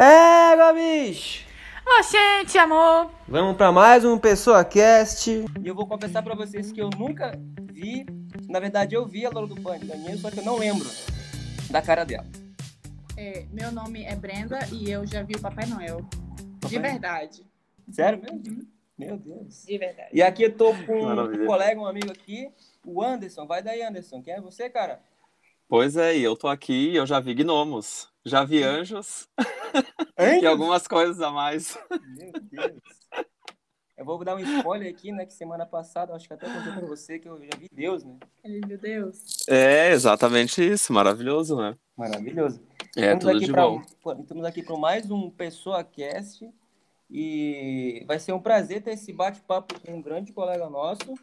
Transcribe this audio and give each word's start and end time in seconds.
É, 0.00 0.72
bicho! 0.74 1.44
Oxente, 1.98 2.56
amor! 2.56 3.10
Vamos 3.26 3.56
para 3.56 3.72
mais 3.72 4.04
um 4.04 4.16
Pessoa 4.16 4.64
Cast. 4.64 5.28
E 5.28 5.66
eu 5.66 5.74
vou 5.74 5.88
confessar 5.88 6.22
para 6.22 6.36
vocês 6.36 6.70
que 6.70 6.80
eu 6.80 6.88
nunca 6.96 7.32
vi, 7.72 8.06
na 8.48 8.60
verdade 8.60 8.94
eu 8.94 9.04
vi 9.04 9.26
a 9.26 9.30
Lola 9.30 9.48
do 9.48 9.60
Pânico, 9.60 9.92
só 10.18 10.30
que 10.30 10.38
eu 10.38 10.44
não 10.44 10.56
lembro 10.56 10.88
da 11.68 11.82
cara 11.82 12.04
dela. 12.04 12.28
É, 13.16 13.44
meu 13.52 13.72
nome 13.72 14.04
é 14.04 14.14
Brenda 14.14 14.60
e 14.70 14.88
eu 14.88 15.04
já 15.04 15.24
vi 15.24 15.34
o 15.34 15.40
Papai 15.40 15.66
Noel. 15.66 15.96
Papai? 16.60 16.70
De 16.70 16.78
verdade. 16.78 17.44
Sério 17.90 18.22
mesmo? 18.22 18.38
Uhum. 18.46 18.66
Meu 18.96 19.16
Deus. 19.16 19.64
De 19.66 19.78
verdade. 19.78 20.10
E 20.12 20.22
aqui 20.22 20.44
eu 20.44 20.56
tô 20.56 20.72
com 20.86 21.06
Maravilha. 21.06 21.42
um 21.42 21.46
colega, 21.46 21.80
um 21.80 21.86
amigo 21.86 22.12
aqui, 22.12 22.48
o 22.86 23.02
Anderson. 23.02 23.48
Vai 23.48 23.64
daí, 23.64 23.82
Anderson. 23.82 24.22
Quem 24.22 24.34
é 24.34 24.40
você, 24.40 24.70
cara? 24.70 25.00
Pois 25.68 25.96
é, 25.96 26.16
eu 26.16 26.36
tô 26.36 26.46
aqui 26.46 26.90
e 26.90 26.96
eu 26.96 27.04
já 27.04 27.18
vi 27.18 27.34
gnomos, 27.34 28.08
já 28.28 28.44
vi 28.44 28.62
anjos 28.62 29.28
e 30.40 30.46
algumas 30.46 30.86
coisas 30.86 31.20
a 31.20 31.30
mais. 31.30 31.78
Meu 31.90 32.32
Deus. 32.40 32.82
Eu 33.96 34.04
vou 34.04 34.22
dar 34.24 34.36
um 34.36 34.38
spoiler 34.38 34.88
aqui, 34.88 35.10
né? 35.10 35.26
Que 35.26 35.34
semana 35.34 35.66
passada, 35.66 36.14
acho 36.14 36.28
que 36.28 36.32
até 36.32 36.46
contei 36.46 36.72
pra 36.72 36.86
você 36.86 37.18
que 37.18 37.28
eu 37.28 37.36
já 37.42 37.58
vi 37.58 37.68
Deus, 37.72 38.04
né? 38.04 38.16
Ele 38.44 38.60
viu 38.64 38.78
Deus. 38.78 39.44
É, 39.48 39.90
exatamente 39.90 40.62
isso. 40.62 40.92
Maravilhoso, 40.92 41.56
né? 41.56 41.76
Maravilhoso. 41.96 42.60
É, 42.96 43.12
estamos 43.12 43.24
tudo 43.24 43.40
de 43.40 43.52
pra, 43.52 43.62
bom. 43.62 43.82
Estamos 44.20 44.44
aqui 44.44 44.62
para 44.62 44.76
mais 44.76 45.10
um 45.10 45.28
Pessoa 45.28 45.82
Cast. 45.82 46.48
E 47.10 48.04
vai 48.06 48.20
ser 48.20 48.32
um 48.32 48.40
prazer 48.40 48.82
ter 48.82 48.92
esse 48.92 49.12
bate-papo 49.12 49.74
com 49.80 49.94
um 49.94 50.02
grande 50.02 50.32
colega 50.32 50.68
nosso 50.70 51.14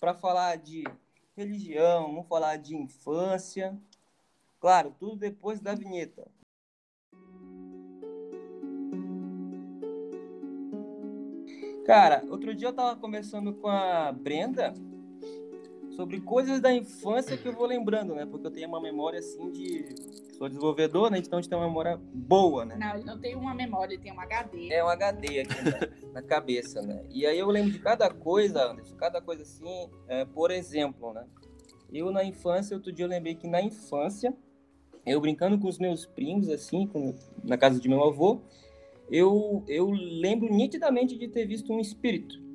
para 0.00 0.12
falar 0.14 0.56
de 0.56 0.84
religião, 1.36 2.06
vamos 2.08 2.26
falar 2.26 2.56
de 2.56 2.74
infância. 2.74 3.78
Claro, 4.60 4.92
tudo 4.98 5.14
depois 5.16 5.60
da 5.60 5.74
vinheta. 5.74 6.26
Cara, 11.88 12.22
outro 12.28 12.54
dia 12.54 12.68
eu 12.68 12.72
tava 12.74 13.00
conversando 13.00 13.54
com 13.54 13.66
a 13.66 14.12
Brenda 14.12 14.74
sobre 15.96 16.20
coisas 16.20 16.60
da 16.60 16.70
infância 16.70 17.34
que 17.34 17.48
eu 17.48 17.54
vou 17.54 17.64
lembrando, 17.64 18.14
né? 18.14 18.26
Porque 18.26 18.46
eu 18.46 18.50
tenho 18.50 18.68
uma 18.68 18.78
memória 18.78 19.20
assim 19.20 19.50
de. 19.50 19.94
Sou 20.36 20.48
desenvolvedor, 20.48 21.10
né? 21.10 21.16
Então 21.16 21.38
a 21.38 21.40
gente 21.40 21.48
tem 21.48 21.56
uma 21.56 21.66
memória 21.66 21.98
boa, 22.12 22.66
né? 22.66 22.76
Não, 22.78 22.94
ele 22.94 23.04
não 23.04 23.18
tem 23.18 23.34
uma 23.34 23.54
memória, 23.54 23.94
ele 23.94 24.02
tem 24.02 24.12
um 24.12 24.20
HD. 24.20 24.70
É 24.70 24.84
um 24.84 24.88
HD 24.88 25.40
aqui 25.40 25.62
na, 25.62 26.12
na, 26.20 26.22
cabeça, 26.22 26.82
né? 26.82 27.06
E 27.08 27.24
aí 27.24 27.38
eu 27.38 27.48
lembro 27.48 27.72
de 27.72 27.78
cada 27.78 28.10
coisa, 28.10 28.70
Anderson, 28.70 28.94
cada 28.94 29.22
coisa 29.22 29.40
assim, 29.44 29.88
é, 30.08 30.26
por 30.26 30.50
exemplo, 30.50 31.14
né? 31.14 31.24
Eu 31.90 32.10
na 32.10 32.22
infância, 32.22 32.76
outro 32.76 32.92
dia 32.92 33.06
eu 33.06 33.08
lembrei 33.08 33.34
que 33.34 33.46
na 33.46 33.62
infância, 33.62 34.36
eu 35.06 35.18
brincando 35.22 35.58
com 35.58 35.68
os 35.68 35.78
meus 35.78 36.04
primos, 36.04 36.50
assim, 36.50 36.86
com, 36.86 37.14
na 37.42 37.56
casa 37.56 37.80
de 37.80 37.88
meu 37.88 38.04
avô, 38.04 38.42
eu, 39.10 39.62
eu 39.66 39.90
lembro 39.90 40.52
nitidamente 40.52 41.16
de 41.16 41.28
ter 41.28 41.46
visto 41.46 41.72
um 41.72 41.80
espírito 41.80 42.48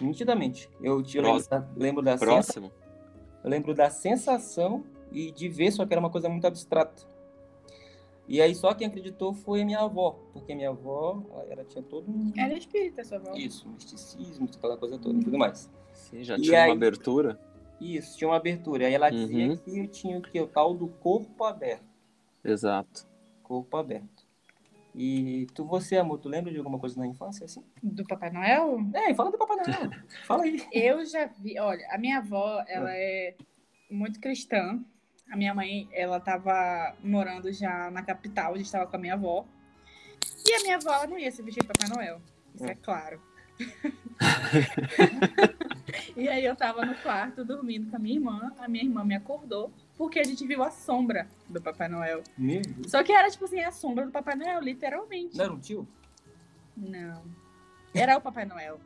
nitidamente. 0.00 0.68
Eu 0.82 1.02
te 1.02 1.20
lembro 1.20 1.48
da, 1.48 1.68
lembro 1.76 2.02
da 2.02 2.16
Próximo. 2.16 2.72
eu 3.44 3.50
lembro 3.50 3.74
da 3.74 3.90
sensação 3.90 4.84
e 5.12 5.30
de 5.30 5.48
ver, 5.48 5.72
só 5.72 5.84
que 5.84 5.92
era 5.92 6.00
uma 6.00 6.10
coisa 6.10 6.28
muito 6.28 6.46
abstrata. 6.46 7.08
E 8.26 8.40
aí 8.40 8.54
só 8.54 8.72
quem 8.72 8.86
acreditou 8.86 9.34
foi 9.34 9.62
a 9.62 9.64
minha 9.64 9.80
avó, 9.80 10.12
porque 10.32 10.54
minha 10.54 10.70
avó, 10.70 11.20
ela 11.48 11.64
tinha 11.64 11.82
todo 11.82 12.08
um... 12.08 12.32
Era 12.36 12.54
espírita, 12.54 13.04
sua 13.04 13.18
avó. 13.18 13.34
Isso, 13.34 13.68
misticismo, 13.68 14.48
aquela 14.56 14.76
coisa 14.76 14.98
toda 14.98 15.18
e 15.18 15.24
tudo 15.24 15.36
mais. 15.36 15.68
Sim, 15.92 16.22
já 16.22 16.36
e 16.36 16.42
tinha 16.42 16.62
aí... 16.62 16.70
uma 16.70 16.76
abertura. 16.76 17.38
Isso, 17.80 18.16
tinha 18.16 18.28
uma 18.28 18.36
abertura. 18.36 18.86
Aí 18.86 18.94
ela 18.94 19.10
uhum. 19.10 19.26
dizia 19.26 19.56
que 19.56 19.78
eu 19.78 19.88
tinha 19.88 20.18
o 20.18 20.22
que? 20.22 20.40
O 20.40 20.46
tal 20.46 20.74
do 20.74 20.86
corpo 20.86 21.42
aberto. 21.44 21.82
Exato. 22.44 23.06
Corpo 23.42 23.76
aberto. 23.76 24.19
E 24.94 25.46
tu, 25.54 25.64
você, 25.64 25.96
amor, 25.96 26.18
tu 26.18 26.28
lembra 26.28 26.52
de 26.52 26.58
alguma 26.58 26.78
coisa 26.78 26.98
na 26.98 27.06
infância, 27.06 27.44
assim? 27.44 27.64
Do 27.82 28.04
Papai 28.04 28.30
Noel? 28.30 28.78
É, 28.94 29.14
fala 29.14 29.30
do 29.30 29.38
Papai 29.38 29.56
Noel. 29.56 29.90
fala 30.26 30.44
aí. 30.44 30.66
Eu 30.72 31.04
já 31.04 31.26
vi, 31.26 31.58
olha, 31.58 31.86
a 31.90 31.98
minha 31.98 32.18
avó, 32.18 32.64
ela 32.66 32.92
é, 32.92 33.28
é 33.28 33.36
muito 33.90 34.20
cristã. 34.20 34.82
A 35.30 35.36
minha 35.36 35.54
mãe, 35.54 35.88
ela 35.92 36.18
tava 36.18 36.96
morando 37.04 37.52
já 37.52 37.90
na 37.90 38.02
capital, 38.02 38.54
a 38.54 38.58
gente 38.58 38.70
tava 38.70 38.86
com 38.86 38.96
a 38.96 38.98
minha 38.98 39.14
avó. 39.14 39.46
E 40.46 40.54
a 40.54 40.60
minha 40.62 40.76
avó 40.76 41.06
não 41.06 41.18
ia 41.18 41.30
se 41.30 41.42
vestir 41.42 41.62
de 41.62 41.68
Papai 41.68 41.88
Noel. 41.88 42.20
Isso 42.54 42.64
é, 42.66 42.72
é 42.72 42.74
claro. 42.74 43.22
e 46.16 46.28
aí 46.28 46.44
eu 46.44 46.56
tava 46.56 46.84
no 46.84 46.94
quarto 46.96 47.44
dormindo 47.44 47.90
com 47.90 47.96
a 47.96 47.98
minha 47.98 48.16
irmã. 48.16 48.52
A 48.58 48.68
minha 48.68 48.84
irmã 48.84 49.04
me 49.04 49.14
acordou 49.14 49.72
porque 50.00 50.18
a 50.18 50.24
gente 50.24 50.46
viu 50.46 50.62
a 50.62 50.70
sombra 50.70 51.28
do 51.46 51.60
Papai 51.60 51.86
Noel. 51.86 52.22
Meu 52.38 52.62
Só 52.88 53.02
que 53.02 53.12
era, 53.12 53.28
tipo 53.28 53.44
assim, 53.44 53.60
a 53.60 53.70
sombra 53.70 54.06
do 54.06 54.10
Papai 54.10 54.34
Noel, 54.34 54.58
literalmente. 54.62 55.36
Não 55.36 55.44
era 55.44 55.52
um 55.52 55.60
tio? 55.60 55.86
Não. 56.74 57.22
Era 57.92 58.16
o 58.16 58.20
Papai 58.22 58.46
Noel. 58.46 58.80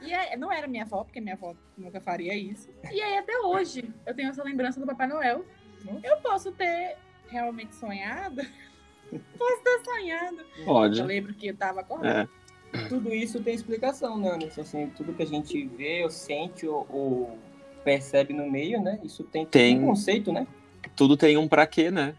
E 0.00 0.12
aí, 0.12 0.36
não 0.36 0.50
era 0.50 0.66
minha 0.66 0.82
avó, 0.82 1.04
porque 1.04 1.20
minha 1.20 1.36
avó 1.36 1.54
nunca 1.76 2.00
faria 2.00 2.34
isso. 2.34 2.68
E 2.90 3.00
aí, 3.00 3.16
até 3.16 3.38
hoje, 3.38 3.94
eu 4.04 4.12
tenho 4.12 4.30
essa 4.30 4.42
lembrança 4.42 4.80
do 4.80 4.86
Papai 4.86 5.06
Noel. 5.06 5.44
Hum? 5.86 6.00
Eu 6.02 6.16
posso 6.16 6.50
ter 6.50 6.96
realmente 7.28 7.76
sonhado. 7.76 8.42
posso 9.38 9.62
ter 9.62 9.84
sonhado. 9.84 10.44
Pode. 10.64 10.98
Eu 10.98 11.06
lembro 11.06 11.32
que 11.32 11.46
eu 11.46 11.56
tava 11.56 11.82
acordado. 11.82 12.28
É. 12.72 12.88
Tudo 12.88 13.14
isso 13.14 13.40
tem 13.40 13.54
explicação, 13.54 14.18
né, 14.18 14.32
Anderson? 14.32 14.62
Assim, 14.62 14.90
tudo 14.96 15.14
que 15.14 15.22
a 15.22 15.26
gente 15.26 15.64
vê, 15.64 16.02
ou 16.02 16.10
sente, 16.10 16.66
ou, 16.66 16.84
ou 16.90 17.38
percebe 17.88 18.34
no 18.34 18.50
meio, 18.50 18.82
né? 18.82 18.98
Isso 19.02 19.24
tem, 19.24 19.46
tem 19.46 19.78
um 19.78 19.86
conceito, 19.86 20.30
né? 20.30 20.46
Tudo 20.94 21.16
tem 21.16 21.38
um 21.38 21.48
para 21.48 21.66
quê, 21.66 21.90
né? 21.90 22.14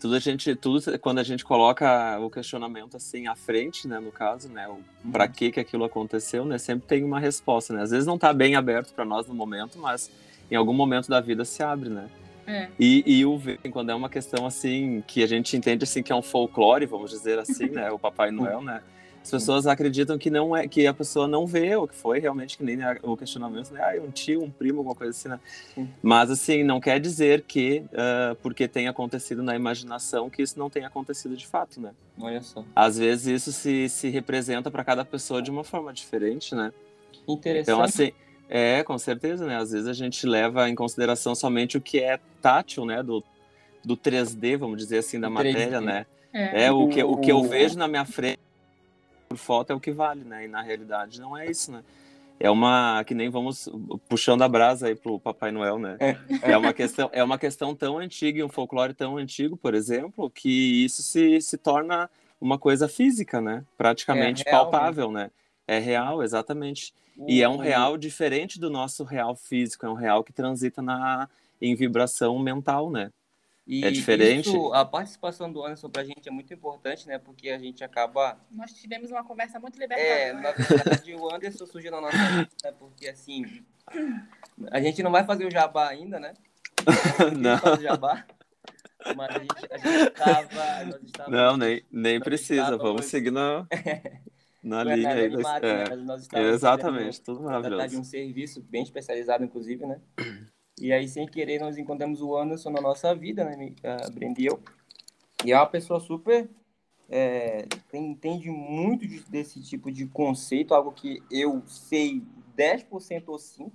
Tudo 0.00 0.14
a 0.14 0.20
gente, 0.20 0.54
tudo 0.54 0.80
quando 1.00 1.18
a 1.18 1.24
gente 1.24 1.44
coloca 1.44 2.16
o 2.20 2.30
questionamento 2.30 2.96
assim 2.96 3.26
à 3.26 3.34
frente, 3.34 3.88
né, 3.88 3.98
no 3.98 4.12
caso, 4.12 4.48
né, 4.48 4.68
o 4.68 4.72
uhum. 4.72 5.10
para 5.10 5.26
que 5.26 5.50
que 5.50 5.58
aquilo 5.58 5.82
aconteceu, 5.82 6.44
né, 6.44 6.58
sempre 6.58 6.86
tem 6.86 7.02
uma 7.02 7.18
resposta, 7.18 7.72
né? 7.72 7.82
Às 7.82 7.90
vezes 7.90 8.06
não 8.06 8.14
está 8.14 8.32
bem 8.32 8.54
aberto 8.54 8.94
para 8.94 9.04
nós 9.04 9.26
no 9.26 9.34
momento, 9.34 9.78
mas 9.78 10.10
em 10.48 10.54
algum 10.54 10.74
momento 10.74 11.08
da 11.08 11.20
vida 11.20 11.44
se 11.44 11.60
abre, 11.62 11.88
né? 11.88 12.08
É. 12.46 12.68
E, 12.78 13.02
e 13.04 13.24
o 13.24 13.40
quando 13.72 13.90
é 13.90 13.94
uma 13.94 14.08
questão 14.08 14.46
assim 14.46 15.02
que 15.08 15.24
a 15.24 15.26
gente 15.26 15.56
entende 15.56 15.82
assim 15.82 16.04
que 16.04 16.12
é 16.12 16.14
um 16.14 16.22
folclore, 16.22 16.86
vamos 16.86 17.10
dizer 17.10 17.38
assim, 17.38 17.66
né, 17.66 17.90
o 17.90 17.98
Papai 17.98 18.30
Noel, 18.30 18.60
né? 18.62 18.80
As 19.24 19.30
pessoas 19.30 19.66
acreditam 19.66 20.18
que 20.18 20.28
não 20.28 20.54
é 20.54 20.68
que 20.68 20.86
a 20.86 20.92
pessoa 20.92 21.26
não 21.26 21.46
vê 21.46 21.74
o 21.76 21.88
que 21.88 21.94
foi 21.94 22.20
realmente 22.20 22.58
que 22.58 22.62
nem 22.62 22.76
o 23.02 23.16
questionamento, 23.16 23.72
né? 23.72 23.80
Ah, 23.82 23.98
um 24.02 24.10
tio, 24.10 24.42
um 24.42 24.50
primo, 24.50 24.80
alguma 24.80 24.94
coisa 24.94 25.12
assim, 25.12 25.30
né? 25.30 25.40
Mas 26.02 26.30
assim, 26.30 26.62
não 26.62 26.78
quer 26.78 27.00
dizer 27.00 27.40
que 27.40 27.86
uh, 27.92 28.36
porque 28.42 28.68
tem 28.68 28.86
acontecido 28.86 29.42
na 29.42 29.56
imaginação 29.56 30.28
que 30.28 30.42
isso 30.42 30.58
não 30.58 30.68
tenha 30.68 30.88
acontecido 30.88 31.34
de 31.38 31.46
fato, 31.46 31.80
né? 31.80 31.92
Olha 32.20 32.42
só. 32.42 32.62
Às 32.76 32.98
vezes 32.98 33.26
isso 33.26 33.50
se, 33.50 33.88
se 33.88 34.10
representa 34.10 34.70
para 34.70 34.84
cada 34.84 35.06
pessoa 35.06 35.40
de 35.40 35.50
uma 35.50 35.64
forma 35.64 35.90
diferente, 35.90 36.54
né? 36.54 36.70
Interessante. 37.26 37.62
Então 37.62 37.80
assim, 37.80 38.12
é, 38.46 38.82
com 38.82 38.98
certeza, 38.98 39.46
né? 39.46 39.56
Às 39.56 39.72
vezes 39.72 39.88
a 39.88 39.94
gente 39.94 40.26
leva 40.26 40.68
em 40.68 40.74
consideração 40.74 41.34
somente 41.34 41.78
o 41.78 41.80
que 41.80 41.98
é 41.98 42.20
tátil, 42.42 42.84
né, 42.84 43.02
do 43.02 43.24
do 43.82 43.96
3D, 43.96 44.56
vamos 44.56 44.78
dizer 44.78 44.98
assim, 44.98 45.20
da 45.20 45.28
matéria, 45.28 45.80
né? 45.80 46.06
É. 46.32 46.64
é, 46.64 46.72
o, 46.72 46.88
que, 46.88 47.02
o 47.02 47.16
que 47.18 47.30
eu 47.30 47.42
vejo 47.44 47.78
na 47.78 47.86
minha 47.86 48.04
frente 48.04 48.40
por 49.34 49.36
foto 49.36 49.72
é 49.72 49.74
o 49.74 49.80
que 49.80 49.90
vale, 49.90 50.24
né? 50.24 50.44
E 50.44 50.48
na 50.48 50.62
realidade 50.62 51.20
não 51.20 51.36
é 51.36 51.50
isso, 51.50 51.72
né? 51.72 51.82
É 52.38 52.50
uma 52.50 53.02
que 53.04 53.14
nem 53.14 53.28
vamos 53.28 53.68
puxando 54.08 54.42
a 54.42 54.48
brasa 54.48 54.88
aí 54.88 54.94
pro 54.94 55.20
Papai 55.20 55.50
Noel, 55.50 55.78
né? 55.78 55.96
É, 56.00 56.16
é 56.52 56.56
uma 56.56 56.72
questão 56.72 57.10
é 57.12 57.22
uma 57.22 57.38
questão 57.38 57.74
tão 57.74 57.98
antiga 57.98 58.38
e 58.38 58.44
um 58.44 58.48
folclore 58.48 58.94
tão 58.94 59.16
antigo, 59.16 59.56
por 59.56 59.74
exemplo, 59.74 60.30
que 60.30 60.84
isso 60.84 61.02
se, 61.02 61.40
se 61.40 61.56
torna 61.58 62.08
uma 62.40 62.58
coisa 62.58 62.88
física, 62.88 63.40
né? 63.40 63.64
Praticamente 63.76 64.42
é 64.46 64.50
real, 64.50 64.70
palpável, 64.70 65.10
né? 65.10 65.30
É 65.66 65.78
real, 65.78 66.22
exatamente. 66.22 66.92
E 67.28 67.42
é 67.42 67.48
um 67.48 67.56
real 67.56 67.96
diferente 67.96 68.58
do 68.58 68.68
nosso 68.68 69.04
real 69.04 69.36
físico, 69.36 69.86
é 69.86 69.88
um 69.88 69.94
real 69.94 70.24
que 70.24 70.32
transita 70.32 70.82
na 70.82 71.28
em 71.62 71.74
vibração 71.74 72.38
mental, 72.38 72.90
né? 72.90 73.10
E 73.66 73.84
é 73.84 73.90
diferente. 73.90 74.48
Isso, 74.48 74.72
a 74.74 74.84
participação 74.84 75.50
do 75.50 75.64
Anderson 75.64 75.88
para 75.88 76.02
a 76.02 76.04
gente 76.04 76.28
é 76.28 76.30
muito 76.30 76.52
importante, 76.52 77.08
né? 77.08 77.18
Porque 77.18 77.48
a 77.48 77.58
gente 77.58 77.82
acaba. 77.82 78.38
Nós 78.50 78.72
tivemos 78.72 79.10
uma 79.10 79.24
conversa 79.24 79.58
muito 79.58 79.78
libertadora. 79.78 80.20
É, 80.20 80.32
na 80.34 80.50
verdade, 80.50 81.14
o 81.14 81.34
Anderson 81.34 81.66
surgiu 81.66 81.90
na 81.90 82.00
nossa 82.00 82.16
vida, 82.16 82.50
né? 82.62 82.72
Porque 82.78 83.08
assim. 83.08 83.64
A 84.70 84.80
gente 84.80 85.02
não 85.02 85.10
vai 85.10 85.24
fazer 85.24 85.46
o 85.46 85.50
jabá 85.50 85.88
ainda, 85.88 86.20
né? 86.20 86.34
Não. 87.38 87.58
Fazer 87.58 87.82
jabá, 87.82 88.26
mas 89.16 89.36
a 89.36 89.38
gente, 89.38 89.68
a 89.70 89.78
gente 89.78 91.12
tava, 91.12 91.30
Não, 91.30 91.56
nem, 91.56 91.84
nem 91.90 92.20
precisa. 92.20 92.76
Vamos 92.76 93.06
seguir 93.06 93.30
na, 93.30 93.66
na 94.62 94.84
linha 94.84 95.10
aí. 95.10 95.26
Animado, 95.26 95.66
é. 95.66 95.96
né? 95.96 96.16
Exatamente, 96.50 97.20
tudo 97.20 97.42
maravilhoso. 97.42 97.88
de 97.88 97.96
um 97.96 98.04
serviço 98.04 98.62
bem 98.62 98.82
especializado, 98.82 99.44
inclusive, 99.44 99.84
né? 99.86 100.00
E 100.80 100.92
aí, 100.92 101.08
sem 101.08 101.26
querer, 101.26 101.60
nós 101.60 101.78
encontramos 101.78 102.20
o 102.20 102.36
Anderson 102.36 102.70
na 102.70 102.80
nossa 102.80 103.14
vida, 103.14 103.44
né, 103.44 103.72
a 103.84 104.10
Brenda 104.10 104.40
e 104.40 104.46
eu. 104.46 104.60
E 105.44 105.52
é 105.52 105.56
uma 105.56 105.66
pessoa 105.66 106.00
super. 106.00 106.48
É, 107.08 107.66
tem, 107.90 108.10
entende 108.10 108.50
muito 108.50 109.06
de, 109.06 109.20
desse 109.28 109.62
tipo 109.62 109.92
de 109.92 110.06
conceito, 110.06 110.74
algo 110.74 110.90
que 110.90 111.22
eu 111.30 111.62
sei 111.66 112.22
10% 112.56 113.24
ou 113.26 113.36
5%. 113.36 113.70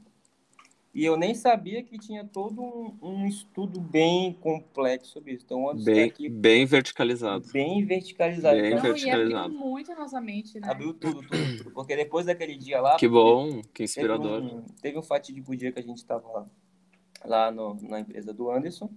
E 0.91 1.05
eu 1.05 1.15
nem 1.15 1.35
sabia 1.35 1.83
que 1.83 1.99
tinha 1.99 2.25
todo 2.25 2.61
um, 2.61 2.97
um 3.01 3.27
estudo 3.27 3.79
bem 3.79 4.33
complexo 4.33 5.11
sobre 5.11 5.33
isso. 5.33 5.45
Então, 5.45 5.71
bem, 5.75 6.05
aqui, 6.05 6.27
bem 6.27 6.65
verticalizado. 6.65 7.47
Bem 7.53 7.85
verticalizado. 7.85 8.59
Bem 8.59 8.75
Não, 8.75 8.81
verticalizado. 8.81 9.31
E 9.31 9.35
abriu 9.35 9.59
muito 9.59 9.91
a 9.91 9.95
nossa 9.95 10.19
mente, 10.19 10.59
né? 10.59 10.67
Abriu 10.67 10.93
tudo, 10.93 11.21
tudo, 11.21 11.57
tudo. 11.57 11.71
Porque 11.71 11.95
depois 11.95 12.25
daquele 12.25 12.57
dia 12.57 12.81
lá... 12.81 12.97
Que 12.97 13.07
bom, 13.07 13.61
que 13.71 13.83
inspirador. 13.83 14.41
Teve 14.41 14.55
um, 14.55 14.61
teve 14.81 14.97
um 14.97 15.03
fatídico 15.03 15.55
dia 15.55 15.71
que 15.71 15.79
a 15.79 15.83
gente 15.83 15.97
estava 15.97 16.27
lá, 16.27 16.47
lá 17.25 17.51
no, 17.51 17.75
na 17.81 17.99
empresa 17.99 18.33
do 18.33 18.49
Anderson. 18.51 18.89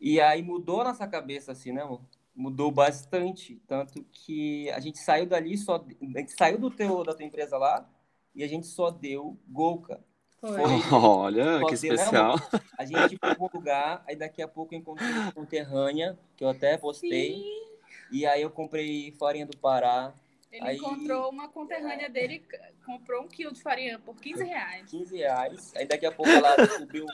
E 0.00 0.20
aí 0.20 0.42
mudou 0.42 0.80
a 0.80 0.84
nossa 0.84 1.06
cabeça, 1.06 1.52
assim, 1.52 1.72
né, 1.72 1.82
amor? 1.82 2.00
Mudou 2.34 2.70
bastante. 2.70 3.60
Tanto 3.66 4.04
que 4.12 4.70
a 4.70 4.80
gente 4.80 4.98
saiu 4.98 5.26
dali, 5.26 5.58
só, 5.58 5.76
a 5.76 6.18
gente 6.18 6.32
saiu 6.32 6.58
do 6.58 6.70
teu, 6.70 7.04
da 7.04 7.14
tua 7.14 7.24
empresa 7.24 7.58
lá 7.58 7.86
e 8.34 8.42
a 8.42 8.48
gente 8.48 8.66
só 8.66 8.90
deu 8.90 9.38
Golca. 9.46 10.02
Foi. 10.40 10.50
Olha, 10.90 11.60
que 11.66 11.74
especial. 11.74 12.36
Né, 12.36 12.60
a 12.78 12.84
gente 12.84 13.18
foi 13.18 13.34
para 13.34 13.42
um 13.42 13.48
lugar, 13.52 14.02
aí 14.06 14.16
daqui 14.16 14.40
a 14.40 14.48
pouco 14.48 14.74
eu 14.74 14.78
encontrei 14.78 15.10
uma 15.10 15.32
conterrânea, 15.32 16.18
que 16.36 16.42
eu 16.42 16.48
até 16.48 16.78
postei. 16.78 17.34
Sim. 17.34 17.70
E 18.10 18.26
aí 18.26 18.40
eu 18.40 18.50
comprei 18.50 19.12
farinha 19.12 19.44
do 19.44 19.56
Pará. 19.56 20.14
Ele 20.52 20.66
aí... 20.66 20.76
encontrou 20.76 21.30
uma 21.30 21.48
conterrânea 21.48 22.08
dele, 22.08 22.42
comprou 22.84 23.22
um 23.22 23.28
quilo 23.28 23.52
de 23.52 23.62
farinha 23.62 23.98
por 23.98 24.16
15 24.16 24.44
reais. 24.44 24.90
15 24.90 25.16
reais. 25.16 25.72
Aí 25.76 25.86
daqui 25.86 26.06
a 26.06 26.12
pouco 26.12 26.30
ela 26.30 26.56
descobriu 26.56 27.06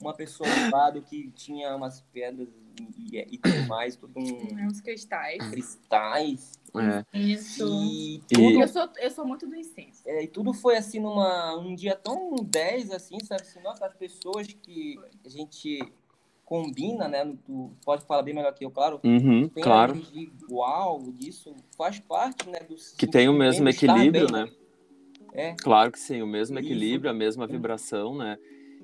uma 0.00 0.14
pessoa 0.14 0.48
do 0.48 0.70
lado 0.70 1.02
que 1.02 1.30
tinha 1.30 1.74
umas 1.74 2.00
pedras 2.12 2.48
e, 2.80 3.16
e, 3.16 3.34
e 3.34 3.38
tudo 3.38 3.66
mais, 3.68 3.96
tudo 3.96 4.18
um... 4.18 4.66
Uns 4.66 4.80
cristais. 4.80 5.38
Cristais. 5.50 6.60
É. 6.74 7.18
Isso. 7.18 7.66
E 7.66 8.22
tudo... 8.28 8.60
Eu, 8.60 8.68
sou, 8.68 8.88
eu 8.98 9.10
sou 9.10 9.26
muito 9.26 9.46
do 9.46 9.54
incenso. 9.54 10.02
É, 10.06 10.24
e 10.24 10.26
tudo 10.26 10.52
foi 10.52 10.76
assim 10.76 10.98
numa 10.98 11.56
um 11.58 11.74
dia 11.74 11.94
tão 11.94 12.34
10 12.34 12.90
assim, 12.90 13.18
sabe? 13.24 13.42
Assim, 13.42 13.60
nossa, 13.60 13.86
as 13.86 13.94
pessoas 13.94 14.46
que 14.46 14.98
a 15.24 15.28
gente 15.28 15.80
combina, 16.52 17.08
né? 17.08 17.24
Tu 17.46 17.70
pode 17.82 18.04
falar 18.04 18.20
bem 18.22 18.34
melhor 18.34 18.52
que 18.52 18.62
eu, 18.62 18.70
claro. 18.70 19.00
Uhum, 19.02 19.48
tem 19.48 19.64
claro. 19.64 19.98
igual 20.12 21.00
disso, 21.14 21.54
faz 21.78 21.98
parte, 21.98 22.46
né? 22.46 22.58
Do 22.68 22.74
que 22.98 23.06
tem 23.06 23.26
o 23.26 23.32
mesmo 23.32 23.66
equilíbrio, 23.70 24.30
bem, 24.30 24.44
né? 24.44 24.50
É. 25.32 25.54
Claro 25.54 25.90
que 25.90 25.98
sim, 25.98 26.20
o 26.20 26.26
mesmo 26.26 26.58
equilíbrio, 26.58 27.08
isso. 27.08 27.16
a 27.16 27.18
mesma 27.18 27.46
vibração, 27.46 28.14
né? 28.14 28.36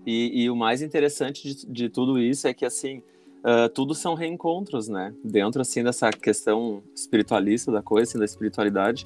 E, 0.06 0.44
e 0.44 0.48
o 0.48 0.56
mais 0.56 0.80
interessante 0.80 1.46
de, 1.46 1.66
de 1.66 1.88
tudo 1.90 2.18
isso 2.18 2.48
é 2.48 2.54
que 2.54 2.64
assim 2.64 3.02
uh, 3.44 3.68
tudo 3.74 3.94
são 3.94 4.14
reencontros, 4.14 4.88
né? 4.88 5.12
Dentro 5.22 5.60
assim 5.60 5.84
dessa 5.84 6.08
questão 6.08 6.82
espiritualista 6.94 7.70
da 7.70 7.82
coisa, 7.82 8.08
assim, 8.08 8.18
da 8.18 8.24
espiritualidade, 8.24 9.04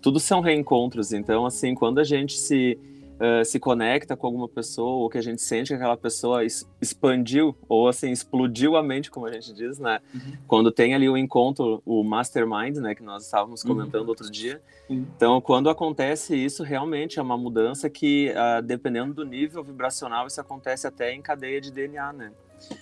tudo 0.00 0.20
são 0.20 0.40
reencontros. 0.40 1.12
Então, 1.12 1.44
assim, 1.44 1.74
quando 1.74 1.98
a 1.98 2.04
gente 2.04 2.38
se 2.38 2.78
uh, 3.24 3.44
se 3.44 3.58
conecta 3.58 4.16
com 4.16 4.26
alguma 4.26 4.48
pessoa 4.48 5.02
ou 5.02 5.08
que 5.08 5.18
a 5.18 5.22
gente 5.22 5.40
sente 5.40 5.68
que 5.68 5.74
aquela 5.74 5.96
pessoa 5.96 6.42
expandiu 6.80 7.56
ou 7.68 7.88
assim 7.88 8.10
explodiu 8.10 8.76
a 8.76 8.82
mente, 8.82 9.10
como 9.10 9.26
a 9.26 9.32
gente 9.32 9.52
diz, 9.52 9.78
né? 9.78 10.00
Uhum. 10.14 10.32
Quando 10.46 10.70
tem 10.70 10.94
ali 10.94 11.08
o 11.08 11.16
encontro, 11.16 11.82
o 11.84 12.02
mastermind, 12.02 12.76
né, 12.76 12.94
que 12.94 13.02
nós 13.02 13.24
estávamos 13.24 13.62
uhum. 13.62 13.68
comentando 13.68 14.02
uhum. 14.02 14.08
outro 14.10 14.30
dia. 14.30 14.60
Uhum. 14.88 15.06
Então, 15.16 15.40
quando 15.40 15.70
acontece 15.70 16.36
isso, 16.36 16.62
realmente 16.62 17.18
é 17.18 17.22
uma 17.22 17.38
mudança 17.38 17.88
que, 17.88 18.32
uh, 18.32 18.62
dependendo 18.62 19.14
do 19.14 19.24
nível 19.24 19.62
vibracional, 19.62 20.26
isso 20.26 20.40
acontece 20.40 20.86
até 20.86 21.12
em 21.12 21.22
cadeia 21.22 21.60
de 21.60 21.70
DNA, 21.70 22.12
né? 22.12 22.32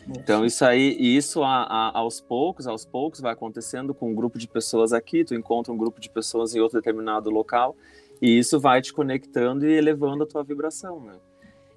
Então 0.08 0.44
isso 0.44 0.64
aí, 0.64 0.96
isso 0.98 1.42
a, 1.42 1.62
a, 1.64 1.98
aos 1.98 2.20
poucos, 2.20 2.66
aos 2.66 2.84
poucos 2.84 3.20
vai 3.20 3.32
acontecendo 3.32 3.92
com 3.92 4.10
um 4.10 4.14
grupo 4.14 4.38
de 4.38 4.46
pessoas 4.46 4.92
aqui, 4.92 5.24
tu 5.24 5.34
encontra 5.34 5.72
um 5.72 5.76
grupo 5.76 6.00
de 6.00 6.08
pessoas 6.08 6.54
em 6.54 6.60
outro 6.60 6.78
determinado 6.78 7.30
local 7.30 7.74
e 8.22 8.38
isso 8.38 8.60
vai 8.60 8.80
te 8.80 8.92
conectando 8.92 9.66
e 9.66 9.72
elevando 9.72 10.22
a 10.22 10.26
tua 10.26 10.44
vibração, 10.44 11.00
né? 11.00 11.14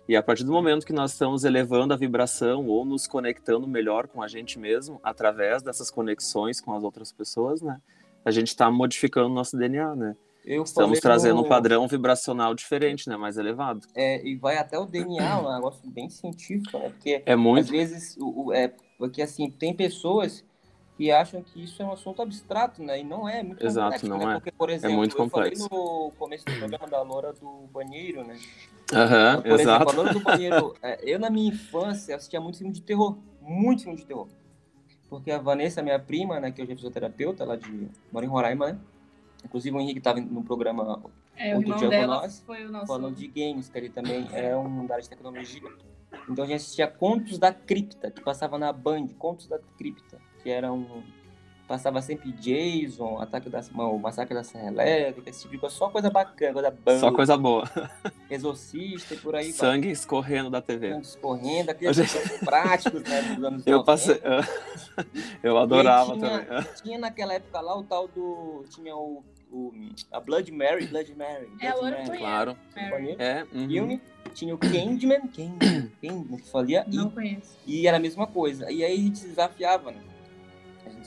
E 0.07 0.15
a 0.15 0.21
partir 0.21 0.43
do 0.43 0.51
momento 0.51 0.85
que 0.85 0.93
nós 0.93 1.13
estamos 1.13 1.43
elevando 1.43 1.91
a 1.91 1.97
vibração 1.97 2.67
ou 2.67 2.85
nos 2.85 3.07
conectando 3.07 3.67
melhor 3.67 4.07
com 4.07 4.21
a 4.21 4.27
gente 4.27 4.59
mesmo 4.59 4.99
através 5.03 5.63
dessas 5.63 5.89
conexões 5.89 6.61
com 6.61 6.75
as 6.75 6.83
outras 6.83 7.11
pessoas, 7.11 7.63
né? 7.63 7.81
A 8.23 8.29
gente 8.29 8.49
está 8.49 8.69
modificando 8.69 9.29
nosso 9.29 9.57
DNA, 9.57 9.95
né? 9.95 10.15
Eu 10.45 10.61
Estamos 10.61 10.99
trazendo 10.99 11.37
no... 11.37 11.45
um 11.45 11.49
padrão 11.49 11.87
vibracional 11.87 12.53
diferente, 12.53 13.09
né? 13.09 13.17
Mais 13.17 13.35
elevado. 13.35 13.87
É, 13.95 14.23
e 14.23 14.35
vai 14.35 14.57
até 14.57 14.77
o 14.77 14.85
DNA, 14.85 15.39
um 15.39 15.51
negócio 15.51 15.81
bem 15.89 16.07
científico, 16.07 16.77
né? 16.77 16.89
Porque 16.89 17.23
é 17.25 17.35
muito... 17.35 17.65
às 17.65 17.69
vezes, 17.71 18.15
o, 18.17 18.45
o, 18.45 18.53
é, 18.53 18.71
porque 18.99 19.23
assim, 19.23 19.49
tem 19.49 19.73
pessoas 19.73 20.45
que 20.95 21.11
acham 21.11 21.41
que 21.41 21.63
isso 21.63 21.81
é 21.81 21.85
um 21.85 21.91
assunto 21.91 22.21
abstrato, 22.21 22.81
né? 22.81 22.99
E 22.99 23.03
não 23.03 23.27
é, 23.27 23.39
é 23.39 23.43
muito 23.43 23.65
Exato, 23.65 23.85
complexo, 23.85 24.07
não 24.07 24.17
né? 24.17 24.31
é. 24.31 24.33
Porque, 24.35 24.51
por 24.51 24.69
exemplo, 24.69 24.93
é 24.93 24.97
muito 24.97 25.13
eu 25.13 25.17
complexo. 25.17 25.67
falei 25.67 25.83
no 25.83 26.11
começo 26.11 26.45
do 26.45 26.57
programa 26.57 26.87
da 26.87 27.01
Loura 27.01 27.33
do 27.33 27.67
banheiro, 27.71 28.23
né? 28.23 28.37
Aham, 28.93 29.41
por 29.41 29.59
exato. 29.59 29.61
Exemplo, 29.61 29.89
a 29.89 29.93
Loura 29.93 30.13
do 30.13 30.19
banheiro, 30.21 30.75
é, 30.81 30.99
eu 31.03 31.19
na 31.19 31.29
minha 31.29 31.49
infância 31.49 32.15
assistia 32.15 32.39
muito 32.39 32.57
filme 32.57 32.71
de 32.71 32.81
terror, 32.81 33.17
muito 33.41 33.83
filme 33.83 33.97
de 33.97 34.05
terror. 34.05 34.27
Porque 35.09 35.31
a 35.31 35.37
Vanessa, 35.37 35.81
minha 35.81 35.99
prima, 35.99 36.39
né, 36.39 36.51
que 36.51 36.61
hoje 36.61 36.71
é 36.71 36.75
fisioterapeuta, 36.75 37.45
lá 37.45 37.55
de... 37.55 37.89
mora 38.11 38.25
em 38.25 38.29
Roraima, 38.29 38.71
né? 38.71 38.79
Inclusive 39.43 39.75
o 39.75 39.79
Henrique 39.79 39.99
estava 39.99 40.19
no 40.19 40.43
programa 40.43 41.03
é, 41.37 41.55
outro 41.55 41.75
dia 41.75 41.89
com 41.89 42.07
nós, 42.07 42.43
nosso... 42.71 42.87
falando 42.87 43.15
de 43.15 43.27
games, 43.27 43.69
que 43.69 43.77
ele 43.77 43.89
também 43.89 44.27
é 44.31 44.55
um 44.55 44.85
da 44.87 44.95
área 44.95 45.03
de 45.03 45.09
tecnologia. 45.09 45.61
Então 46.29 46.43
a 46.43 46.47
gente 46.47 46.57
assistia 46.57 46.87
Contos 46.87 47.37
da 47.37 47.53
Cripta, 47.53 48.09
que 48.09 48.21
passava 48.21 48.57
na 48.57 48.73
Band, 48.73 49.07
Contos 49.19 49.47
da 49.47 49.59
Cripta, 49.77 50.19
que 50.45 50.51
era 50.51 50.71
um 50.71 51.01
passava 51.67 51.99
sempre 51.99 52.31
Jason, 52.31 53.19
Ataque 53.19 53.49
da 53.49 53.59
o 53.75 53.97
Massacre 53.97 54.35
da 54.35 54.43
Serra 54.43 54.67
Elétrica, 54.67 55.31
esse 55.31 55.41
tipo 55.41 55.53
de 55.53 55.57
coisa, 55.57 55.75
só 55.75 55.89
coisa 55.89 56.11
bacana, 56.11 56.53
coisa 56.53 56.69
boa. 56.69 56.99
Só 56.99 57.11
coisa 57.11 57.37
boa. 57.37 57.63
Exorcista 58.29 59.15
e 59.15 59.17
por 59.17 59.35
aí 59.35 59.51
Sangue 59.51 59.87
vai. 59.87 59.91
escorrendo 59.91 60.51
da 60.51 60.61
TV. 60.61 60.91
Sangue 60.91 61.01
escorrendo, 61.01 61.71
aqueles 61.71 61.97
gente... 61.97 62.45
práticos, 62.45 63.01
né, 63.01 63.21
dos 63.23 63.43
anos 63.43 63.63
Eu 63.65 63.79
90. 63.79 63.83
passei 63.83 64.21
Eu 65.41 65.57
adorava 65.57 66.13
tinha, 66.13 66.45
também. 66.45 66.67
Tinha 66.83 66.99
naquela 66.99 67.33
época 67.33 67.59
lá 67.59 67.75
o 67.75 67.83
tal 67.83 68.07
do 68.09 68.63
tinha 68.69 68.95
o, 68.95 69.23
o 69.51 69.73
a 70.11 70.19
Blood 70.19 70.51
Mary, 70.51 70.85
Blood 70.85 71.15
Mary. 71.15 71.47
Blood 71.47 71.65
é, 71.65 71.73
o 71.73 71.81
Mary. 71.81 72.17
Claro. 72.19 72.57
Mary. 72.75 73.15
É, 73.17 73.43
uhum. 73.51 73.67
Filme. 73.67 74.01
Tinha 74.35 74.53
o 74.53 74.57
Candyman, 74.57 75.21
Candyman, 75.27 75.91
Candyman 75.99 76.37
que 76.37 76.49
fazia. 76.51 76.85
Não 76.91 77.07
e, 77.07 77.11
conheço. 77.11 77.57
E 77.65 77.87
era 77.87 77.97
a 77.97 77.99
mesma 77.99 78.27
coisa. 78.27 78.69
E 78.69 78.83
aí 78.83 78.93
a 78.93 78.97
gente 78.97 79.21
desafiava, 79.25 79.91
né? 79.91 80.01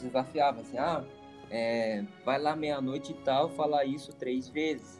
Desafiava 0.06 0.60
assim, 0.60 0.78
ah, 0.78 1.04
é, 1.50 2.04
vai 2.24 2.40
lá 2.40 2.54
meia-noite 2.54 3.12
e 3.12 3.16
tal, 3.16 3.48
falar 3.50 3.84
isso 3.84 4.12
três 4.12 4.48
vezes. 4.48 4.98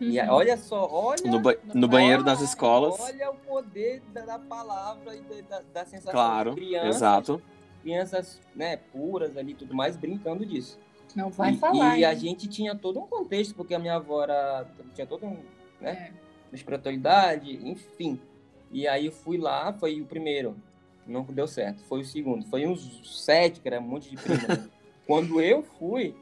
Uhum. 0.00 0.08
E 0.08 0.20
olha 0.20 0.56
só, 0.56 0.88
olha. 0.90 1.30
No, 1.30 1.40
ba 1.40 1.54
no 1.74 1.88
banheiro 1.88 2.24
das 2.24 2.40
escolas. 2.40 2.98
Olha 2.98 3.30
o 3.30 3.34
poder 3.36 4.02
da, 4.12 4.22
da 4.22 4.38
palavra 4.38 5.14
e 5.14 5.42
da, 5.42 5.62
da 5.72 5.84
sensação 5.84 6.12
claro, 6.12 6.50
de 6.50 6.56
crianças. 6.56 6.96
Exato. 6.96 7.42
Crianças 7.82 8.40
né, 8.54 8.76
puras 8.76 9.36
ali 9.36 9.54
tudo 9.54 9.74
mais, 9.74 9.96
brincando 9.96 10.44
disso. 10.44 10.78
Não 11.14 11.30
vai 11.30 11.52
e, 11.52 11.56
falar. 11.56 11.96
E 11.96 12.00
hein? 12.00 12.04
a 12.04 12.14
gente 12.14 12.48
tinha 12.48 12.74
todo 12.74 12.98
um 12.98 13.06
contexto, 13.06 13.54
porque 13.54 13.74
a 13.74 13.78
minha 13.78 13.96
avó 13.96 14.22
era, 14.22 14.66
tinha 14.94 15.06
todo 15.06 15.26
um. 15.26 15.36
Né, 15.80 16.12
É. 16.52 16.54
espiritualidade, 16.54 17.58
enfim. 17.68 18.20
E 18.70 18.88
aí 18.88 19.06
eu 19.06 19.12
fui 19.12 19.36
lá, 19.36 19.72
foi 19.72 20.00
o 20.00 20.06
primeiro. 20.06 20.56
Não 21.06 21.22
deu 21.24 21.46
certo. 21.46 21.82
Foi 21.84 22.00
o 22.00 22.04
segundo. 22.04 22.44
Foi 22.46 22.66
uns 22.66 23.22
sete, 23.24 23.60
que 23.60 23.68
era 23.68 23.80
um 23.80 23.82
monte 23.82 24.10
de 24.10 24.16
prima. 24.16 24.48
né? 24.48 24.70
Quando 25.06 25.40
eu 25.40 25.62
fui, 25.62 26.14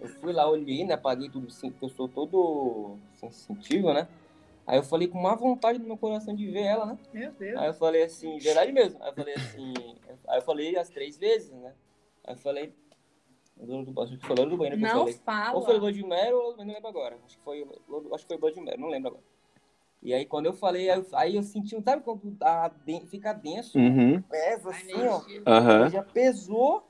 eu 0.00 0.08
fui 0.08 0.32
lá, 0.32 0.48
olhei, 0.48 0.84
né? 0.84 0.94
Apaguei 0.94 1.28
tudo 1.28 1.48
porque 1.48 1.84
eu 1.84 1.88
sou 1.90 2.08
todo 2.08 2.96
sensitivo, 3.14 3.92
né? 3.92 4.08
Aí 4.66 4.78
eu 4.78 4.82
falei 4.82 5.08
com 5.08 5.20
má 5.20 5.34
vontade 5.34 5.78
no 5.78 5.86
meu 5.86 5.96
coração 5.98 6.34
de 6.34 6.48
ver 6.50 6.62
ela, 6.62 6.86
né? 6.86 6.98
Meu 7.12 7.32
Deus. 7.32 7.60
Aí 7.60 7.66
eu 7.68 7.74
falei 7.74 8.04
assim, 8.04 8.38
verdade 8.38 8.72
mesmo. 8.72 9.02
Aí 9.02 9.10
eu 9.10 9.14
falei 9.14 9.34
assim, 9.34 9.74
aí 10.28 10.38
eu 10.38 10.42
falei 10.42 10.76
as 10.78 10.88
três 10.88 11.18
vezes, 11.18 11.50
né? 11.50 11.74
Aí 12.24 12.34
eu 12.34 12.38
falei, 12.38 12.72
acho 13.60 14.16
que 14.18 14.26
foi 14.26 14.36
Louro 14.36 14.50
do 14.50 14.56
Banheiro 14.56 14.78
que 14.78 14.84
eu 14.84 14.88
Não 14.88 14.98
falei. 15.00 15.14
fala. 15.24 15.56
Ou 15.56 15.62
foi 15.62 15.78
Blood 15.78 16.02
Mary 16.04 16.32
ou 16.32 16.56
não 16.56 16.64
lembro 16.64 16.88
agora. 16.88 17.18
Acho 17.26 17.36
que 17.36 17.44
foi, 17.44 17.66
acho 18.14 18.24
que 18.24 18.28
foi 18.28 18.38
Blood 18.38 18.60
Mary, 18.60 18.80
não 18.80 18.88
lembro 18.88 19.08
agora. 19.10 19.24
E 20.02 20.12
aí 20.12 20.26
quando 20.26 20.46
eu 20.46 20.52
falei, 20.52 20.90
aí 20.90 20.98
eu, 20.98 21.06
aí 21.12 21.36
eu 21.36 21.42
senti, 21.42 21.76
um- 21.76 21.82
sabe 21.82 22.02
quando 22.02 22.36
a, 22.40 22.68
den- 22.68 23.06
fica 23.06 23.32
denso, 23.32 23.78
Uhum. 23.78 24.20
pesa 24.22 24.70
assim, 24.70 25.06
ó. 25.06 25.22
Aham. 25.46 25.88
Já 25.88 26.02
pesou 26.02 26.88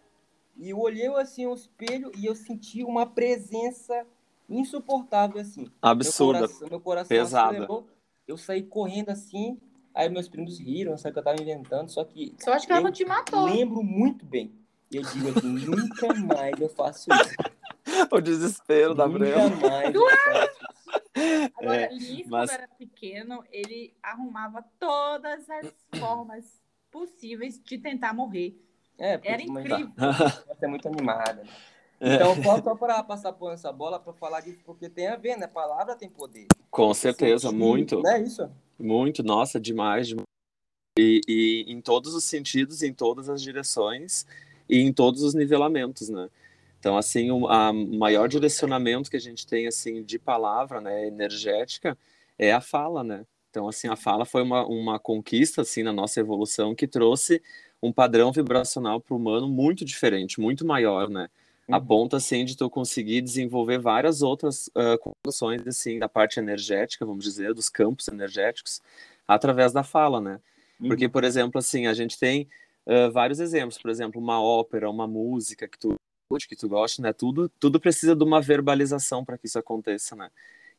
e 0.57 0.71
eu 0.71 0.79
olhei 0.81 1.07
assim 1.17 1.45
ao 1.45 1.55
espelho 1.55 2.11
e 2.17 2.25
eu 2.27 2.35
senti 2.35 2.83
uma 2.83 3.05
presença 3.07 4.07
insuportável 4.49 5.41
assim. 5.41 5.71
Absurda. 5.81 6.41
Meu 6.41 6.49
coração, 6.49 6.69
meu 6.71 6.81
coração 6.81 7.09
pesada. 7.17 7.49
acelerou. 7.51 7.87
Eu 8.27 8.37
saí 8.37 8.63
correndo 8.63 9.11
assim, 9.11 9.59
aí 9.95 10.09
meus 10.09 10.29
primos 10.29 10.59
riram, 10.59 10.97
sabe 10.97 11.13
que 11.15 11.19
eu 11.19 11.25
tava 11.25 11.41
inventando, 11.41 11.89
só 11.91 12.05
que 12.05 12.35
Só 12.39 12.53
acho 12.53 12.67
que 12.67 12.73
ela 12.73 12.91
te 12.93 13.05
matou. 13.05 13.45
lembro 13.45 13.83
muito 13.83 14.25
bem. 14.25 14.53
E 14.91 14.97
eu 14.97 15.03
digo 15.03 15.29
assim, 15.29 15.49
nunca 15.49 16.15
mais 16.15 16.59
eu 16.61 16.69
faço 16.69 17.11
isso. 17.11 17.35
O 18.13 18.21
desespero 18.21 18.95
da 18.95 19.07
nunca 19.09 19.19
Brema. 19.19 19.57
mais 19.57 19.93
eu 19.95 20.01
faço 20.25 20.51
isso. 20.73 20.82
Agora, 21.57 21.83
É, 21.83 21.93
Liz, 21.93 22.27
mas- 22.27 22.51
quando 22.51 22.61
era 22.61 22.69
pequeno, 22.69 23.45
ele 23.51 23.95
arrumava 24.03 24.65
todas 24.79 25.49
as 25.49 25.73
formas 25.99 26.63
possíveis 26.91 27.61
de 27.63 27.79
tentar 27.79 28.13
morrer. 28.15 28.59
É, 28.99 29.17
porque 29.17 29.33
Era 29.33 29.43
incrível. 29.43 29.93
Você 30.47 30.65
é 30.65 30.69
muito 30.69 30.89
animada. 30.89 31.43
Então, 32.01 32.35
só 32.43 32.61
para 32.75 33.03
passar 33.03 33.33
por 33.33 33.53
essa 33.53 33.73
bola 33.73 33.99
para 33.99 34.13
falar 34.13 34.41
disso, 34.41 34.61
porque 34.65 34.89
tem 34.89 35.07
a 35.07 35.17
ver, 35.17 35.37
né? 35.37 35.47
Palavra 35.47 35.95
tem 35.95 36.09
poder. 36.09 36.47
Com 36.71 36.93
certeza, 36.93 37.49
Sentir, 37.49 37.59
muito. 37.59 38.07
É 38.07 38.21
isso? 38.21 38.51
Muito, 38.79 39.23
nossa, 39.23 39.61
demais. 39.61 40.09
demais. 40.09 40.27
E, 40.99 41.21
e 41.27 41.65
em 41.73 41.81
todos 41.81 42.15
os 42.15 42.25
sentidos, 42.25 42.83
em 42.83 42.93
todas 42.93 43.29
as 43.29 43.41
direções 43.41 44.27
e 44.69 44.79
em 44.81 44.93
todos 44.93 45.23
os 45.23 45.33
nivelamentos, 45.35 46.09
né? 46.09 46.29
Então, 46.83 46.97
assim, 46.97 47.31
o 47.31 47.47
a 47.47 47.73
maior 47.73 48.29
direcionamento 48.29 49.09
que 49.09 49.17
a 49.17 49.21
gente 49.21 49.47
tem, 49.47 49.69
assim, 49.69 50.03
de 50.03 50.19
palavra, 50.19 50.81
né, 50.81 51.07
energética, 51.07 51.97
é 52.37 52.53
a 52.53 52.61
fala, 52.61 53.05
né? 53.05 53.25
Então, 53.49 53.69
assim, 53.69 53.87
a 53.87 53.95
fala 53.95 54.25
foi 54.25 54.43
uma, 54.43 54.67
uma 54.67 54.99
conquista, 54.99 55.63
assim, 55.63 55.85
na 55.85 55.93
nossa 55.93 56.19
evolução 56.19 56.75
que 56.75 56.89
trouxe 56.89 57.41
um 57.81 57.93
padrão 57.93 58.33
vibracional 58.33 59.01
para 59.01 59.15
o 59.15 59.17
humano 59.17 59.49
muito 59.49 59.85
diferente, 59.85 60.41
muito 60.41 60.67
maior, 60.67 61.09
né? 61.09 61.29
Uhum. 61.69 61.77
A 61.77 61.81
ponto, 61.81 62.17
assim, 62.17 62.45
de 62.45 62.57
tu 62.57 62.69
conseguir 62.69 63.21
desenvolver 63.21 63.79
várias 63.79 64.21
outras 64.21 64.67
uh, 64.67 64.99
condições, 64.99 65.65
assim, 65.65 66.01
da 66.01 66.09
parte 66.09 66.41
energética, 66.41 67.07
vamos 67.07 67.23
dizer, 67.23 67.55
dos 67.55 67.69
campos 67.69 68.09
energéticos, 68.09 68.83
através 69.29 69.73
da 69.73 69.85
fala, 69.85 70.21
né? 70.21 70.41
Uhum. 70.81 70.89
Porque, 70.89 71.09
por 71.09 71.23
exemplo, 71.23 71.61
assim, 71.61 71.87
a 71.87 71.95
gente 71.95 72.19
tem 72.19 72.49
uh, 72.87 73.13
vários 73.13 73.39
exemplos, 73.39 73.79
por 73.79 73.89
exemplo, 73.89 74.21
uma 74.21 74.43
ópera, 74.43 74.91
uma 74.91 75.07
música 75.07 75.69
que 75.69 75.79
tu 75.79 75.95
que 76.41 76.57
tu 76.57 76.69
gosta, 76.69 77.03
né? 77.03 77.13
Tudo, 77.13 77.49
tudo 77.61 77.81
precisa 77.81 78.15
de 78.15 78.25
uma 78.25 78.41
verbalização 78.41 79.25
para 79.25 79.39
que 79.39 79.47
isso 79.47 79.59
aconteça, 79.59 80.17
né? 80.17 80.31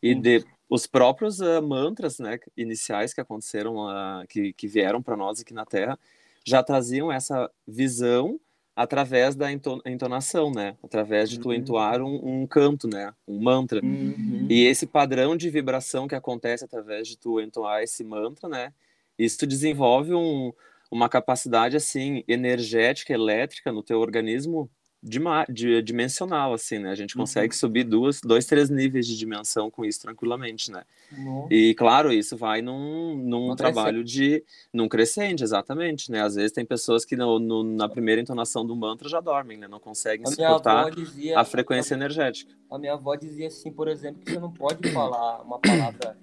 E 0.02 0.14
de, 0.14 0.44
os 0.70 0.86
próprios 0.86 1.40
uh, 1.40 1.62
mantras, 1.62 2.20
né, 2.20 2.38
iniciais 2.58 3.14
que 3.14 3.22
aconteceram, 3.22 3.78
uh, 3.78 4.28
que, 4.28 4.52
que 4.52 4.68
vieram 4.68 5.02
para 5.02 5.16
nós 5.16 5.40
aqui 5.40 5.54
na 5.54 5.66
Terra, 5.66 5.98
já 6.46 6.62
traziam 6.62 7.10
essa 7.10 7.50
visão 7.66 8.38
através 8.76 9.36
da 9.36 9.50
entonação, 9.52 10.52
né? 10.52 10.76
Através 10.84 11.30
de 11.30 11.40
tu 11.40 11.50
uhum. 11.50 11.54
entoar 11.54 12.02
um, 12.02 12.42
um, 12.42 12.48
canto, 12.48 12.88
né? 12.88 13.14
Um 13.28 13.40
mantra. 13.40 13.80
Uhum. 13.84 14.48
E 14.50 14.66
esse 14.66 14.88
padrão 14.88 15.38
de 15.38 15.50
vibração 15.50 16.08
que 16.08 16.16
acontece 16.16 16.66
através 16.66 17.08
de 17.08 17.18
tu 17.18 17.40
entoar 17.40 17.84
esse 17.84 18.04
mantra, 18.04 18.50
né? 18.50 18.74
Isso 19.18 19.46
desenvolve 19.46 20.14
um, 20.14 20.52
uma 20.90 21.08
capacidade, 21.08 21.78
assim, 21.78 22.24
energética, 22.28 23.14
elétrica 23.14 23.72
no 23.72 23.84
teu 23.84 24.00
organismo 24.00 24.70
dimensional, 25.04 26.54
assim, 26.54 26.80
né? 26.80 26.90
A 26.92 26.96
gente 26.96 27.16
consegue 27.16 27.54
uhum. 27.54 27.60
subir 27.60 27.84
duas, 27.84 28.22
dois, 28.22 28.46
três 28.46 28.70
níveis 28.70 29.06
de 29.06 29.18
dimensão 29.18 29.70
com 29.70 29.84
isso 29.84 30.02
tranquilamente, 30.02 30.72
né? 30.72 30.84
Uhum. 31.12 31.48
E, 31.52 31.74
claro, 31.76 32.12
isso 32.14 32.38
vai 32.38 32.62
num, 32.62 33.16
num 33.18 33.56
trabalho 33.56 34.04
de... 34.04 34.44
num 34.72 34.88
crescente, 34.88 35.44
exatamente, 35.44 36.10
né? 36.10 36.22
Às 36.22 36.36
vezes 36.36 36.54
tem 36.54 36.66
pessoas 36.66 37.04
que 37.04 37.18
no, 37.18 37.38
no, 37.38 37.64
na 37.64 37.90
primeira 37.90 38.22
entonação 38.22 38.66
do 38.66 38.76
mantra 38.76 39.10
já 39.10 39.20
dormem, 39.20 39.58
né? 39.58 39.68
Não 39.68 39.80
conseguem 39.80 40.26
a 40.26 40.30
suportar 40.30 40.92
dizia, 40.92 41.38
a 41.38 41.44
frequência 41.44 41.96
a, 41.96 41.98
energética. 41.98 42.54
A 42.72 42.78
minha 42.78 42.94
avó 42.94 43.16
dizia 43.16 43.48
assim, 43.48 43.72
por 43.72 43.90
exemplo, 43.90 44.24
que 44.24 44.32
você 44.32 44.40
não 44.40 44.54
pode 44.54 44.90
falar 44.92 45.42
uma 45.42 45.60
palavra, 45.60 46.18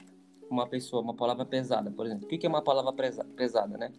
uma 0.51 0.67
pessoa, 0.67 1.03
uma 1.03 1.15
palavra 1.15 1.45
pesada, 1.45 1.91
por 1.91 2.07
exemplo. 2.07 2.25
O 2.25 2.29
que 2.29 2.47
é 2.47 2.49
uma 2.49 2.63
palavra 2.63 2.93
pesada, 3.37 3.77
né? 3.77 3.93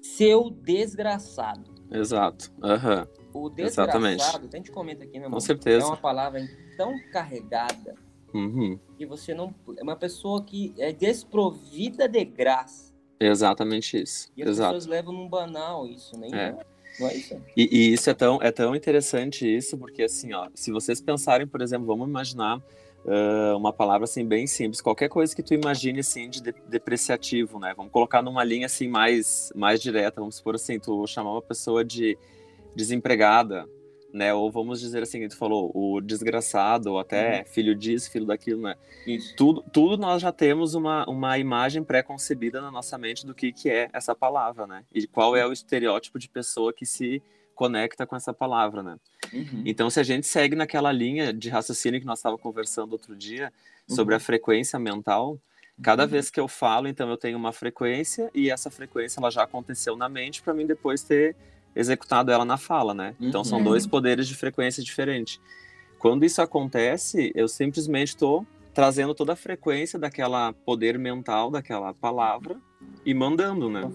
Seu 0.00 0.48
desgraçado. 0.48 1.74
Exato. 1.90 2.52
Aham. 2.62 3.00
Uhum 3.00 3.25
o 3.44 3.50
desgraçado, 3.50 3.90
Exatamente. 3.90 4.54
a 4.54 4.56
gente 4.56 4.70
comenta 4.70 5.04
aqui, 5.04 5.12
meu 5.12 5.24
irmão. 5.24 5.38
Com 5.38 5.40
certeza. 5.40 5.84
É 5.84 5.88
uma 5.88 5.96
palavra 5.96 6.40
tão 6.76 6.94
carregada 7.12 7.94
uhum. 8.32 8.78
que 8.96 9.06
você 9.06 9.34
não. 9.34 9.54
É 9.76 9.82
uma 9.82 9.96
pessoa 9.96 10.42
que 10.42 10.74
é 10.78 10.92
desprovida 10.92 12.08
de 12.08 12.24
graça. 12.24 12.94
Exatamente 13.18 14.02
isso. 14.02 14.30
E 14.36 14.42
as 14.42 14.50
Exato. 14.50 14.74
pessoas 14.74 14.86
levam 14.86 15.12
num 15.12 15.28
banal 15.28 15.86
isso, 15.86 16.18
nem 16.18 16.34
é. 16.34 16.56
Não 17.00 17.08
é 17.08 17.14
isso. 17.14 17.40
E, 17.56 17.68
e, 17.70 17.92
isso 17.92 18.08
é 18.08 18.14
tão, 18.14 18.40
é 18.42 18.50
tão 18.50 18.74
interessante 18.74 19.46
isso, 19.46 19.76
porque 19.76 20.02
assim, 20.02 20.32
ó, 20.32 20.48
se 20.54 20.70
vocês 20.70 21.00
pensarem, 21.00 21.46
por 21.46 21.60
exemplo, 21.60 21.86
vamos 21.86 22.08
imaginar 22.08 22.58
uh, 22.58 23.56
uma 23.56 23.72
palavra 23.72 24.04
assim 24.04 24.24
bem 24.24 24.46
simples, 24.46 24.80
qualquer 24.80 25.08
coisa 25.08 25.34
que 25.34 25.42
tu 25.42 25.54
imagine 25.54 26.00
assim 26.00 26.28
de, 26.28 26.40
de 26.40 26.54
depreciativo, 26.68 27.58
né? 27.58 27.72
Vamos 27.76 27.92
colocar 27.92 28.22
numa 28.22 28.44
linha 28.44 28.66
assim 28.66 28.88
mais, 28.88 29.52
mais 29.54 29.80
direta, 29.80 30.20
vamos 30.20 30.36
supor 30.36 30.54
assim, 30.54 30.78
tu 30.78 31.06
chamar 31.06 31.32
uma 31.32 31.42
pessoa 31.42 31.84
de 31.84 32.18
desempregada, 32.76 33.66
né? 34.12 34.32
Ou 34.32 34.50
vamos 34.50 34.80
dizer 34.80 35.02
assim, 35.02 35.26
tu 35.28 35.36
falou, 35.36 35.70
o 35.74 36.00
desgraçado, 36.00 36.92
ou 36.92 36.98
até 36.98 37.40
uhum. 37.40 37.46
filho 37.46 37.74
disso, 37.74 38.10
filho 38.10 38.26
daquilo, 38.26 38.62
né? 38.62 38.76
Isso. 39.06 39.34
Tudo, 39.36 39.64
tudo 39.72 39.96
nós 39.96 40.22
já 40.22 40.30
temos 40.30 40.74
uma, 40.74 41.04
uma 41.08 41.38
imagem 41.38 41.82
pré-concebida 41.82 42.60
na 42.60 42.70
nossa 42.70 42.96
mente 42.96 43.26
do 43.26 43.34
que, 43.34 43.52
que 43.52 43.68
é 43.68 43.88
essa 43.92 44.14
palavra, 44.14 44.66
né? 44.66 44.84
E 44.94 45.06
qual 45.06 45.34
é 45.34 45.46
o 45.46 45.52
estereótipo 45.52 46.18
de 46.18 46.28
pessoa 46.28 46.72
que 46.72 46.86
se 46.86 47.22
conecta 47.54 48.06
com 48.06 48.14
essa 48.14 48.32
palavra, 48.32 48.82
né? 48.82 48.96
Uhum. 49.32 49.62
Então, 49.64 49.90
se 49.90 49.98
a 49.98 50.02
gente 50.02 50.26
segue 50.26 50.54
naquela 50.54 50.92
linha 50.92 51.32
de 51.32 51.48
raciocínio 51.48 51.98
que 51.98 52.06
nós 52.06 52.18
estávamos 52.18 52.42
conversando 52.42 52.92
outro 52.92 53.16
dia, 53.16 53.52
sobre 53.88 54.14
uhum. 54.14 54.16
a 54.16 54.20
frequência 54.20 54.78
mental, 54.78 55.38
cada 55.82 56.04
uhum. 56.04 56.08
vez 56.08 56.30
que 56.30 56.40
eu 56.40 56.48
falo, 56.48 56.88
então 56.88 57.08
eu 57.08 57.16
tenho 57.16 57.38
uma 57.38 57.52
frequência 57.52 58.30
e 58.34 58.50
essa 58.50 58.70
frequência 58.70 59.20
ela 59.20 59.30
já 59.30 59.42
aconteceu 59.44 59.96
na 59.96 60.08
mente 60.08 60.42
para 60.42 60.54
mim 60.54 60.66
depois 60.66 61.02
ter 61.02 61.36
executado 61.76 62.32
ela 62.32 62.44
na 62.44 62.56
fala, 62.56 62.94
né? 62.94 63.14
Então 63.20 63.44
são 63.44 63.58
uhum. 63.58 63.64
dois 63.64 63.86
poderes 63.86 64.26
de 64.26 64.34
frequência 64.34 64.82
diferentes. 64.82 65.40
Quando 65.98 66.24
isso 66.24 66.40
acontece, 66.40 67.30
eu 67.34 67.46
simplesmente 67.46 68.08
estou 68.08 68.46
trazendo 68.72 69.14
toda 69.14 69.32
a 69.32 69.36
frequência 69.36 69.98
daquela 69.98 70.52
poder 70.52 70.98
mental 70.98 71.50
daquela 71.50 71.94
palavra 71.94 72.56
e 73.04 73.14
mandando, 73.14 73.70
né? 73.70 73.90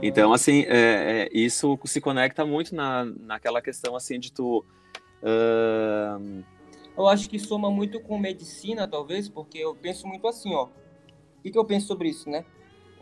Então, 0.00 0.32
assim, 0.32 0.62
é, 0.68 1.26
é, 1.26 1.28
isso 1.32 1.78
se 1.84 2.00
conecta 2.00 2.44
muito 2.44 2.74
na, 2.74 3.04
naquela 3.04 3.60
questão, 3.60 3.94
assim, 3.94 4.18
de 4.18 4.32
tu... 4.32 4.64
Uh... 5.22 6.44
Eu 6.96 7.08
acho 7.08 7.28
que 7.28 7.38
soma 7.38 7.70
muito 7.70 8.00
com 8.00 8.18
medicina, 8.18 8.86
talvez, 8.86 9.28
porque 9.28 9.58
eu 9.58 9.74
penso 9.74 10.06
muito 10.06 10.26
assim, 10.26 10.54
ó. 10.54 10.64
O 10.64 11.42
que, 11.42 11.50
que 11.50 11.58
eu 11.58 11.64
penso 11.64 11.86
sobre 11.86 12.08
isso, 12.08 12.30
né? 12.30 12.44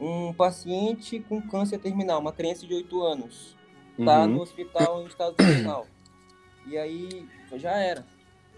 Um 0.01 0.33
paciente 0.33 1.21
com 1.21 1.43
câncer 1.43 1.79
terminal, 1.79 2.21
uma 2.21 2.33
criança 2.33 2.67
de 2.67 2.75
8 2.75 3.03
anos, 3.03 3.57
tá 3.97 4.23
uhum. 4.23 4.29
no 4.29 4.43
hospital 4.43 5.03
em 5.03 5.07
estado 5.07 5.35
terminal. 5.35 5.87
E 6.67 6.77
aí 6.77 7.27
já 7.55 7.73
era. 7.73 8.05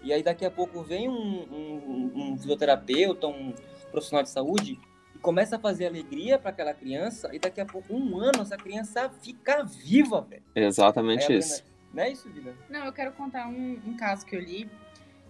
E 0.01 0.11
aí 0.11 0.21
daqui 0.21 0.45
a 0.45 0.51
pouco 0.51 0.83
vem 0.83 1.07
um, 1.07 1.13
um, 1.13 2.11
um 2.15 2.37
fisioterapeuta, 2.37 3.27
um 3.27 3.53
profissional 3.91 4.23
de 4.23 4.29
saúde 4.29 4.79
e 5.15 5.19
começa 5.19 5.55
a 5.55 5.59
fazer 5.59 5.87
alegria 5.87 6.37
para 6.37 6.49
aquela 6.49 6.73
criança 6.73 7.29
e 7.33 7.39
daqui 7.39 7.61
a 7.61 7.65
pouco, 7.65 7.93
um 7.93 8.17
ano, 8.17 8.41
essa 8.41 8.57
criança 8.57 9.09
fica 9.21 9.63
viva, 9.63 10.21
velho. 10.21 10.43
Exatamente 10.55 11.31
aí, 11.31 11.39
isso. 11.39 11.63
Não 11.93 12.03
é 12.03 12.11
isso, 12.11 12.29
Vida? 12.29 12.53
Não, 12.69 12.85
eu 12.85 12.91
quero 12.91 13.13
contar 13.13 13.47
um, 13.47 13.79
um 13.85 13.95
caso 13.95 14.25
que 14.25 14.35
eu 14.35 14.41
li 14.41 14.69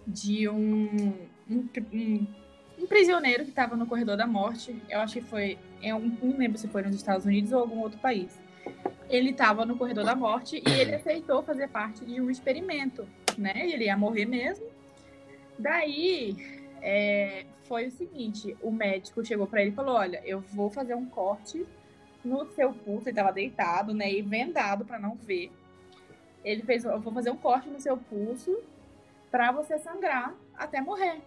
de 0.06 0.48
um, 0.48 1.14
um, 1.48 1.68
um, 1.92 2.26
um 2.80 2.86
prisioneiro 2.86 3.44
que 3.44 3.50
estava 3.50 3.76
no 3.76 3.86
corredor 3.86 4.16
da 4.16 4.26
morte. 4.26 4.82
Eu 4.88 5.00
acho 5.00 5.14
que 5.14 5.20
foi, 5.20 5.58
eu 5.82 6.00
não 6.00 6.36
lembro 6.36 6.58
se 6.58 6.66
foi 6.66 6.82
nos 6.82 6.96
Estados 6.96 7.26
Unidos 7.26 7.52
ou 7.52 7.60
algum 7.60 7.80
outro 7.80 7.98
país 8.00 8.42
ele 9.08 9.30
estava 9.30 9.64
no 9.64 9.76
corredor 9.76 10.04
da 10.04 10.14
morte 10.14 10.62
e 10.66 10.70
ele 10.70 10.94
aceitou 10.94 11.42
fazer 11.42 11.68
parte 11.68 12.04
de 12.04 12.20
um 12.20 12.30
experimento, 12.30 13.06
né? 13.36 13.52
Ele 13.70 13.84
ia 13.84 13.96
morrer 13.96 14.24
mesmo. 14.24 14.66
Daí 15.58 16.36
é, 16.80 17.44
foi 17.64 17.86
o 17.86 17.90
seguinte: 17.90 18.56
o 18.62 18.70
médico 18.70 19.24
chegou 19.24 19.46
para 19.46 19.62
ele 19.62 19.70
e 19.70 19.74
falou: 19.74 19.96
Olha, 19.96 20.20
eu 20.24 20.40
vou 20.40 20.70
fazer 20.70 20.94
um 20.94 21.06
corte 21.06 21.66
no 22.24 22.46
seu 22.52 22.72
pulso. 22.72 23.08
Ele 23.08 23.10
estava 23.10 23.32
deitado, 23.32 23.92
né? 23.92 24.10
E 24.12 24.22
vendado 24.22 24.84
para 24.84 24.98
não 24.98 25.14
ver. 25.14 25.50
Ele 26.44 26.62
fez: 26.62 26.84
Eu 26.84 27.00
vou 27.00 27.12
fazer 27.12 27.30
um 27.30 27.36
corte 27.36 27.68
no 27.68 27.80
seu 27.80 27.96
pulso 27.96 28.56
para 29.30 29.52
você 29.52 29.78
sangrar 29.78 30.34
até 30.56 30.80
morrer. 30.80 31.20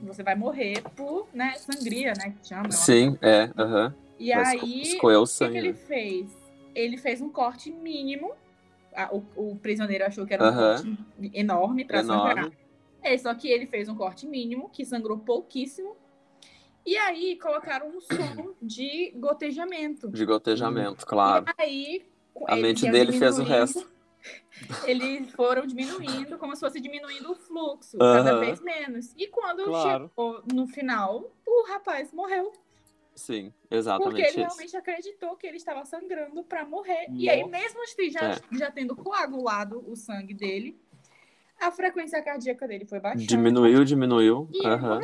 Você 0.00 0.22
vai 0.22 0.34
morrer 0.34 0.82
por, 0.94 1.26
né, 1.32 1.54
sangria, 1.54 2.12
né? 2.12 2.34
Que 2.38 2.48
chama. 2.48 2.70
Sim, 2.70 3.18
é. 3.22 3.44
Uhum. 3.58 3.92
E 4.18 4.34
Mas 4.34 4.48
aí, 4.48 4.98
o 5.02 5.24
que, 5.26 5.48
que 5.48 5.58
ele 5.58 5.72
né? 5.72 5.74
fez? 5.74 6.45
Ele 6.76 6.98
fez 6.98 7.20
um 7.22 7.30
corte 7.30 7.72
mínimo. 7.72 8.32
O, 9.10 9.50
o 9.50 9.56
prisioneiro 9.56 10.04
achou 10.04 10.26
que 10.26 10.34
era 10.34 10.48
um 10.48 10.54
corte 10.54 10.98
enorme 11.34 11.84
para 11.84 12.04
sangrar. 12.04 12.50
É, 13.02 13.16
só 13.16 13.34
que 13.34 13.48
ele 13.48 13.66
fez 13.66 13.88
um 13.88 13.94
corte 13.94 14.26
mínimo, 14.26 14.68
que 14.70 14.84
sangrou 14.84 15.18
pouquíssimo. 15.18 15.96
E 16.84 16.96
aí 16.96 17.36
colocaram 17.38 17.88
um 17.88 18.00
som 18.00 18.54
de 18.62 19.12
gotejamento. 19.16 20.10
De 20.10 20.24
gotejamento, 20.24 21.04
claro. 21.06 21.46
E 21.58 21.62
aí 21.62 22.06
a 22.46 22.56
mente 22.56 22.88
dele 22.90 23.12
fez 23.12 23.38
o 23.38 23.42
resto. 23.42 23.86
Eles 24.84 25.30
foram 25.32 25.66
diminuindo, 25.66 26.36
como 26.38 26.54
se 26.54 26.60
fosse 26.60 26.80
diminuindo 26.80 27.30
o 27.30 27.34
fluxo, 27.34 27.96
uhum. 27.96 28.12
cada 28.12 28.38
vez 28.38 28.60
menos. 28.60 29.14
E 29.16 29.28
quando 29.28 29.64
claro. 29.64 30.08
chegou 30.08 30.42
no 30.52 30.66
final, 30.66 31.30
o 31.46 31.66
rapaz 31.68 32.12
morreu. 32.12 32.52
Sim, 33.16 33.50
exatamente. 33.70 34.10
Porque 34.10 34.28
ele 34.28 34.46
realmente 34.46 34.76
acreditou 34.76 35.36
que 35.36 35.46
ele 35.46 35.56
estava 35.56 35.84
sangrando 35.86 36.44
para 36.44 36.66
morrer. 36.66 37.08
Nossa. 37.08 37.22
E 37.22 37.30
aí, 37.30 37.42
mesmo 37.48 37.82
assim, 37.82 38.10
já, 38.10 38.32
é. 38.32 38.38
já 38.52 38.70
tendo 38.70 38.94
coagulado 38.94 39.82
o 39.90 39.96
sangue 39.96 40.34
dele, 40.34 40.78
a 41.58 41.72
frequência 41.72 42.22
cardíaca 42.22 42.68
dele 42.68 42.84
foi 42.84 43.00
baixando. 43.00 43.26
Diminuiu, 43.26 43.84
diminuiu. 43.84 44.48
E 44.52 44.66
uhum. 44.66 45.00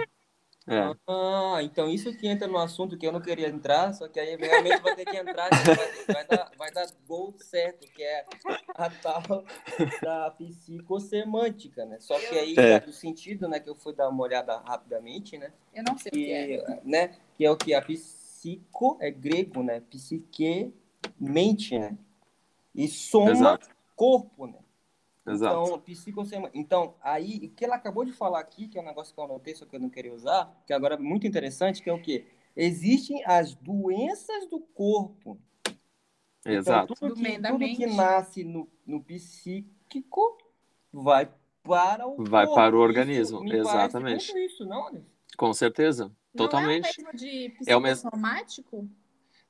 É. 0.69 0.95
Ah, 1.09 1.59
então 1.63 1.89
isso 1.89 2.17
que 2.17 2.29
entra 2.29 2.47
no 2.47 2.59
assunto 2.59 2.97
que 2.97 3.07
eu 3.07 3.13
não 3.13 3.21
queria 3.21 3.49
entrar, 3.49 3.93
só 3.93 4.07
que 4.07 4.21
aí 4.21 4.37
realmente 4.37 4.81
vai 4.81 4.95
ter 4.95 5.05
que 5.05 5.17
entrar, 5.17 5.51
vai, 5.51 6.15
vai, 6.15 6.27
dar, 6.27 6.51
vai 6.57 6.71
dar 6.71 6.87
gol 7.07 7.35
certo, 7.39 7.87
que 7.93 8.03
é 8.03 8.25
a 8.75 8.89
tal 8.89 9.45
da 10.01 10.31
psicossemântica, 10.31 11.85
né? 11.85 11.99
Só 11.99 12.19
que 12.19 12.39
aí 12.39 12.55
é. 12.57 12.79
do 12.79 12.93
sentido, 12.93 13.49
né, 13.49 13.59
que 13.59 13.69
eu 13.69 13.75
fui 13.75 13.93
dar 13.93 14.09
uma 14.09 14.23
olhada 14.23 14.57
rapidamente, 14.59 15.37
né? 15.37 15.53
Eu 15.75 15.83
não 15.83 15.99
sei 15.99 16.13
que, 16.13 16.19
o 16.19 16.25
que 16.25 16.33
é. 16.33 16.81
Né, 16.85 17.17
que 17.37 17.45
é 17.45 17.51
o 17.51 17.57
que 17.57 17.75
a 17.75 17.83
psico 17.83 18.97
é 19.01 19.11
grego, 19.11 19.63
né? 19.65 19.81
Psique 19.91 20.73
mente, 21.19 21.77
né? 21.77 21.97
E 22.75 22.87
soma 22.87 23.31
Exato. 23.33 23.69
corpo, 23.97 24.47
né? 24.47 24.62
Exato. 25.27 25.65
Então, 25.65 25.81
psicossema... 25.81 26.51
então, 26.53 26.95
aí, 27.01 27.47
o 27.47 27.51
que 27.51 27.65
ela 27.65 27.77
acabou 27.77 28.05
de 28.05 28.13
falar 28.13 28.41
aqui, 28.41 28.67
que 28.67 28.77
é 28.77 28.81
um 28.81 28.85
negócio 28.85 29.15
que 29.15 29.21
eu 29.21 29.25
anotei, 29.25 29.55
só 29.55 29.65
que 29.65 29.77
eu 29.77 29.81
não 29.81 29.89
queria 29.89 30.13
usar, 30.13 30.53
que 30.67 30.73
agora 30.73 30.95
é 30.95 30.99
muito 30.99 31.27
interessante, 31.27 31.83
que 31.83 31.89
é 31.89 31.93
o 31.93 32.03
quê? 32.03 32.27
Existem 32.57 33.23
as 33.25 33.55
doenças 33.55 34.47
do 34.49 34.61
corpo. 34.61 35.39
Então, 36.41 36.53
Exato. 36.53 36.93
Então, 36.93 37.09
tudo, 37.09 37.23
que, 37.23 37.39
tudo 37.41 37.77
que 37.77 37.87
nasce 37.87 38.45
no, 38.45 38.69
no 38.85 39.03
psíquico 39.03 40.39
vai 40.93 41.33
para 41.63 42.07
o 42.07 42.25
Vai 42.25 42.45
corpo. 42.45 42.61
para 42.61 42.77
o 42.77 42.81
organismo, 42.81 43.45
isso, 43.45 43.55
exatamente. 43.55 44.37
Isso, 44.37 44.67
não, 44.67 45.05
Com 45.37 45.53
certeza, 45.53 46.07
não 46.07 46.15
totalmente. 46.35 46.89
É 46.99 47.03
o 47.03 47.05
mesmo 47.05 47.17
de 47.17 47.49
psicossomático? 47.51 48.77
É 48.77 48.77
o 48.77 48.83
mesmo... 48.83 49.02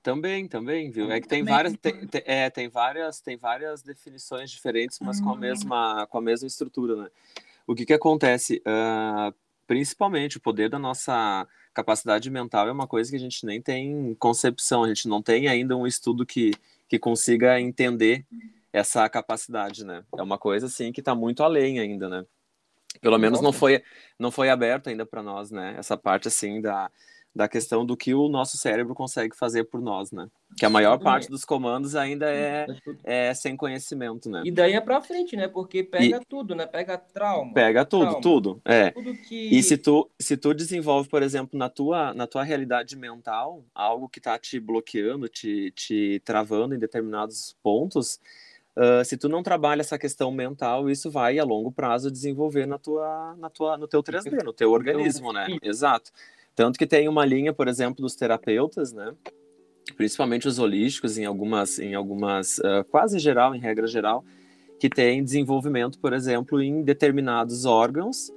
Também, 0.02 0.48
também, 0.48 0.90
viu? 0.90 1.10
É 1.12 1.20
que 1.20 1.28
tem 1.28 1.44
várias, 1.44 1.76
tem, 1.76 2.06
tem, 2.06 2.22
é, 2.24 2.50
tem 2.50 2.68
várias, 2.68 3.20
tem 3.20 3.36
várias 3.36 3.82
definições 3.82 4.50
diferentes, 4.50 4.98
mas 5.00 5.20
com 5.20 5.30
a 5.30 5.34
hum. 5.34 5.38
mesma, 5.38 6.06
com 6.08 6.18
a 6.18 6.20
mesma 6.20 6.46
estrutura, 6.46 6.96
né? 6.96 7.08
O 7.66 7.74
que 7.74 7.86
que 7.86 7.92
acontece? 7.92 8.60
Uh, 8.66 9.32
principalmente 9.66 10.38
o 10.38 10.40
poder 10.40 10.68
da 10.68 10.78
nossa 10.78 11.46
capacidade 11.72 12.28
mental 12.30 12.68
é 12.68 12.72
uma 12.72 12.86
coisa 12.86 13.10
que 13.10 13.16
a 13.16 13.20
gente 13.20 13.46
nem 13.46 13.62
tem 13.62 14.14
concepção, 14.18 14.82
a 14.82 14.88
gente 14.88 15.06
não 15.06 15.22
tem 15.22 15.46
ainda 15.46 15.76
um 15.76 15.86
estudo 15.86 16.26
que, 16.26 16.50
que 16.88 16.98
consiga 16.98 17.60
entender 17.60 18.26
essa 18.72 19.08
capacidade, 19.08 19.84
né? 19.84 20.04
É 20.16 20.22
uma 20.22 20.36
coisa 20.36 20.66
assim 20.66 20.90
que 20.92 21.00
está 21.00 21.14
muito 21.14 21.44
além 21.44 21.78
ainda, 21.78 22.08
né? 22.08 22.26
Pelo 23.00 23.18
menos 23.18 23.40
não 23.40 23.52
foi 23.52 23.82
não 24.18 24.30
foi 24.30 24.50
aberto 24.50 24.88
ainda 24.88 25.06
para 25.06 25.22
nós, 25.22 25.50
né? 25.50 25.76
Essa 25.78 25.96
parte 25.96 26.28
assim 26.28 26.60
da 26.60 26.90
da 27.34 27.48
questão 27.48 27.84
do 27.84 27.96
que 27.96 28.12
o 28.12 28.28
nosso 28.28 28.58
cérebro 28.58 28.94
consegue 28.94 29.34
fazer 29.34 29.64
por 29.64 29.80
nós, 29.80 30.12
né? 30.12 30.28
Que 30.56 30.66
a 30.66 30.70
maior 30.70 30.98
parte 30.98 31.30
dos 31.30 31.46
comandos 31.46 31.96
ainda 31.96 32.30
é, 32.30 32.66
é 33.02 33.32
sem 33.32 33.56
conhecimento, 33.56 34.28
né? 34.28 34.42
E 34.44 34.50
daí 34.50 34.74
é 34.74 34.80
para 34.80 35.00
frente, 35.00 35.34
né? 35.34 35.48
Porque 35.48 35.82
pega 35.82 36.18
e... 36.18 36.24
tudo, 36.26 36.54
né? 36.54 36.66
Pega 36.66 36.98
trauma. 36.98 37.54
Pega 37.54 37.86
tudo, 37.86 38.02
trauma. 38.02 38.20
tudo. 38.20 38.60
É. 38.66 38.90
Tudo 38.90 39.14
que... 39.14 39.48
E 39.48 39.62
se 39.62 39.78
tu, 39.78 40.10
se 40.18 40.36
tu 40.36 40.52
desenvolve, 40.52 41.08
por 41.08 41.22
exemplo, 41.22 41.58
na 41.58 41.70
tua, 41.70 42.12
na 42.12 42.26
tua 42.26 42.42
realidade 42.42 42.96
mental, 42.96 43.64
algo 43.74 44.10
que 44.10 44.20
tá 44.20 44.38
te 44.38 44.60
bloqueando, 44.60 45.26
te, 45.26 45.70
te 45.70 46.20
travando 46.26 46.74
em 46.74 46.78
determinados 46.78 47.56
pontos, 47.62 48.20
uh, 48.76 49.02
se 49.06 49.16
tu 49.16 49.26
não 49.26 49.42
trabalha 49.42 49.80
essa 49.80 49.98
questão 49.98 50.30
mental, 50.30 50.90
isso 50.90 51.10
vai 51.10 51.38
a 51.38 51.44
longo 51.44 51.72
prazo 51.72 52.10
desenvolver 52.10 52.66
na 52.66 52.78
tua, 52.78 53.34
na 53.38 53.48
tua, 53.48 53.78
no 53.78 53.88
teu 53.88 54.02
3D, 54.02 54.44
no 54.44 54.52
teu 54.52 54.70
organismo, 54.70 55.32
né? 55.32 55.46
Exato. 55.62 56.12
Tanto 56.54 56.78
que 56.78 56.86
tem 56.86 57.08
uma 57.08 57.24
linha, 57.24 57.52
por 57.52 57.68
exemplo, 57.68 58.02
dos 58.02 58.14
terapeutas, 58.14 58.92
né? 58.92 59.12
Principalmente 59.96 60.46
os 60.46 60.58
holísticos, 60.58 61.18
em 61.18 61.24
algumas, 61.24 61.78
em 61.78 61.94
algumas, 61.94 62.58
uh, 62.58 62.84
quase 62.90 63.18
geral, 63.18 63.54
em 63.54 63.58
regra 63.58 63.86
geral, 63.86 64.24
que 64.78 64.88
tem 64.88 65.22
desenvolvimento, 65.22 65.98
por 65.98 66.12
exemplo, 66.12 66.62
em 66.62 66.82
determinados 66.82 67.64
órgãos 67.64 68.30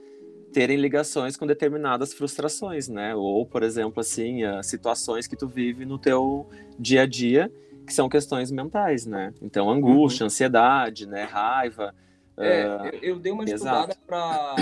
terem 0.54 0.78
ligações 0.78 1.36
com 1.36 1.46
determinadas 1.46 2.14
frustrações, 2.14 2.88
né? 2.88 3.14
Ou, 3.14 3.46
por 3.46 3.62
exemplo, 3.62 4.00
assim, 4.00 4.46
uh, 4.46 4.64
situações 4.64 5.28
que 5.28 5.36
tu 5.36 5.50
vive 5.50 5.86
no 5.86 6.00
teu 6.00 6.48
dia 6.80 7.02
a 7.02 7.06
dia, 7.06 7.52
que 7.86 7.94
são 7.94 8.08
questões 8.08 8.52
mentais, 8.52 9.06
né? 9.06 9.34
Então, 9.42 9.70
angústia, 9.70 10.24
uhum. 10.24 10.28
ansiedade, 10.28 11.06
né? 11.08 11.24
Raiva. 11.24 11.94
É, 12.38 12.68
uh, 12.68 12.86
eu, 12.88 13.00
eu, 13.02 13.20
dei 13.20 13.32
uma 13.32 13.46
estudada 13.46 13.96
para 14.06 14.56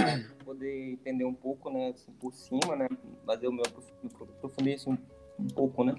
poder 0.46 0.92
entender 0.92 1.26
um 1.26 1.34
pouco, 1.34 1.70
né, 1.72 1.90
assim, 1.90 2.12
por 2.14 2.34
cima, 2.34 2.76
né, 2.76 2.88
fazer 3.26 3.48
o 3.48 3.52
meu 3.52 3.64
aprofundei 3.66 4.76
assim, 4.76 4.98
um, 5.40 5.48
pouco, 5.48 5.84
né. 5.84 5.96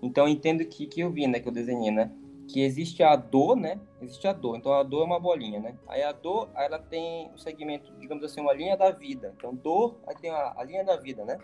Então 0.00 0.28
entendo 0.28 0.64
que 0.64 0.86
que 0.86 1.00
eu 1.00 1.10
vi, 1.10 1.26
né, 1.26 1.40
que 1.40 1.48
eu 1.48 1.52
desenhei, 1.52 1.90
né, 1.90 2.12
que 2.46 2.62
existe 2.62 3.02
a 3.02 3.16
dor, 3.16 3.56
né, 3.56 3.80
existe 4.00 4.28
a 4.28 4.32
dor. 4.32 4.56
Então 4.56 4.72
a 4.72 4.84
dor 4.84 5.02
é 5.02 5.06
uma 5.06 5.18
bolinha, 5.18 5.58
né. 5.58 5.76
Aí 5.88 6.02
a 6.02 6.12
dor, 6.12 6.48
ela 6.54 6.78
tem 6.78 7.28
o 7.34 7.38
segmento, 7.38 7.92
digamos 7.98 8.22
assim, 8.22 8.40
uma 8.40 8.52
linha 8.52 8.76
da 8.76 8.92
vida. 8.92 9.34
Então 9.36 9.52
dor, 9.52 9.98
aí 10.06 10.14
tem 10.14 10.30
a, 10.30 10.54
a 10.56 10.62
linha 10.62 10.84
da 10.84 10.96
vida, 10.96 11.24
né. 11.24 11.38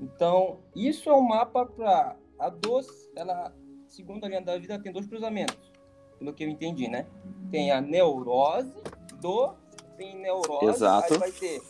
Então 0.00 0.60
isso 0.74 1.10
é 1.10 1.14
um 1.14 1.20
mapa 1.20 1.66
para 1.66 2.16
a 2.38 2.48
dor, 2.48 2.82
ela 3.14 3.52
segundo 3.88 4.24
a 4.24 4.28
linha 4.28 4.42
da 4.42 4.58
vida 4.58 4.78
tem 4.78 4.92
dois 4.92 5.06
cruzamentos, 5.06 5.70
pelo 6.18 6.32
que 6.32 6.44
eu 6.44 6.48
entendi, 6.48 6.88
né. 6.88 7.06
Tem 7.50 7.70
a 7.70 7.80
neurose, 7.80 8.72
dor 9.20 9.56
tem 9.96 10.16
neurose, 10.16 10.66
Exato. 10.66 11.14
aí 11.14 11.18
vai 11.18 11.32
ter, 11.32 11.62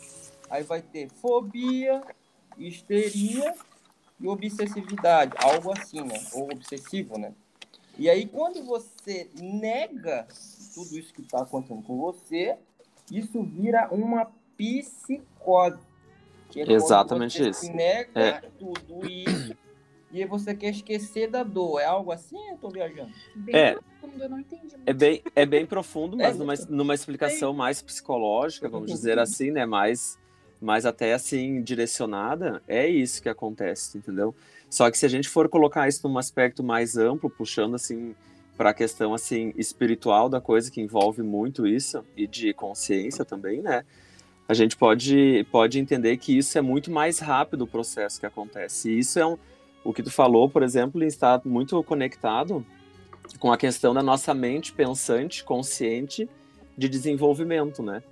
aí 0.49 0.63
vai 0.63 0.81
ter 0.81 1.09
fobia, 1.09 2.01
histeria 2.57 3.55
e 4.19 4.27
obsessividade, 4.27 5.33
algo 5.37 5.71
assim, 5.71 6.01
né? 6.01 6.19
Ou 6.33 6.51
obsessivo, 6.51 7.17
né? 7.17 7.33
E 7.97 8.09
aí 8.09 8.27
quando 8.27 8.63
você 8.63 9.29
nega 9.39 10.27
tudo 10.73 10.97
isso 10.97 11.13
que 11.13 11.21
está 11.21 11.41
acontecendo 11.41 11.83
com 11.83 11.97
você, 11.97 12.57
isso 13.11 13.41
vira 13.43 13.87
uma 13.91 14.31
psicose. 14.57 15.79
É 16.55 16.71
Exatamente 16.71 17.47
isso. 17.49 17.71
nega 17.71 18.19
é. 18.19 18.41
tudo 18.59 19.05
isso 19.05 19.55
e 20.11 20.23
você 20.25 20.55
quer 20.55 20.69
esquecer 20.69 21.29
da 21.29 21.43
dor. 21.43 21.79
É 21.79 21.85
algo 21.85 22.11
assim? 22.11 22.37
Eu 22.49 22.57
tô 22.57 22.69
viajando. 22.69 23.11
Bem 23.35 23.55
é, 23.55 23.73
profundo, 23.73 24.23
eu 24.23 24.29
não 24.29 24.39
entendi. 24.39 24.75
É 24.85 24.93
bem, 24.93 25.21
é 25.35 25.45
bem 25.45 25.65
profundo, 25.65 26.15
mas 26.17 26.35
é, 26.35 26.39
numa, 26.39 26.53
numa 26.69 26.93
explicação 26.93 27.53
mais 27.53 27.81
psicológica, 27.81 28.69
vamos 28.69 28.91
dizer 28.91 29.19
assim, 29.19 29.51
né? 29.51 29.65
Mais, 29.65 30.17
mais 30.61 30.85
até 30.85 31.13
assim 31.13 31.61
direcionada, 31.61 32.61
é 32.67 32.87
isso 32.87 33.21
que 33.21 33.29
acontece, 33.29 33.97
entendeu? 33.97 34.33
Só 34.69 34.89
que 34.89 34.97
se 34.97 35.05
a 35.05 35.09
gente 35.09 35.27
for 35.27 35.49
colocar 35.49 35.87
isso 35.87 36.07
num 36.07 36.17
aspecto 36.17 36.63
mais 36.63 36.97
amplo, 36.97 37.29
puxando 37.29 37.75
assim 37.75 38.15
para 38.57 38.71
a 38.71 38.73
questão 38.73 39.13
assim 39.13 39.53
espiritual 39.55 40.27
da 40.27 40.41
coisa 40.41 40.71
que 40.71 40.81
envolve 40.81 41.21
muito 41.21 41.67
isso 41.67 42.03
e 42.15 42.25
de 42.25 42.53
consciência 42.53 43.23
também, 43.23 43.61
né? 43.61 43.85
A 44.47 44.53
gente 44.53 44.77
pode 44.77 45.45
pode 45.51 45.77
entender 45.79 46.15
que 46.17 46.37
isso 46.37 46.57
é 46.57 46.61
muito 46.61 46.89
mais 46.89 47.19
rápido 47.19 47.63
o 47.63 47.67
processo 47.67 48.19
que 48.19 48.25
acontece. 48.25 48.89
E 48.89 48.99
isso 48.99 49.19
é 49.19 49.25
um 49.25 49.37
o 49.87 49.93
que 49.93 50.03
tu 50.03 50.11
falou, 50.11 50.49
por 50.49 50.63
exemplo, 50.63 51.01
está 51.01 51.41
muito 51.45 51.81
conectado 51.81 52.65
com 53.39 53.53
a 53.53 53.57
questão 53.57 53.93
da 53.93 54.03
nossa 54.03 54.33
mente 54.33 54.73
pensante, 54.73 55.45
consciente 55.45 56.29
de 56.77 56.89
desenvolvimento, 56.89 57.81
né? 57.81 58.03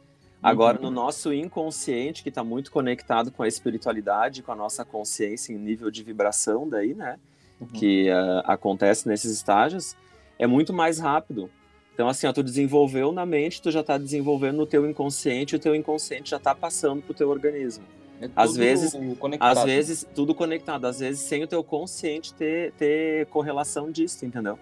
Agora, 0.41 0.77
uhum. 0.77 0.83
no 0.83 0.91
nosso 0.91 1.33
inconsciente, 1.33 2.23
que 2.23 2.29
está 2.29 2.45
muito 2.45 2.71
conectado 2.71 3.29
com 3.29 3.43
a 3.43 3.47
espiritualidade, 3.47 4.41
com 4.41 4.53
a 4.53 4.55
nossa 4.55 4.85
consciência 4.85 5.51
em 5.51 5.57
nível 5.57 5.91
de 5.91 6.01
vibração, 6.01 6.69
daí, 6.69 6.93
né? 6.93 7.19
Uhum. 7.59 7.67
Que 7.67 8.09
uh, 8.09 8.41
acontece 8.45 9.05
nesses 9.05 9.33
estágios, 9.33 9.97
é 10.39 10.47
muito 10.47 10.71
mais 10.71 10.97
rápido. 10.97 11.49
Então, 11.93 12.07
assim, 12.07 12.25
ó, 12.25 12.31
tu 12.31 12.41
desenvolveu 12.41 13.11
na 13.11 13.25
mente, 13.25 13.61
tu 13.61 13.69
já 13.69 13.81
está 13.81 13.97
desenvolvendo 13.97 14.55
no 14.55 14.65
teu 14.65 14.89
inconsciente, 14.89 15.57
o 15.57 15.59
teu 15.59 15.75
inconsciente 15.75 16.29
já 16.29 16.38
está 16.38 16.55
passando 16.55 17.01
para 17.01 17.11
o 17.11 17.15
teu 17.15 17.29
organismo. 17.29 17.83
É 18.21 18.30
às 18.36 18.56
vezes, 18.56 18.93
conectado. 19.19 19.58
às 19.58 19.63
vezes 19.63 20.08
tudo 20.15 20.34
conectado, 20.34 20.86
às 20.86 20.99
vezes 20.99 21.21
sem 21.21 21.43
o 21.43 21.47
teu 21.47 21.63
consciente 21.63 22.34
ter, 22.34 22.71
ter 22.73 23.25
correlação 23.28 23.91
disso, 23.91 24.25
entendeu? 24.25 24.58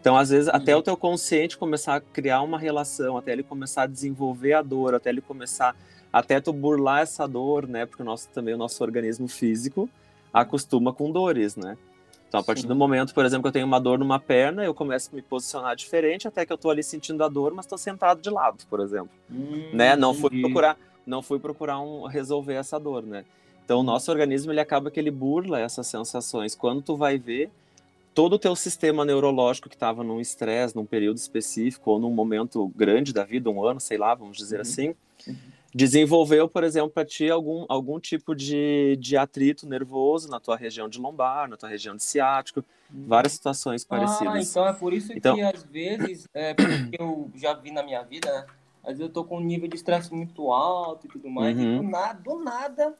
Então, 0.00 0.16
às 0.16 0.30
vezes, 0.30 0.48
até 0.48 0.76
o 0.76 0.82
teu 0.82 0.96
consciente 0.96 1.58
começar 1.58 1.96
a 1.96 2.00
criar 2.00 2.40
uma 2.42 2.58
relação, 2.58 3.16
até 3.16 3.32
ele 3.32 3.42
começar 3.42 3.82
a 3.82 3.86
desenvolver 3.86 4.52
a 4.52 4.62
dor, 4.62 4.94
até 4.94 5.10
ele 5.10 5.20
começar, 5.20 5.74
até 6.12 6.40
tu 6.40 6.52
burlar 6.52 7.02
essa 7.02 7.26
dor, 7.26 7.66
né? 7.66 7.84
Porque 7.84 8.02
o 8.02 8.04
nosso, 8.04 8.28
também 8.28 8.54
o 8.54 8.56
nosso 8.56 8.82
organismo 8.82 9.26
físico 9.26 9.88
acostuma 10.32 10.92
com 10.92 11.10
dores, 11.10 11.56
né? 11.56 11.76
Então, 12.28 12.40
a 12.40 12.42
partir 12.42 12.62
Sim. 12.62 12.68
do 12.68 12.76
momento, 12.76 13.14
por 13.14 13.24
exemplo, 13.24 13.42
que 13.42 13.48
eu 13.48 13.52
tenho 13.52 13.66
uma 13.66 13.80
dor 13.80 13.98
numa 13.98 14.20
perna, 14.20 14.62
eu 14.62 14.74
começo 14.74 15.10
a 15.12 15.16
me 15.16 15.22
posicionar 15.22 15.74
diferente, 15.74 16.28
até 16.28 16.44
que 16.44 16.52
eu 16.52 16.56
estou 16.56 16.70
ali 16.70 16.82
sentindo 16.82 17.24
a 17.24 17.28
dor, 17.28 17.52
mas 17.54 17.64
estou 17.64 17.78
sentado 17.78 18.20
de 18.20 18.30
lado, 18.30 18.64
por 18.68 18.80
exemplo. 18.80 19.10
Hum, 19.30 19.70
né? 19.72 19.96
Não 19.96 20.14
fui 20.14 20.40
procurar 20.40 20.76
não 21.08 21.22
fui 21.22 21.38
procurar 21.38 21.80
um, 21.80 22.06
resolver 22.06 22.54
essa 22.54 22.78
dor, 22.78 23.02
né? 23.02 23.24
Então, 23.64 23.80
o 23.80 23.82
nosso 23.82 24.10
organismo, 24.10 24.52
ele 24.52 24.60
acaba 24.60 24.90
que 24.90 25.00
ele 25.00 25.10
burla 25.10 25.60
essas 25.60 25.86
sensações. 25.86 26.54
Quando 26.54 26.82
tu 26.82 26.96
vai 26.96 27.18
ver, 27.18 27.50
todo 28.14 28.34
o 28.34 28.38
teu 28.38 28.54
sistema 28.54 29.04
neurológico 29.04 29.68
que 29.68 29.74
estava 29.74 30.02
num 30.04 30.20
estresse, 30.20 30.76
num 30.76 30.86
período 30.86 31.16
específico, 31.16 31.90
ou 31.90 31.98
num 31.98 32.10
momento 32.10 32.68
grande 32.74 33.12
da 33.12 33.24
vida, 33.24 33.50
um 33.50 33.64
ano, 33.64 33.80
sei 33.80 33.98
lá, 33.98 34.14
vamos 34.14 34.36
dizer 34.36 34.56
uhum. 34.56 34.62
assim, 34.62 34.94
uhum. 35.26 35.36
desenvolveu, 35.74 36.48
por 36.48 36.64
exemplo, 36.64 36.90
para 36.90 37.04
ti 37.04 37.30
algum, 37.30 37.64
algum 37.68 38.00
tipo 38.00 38.34
de, 38.34 38.96
de 39.00 39.16
atrito 39.16 39.68
nervoso 39.68 40.28
na 40.28 40.40
tua 40.40 40.56
região 40.56 40.88
de 40.88 40.98
lombar, 40.98 41.48
na 41.48 41.56
tua 41.56 41.68
região 41.68 41.94
de 41.94 42.02
ciático, 42.02 42.64
uhum. 42.92 43.04
várias 43.06 43.32
situações 43.32 43.84
ah, 43.84 43.86
parecidas. 43.88 44.34
Ah, 44.34 44.40
então 44.40 44.68
é 44.68 44.72
por 44.72 44.92
isso 44.92 45.12
então... 45.12 45.36
que 45.36 45.42
às 45.42 45.62
vezes, 45.64 46.26
é, 46.32 46.54
porque 46.54 46.96
eu 46.98 47.30
já 47.34 47.54
vi 47.54 47.70
na 47.70 47.82
minha 47.82 48.02
vida, 48.02 48.32
né? 48.32 48.46
Às 48.82 48.98
vezes 48.98 49.02
eu 49.02 49.12
tô 49.12 49.24
com 49.24 49.38
um 49.38 49.44
nível 49.44 49.68
de 49.68 49.76
estresse 49.76 50.12
muito 50.12 50.50
alto 50.50 51.06
e 51.06 51.08
tudo 51.10 51.28
mais, 51.28 51.56
uhum. 51.56 51.74
e 51.74 51.76
do 51.78 51.82
nada, 51.82 52.20
do 52.20 52.38
nada 52.38 52.98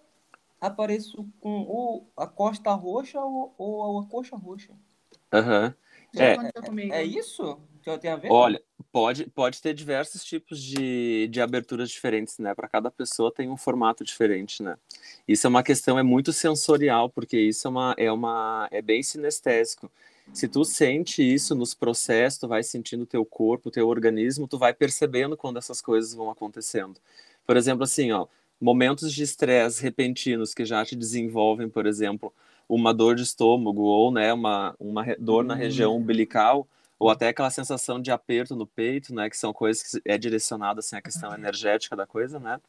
apareço 0.61 1.27
com 1.41 1.63
ou 1.63 2.11
a 2.17 2.27
costa 2.27 2.73
roxa 2.73 3.21
ou, 3.21 3.55
ou 3.57 4.01
a 4.01 4.07
coxa 4.07 4.37
roxa. 4.37 4.73
Aham. 5.33 5.75
Já 6.13 6.25
É, 6.25 6.53
comigo. 6.63 6.93
É 6.93 7.05
isso 7.05 7.61
que 7.83 7.99
tem 7.99 8.11
a 8.11 8.17
ver? 8.17 8.31
Olha, 8.31 8.63
pode, 8.91 9.27
pode 9.31 9.61
ter 9.61 9.75
diversos 9.75 10.25
tipos 10.25 10.63
de, 10.63 11.29
de 11.29 11.41
aberturas 11.41 11.91
diferentes, 11.91 12.39
né? 12.39 12.55
Para 12.55 12.69
cada 12.69 12.91
pessoa 12.91 13.33
tem 13.33 13.49
um 13.49 13.57
formato 13.57 14.05
diferente, 14.05 14.63
né? 14.63 14.77
Isso 15.27 15.47
é 15.47 15.51
uma 15.51 15.63
questão, 15.63 15.99
é 15.99 16.03
muito 16.03 16.33
sensorial, 16.33 17.09
porque 17.11 17.39
isso 17.39 17.67
é 17.67 17.71
uma, 17.71 17.95
é 17.99 18.13
uma, 18.13 18.69
é 18.71 18.83
bem 18.83 19.03
sinestésico. 19.03 19.91
Se 20.33 20.49
tu 20.49 20.65
sente 20.65 21.23
isso 21.23 21.55
nos 21.55 21.75
processos, 21.75 22.39
tu 22.39 22.49
vai 22.49 22.63
sentindo 22.63 23.03
o 23.03 23.07
teu 23.07 23.25
corpo, 23.25 23.69
o 23.69 23.73
teu 23.73 23.89
organismo, 23.89 24.47
tu 24.47 24.57
vai 24.59 24.73
percebendo 24.73 25.37
quando 25.37 25.57
essas 25.57 25.81
coisas 25.81 26.15
vão 26.15 26.31
acontecendo. 26.31 27.01
Por 27.47 27.57
exemplo, 27.57 27.83
assim, 27.83 28.13
ó, 28.13 28.27
momentos 28.61 29.13
de 29.13 29.23
estresse 29.23 29.83
repentinos 29.83 30.55
que 30.55 30.65
já 30.65 30.85
te 30.85 30.95
desenvolvem, 30.95 31.69
por 31.69 31.87
exemplo, 31.87 32.33
uma 32.69 32.93
dor 32.95 33.17
de 33.17 33.23
estômago 33.23 33.83
ou, 33.83 34.13
né, 34.13 34.33
uma, 34.33 34.77
uma 34.79 35.05
dor 35.19 35.43
na 35.45 35.55
Hum. 35.55 35.57
região 35.57 35.97
umbilical, 35.97 36.69
ou 36.99 37.11
até 37.11 37.29
aquela 37.29 37.51
sensação 37.51 38.01
de 38.01 38.11
aperto 38.11 38.55
no 38.55 38.67
peito, 38.67 39.15
né, 39.15 39.31
que 39.31 39.37
são 39.37 39.53
coisas 39.53 39.83
que 39.83 40.03
é 40.05 40.19
direcionada 40.19 40.81
assim 40.81 40.97
à 40.97 41.03
questão 41.03 41.33
energética 41.35 41.97
da 41.97 42.07
coisa, 42.07 42.39
né? 42.41 42.61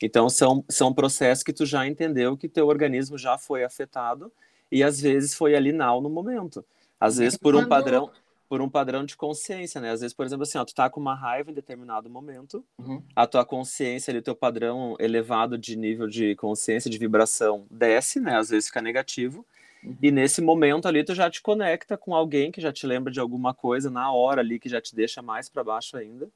Então 0.00 0.28
são 0.30 0.64
são 0.68 0.92
processos 0.94 1.42
que 1.44 1.52
tu 1.52 1.66
já 1.66 1.86
entendeu 1.86 2.36
que 2.36 2.48
teu 2.48 2.66
organismo 2.68 3.18
já 3.18 3.36
foi 3.36 3.64
afetado 3.64 4.32
e 4.70 4.82
às 4.82 5.00
vezes 5.00 5.34
foi 5.34 5.54
ali 5.54 5.72
now 5.72 6.00
no 6.00 6.08
momento. 6.08 6.64
Às 7.00 7.18
vezes 7.18 7.36
por 7.38 7.54
um 7.54 7.66
padrão 7.66 8.10
por 8.48 8.62
um 8.62 8.68
padrão 8.68 9.04
de 9.04 9.14
consciência, 9.14 9.78
né? 9.78 9.90
Às 9.90 10.00
vezes, 10.00 10.14
por 10.16 10.24
exemplo, 10.24 10.44
assim, 10.44 10.56
ó, 10.56 10.64
tu 10.64 10.74
tá 10.74 10.88
com 10.88 10.98
uma 10.98 11.14
raiva 11.14 11.50
em 11.50 11.54
determinado 11.54 12.08
momento, 12.08 12.64
Uhum. 12.78 13.02
a 13.14 13.26
tua 13.26 13.44
consciência, 13.44 14.10
ali, 14.10 14.20
o 14.20 14.22
teu 14.22 14.34
padrão 14.34 14.96
elevado 14.98 15.58
de 15.58 15.76
nível 15.76 16.06
de 16.06 16.34
consciência, 16.36 16.90
de 16.90 16.96
vibração, 16.96 17.66
desce, 17.70 18.18
né? 18.18 18.38
Às 18.38 18.48
vezes 18.48 18.68
fica 18.68 18.80
negativo. 18.80 19.44
Uhum. 19.84 19.96
E 20.02 20.10
nesse 20.10 20.40
momento 20.40 20.88
ali, 20.88 21.04
tu 21.04 21.14
já 21.14 21.28
te 21.30 21.42
conecta 21.42 21.96
com 21.98 22.14
alguém 22.14 22.50
que 22.50 22.58
já 22.60 22.72
te 22.72 22.86
lembra 22.86 23.12
de 23.12 23.20
alguma 23.20 23.52
coisa 23.52 23.90
na 23.90 24.10
hora 24.10 24.40
ali, 24.40 24.58
que 24.58 24.68
já 24.68 24.80
te 24.80 24.96
deixa 24.96 25.20
mais 25.20 25.50
para 25.50 25.62
baixo 25.62 25.96
ainda. 25.98 26.26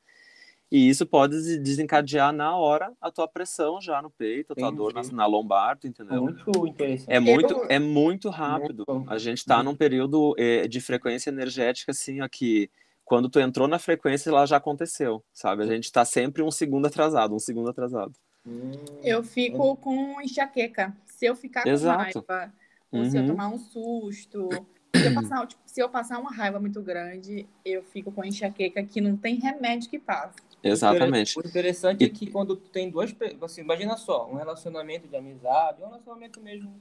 E 0.72 0.88
isso 0.88 1.04
pode 1.04 1.37
des- 1.37 1.58
desencadear 1.58 2.32
na 2.32 2.56
hora 2.56 2.94
a 2.98 3.11
tua 3.11 3.28
pressão 3.28 3.78
já 3.78 4.00
no 4.00 4.08
peito, 4.08 4.54
a 4.54 4.56
tua 4.56 4.70
dor 4.72 4.94
na, 4.94 5.02
na 5.12 5.26
lombar, 5.26 5.76
tu 5.78 5.87
entendeu? 5.87 6.22
Muito 6.22 6.66
interessante. 6.66 7.14
É 7.14 7.20
muito, 7.20 7.66
é 7.68 7.78
muito 7.78 8.30
rápido. 8.30 8.82
Muito. 8.88 9.12
A 9.12 9.18
gente 9.18 9.37
está 9.37 9.62
num 9.62 9.76
período 9.76 10.35
eh, 10.38 10.66
de 10.66 10.80
frequência 10.80 11.28
energética, 11.28 11.92
assim, 11.92 12.22
ó, 12.22 12.28
que 12.28 12.70
quando 13.04 13.28
tu 13.28 13.38
entrou 13.38 13.68
na 13.68 13.78
frequência, 13.78 14.30
ela 14.30 14.46
já 14.46 14.56
aconteceu, 14.56 15.22
sabe? 15.30 15.62
A 15.62 15.66
gente 15.66 15.85
está 15.85 16.06
sempre 16.06 16.42
um 16.42 16.50
segundo 16.50 16.87
atrasado, 16.87 17.35
um 17.35 17.38
segundo 17.38 17.68
atrasado. 17.68 18.14
Hum. 18.46 18.70
Eu 19.02 19.22
fico 19.22 19.76
com 19.76 20.22
enxaqueca. 20.22 20.96
Se 21.04 21.26
eu 21.26 21.37
ficar 21.37 21.64
com 21.64 21.68
Exato. 21.68 22.24
raiva, 22.28 22.50
ou 22.90 23.04
se 23.04 23.18
eu 23.18 23.20
Uhum. 23.20 23.26
tomar 23.28 23.48
um 23.48 23.58
susto, 23.58 24.66
se 24.96 25.04
eu, 25.04 25.12
passar, 25.12 25.46
tipo, 25.46 25.62
se 25.66 25.82
eu 25.82 25.88
passar 25.90 26.18
uma 26.18 26.32
raiva 26.32 26.58
muito 26.58 26.80
grande, 26.80 27.46
eu 27.62 27.82
fico 27.82 28.11
com 28.11 28.24
enxaqueca 28.24 28.82
que 28.82 29.02
não 29.02 29.18
tem 29.18 29.35
remédio 29.35 29.90
que 29.90 29.98
passe. 29.98 30.51
Exatamente. 30.62 31.38
O 31.38 31.46
interessante 31.46 32.03
E- 32.05 32.07
é 32.07 32.09
que 32.11 32.31
quando 32.31 32.57
tu 32.57 32.68
tem 32.70 32.90
duas 32.90 33.14
assim, 33.42 33.61
imagina 33.62 33.96
só, 33.96 34.29
um 34.31 34.37
relacionamento 34.37 35.09
de 35.09 35.16
amizade, 35.16 35.83
um 35.83 35.87
relacionamento 35.87 36.40
mesmo 36.40 36.81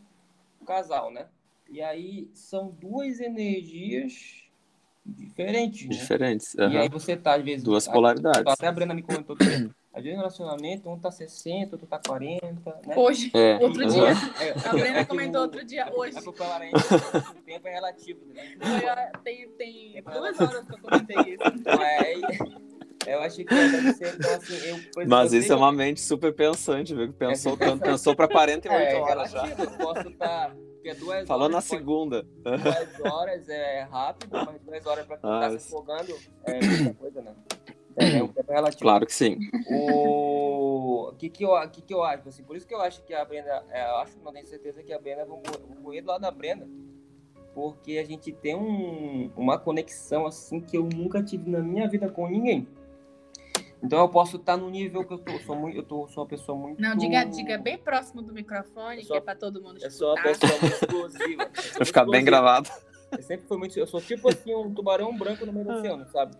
um 0.62 0.65
casal, 0.65 1.12
né? 1.12 1.28
E 1.70 1.82
aí 1.82 2.30
são 2.34 2.70
duas 2.70 3.20
energias 3.20 4.44
diferentes, 5.06 5.88
né? 5.88 5.96
Diferentes. 5.96 6.54
E 6.54 6.62
aham. 6.62 6.80
aí 6.82 6.89
você 6.89 7.17
tá, 7.17 7.36
às 7.36 7.44
vezes. 7.44 7.63
Duas 7.63 7.88
a- 7.88 7.91
polaridades. 7.91 8.44
Até 8.54 8.67
a 8.67 8.72
Brenda 8.72 8.94
me 8.94 9.02
comentou 9.02 9.36
que 9.36 9.44
às 9.94 10.04
vezes 10.04 10.12
no 10.15 10.24
relacionamento, 10.24 10.89
um 10.89 11.00
tá 11.00 11.10
60, 11.12 11.76
outro 11.76 11.88
tá 11.88 11.98
40, 12.00 12.80
né? 12.86 12.96
Hoje, 12.96 13.32
É, 13.34 13.56
outro 13.62 13.82
aham. 13.84 13.91
dia, 14.13 14.32
É, 14.39 14.67
a 14.67 14.72
Brenda 14.74 15.00
é 15.00 15.06
comentou 15.06 15.41
outro 15.41 15.65
dia, 15.65 15.84
é, 15.88 15.91
hoje. 15.94 16.17
É 16.17 16.22
porque 16.22 16.44
o 16.44 16.48
parente, 16.48 16.76
o 16.76 17.41
tempo 17.44 17.67
é 17.67 17.72
relativo, 17.74 18.20
né? 18.34 18.54
Foi, 18.58 18.86
ah, 18.88 19.12
tem, 19.24 19.50
tem 19.52 20.02
duas 20.04 20.39
horas 20.39 20.67
que 20.67 20.76
eu 20.76 20.80
comentei 20.80 21.17
isso. 21.34 21.44
Então, 21.56 21.82
é, 21.82 22.13
eu 23.07 23.19
acho 23.21 23.37
que 23.37 23.43
deve 23.45 23.93
ser, 23.93 24.15
então, 24.15 24.35
assim, 24.35 24.55
eu, 24.67 25.07
Mas 25.07 25.33
isso 25.33 25.51
é 25.51 25.55
uma 25.55 25.71
mente 25.71 26.01
super 26.01 26.33
pensante, 26.33 26.93
viu? 26.95 27.07
Que 27.07 27.13
pensou 27.13 27.53
É 27.53 27.57
tanto, 27.57 27.83
pensou 27.83 28.15
para 28.15 28.27
48 28.27 28.73
É, 28.95 28.95
horas 28.99 29.31
já. 29.31 29.47
eu 29.47 29.71
posso 29.71 30.07
estar. 30.07 30.55
Porque 30.81 30.95
duas 30.95 31.27
Falou 31.27 31.47
na 31.47 31.57
pode- 31.57 31.65
segunda. 31.67 32.23
Duas 32.43 32.99
horas 33.01 33.47
é 33.49 33.81
rápido, 33.83 34.31
mas 34.45 34.59
duas 34.61 34.85
horas 34.87 35.05
pra 35.05 35.17
quem 35.17 35.29
tá 35.29 35.45
Ah, 35.45 35.49
se 35.59 35.67
afogando 35.67 36.15
é 36.43 36.59
muita 36.65 36.93
coisa, 36.95 37.21
né? 37.21 37.35
É, 37.97 38.17
é 38.17 38.23
um 38.23 38.27
tempo 38.29 38.51
relativo. 38.51 38.81
Claro 38.81 39.05
que 39.05 39.13
sim. 39.13 39.37
O 39.69 41.13
que 41.19 41.29
que 41.29 41.43
eu, 41.45 41.51
que 41.69 41.81
que 41.81 41.93
eu 41.93 42.03
acho? 42.03 42.27
Assim, 42.29 42.43
por 42.43 42.55
isso 42.55 42.65
que 42.67 42.73
eu 42.73 42.81
acho 42.81 43.03
que 43.03 43.13
a 43.13 43.23
Brenda, 43.23 43.63
é, 43.69 43.83
eu 43.91 43.97
acho, 43.97 44.17
não 44.23 44.31
tenho 44.33 44.47
certeza 44.47 44.81
que 44.81 44.91
a 44.93 44.97
Brenda, 44.99 45.23
vou, 45.25 45.41
vou 45.67 45.75
correr 45.83 46.01
do 46.01 46.07
lado 46.07 46.21
da 46.21 46.31
Brenda, 46.31 46.67
porque 47.53 47.97
a 47.99 48.03
gente 48.05 48.31
tem 48.31 48.55
um, 48.55 49.29
uma 49.35 49.59
conexão 49.59 50.25
assim 50.25 50.59
que 50.61 50.75
eu 50.77 50.83
nunca 50.83 51.21
tive 51.21 51.49
na 51.49 51.59
minha 51.59 51.87
vida 51.87 52.09
com 52.09 52.27
ninguém. 52.27 52.67
Então 53.84 54.00
eu 54.00 54.10
posso 54.10 54.38
estar 54.38 54.56
no 54.58 54.70
nível 54.70 55.04
que 55.04 55.13
eu 55.13 55.17
tô, 55.17 55.39
sou 55.39 55.56
muito, 55.56 55.78
eu 55.78 55.84
tô, 55.84 56.08
sou 56.08 56.24
uma 56.24 56.30
pessoa 56.30 56.58
muito. 56.58 56.80
Não, 56.80 56.96
diga, 56.96 57.24
diga 57.24 57.58
bem 57.58 57.78
próximo 57.78 58.22
do 58.22 58.32
microfone, 58.34 58.98
Eu 58.98 59.02
que 59.02 59.08
sou- 59.08 59.17
é 59.17 59.22
pra 59.22 59.36
todo 59.36 59.62
mundo 59.62 59.80
Eu 59.82 59.89
sou 59.91 60.10
uma 60.15 60.30
escutar. 60.32 60.48
pessoa 60.48 60.62
muito 60.62 60.74
explosiva. 60.76 61.44
Eu 61.56 61.62
sou 61.63 61.74
Vai 61.78 61.86
ficar 61.86 62.06
bem 62.06 62.24
gravado. 62.24 62.70
Eu 63.12 63.24
sempre 63.24 63.48
fui 63.48 63.58
muito. 63.58 63.78
Eu 63.78 63.88
sou 63.88 64.00
tipo 64.00 64.30
assim, 64.30 64.54
um 64.56 64.74
tubarão 64.74 65.17
branco 65.17 65.46
no 65.46 65.52
meio 65.52 65.65
do 65.65 65.74
oceano, 65.74 66.08
sabe? 66.12 66.36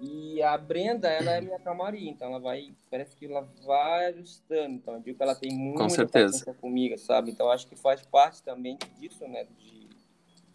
E 0.00 0.42
a 0.42 0.56
Brenda, 0.58 1.08
ela 1.08 1.30
é 1.32 1.40
minha 1.40 1.58
calmaria, 1.58 2.10
então 2.10 2.28
ela 2.28 2.38
vai. 2.38 2.74
Parece 2.90 3.16
que 3.16 3.24
ela 3.24 3.48
vai 3.64 4.06
ajustando. 4.06 4.74
Então 4.74 4.94
eu 4.94 5.00
digo 5.00 5.16
que 5.16 5.22
ela 5.22 5.34
tem 5.34 5.50
muita 5.50 5.88
certeza. 5.88 6.26
paciência 6.32 6.54
comigo, 6.60 6.98
sabe? 6.98 7.30
Então 7.30 7.46
eu 7.46 7.52
acho 7.52 7.66
que 7.66 7.74
faz 7.74 8.02
parte 8.02 8.42
também 8.42 8.76
disso, 9.00 9.26
né? 9.26 9.46
De 9.58 9.88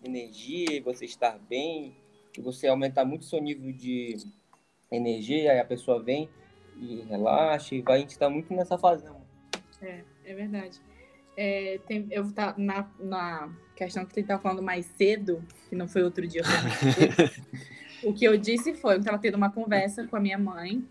energia, 0.04 0.82
você 0.84 1.06
estar 1.06 1.38
bem, 1.50 1.96
e 2.38 2.42
você 2.42 2.68
aumentar 2.68 3.04
muito 3.06 3.26
seu 3.26 3.42
nível 3.42 3.74
de 3.74 4.18
energia, 4.92 5.52
aí 5.52 5.60
a 5.60 5.66
pessoa 5.66 6.02
vem 6.02 6.30
e 6.78 7.02
relaxa, 7.02 7.76
e 7.76 7.82
vai, 7.82 7.98
a 7.98 8.00
gente 8.02 8.18
tá 8.18 8.30
muito 8.30 8.54
nessa 8.54 8.78
fase, 8.78 9.04
né? 9.04 9.10
amor? 9.10 9.22
É 10.30 10.34
verdade. 10.34 10.80
É, 11.36 11.80
tem, 11.88 12.08
eu 12.12 12.32
tá 12.32 12.54
na, 12.58 12.88
na 13.00 13.50
questão 13.76 14.06
que 14.06 14.14
você 14.14 14.20
estava 14.20 14.42
falando 14.42 14.62
mais 14.62 14.86
cedo, 14.86 15.44
que 15.70 15.76
não 15.76 15.88
foi 15.88 16.04
outro 16.04 16.28
dia, 16.28 16.44
o 18.04 18.14
que 18.14 18.26
eu 18.26 18.38
disse 18.38 18.74
foi, 18.74 18.96
eu 18.96 19.00
estava 19.00 19.18
tendo 19.18 19.36
uma 19.36 19.52
conversa 19.52 20.06
com 20.06 20.16
a 20.16 20.20
minha 20.20 20.38
mãe 20.38 20.86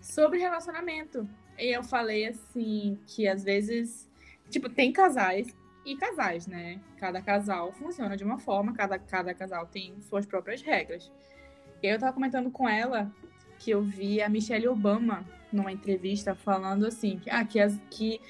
sobre 0.00 0.38
relacionamento. 0.38 1.28
E 1.58 1.74
eu 1.74 1.82
falei 1.82 2.26
assim, 2.26 2.98
que 3.06 3.28
às 3.28 3.44
vezes, 3.44 4.10
tipo, 4.50 4.68
tem 4.68 4.92
casais 4.92 5.48
e 5.86 5.96
casais, 5.96 6.46
né? 6.46 6.80
Cada 6.98 7.22
casal 7.22 7.72
funciona 7.72 8.16
de 8.16 8.24
uma 8.24 8.38
forma, 8.38 8.74
cada, 8.74 8.98
cada 8.98 9.32
casal 9.32 9.66
tem 9.66 10.00
suas 10.02 10.26
próprias 10.26 10.62
regras. 10.62 11.10
Eu 11.82 11.98
tava 11.98 12.12
comentando 12.12 12.50
com 12.50 12.68
ela 12.68 13.10
que 13.58 13.70
eu 13.70 13.82
vi 13.82 14.22
a 14.22 14.28
Michelle 14.28 14.68
Obama 14.68 15.24
numa 15.52 15.72
entrevista 15.72 16.34
falando 16.34 16.86
assim, 16.86 17.18
que, 17.18 17.30
ah, 17.30 17.44
que, 17.44 17.60
as, 17.60 17.78
que 17.90 18.20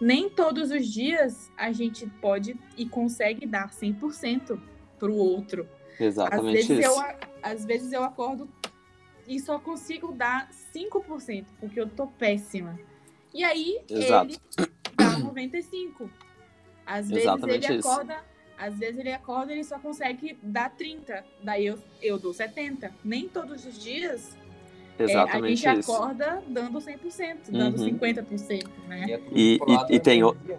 nem 0.00 0.28
todos 0.28 0.70
os 0.70 0.86
dias 0.86 1.50
a 1.56 1.70
gente 1.72 2.06
pode 2.20 2.58
e 2.76 2.86
consegue 2.86 3.46
dar 3.46 3.70
100% 3.70 4.60
pro 4.98 5.14
outro. 5.14 5.68
Às 5.94 6.00
Exatamente 6.00 6.68
vezes, 6.68 6.70
isso. 6.70 7.00
eu, 7.00 7.16
às 7.42 7.64
vezes 7.64 7.92
eu 7.92 8.02
acordo 8.02 8.48
e 9.28 9.38
só 9.38 9.58
consigo 9.58 10.12
dar 10.12 10.50
5%, 10.74 11.44
porque 11.60 11.78
eu 11.78 11.88
tô 11.88 12.06
péssima. 12.06 12.78
E 13.32 13.44
aí 13.44 13.80
Exato. 13.88 14.32
ele 14.32 14.40
dá 14.96 15.18
95%. 15.20 16.10
Às 16.86 17.08
vezes 17.08 17.24
Exatamente 17.24 17.70
ele 17.70 17.78
isso. 17.78 17.88
Às 18.60 18.78
vezes 18.78 18.98
ele 19.00 19.10
acorda 19.12 19.52
e 19.52 19.56
ele 19.56 19.64
só 19.64 19.78
consegue 19.78 20.38
dar 20.42 20.70
30%. 20.76 21.24
Daí 21.42 21.66
eu, 21.66 21.78
eu 22.02 22.18
dou 22.18 22.32
70%. 22.32 22.92
Nem 23.02 23.26
todos 23.26 23.64
os 23.64 23.82
dias 23.82 24.36
é, 24.98 25.02
a 25.02 25.06
Exatamente 25.06 25.56
gente 25.62 25.78
isso. 25.80 25.92
acorda 25.92 26.42
dando 26.46 26.78
100%, 26.78 27.50
dando 27.50 27.78
Uhum. 27.78 27.84
50%, 27.86 28.68
né? 28.86 29.06
é 29.12 29.20
E- 29.32 29.58
lado 29.66 29.90
e- 29.90 29.96
e 29.96 30.00
tem 30.00 30.22
o- 30.22 30.36
né? 30.44 30.58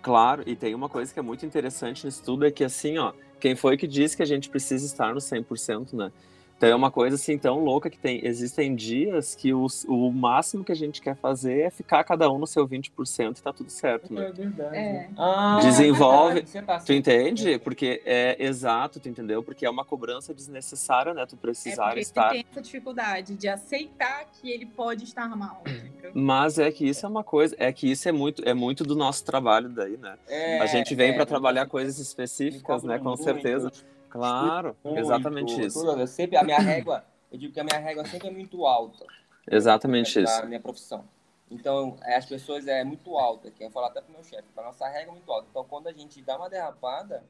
Claro, 0.00 0.44
e 0.46 0.56
tem 0.56 0.74
uma 0.74 0.88
coisa 0.88 1.12
que 1.12 1.18
é 1.18 1.22
muito 1.22 1.44
interessante 1.44 2.06
nisso 2.06 2.22
tudo, 2.24 2.46
é 2.46 2.50
que 2.50 2.64
assim, 2.64 2.96
ó, 2.96 3.12
quem 3.38 3.54
foi 3.54 3.76
que 3.76 3.86
disse 3.86 4.16
que 4.16 4.22
a 4.22 4.26
gente 4.26 4.48
precisa 4.48 4.86
estar 4.86 5.12
no 5.12 5.20
100%, 5.20 5.94
né? 5.94 6.10
Então 6.56 6.70
é 6.70 6.74
uma 6.74 6.90
coisa 6.90 7.16
assim 7.16 7.36
tão 7.36 7.58
louca 7.62 7.90
que 7.90 7.98
tem, 7.98 8.24
existem 8.26 8.74
dias 8.74 9.34
que 9.34 9.52
o, 9.52 9.66
o 9.88 10.10
máximo 10.10 10.64
que 10.64 10.72
a 10.72 10.76
gente 10.76 11.02
quer 11.02 11.14
fazer 11.14 11.60
é 11.60 11.70
ficar 11.70 12.02
cada 12.02 12.30
um 12.32 12.38
no 12.38 12.46
seu 12.46 12.66
20% 12.66 13.36
e 13.38 13.42
tá 13.42 13.52
tudo 13.52 13.68
certo, 13.68 14.10
né? 14.12 14.28
É 14.28 14.32
verdade. 14.32 14.76
É. 14.76 15.10
Ah, 15.18 15.58
Desenvolve- 15.60 16.34
verdade, 16.40 16.48
você 16.50 16.62
tá 16.62 16.78
Tu 16.78 16.92
entende? 16.94 17.58
Porque 17.58 18.00
é 18.06 18.42
exato, 18.42 18.98
tu 18.98 19.06
entendeu? 19.06 19.42
Porque 19.42 19.66
é 19.66 19.70
uma 19.70 19.84
cobrança 19.84 20.32
desnecessária, 20.32 21.12
né? 21.12 21.26
Tu 21.26 21.34
É 21.34 21.38
precisar 21.38 21.84
porque 21.88 22.00
estar. 22.00 22.30
ele 22.34 22.42
tem 22.42 22.46
essa 22.50 22.62
dificuldade 22.62 23.34
de 23.34 23.48
aceitar 23.48 24.24
que 24.32 24.50
ele 24.50 24.64
pode 24.64 25.04
estar 25.04 25.28
mal. 25.36 25.62
entendeu? 25.66 26.12
Mas 26.14 26.58
é 26.58 26.72
que 26.72 26.88
isso 26.88 27.04
é 27.04 27.08
uma 27.08 27.22
coisa, 27.22 27.54
é 27.58 27.70
que 27.70 27.90
isso 27.90 28.08
é 28.08 28.12
muito, 28.12 28.42
é 28.48 28.54
muito 28.54 28.82
do 28.82 28.96
nosso 28.96 29.22
trabalho 29.26 29.68
daí, 29.68 29.98
né? 29.98 30.16
É, 30.26 30.58
a 30.60 30.66
gente 30.66 30.94
vem 30.94 31.10
é, 31.10 31.12
para 31.12 31.26
trabalhar 31.26 31.66
coisas 31.66 31.98
específicas, 31.98 32.82
né? 32.82 32.96
Com 32.98 33.10
muito, 33.10 33.22
certeza. 33.22 33.70
Claro, 34.08 34.76
muito, 34.84 34.98
exatamente 34.98 35.60
isso. 35.64 35.84
Eu 35.86 36.06
sempre, 36.06 36.36
a 36.36 36.42
minha 36.42 36.58
régua, 36.58 37.04
eu 37.30 37.38
digo 37.38 37.52
que 37.52 37.60
a 37.60 37.64
minha 37.64 37.78
régua 37.78 38.04
sempre 38.06 38.28
é 38.28 38.30
muito 38.30 38.66
alta. 38.66 39.04
Exatamente 39.50 40.20
Na 40.20 40.24
isso. 40.24 40.46
minha 40.46 40.60
profissão. 40.60 41.04
Então, 41.50 41.96
é, 42.02 42.16
as 42.16 42.26
pessoas 42.26 42.66
é 42.66 42.82
muito 42.82 43.16
alta, 43.16 43.50
que 43.50 43.62
eu 43.62 43.70
falar 43.70 43.88
até 43.88 44.00
pro 44.00 44.12
meu 44.12 44.24
chefe, 44.24 44.44
a 44.56 44.62
nossa 44.62 44.86
regra 44.88 45.10
é 45.10 45.14
muito 45.14 45.30
alta. 45.30 45.46
Então, 45.50 45.64
quando 45.64 45.86
a 45.86 45.92
gente 45.92 46.20
dá 46.20 46.36
uma 46.36 46.50
derrapada, 46.50 47.22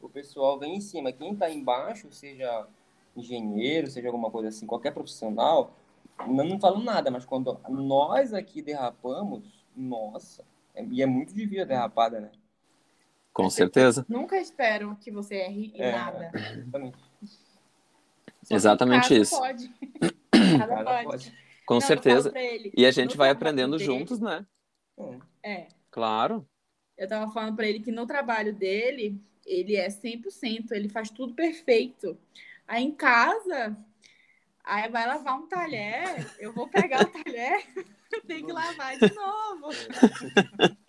o 0.00 0.08
pessoal 0.08 0.58
vem 0.58 0.76
em 0.76 0.80
cima. 0.80 1.12
Quem 1.12 1.32
está 1.32 1.48
embaixo, 1.48 2.10
seja 2.10 2.66
engenheiro, 3.16 3.88
seja 3.88 4.08
alguma 4.08 4.30
coisa 4.30 4.48
assim, 4.48 4.66
qualquer 4.66 4.92
profissional, 4.92 5.72
não, 6.26 6.44
não 6.44 6.60
falam 6.60 6.82
nada, 6.82 7.10
mas 7.10 7.24
quando 7.24 7.58
nós 7.68 8.32
aqui 8.34 8.62
derrapamos, 8.62 9.64
nossa, 9.76 10.44
é, 10.74 10.84
e 10.84 11.02
é 11.02 11.06
muito 11.06 11.34
difícil 11.34 11.62
a 11.62 11.66
derrapada, 11.66 12.20
né? 12.20 12.30
Com 13.42 13.50
certeza. 13.50 14.06
Nunca 14.08 14.36
espero 14.36 14.96
que 15.00 15.10
você 15.10 15.36
erre 15.36 15.72
em 15.74 15.82
é, 15.82 15.92
nada. 15.92 16.30
Exatamente. 16.34 16.98
Exatamente 18.50 19.20
isso. 19.20 19.38
Pode. 19.38 19.68
pode. 19.68 21.04
pode. 21.04 21.34
Com 21.66 21.74
não, 21.74 21.80
certeza. 21.80 22.32
Ele, 22.36 22.72
e 22.76 22.84
a 22.84 22.90
gente 22.90 23.16
vai 23.16 23.30
aprendendo 23.30 23.76
dele, 23.76 23.84
juntos, 23.84 24.20
né? 24.20 24.44
É. 25.42 25.68
Claro. 25.90 26.46
Eu 26.98 27.08
tava 27.08 27.32
falando 27.32 27.56
para 27.56 27.66
ele 27.66 27.80
que 27.80 27.92
no 27.92 28.06
trabalho 28.06 28.54
dele, 28.54 29.20
ele 29.46 29.76
é 29.76 29.88
100%, 29.88 30.72
ele 30.72 30.88
faz 30.88 31.10
tudo 31.10 31.34
perfeito. 31.34 32.18
Aí 32.66 32.84
em 32.84 32.92
casa, 32.92 33.76
aí 34.62 34.88
vai 34.88 35.06
lavar 35.06 35.38
um 35.38 35.46
talher, 35.46 36.26
eu 36.38 36.52
vou 36.52 36.68
pegar 36.68 37.02
o 37.02 37.06
talher, 37.06 37.64
tem 38.26 38.44
que 38.44 38.52
lavar 38.52 38.98
de 38.98 39.14
novo. 39.14 39.68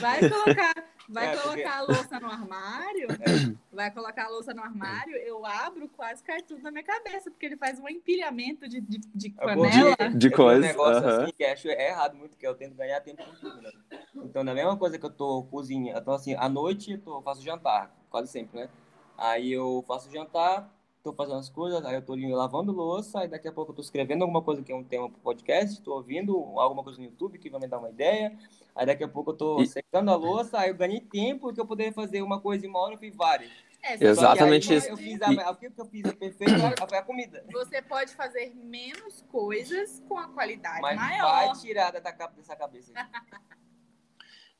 Vai 0.00 0.20
colocar, 0.28 0.74
vai 1.08 1.28
é, 1.28 1.36
colocar 1.36 1.48
porque... 1.48 1.62
a 1.62 1.80
louça 1.80 2.20
no 2.20 2.26
armário, 2.26 3.08
é. 3.12 3.56
vai 3.72 3.90
colocar 3.90 4.26
a 4.26 4.28
louça 4.28 4.52
no 4.52 4.62
armário, 4.62 5.16
eu 5.16 5.44
abro, 5.46 5.88
quase 5.88 6.22
cai 6.22 6.42
tudo 6.42 6.62
na 6.62 6.70
minha 6.70 6.84
cabeça, 6.84 7.30
porque 7.30 7.46
ele 7.46 7.56
faz 7.56 7.80
um 7.80 7.88
empilhamento 7.88 8.68
de, 8.68 8.80
de, 8.80 8.98
de 8.98 9.34
é 9.38 9.44
panela. 9.44 9.96
De, 10.10 10.18
de 10.18 10.30
coisa. 10.30 10.58
um 10.58 10.60
negócio 10.60 11.02
uh 11.02 11.06
-huh. 11.06 11.22
assim 11.22 11.32
que 11.32 11.44
acho 11.44 11.68
é 11.68 11.88
errado 11.88 12.16
muito, 12.16 12.36
que 12.36 12.46
eu 12.46 12.54
tento 12.54 12.74
ganhar 12.74 13.00
tempo 13.00 13.24
com 13.24 13.34
tudo, 13.34 13.62
né? 13.62 13.70
Então, 14.16 14.44
na 14.44 14.52
mesma 14.52 14.76
coisa 14.76 14.98
que 14.98 15.06
eu 15.06 15.10
tô 15.10 15.44
cozinha, 15.44 15.94
então 15.96 16.12
assim, 16.12 16.34
à 16.34 16.48
noite 16.48 16.92
eu 16.92 17.00
tô, 17.00 17.22
faço 17.22 17.42
jantar, 17.42 17.90
quase 18.10 18.30
sempre, 18.30 18.60
né? 18.60 18.68
Aí 19.16 19.52
eu 19.52 19.84
faço 19.88 20.10
jantar, 20.10 20.70
tô 21.08 21.12
fazendo 21.14 21.38
as 21.38 21.48
coisas, 21.48 21.84
aí 21.84 21.94
eu 21.94 22.02
tô 22.02 22.14
lavando 22.14 22.70
louça, 22.70 23.20
aí 23.20 23.28
daqui 23.28 23.48
a 23.48 23.52
pouco 23.52 23.72
eu 23.72 23.76
tô 23.76 23.82
escrevendo 23.82 24.22
alguma 24.22 24.42
coisa 24.42 24.62
que 24.62 24.70
é 24.70 24.74
um 24.74 24.84
tema 24.84 25.08
pro 25.08 25.18
podcast, 25.20 25.80
tô 25.80 25.94
ouvindo 25.94 26.36
alguma 26.58 26.84
coisa 26.84 26.98
no 26.98 27.06
YouTube 27.06 27.38
que 27.38 27.48
vai 27.48 27.60
me 27.60 27.66
dar 27.66 27.78
uma 27.78 27.88
ideia, 27.88 28.36
aí 28.74 28.84
daqui 28.84 29.04
a 29.04 29.08
pouco 29.08 29.30
eu 29.30 29.34
tô 29.36 29.62
e... 29.62 29.66
secando 29.66 30.10
a 30.10 30.16
louça, 30.16 30.58
aí 30.58 30.68
eu 30.68 30.74
ganhei 30.74 31.00
tempo 31.00 31.52
que 31.52 31.60
eu 31.60 31.66
poderia 31.66 31.92
fazer 31.92 32.20
uma 32.20 32.40
coisa 32.40 32.66
em 32.66 32.68
uma 32.68 32.78
hora, 32.80 32.94
eu 32.94 32.98
fiz 32.98 33.16
várias. 33.16 33.50
É, 33.82 33.94
Exatamente 34.04 34.74
isso. 34.74 34.88
Eu 34.88 34.96
fiz 34.96 35.22
a, 35.22 35.32
e... 35.32 35.36
o 35.36 35.54
que 35.54 35.72
eu 35.78 35.86
fiz 35.86 36.12
perfeito 36.14 36.52
foi 36.88 36.98
a 36.98 37.02
comida. 37.02 37.44
Você 37.52 37.80
pode 37.80 38.12
fazer 38.12 38.52
menos 38.54 39.24
coisas 39.30 40.02
com 40.08 40.18
a 40.18 40.26
qualidade 40.28 40.82
Mas 40.82 40.96
maior. 40.96 41.46
vai 41.46 41.52
tirar 41.54 41.92
dessa 41.92 42.12
cabeça. 42.12 42.92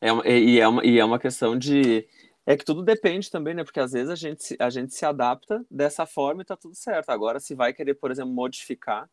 é, 0.01 0.39
e, 0.39 0.61
é 0.61 0.69
uma, 0.69 0.87
e 0.87 0.99
é 0.99 1.05
uma 1.05 1.19
questão 1.19 1.59
de 1.59 2.09
é 2.49 2.57
que 2.57 2.65
tudo 2.65 2.83
depende 2.83 3.31
também, 3.31 3.53
né? 3.53 3.63
Porque 3.63 3.79
às 3.79 3.93
vezes 3.93 4.09
a 4.09 4.15
gente, 4.15 4.57
a 4.59 4.71
gente 4.71 4.95
se 4.95 5.05
adapta 5.05 5.63
dessa 5.71 6.07
forma 6.07 6.41
e 6.41 6.47
tá 6.47 6.57
tudo 6.57 6.75
certo. 6.75 7.11
Agora, 7.11 7.39
se 7.39 7.55
vai 7.55 7.75
querer, 7.75 7.93
por 7.93 8.11
exemplo, 8.11 8.33
modificar 8.33 9.07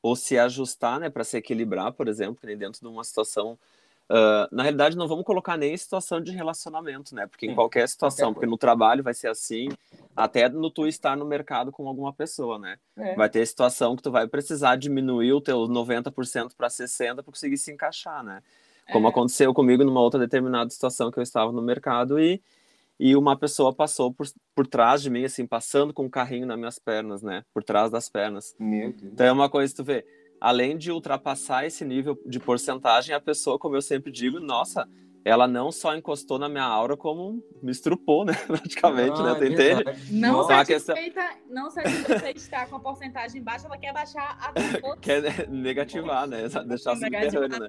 ou 0.00 0.14
se 0.14 0.38
ajustar, 0.38 1.00
né, 1.00 1.10
para 1.10 1.24
se 1.24 1.36
equilibrar, 1.36 1.92
por 1.92 2.06
exemplo, 2.06 2.36
que 2.36 2.46
nem 2.46 2.56
dentro 2.56 2.80
de 2.80 2.86
uma 2.86 3.02
situação. 3.02 3.58
Uh, 4.08 4.46
na 4.52 4.62
realidade, 4.62 4.96
não 4.96 5.08
vamos 5.08 5.24
colocar 5.24 5.56
nem 5.56 5.76
situação 5.76 6.20
de 6.20 6.30
relacionamento, 6.30 7.12
né? 7.12 7.26
Porque 7.26 7.46
Sim, 7.46 7.52
em 7.52 7.54
qualquer 7.56 7.88
situação, 7.88 8.32
porque 8.32 8.46
no 8.46 8.56
trabalho 8.56 9.02
vai 9.02 9.14
ser 9.14 9.26
assim, 9.26 9.66
até 10.14 10.48
no 10.48 10.70
tu 10.70 10.86
estar 10.86 11.16
no 11.16 11.24
mercado 11.24 11.72
com 11.72 11.88
alguma 11.88 12.12
pessoa, 12.12 12.56
né? 12.56 12.78
É. 12.96 13.16
Vai 13.16 13.28
ter 13.28 13.44
situação 13.44 13.96
que 13.96 14.02
tu 14.04 14.12
vai 14.12 14.28
precisar 14.28 14.76
diminuir 14.76 15.32
o 15.32 15.40
teu 15.40 15.66
90% 15.66 16.52
para 16.56 16.68
60% 16.68 17.14
para 17.16 17.24
conseguir 17.24 17.58
se 17.58 17.72
encaixar, 17.72 18.22
né? 18.22 18.44
Como 18.92 19.08
é. 19.08 19.10
aconteceu 19.10 19.52
comigo 19.52 19.82
numa 19.82 20.00
outra 20.00 20.20
determinada 20.20 20.70
situação 20.70 21.10
que 21.10 21.18
eu 21.18 21.22
estava 21.24 21.50
no 21.50 21.60
mercado 21.60 22.20
e 22.20 22.40
e 22.98 23.14
uma 23.14 23.36
pessoa 23.36 23.74
passou 23.74 24.12
por, 24.12 24.26
por 24.54 24.66
trás 24.66 25.02
de 25.02 25.10
mim, 25.10 25.24
assim, 25.24 25.46
passando 25.46 25.92
com 25.92 26.04
um 26.04 26.10
carrinho 26.10 26.46
nas 26.46 26.58
minhas 26.58 26.78
pernas, 26.78 27.22
né? 27.22 27.42
Por 27.52 27.62
trás 27.62 27.90
das 27.90 28.08
pernas. 28.08 28.54
Meu 28.58 28.92
Deus. 28.92 29.12
Então 29.12 29.26
é 29.26 29.32
uma 29.32 29.50
coisa 29.50 29.72
que 29.72 29.76
tu 29.76 29.84
vê. 29.84 30.04
Além 30.40 30.76
de 30.76 30.90
ultrapassar 30.90 31.66
esse 31.66 31.84
nível 31.84 32.18
de 32.26 32.38
porcentagem, 32.38 33.14
a 33.14 33.20
pessoa, 33.20 33.58
como 33.58 33.76
eu 33.76 33.82
sempre 33.82 34.12
digo, 34.12 34.38
nossa, 34.38 34.86
ela 35.24 35.48
não 35.48 35.72
só 35.72 35.94
encostou 35.96 36.38
na 36.38 36.48
minha 36.48 36.64
aura, 36.64 36.96
como 36.96 37.42
me 37.62 37.72
estrupou, 37.72 38.24
né? 38.24 38.32
Praticamente, 38.46 39.20
né? 39.22 39.30
ah, 39.30 39.32
né? 39.32 39.38
Tu 39.38 39.44
entende? 39.44 39.84
Não, 40.10 40.28
então, 40.28 40.44
satisfeita, 40.44 41.20
questão... 41.20 41.42
não 41.50 41.70
satisfeita 41.70 42.30
estar 42.30 42.68
com 42.68 42.76
a 42.76 42.80
porcentagem 42.80 43.42
baixa, 43.42 43.66
ela 43.66 43.76
quer 43.76 43.92
baixar 43.92 44.38
a 44.40 44.52
Quer 45.02 45.48
negativar, 45.48 46.26
né? 46.26 46.48
Deixar 46.66 46.94
subterrâneo, 46.94 47.58
né? 47.60 47.68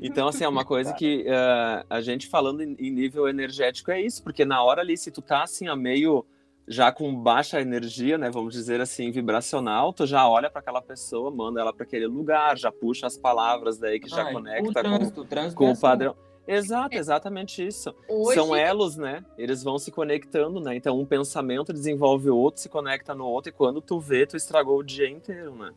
Então, 0.00 0.28
assim, 0.28 0.44
é 0.44 0.48
uma 0.48 0.64
coisa 0.64 0.92
que 0.92 1.22
uh, 1.22 1.84
a 1.88 2.00
gente 2.00 2.26
falando 2.26 2.62
em, 2.62 2.76
em, 2.78 2.90
nível 2.90 3.28
energético 3.28 3.90
é 3.90 4.00
isso, 4.00 4.22
porque 4.22 4.44
na 4.44 4.62
hora 4.62 4.80
ali, 4.80 4.96
se 4.96 5.10
tu 5.10 5.20
tá 5.20 5.42
assim, 5.42 5.66
a 5.66 5.74
meio 5.74 6.24
já 6.66 6.92
com 6.92 7.14
baixa 7.14 7.60
energia, 7.60 8.18
né, 8.18 8.30
vamos 8.30 8.52
dizer 8.52 8.80
assim, 8.80 9.10
vibracional, 9.10 9.92
tu 9.92 10.06
já 10.06 10.28
olha 10.28 10.50
para 10.50 10.60
aquela 10.60 10.82
pessoa, 10.82 11.30
manda 11.30 11.60
ela 11.60 11.72
para 11.72 11.84
aquele 11.84 12.06
lugar, 12.06 12.58
já 12.58 12.70
puxa 12.70 13.06
as 13.06 13.16
palavras 13.16 13.78
daí 13.78 13.98
que 13.98 14.08
já 14.08 14.30
conecta 14.30 14.68
o 14.68 14.72
trânsito, 14.72 15.26
com, 15.26 15.40
o, 15.46 15.54
com 15.54 15.68
o 15.70 15.72
é 15.72 15.76
padrão. 15.76 16.14
Exato, 16.46 16.94
é. 16.94 16.98
exatamente 16.98 17.66
isso. 17.66 17.94
Hoje... 18.08 18.34
São 18.34 18.56
elos, 18.56 18.96
né? 18.96 19.22
Eles 19.36 19.62
vão 19.62 19.78
se 19.78 19.90
conectando, 19.90 20.60
né? 20.60 20.76
Então 20.76 20.98
um 20.98 21.04
pensamento 21.04 21.72
desenvolve 21.72 22.30
o 22.30 22.36
outro, 22.36 22.60
se 22.60 22.68
conecta 22.70 23.14
no 23.14 23.26
outro, 23.26 23.50
e 23.50 23.52
quando 23.52 23.82
tu 23.82 24.00
vê, 24.00 24.26
tu 24.26 24.36
estragou 24.36 24.78
o 24.78 24.82
dia 24.82 25.08
inteiro, 25.08 25.54
né? 25.54 25.72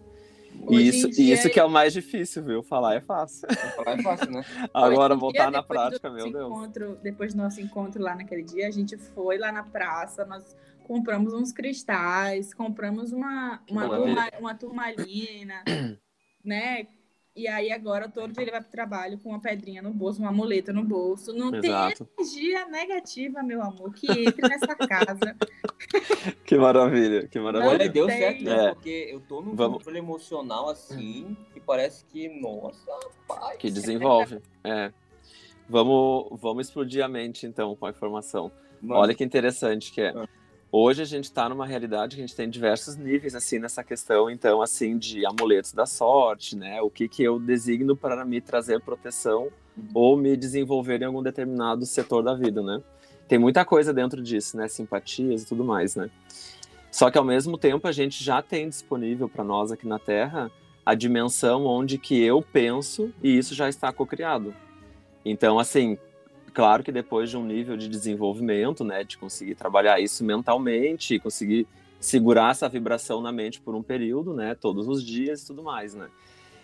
E 0.70 0.88
isso, 0.88 1.10
dia... 1.10 1.34
isso 1.34 1.50
que 1.50 1.60
é 1.60 1.64
o 1.64 1.70
mais 1.70 1.94
difícil, 1.94 2.44
viu? 2.44 2.64
Falar 2.64 2.96
é 2.96 3.02
fácil. 3.02 3.48
Falar 3.76 4.00
é 4.00 4.02
fácil, 4.02 4.32
né? 4.32 4.44
Agora 4.74 5.16
voltar 5.16 5.50
dia, 5.50 5.52
na 5.52 5.64
prática, 5.64 6.10
meu 6.10 6.32
Deus. 6.32 6.52
Encontro, 6.52 6.98
depois 7.02 7.34
do 7.34 7.42
nosso 7.42 7.60
encontro 7.60 8.02
lá 8.02 8.16
naquele 8.16 8.44
dia, 8.44 8.68
a 8.68 8.72
gente 8.72 8.98
foi 8.98 9.38
lá 9.38 9.52
na 9.52 9.64
praça, 9.64 10.26
nós 10.26 10.56
compramos 10.84 11.34
uns 11.34 11.52
cristais, 11.52 12.54
compramos 12.54 13.12
uma, 13.12 13.62
uma, 13.70 13.90
turma, 13.90 14.30
uma 14.40 14.56
turmalina, 14.56 15.64
né? 16.44 16.88
E 17.34 17.48
aí 17.48 17.72
agora 17.72 18.10
todo 18.10 18.34
dia 18.34 18.44
ele 18.44 18.52
vai 18.52 18.62
pro 18.62 18.70
trabalho 18.70 19.18
com 19.18 19.30
uma 19.30 19.40
pedrinha 19.40 19.82
no 19.82 19.94
bolso, 19.94 20.22
uma 20.22 20.34
muleta 20.34 20.74
no 20.74 20.84
bolso. 20.84 21.34
Não 21.34 21.54
Exato. 21.56 22.06
tem 22.06 22.26
energia 22.26 22.66
negativa, 22.68 23.42
meu 23.42 23.62
amor, 23.62 23.94
que 23.94 24.12
entre 24.12 24.50
nessa 24.50 24.76
casa. 24.76 25.38
que 26.46 26.58
maravilha, 26.58 27.28
que 27.28 27.40
maravilha. 27.40 27.72
Olha, 27.72 27.90
deu 27.90 28.06
tem. 28.08 28.18
certo, 28.18 28.44
né? 28.44 28.66
É. 28.66 28.74
Porque 28.74 29.10
eu 29.12 29.22
tô 29.22 29.42
num 29.42 29.56
Vamos... 29.56 29.78
controle 29.78 30.00
emocional 30.00 30.70
assim, 30.70 31.38
que 31.54 31.62
parece 31.62 32.04
que, 32.06 32.28
nossa, 32.28 32.92
pai. 33.26 33.56
Que 33.56 33.72
desenvolve. 33.72 34.42
É. 34.66 34.92
Vamos, 35.70 36.38
vamos 36.42 36.68
explodir 36.68 37.02
a 37.02 37.08
mente, 37.08 37.46
então, 37.46 37.78
com 37.78 37.86
a 37.86 37.92
informação. 37.92 38.52
Mano. 38.82 39.00
Olha 39.00 39.16
que 39.16 39.24
interessante 39.24 39.90
que 39.94 40.02
é. 40.02 40.10
Ah. 40.10 40.28
Hoje 40.74 41.02
a 41.02 41.06
gente 41.06 41.26
está 41.26 41.50
numa 41.50 41.66
realidade 41.66 42.16
que 42.16 42.22
a 42.22 42.26
gente 42.26 42.36
tem 42.36 42.50
diversos 42.50 42.96
níveis 42.96 43.36
assim 43.36 43.60
nessa 43.60 43.84
questão, 43.84 44.30
então 44.30 44.62
assim 44.62 44.98
de 44.98 45.26
amuletos 45.26 45.74
da 45.74 45.86
sorte, 45.86 46.56
né? 46.56 46.82
O 46.82 46.90
que 46.90 47.10
que 47.10 47.22
eu 47.22 47.38
designo 47.38 47.94
para 47.94 48.24
me 48.24 48.40
trazer 48.40 48.80
proteção 48.80 49.50
ou 49.94 50.16
me 50.16 50.38
desenvolver 50.38 51.02
em 51.02 51.06
algum 51.06 51.22
determinado 51.22 51.86
setor 51.86 52.24
da 52.24 52.34
vida, 52.34 52.64
né? 52.64 52.82
Tem 53.28 53.38
muita 53.38 53.66
coisa 53.66 53.94
dentro 53.94 54.24
disso, 54.24 54.56
né? 54.56 54.70
Simpatias 54.70 55.44
e 55.44 55.46
tudo 55.46 55.66
mais, 55.66 55.98
né? 55.98 56.10
Só 56.90 57.12
que 57.12 57.18
ao 57.18 57.26
mesmo 57.26 57.58
tempo 57.58 57.86
a 57.86 57.92
gente 57.92 58.24
já 58.24 58.42
tem 58.42 58.70
disponível 58.70 59.28
para 59.28 59.44
nós 59.44 59.74
aqui 59.74 59.86
na 59.86 60.00
Terra 60.00 60.50
a 60.86 60.96
dimensão 60.96 61.66
onde 61.66 61.98
que 61.98 62.24
eu 62.24 62.42
penso 62.42 63.14
e 63.22 63.38
isso 63.38 63.54
já 63.54 63.68
está 63.68 63.92
cocriado. 63.92 64.56
Então, 65.26 65.60
assim, 65.60 65.98
Claro 66.54 66.84
que 66.84 66.92
depois 66.92 67.30
de 67.30 67.38
um 67.38 67.46
nível 67.46 67.78
de 67.78 67.88
desenvolvimento, 67.88 68.84
né, 68.84 69.04
de 69.04 69.18
conseguir 69.18 69.56
trabalhar 69.56 70.00
isso 70.00 70.24
mentalmente, 70.24 71.18
conseguir 71.20 71.66
segurar 72.00 72.52
essa 72.52 72.68
vibração 72.68 73.22
na 73.22 73.32
mente 73.32 73.62
por 73.62 73.74
um 73.74 73.82
período, 73.82 74.34
né, 74.34 74.56
todos 74.56 74.88
os 74.88 75.06
dias 75.06 75.44
e 75.44 75.48
tudo 75.48 75.64
mais, 75.64 75.94
né. 75.94 76.10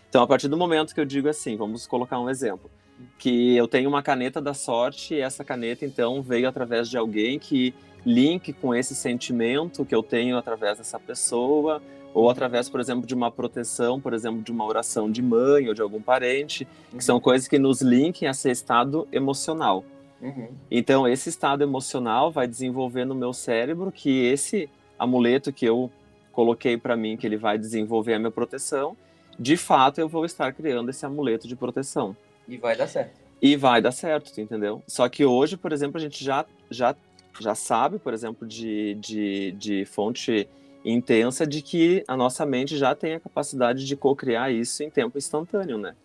Então, 0.10 0.22
a 0.22 0.28
partir 0.28 0.48
do 0.48 0.58
momento 0.58 0.94
que 0.94 1.00
eu 1.00 1.06
digo 1.06 1.30
assim, 1.30 1.56
vamos 1.56 1.88
colocar 1.88 2.20
um 2.20 2.30
exemplo, 2.30 2.70
que 3.18 3.56
eu 3.56 3.68
tenho 3.68 3.88
uma 3.88 4.02
caneta 4.02 4.42
da 4.42 4.54
sorte 4.54 5.14
e 5.14 5.20
essa 5.20 5.44
caneta, 5.44 5.86
então, 5.86 6.22
veio 6.22 6.50
através 6.50 6.90
de 6.90 6.98
alguém 6.98 7.38
que 7.40 7.74
link 8.06 8.54
com 8.54 8.74
esse 8.74 8.96
sentimento 8.96 9.86
que 9.86 9.94
eu 9.94 10.02
tenho 10.02 10.38
através 10.38 10.78
dessa 10.78 11.00
pessoa, 11.00 11.82
ou 12.18 12.32
através, 12.32 12.68
por 12.68 12.80
exemplo, 12.80 13.06
de 13.06 13.14
uma 13.14 13.30
proteção, 13.30 14.02
por 14.02 14.12
exemplo, 14.12 14.42
de 14.42 14.52
uma 14.52 14.66
oração 14.66 15.10
de 15.10 15.22
mãe 15.22 15.68
ou 15.68 15.76
de 15.76 15.84
algum 15.84 16.02
parente, 16.02 16.68
uhum. 16.92 16.98
que 16.98 17.04
são 17.04 17.20
coisas 17.20 17.48
que 17.48 17.60
nos 17.60 17.80
linkem 17.80 18.28
a 18.28 18.32
esse 18.32 18.50
estado 18.50 19.08
emocional. 19.12 19.86
Uhum. 20.20 20.50
Então, 20.72 21.08
esse 21.08 21.30
estado 21.30 21.62
emocional 21.62 22.32
vai 22.32 22.48
desenvolver 22.48 23.06
no 23.06 23.14
meu 23.14 23.34
cérebro 23.34 23.92
que 23.92 24.26
esse 24.26 24.68
amuleto 24.98 25.54
que 25.54 25.64
eu 25.64 25.92
coloquei 26.32 26.76
para 26.76 26.98
mim, 26.98 27.18
que 27.18 27.28
ele 27.28 27.38
vai 27.38 27.56
desenvolver 27.56 28.16
a 28.16 28.20
minha 28.20 28.32
proteção, 28.32 28.98
de 29.38 29.56
fato 29.56 30.02
eu 30.02 30.10
vou 30.10 30.26
estar 30.26 30.52
criando 30.54 30.90
esse 30.90 31.06
amuleto 31.06 31.48
de 31.48 31.56
proteção. 31.56 32.18
E 32.48 32.58
vai 32.58 32.76
dar 32.76 32.88
certo. 32.88 33.12
E 33.40 33.56
vai 33.56 33.80
dar 33.80 33.92
certo, 33.92 34.42
entendeu? 34.42 34.82
Só 34.88 35.08
que 35.08 35.24
hoje, 35.24 35.56
por 35.56 35.72
exemplo, 35.72 36.00
a 36.00 36.02
gente 36.02 36.26
já, 36.26 36.48
já, 36.72 36.96
já 37.40 37.54
sabe, 37.54 38.00
por 38.00 38.12
exemplo, 38.12 38.48
de, 38.48 38.96
de, 38.96 39.52
de 39.52 39.86
fonte 39.86 40.50
intensa 40.94 41.46
de 41.46 41.62
que 41.62 42.04
a 42.08 42.16
nossa 42.16 42.46
mente 42.46 42.78
já 42.78 42.96
tem 42.96 43.16
a 43.16 43.20
capacidade 43.20 43.86
de 43.86 43.96
co-criar 43.96 44.52
isso 44.52 44.84
em 44.84 44.90
tempo 44.90 45.18
instantâneo, 45.18 45.78
né? 45.78 45.96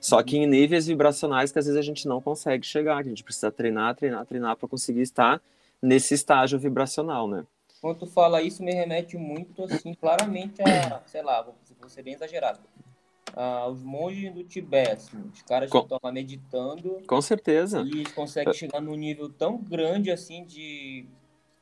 Só 0.00 0.22
que 0.22 0.38
em 0.38 0.46
níveis 0.46 0.86
vibracionais 0.86 1.52
que 1.52 1.58
às 1.58 1.66
vezes 1.66 1.78
a 1.78 1.82
gente 1.82 2.08
não 2.08 2.20
consegue 2.20 2.64
chegar, 2.64 3.02
que 3.02 3.08
a 3.08 3.10
gente 3.10 3.24
precisa 3.24 3.50
treinar, 3.50 3.94
treinar, 3.94 4.24
treinar 4.24 4.56
para 4.56 4.68
conseguir 4.68 5.02
estar 5.02 5.42
nesse 5.82 6.14
estágio 6.14 6.58
vibracional, 6.58 7.28
né? 7.28 7.44
Quando 7.80 7.98
tu 7.98 8.06
fala 8.06 8.42
isso, 8.42 8.62
me 8.62 8.72
remete 8.72 9.16
muito, 9.16 9.64
assim, 9.64 9.94
claramente 9.94 10.62
a, 10.62 11.02
sei 11.06 11.22
lá, 11.22 11.42
vou, 11.42 11.54
vou 11.80 11.88
ser 11.88 12.02
bem 12.02 12.14
exagerado, 12.14 12.60
os 13.70 13.82
monges 13.82 14.32
do 14.34 14.44
Tibete, 14.44 14.92
assim, 14.92 15.30
os 15.32 15.42
caras 15.42 15.70
Com... 15.70 15.78
que 15.78 15.84
estão 15.84 15.98
lá 16.02 16.12
meditando. 16.12 17.00
Com 17.06 17.20
certeza. 17.22 17.82
E 17.82 18.00
eles 18.00 18.12
conseguem 18.12 18.52
chegar 18.52 18.80
num 18.80 18.96
nível 18.96 19.28
tão 19.30 19.58
grande, 19.58 20.10
assim, 20.10 20.44
de 20.44 21.06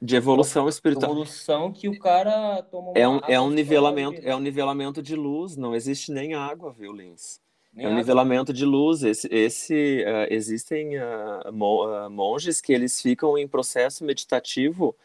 de 0.01 0.17
evolução 0.17 0.69
espiritual. 0.69 1.11
Evolução 1.11 1.73
que 1.73 1.89
o 1.89 1.99
cara 1.99 2.63
toma 2.63 2.93
é 2.95 3.09
um, 3.09 3.21
é 3.27 3.41
um 3.41 3.51
nivelamento, 3.51 4.21
é 4.25 4.35
um 4.35 4.41
nivelamento 4.41 5.03
de 5.03 5.17
luz, 5.17 5.57
não 5.57 5.75
existe 5.75 6.13
nem 6.13 6.35
água, 6.35 6.73
viu, 6.73 6.93
Lins? 6.93 7.41
Nem 7.73 7.85
é 7.85 7.89
um 7.89 7.93
água. 7.93 8.01
nivelamento 8.01 8.53
de 8.53 8.65
luz. 8.65 9.03
Esse, 9.03 9.29
esse 9.33 10.05
uh, 10.07 10.33
existem 10.33 10.99
uh, 10.99 12.11
monges 12.11 12.61
que 12.61 12.73
eles 12.73 13.03
ficam 13.03 13.37
em 13.37 13.49
processo 13.49 14.05
meditativo 14.05 14.97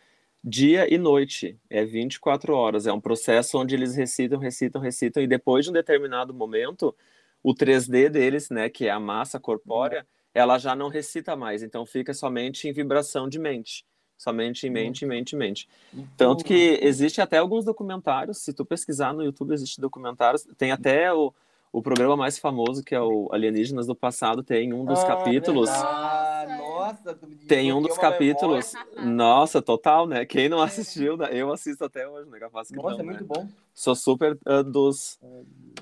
dia 0.43 0.93
e 0.93 0.97
noite, 0.97 1.57
é 1.69 1.85
24 1.85 2.53
horas. 2.53 2.85
É 2.85 2.91
um 2.91 2.99
processo 2.99 3.57
onde 3.57 3.73
eles 3.75 3.95
recitam, 3.95 4.37
recitam, 4.37 4.81
recitam, 4.81 5.23
e 5.23 5.27
depois 5.27 5.63
de 5.63 5.71
um 5.71 5.73
determinado 5.73 6.33
momento, 6.33 6.93
o 7.41 7.55
3D 7.55 8.09
deles, 8.09 8.49
né, 8.49 8.69
que 8.69 8.85
é 8.85 8.91
a 8.91 8.99
massa 8.99 9.39
corpórea, 9.39 10.01
uhum. 10.01 10.05
ela 10.33 10.57
já 10.57 10.75
não 10.75 10.89
recita 10.89 11.35
mais, 11.35 11.63
então 11.63 11.85
fica 11.85 12.13
somente 12.13 12.67
em 12.67 12.73
vibração 12.73 13.29
de 13.29 13.39
mente. 13.39 13.85
Somente 14.17 14.67
em 14.67 14.69
mente, 14.69 15.03
em 15.03 15.07
mente, 15.07 15.35
em 15.35 15.39
mente. 15.39 15.69
Tanto 16.15 16.45
que 16.45 16.79
existe 16.81 17.19
até 17.19 17.39
alguns 17.39 17.65
documentários, 17.65 18.37
se 18.37 18.53
tu 18.53 18.63
pesquisar 18.63 19.13
no 19.13 19.23
YouTube, 19.23 19.53
existe 19.53 19.81
documentários, 19.81 20.47
tem 20.57 20.71
até 20.71 21.13
o, 21.13 21.33
o 21.73 21.81
programa 21.81 22.15
mais 22.15 22.37
famoso, 22.37 22.83
que 22.83 22.93
é 22.93 23.01
o 23.01 23.29
Alienígenas 23.33 23.87
do 23.87 23.95
Passado, 23.95 24.43
tem 24.43 24.71
um 24.71 24.85
dos 24.85 24.99
ah, 24.99 25.07
capítulos. 25.07 25.69
Ah, 25.69 26.45
nossa, 26.57 27.17
tem 27.47 27.73
um 27.73 27.81
dos 27.81 27.97
capítulos. 27.97 28.73
Memória. 28.73 29.05
Nossa, 29.05 29.61
total, 29.61 30.07
né? 30.07 30.25
Quem 30.25 30.47
não 30.47 30.61
assistiu, 30.61 31.17
né? 31.17 31.29
eu 31.31 31.51
assisto 31.51 31.83
até 31.83 32.07
hoje, 32.07 32.29
né? 32.29 32.39
Capaz 32.39 32.67
que 32.67 32.75
nossa, 32.75 32.97
não, 32.97 32.99
é 32.99 33.03
muito 33.03 33.21
né? 33.21 33.27
bom. 33.27 33.47
Sou 33.73 33.95
super 33.95 34.37
uh, 34.45 34.63
dos, 34.63 35.19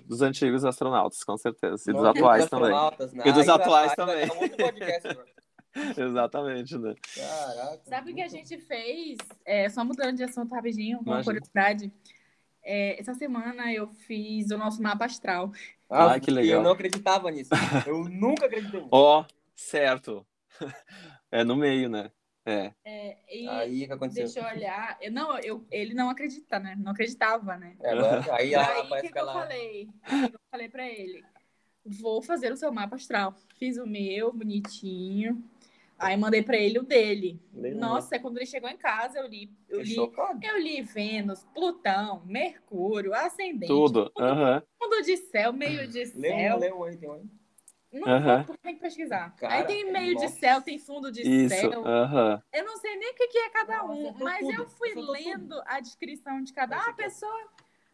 dos 0.05 0.21
antigos 0.21 0.63
astronautas, 0.63 1.23
com 1.23 1.37
certeza. 1.37 1.91
E 1.91 1.93
dos 1.93 2.05
atuais 2.05 2.49
também. 2.49 2.71
Né? 2.71 3.23
E 3.25 3.31
dos 3.33 3.49
atuais 3.49 3.93
também. 3.93 4.29
Exatamente, 5.97 6.77
né? 6.77 6.95
Caraca. 7.15 7.81
Sabe 7.85 8.11
o 8.11 8.15
que 8.15 8.21
a 8.21 8.27
gente 8.27 8.57
fez? 8.57 9.17
É, 9.45 9.69
só 9.69 9.85
mudando 9.85 10.17
de 10.17 10.23
assunto 10.23 10.53
rapidinho, 10.53 10.99
uma 10.99 11.23
curiosidade. 11.23 11.91
É, 12.63 12.99
essa 12.99 13.13
semana 13.13 13.73
eu 13.73 13.87
fiz 13.87 14.51
o 14.51 14.57
nosso 14.57 14.81
mapa 14.81 15.05
astral. 15.05 15.51
Ah, 15.89 16.19
que 16.19 16.29
legal. 16.29 16.57
Eu 16.57 16.63
não 16.63 16.71
acreditava 16.71 17.31
nisso. 17.31 17.51
Eu 17.87 18.03
nunca 18.05 18.45
acreditei 18.45 18.79
nisso. 18.79 18.89
Ó, 18.91 19.21
oh, 19.21 19.25
certo. 19.55 20.25
É 21.33 21.45
no 21.45 21.55
meio, 21.55 21.87
né? 21.87 22.11
É. 22.45 22.73
é 22.83 23.17
aí 23.47 23.87
que 23.87 23.93
aconteceu. 23.93 24.25
Deixa 24.25 24.39
eu 24.41 24.45
olhar. 24.45 24.97
Eu, 24.99 25.11
não, 25.13 25.39
eu, 25.39 25.65
ele 25.71 25.93
não 25.93 26.09
acredita, 26.09 26.59
né? 26.59 26.75
Não 26.77 26.91
acreditava, 26.91 27.55
né? 27.55 27.77
É, 27.81 27.91
agora, 27.91 28.19
aí 28.35 28.53
aí, 28.53 28.89
vai 28.89 29.01
que, 29.01 29.09
que 29.09 29.17
eu 29.17 29.25
falei? 29.25 29.89
Eu 30.11 30.39
falei 30.51 30.67
pra 30.67 30.85
ele: 30.85 31.23
vou 31.85 32.21
fazer 32.21 32.51
o 32.51 32.57
seu 32.57 32.69
mapa 32.71 32.97
astral. 32.97 33.33
Fiz 33.57 33.77
o 33.77 33.87
meu, 33.87 34.33
bonitinho. 34.33 35.41
Aí 36.01 36.17
mandei 36.17 36.41
para 36.41 36.57
ele 36.57 36.79
o 36.79 36.83
dele. 36.83 37.39
Nossa, 37.75 38.17
quando 38.17 38.37
ele 38.37 38.45
chegou 38.47 38.67
em 38.67 38.77
casa, 38.77 39.19
eu 39.19 39.27
li, 39.27 39.51
eu 39.69 39.81
li, 39.81 39.95
eu 39.95 40.59
li 40.59 40.81
Vênus, 40.81 41.45
Plutão, 41.53 42.23
Mercúrio, 42.25 43.13
Ascendente. 43.13 43.67
Tudo. 43.67 44.11
Mundo, 44.17 44.31
uhum. 44.31 44.61
mundo 44.81 45.05
de 45.05 45.17
céu, 45.17 45.53
meio 45.53 45.87
de 45.87 46.07
céu. 46.07 46.57
Leu, 46.59 46.85
leu, 46.85 46.97
tem 46.97 47.09
um. 47.09 47.29
Não, 47.93 48.07
uhum. 48.07 48.43
porque 48.45 48.61
tem 48.63 48.75
que 48.75 48.81
pesquisar. 48.81 49.35
Cara, 49.35 49.53
aí 49.53 49.65
tem 49.65 49.91
meio 49.91 50.13
nossa. 50.13 50.27
de 50.27 50.31
céu, 50.33 50.61
tem 50.61 50.79
fundo 50.79 51.11
de 51.11 51.21
Isso, 51.21 51.55
céu. 51.55 51.81
Uhum. 51.81 52.41
Eu 52.53 52.65
não 52.65 52.77
sei 52.77 52.95
nem 52.95 53.11
o 53.11 53.13
que 53.13 53.37
é 53.37 53.49
cada 53.49 53.85
um, 53.85 54.13
mas 54.13 54.49
eu 54.49 54.65
fui 54.65 54.93
lendo 54.95 55.61
a 55.65 55.79
descrição 55.79 56.41
de 56.41 56.53
cada. 56.53 56.77
Ah, 56.77 56.89
a 56.89 56.93
pessoa 56.93 57.49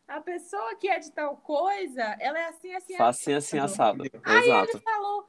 a 0.08 0.22
pessoa 0.22 0.76
que 0.80 0.88
é 0.88 1.00
de 1.00 1.12
tal 1.12 1.36
coisa, 1.38 2.02
ela 2.20 2.40
é 2.40 2.48
assim, 2.48 2.74
assim, 2.74 2.96
assim, 2.98 3.34
assim, 3.34 3.60
assado. 3.60 4.04
Aí 4.24 4.44
Exato. 4.44 4.72
ele 4.72 4.80
falou, 4.80 5.26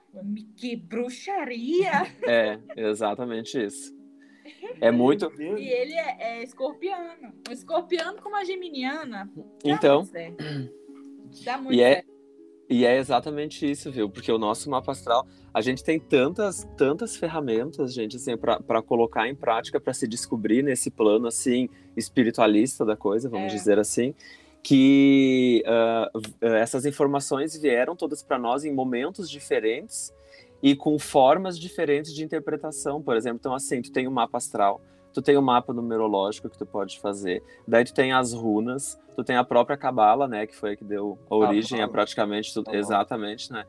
que 0.56 0.76
bruxaria. 0.76 1.92
É, 2.28 2.58
exatamente 2.76 3.62
isso. 3.62 3.96
É 4.80 4.90
muito. 4.90 5.30
E 5.38 5.68
ele 5.68 5.92
é, 5.92 6.16
é 6.20 6.42
escorpiano. 6.42 7.34
Um 7.48 7.52
escorpiano 7.52 8.22
com 8.22 8.30
uma 8.30 8.44
geminiana. 8.44 9.30
Então. 9.62 10.08
Dá 11.44 11.58
muito 11.58 11.74
e 11.74 11.82
é, 11.82 12.02
e 12.70 12.86
é 12.86 12.96
exatamente 12.96 13.70
isso, 13.70 13.92
viu? 13.92 14.08
Porque 14.08 14.32
o 14.32 14.38
nosso 14.38 14.70
mapa 14.70 14.92
astral, 14.92 15.26
a 15.52 15.60
gente 15.60 15.84
tem 15.84 16.00
tantas, 16.00 16.66
tantas 16.78 17.16
ferramentas, 17.16 17.92
gente, 17.92 18.16
assim, 18.16 18.36
para 18.38 18.82
colocar 18.82 19.28
em 19.28 19.34
prática, 19.34 19.78
para 19.78 19.92
se 19.92 20.08
descobrir 20.08 20.62
nesse 20.62 20.90
plano, 20.90 21.26
assim, 21.26 21.68
espiritualista 21.94 22.86
da 22.86 22.96
coisa, 22.96 23.28
vamos 23.28 23.52
é. 23.52 23.56
dizer 23.56 23.78
assim 23.78 24.14
que 24.62 25.62
uh, 25.66 26.46
essas 26.46 26.84
informações 26.84 27.56
vieram 27.56 27.96
todas 27.96 28.22
para 28.22 28.38
nós 28.38 28.64
em 28.64 28.72
momentos 28.72 29.30
diferentes 29.30 30.12
e 30.62 30.74
com 30.74 30.98
formas 30.98 31.58
diferentes 31.58 32.14
de 32.14 32.24
interpretação. 32.24 33.00
Por 33.00 33.16
exemplo, 33.16 33.38
então 33.40 33.54
assim, 33.54 33.80
tu 33.80 33.92
tem 33.92 34.06
o 34.06 34.10
um 34.10 34.12
mapa 34.12 34.38
astral, 34.38 34.80
tu 35.12 35.22
tem 35.22 35.36
o 35.36 35.40
um 35.40 35.44
mapa 35.44 35.72
numerológico 35.72 36.48
que 36.48 36.58
tu 36.58 36.66
pode 36.66 37.00
fazer, 37.00 37.42
daí 37.66 37.84
tu 37.84 37.94
tem 37.94 38.12
as 38.12 38.32
runas, 38.32 38.98
tu 39.16 39.24
tem 39.24 39.36
a 39.36 39.44
própria 39.44 39.76
cabala, 39.76 40.26
né, 40.28 40.46
que 40.46 40.54
foi 40.54 40.72
a 40.72 40.76
que 40.76 40.84
deu 40.84 41.18
a 41.30 41.36
origem 41.36 41.80
ah, 41.80 41.84
a 41.84 41.88
praticamente 41.88 42.52
tudo, 42.52 42.74
exatamente, 42.74 43.52
né? 43.52 43.64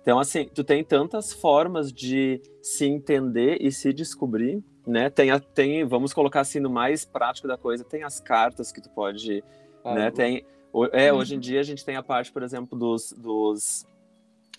Então 0.00 0.18
assim, 0.18 0.48
tu 0.54 0.62
tem 0.62 0.84
tantas 0.84 1.32
formas 1.32 1.90
de 1.90 2.40
se 2.60 2.84
entender 2.84 3.56
e 3.60 3.72
se 3.72 3.92
descobrir, 3.92 4.62
né? 4.86 5.08
Tem, 5.08 5.30
a, 5.30 5.40
tem 5.40 5.84
vamos 5.84 6.12
colocar 6.12 6.40
assim 6.40 6.60
no 6.60 6.68
mais 6.68 7.06
prático 7.06 7.48
da 7.48 7.56
coisa, 7.56 7.82
tem 7.82 8.02
as 8.02 8.20
cartas 8.20 8.70
que 8.70 8.82
tu 8.82 8.90
pode 8.90 9.42
né? 9.84 10.10
Tem, 10.10 10.44
é, 10.92 11.12
uhum. 11.12 11.18
hoje 11.18 11.34
em 11.34 11.38
dia 11.40 11.60
a 11.60 11.64
gente 11.64 11.84
tem 11.84 11.96
a 11.96 12.02
parte, 12.02 12.32
por 12.32 12.42
exemplo, 12.42 12.78
dos, 12.78 13.12
dos, 13.12 13.86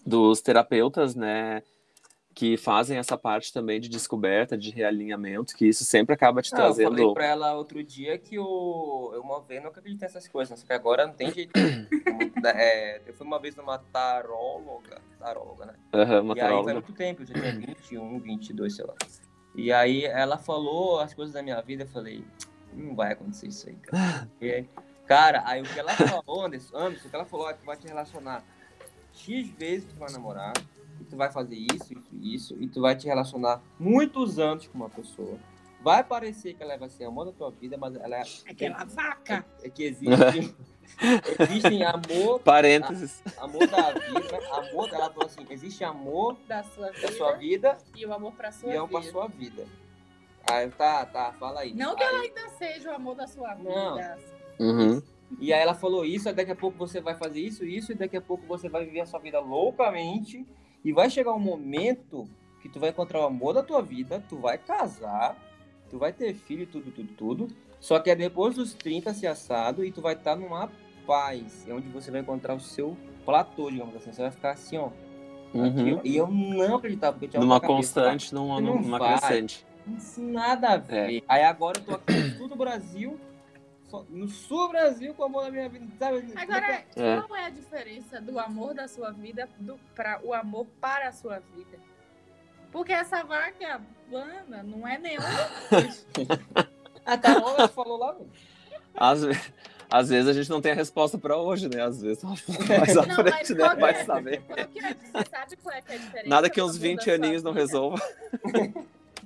dos 0.05 0.41
terapeutas, 0.41 1.15
né? 1.15 1.63
que 2.35 2.57
fazem 2.57 2.97
essa 2.97 3.17
parte 3.17 3.53
também 3.53 3.79
de 3.79 3.87
descoberta, 3.87 4.57
de 4.57 4.69
realinhamento, 4.69 5.55
que 5.55 5.65
isso 5.65 5.85
sempre 5.85 6.13
acaba 6.13 6.41
te 6.41 6.51
não, 6.51 6.59
trazendo. 6.59 6.91
Eu 6.91 6.97
falei 6.97 7.13
pra 7.13 7.25
ela 7.27 7.53
outro 7.53 7.81
dia 7.81 8.17
que 8.17 8.37
o... 8.37 9.11
eu 9.13 9.21
uma 9.21 9.41
vez 9.41 9.63
nunca 9.63 9.79
acreditei 9.79 10.05
nessas 10.05 10.27
coisas, 10.27 10.59
só 10.59 10.65
que 10.67 10.73
agora 10.73 11.07
não 11.07 11.13
tem 11.13 11.31
jeito. 11.31 11.53
é, 12.43 13.01
eu 13.07 13.13
fui 13.13 13.25
uma 13.25 13.39
vez 13.39 13.55
numa 13.55 13.77
taróloga, 13.77 15.01
taróloga, 15.17 15.65
né? 15.67 15.73
Uhum, 15.93 16.21
uma 16.23 16.33
e 16.33 16.39
taróloga. 16.39 16.71
aí 16.71 16.75
faz 16.75 16.85
muito 16.85 16.93
tempo, 16.93 17.21
eu 17.21 17.25
já 17.25 17.33
tinha 17.35 17.55
21, 17.55 18.19
22, 18.19 18.75
sei 18.75 18.85
lá. 18.85 18.95
E 19.55 19.71
aí 19.71 20.03
ela 20.03 20.37
falou 20.37 20.99
as 20.99 21.13
coisas 21.13 21.33
da 21.33 21.41
minha 21.41 21.61
vida, 21.61 21.83
eu 21.83 21.87
falei, 21.87 22.21
não 22.73 22.93
vai 22.93 23.13
acontecer 23.13 23.47
isso 23.47 23.69
aí, 23.69 23.75
cara. 23.77 24.27
Porque 24.37 24.67
Cara, 25.05 25.43
aí 25.45 25.61
o 25.61 25.65
que 25.65 25.79
ela 25.79 25.93
falou, 25.93 26.45
Anderson, 26.45 26.75
Anderson, 26.75 27.07
o 27.07 27.09
que 27.09 27.15
ela 27.15 27.25
falou 27.25 27.49
é 27.49 27.53
que 27.53 27.65
vai 27.65 27.77
te 27.77 27.87
relacionar 27.87 28.43
X 29.13 29.49
vezes 29.51 29.87
tu 29.87 29.95
vai 29.97 30.11
namorar, 30.11 30.53
e 30.99 31.03
tu 31.05 31.15
vai 31.15 31.31
fazer 31.31 31.55
isso, 31.55 31.93
isso, 31.93 32.15
isso, 32.21 32.57
e 32.59 32.67
tu 32.67 32.81
vai 32.81 32.95
te 32.95 33.07
relacionar 33.07 33.61
muitos 33.79 34.39
anos 34.39 34.67
com 34.67 34.77
uma 34.77 34.89
pessoa. 34.89 35.37
Vai 35.81 36.03
parecer 36.03 36.55
que 36.55 36.63
ela 36.63 36.77
vai 36.77 36.89
ser 36.89 37.03
a 37.03 37.07
amor 37.07 37.25
da 37.25 37.31
tua 37.31 37.51
vida, 37.51 37.77
mas 37.77 37.95
ela 37.95 38.17
é. 38.17 38.23
Aquela 38.49 38.83
vaca! 38.85 39.45
É, 39.61 39.67
é 39.67 39.69
que 39.69 39.83
existe. 39.83 40.55
Existem 41.39 41.83
amor. 41.83 42.39
Parênteses. 42.39 43.21
A, 43.37 43.43
amor 43.43 43.67
da 43.67 43.91
vida. 43.91 44.39
Amor, 44.51 44.89
ela 44.91 45.09
falou 45.09 45.25
assim: 45.25 45.45
existe 45.49 45.83
amor 45.83 46.37
da 46.47 46.63
sua 46.63 46.89
vida, 46.91 47.07
da 47.07 47.13
sua 47.13 47.31
vida 47.33 47.77
e 47.95 48.05
o 48.05 48.13
amor 48.13 48.33
pra 48.33 48.51
sua 48.51 48.69
e 48.69 48.71
vida. 48.73 48.85
E 48.85 48.89
pra 48.89 49.01
sua 49.03 49.27
vida. 49.27 49.67
Aí 50.51 50.69
tá, 50.71 51.05
tá, 51.05 51.33
fala 51.33 51.61
aí. 51.61 51.73
Não 51.73 51.95
que 51.95 52.03
ela 52.03 52.19
ainda 52.19 52.49
seja 52.49 52.91
o 52.91 52.95
amor 52.95 53.15
da 53.15 53.27
sua 53.27 53.53
vida. 53.55 53.69
Não. 53.69 54.44
Uhum. 54.59 55.01
E 55.39 55.51
aí 55.51 55.61
ela 55.61 55.73
falou 55.73 56.05
isso, 56.05 56.31
daqui 56.33 56.51
a 56.51 56.55
pouco 56.55 56.77
você 56.77 57.01
vai 57.01 57.15
fazer 57.15 57.39
isso, 57.39 57.65
isso, 57.65 57.91
e 57.91 57.95
daqui 57.95 58.15
a 58.15 58.21
pouco 58.21 58.45
você 58.47 58.69
vai 58.69 58.85
viver 58.85 59.01
a 59.01 59.05
sua 59.05 59.19
vida 59.19 59.39
loucamente, 59.39 60.45
e 60.83 60.93
vai 60.93 61.09
chegar 61.09 61.33
um 61.33 61.39
momento 61.39 62.27
que 62.61 62.69
tu 62.69 62.79
vai 62.79 62.89
encontrar 62.89 63.21
o 63.21 63.25
amor 63.25 63.53
da 63.53 63.63
tua 63.63 63.81
vida, 63.81 64.23
tu 64.29 64.37
vai 64.37 64.57
casar, 64.57 65.37
tu 65.89 65.97
vai 65.97 66.13
ter 66.13 66.33
filho, 66.35 66.65
tudo, 66.67 66.91
tudo, 66.91 67.13
tudo, 67.13 67.47
só 67.79 67.99
que 67.99 68.09
é 68.09 68.15
depois 68.15 68.55
dos 68.55 68.73
30 68.73 69.13
se 69.13 69.27
assado 69.27 69.83
e 69.83 69.91
tu 69.91 70.01
vai 70.01 70.13
estar 70.13 70.35
tá 70.35 70.39
numa 70.39 70.71
paz, 71.05 71.67
é 71.67 71.73
onde 71.73 71.87
você 71.89 72.11
vai 72.11 72.21
encontrar 72.21 72.55
o 72.55 72.59
seu 72.59 72.95
platô, 73.25 73.69
digamos 73.69 73.95
assim, 73.95 74.11
você 74.11 74.21
vai 74.21 74.31
ficar 74.31 74.51
assim, 74.51 74.77
ó. 74.77 74.89
Uhum. 75.53 75.97
Aqui, 75.97 76.09
e 76.09 76.17
eu 76.17 76.27
não 76.27 76.75
acreditava, 76.75 77.13
porque 77.13 77.27
tinha 77.27 77.39
Numa 77.39 77.59
constante, 77.59 78.33
numa, 78.33 78.59
numa 78.59 78.99
crescente. 78.99 79.65
Nada 80.17 80.69
a 80.69 80.77
ver. 80.77 81.17
É. 81.17 81.21
Aí 81.27 81.43
agora 81.43 81.79
eu 81.79 81.83
tô 81.83 81.91
aqui 81.93 82.11
no 82.11 82.29
sul 82.37 82.47
do 82.47 82.55
Brasil, 82.55 83.19
no 84.09 84.27
sul 84.27 84.69
Brasil 84.69 85.13
com 85.13 85.23
o 85.23 85.25
amor 85.25 85.45
da 85.45 85.51
minha 85.51 85.69
vida. 85.69 85.85
Sabe? 85.97 86.31
Agora, 86.35 86.83
é. 86.95 87.21
qual 87.21 87.35
é 87.37 87.45
a 87.45 87.49
diferença 87.49 88.19
do 88.19 88.39
amor 88.39 88.73
da 88.73 88.87
sua 88.87 89.11
vida 89.11 89.47
para 89.95 90.19
o 90.23 90.33
amor 90.33 90.65
para 90.81 91.07
a 91.07 91.11
sua 91.11 91.39
vida? 91.39 91.77
Porque 92.71 92.91
essa 92.91 93.23
vaca 93.23 93.81
banda 94.09 94.61
não 94.63 94.87
é 94.87 94.97
nenhuma. 94.97 95.27
a 97.05 97.17
Carol 97.17 97.67
falou 97.69 97.97
lá. 97.97 98.15
Às, 98.95 99.21
às 99.89 100.09
vezes 100.09 100.27
a 100.27 100.33
gente 100.33 100.49
não 100.49 100.61
tem 100.61 100.71
a 100.71 100.75
resposta 100.75 101.17
para 101.17 101.37
hoje, 101.37 101.69
né? 101.69 101.81
Às 101.81 102.01
vezes 102.01 102.21
mais 102.67 102.97
à 102.97 103.05
Não, 103.05 103.15
frente, 103.15 103.29
mas 103.31 103.49
né? 103.49 103.69
que 103.75 103.79
Vai 103.81 103.91
é- 103.93 104.05
saber. 104.05 104.41
qual 104.41 104.67
que 104.67 104.79
é- 104.79 104.93
Você 104.93 105.29
sabe 105.29 105.55
qual 105.57 105.75
é, 105.75 105.81
que 105.81 105.91
é 105.91 105.95
a 105.95 105.97
diferença? 105.99 106.29
Nada 106.29 106.49
que 106.49 106.59
do 106.59 106.65
uns 106.65 106.71
amor 106.71 106.81
20 106.81 106.97
da 106.97 107.03
sua 107.03 107.13
aninhos 107.13 107.43
não 107.43 107.51
resolva. 107.53 108.01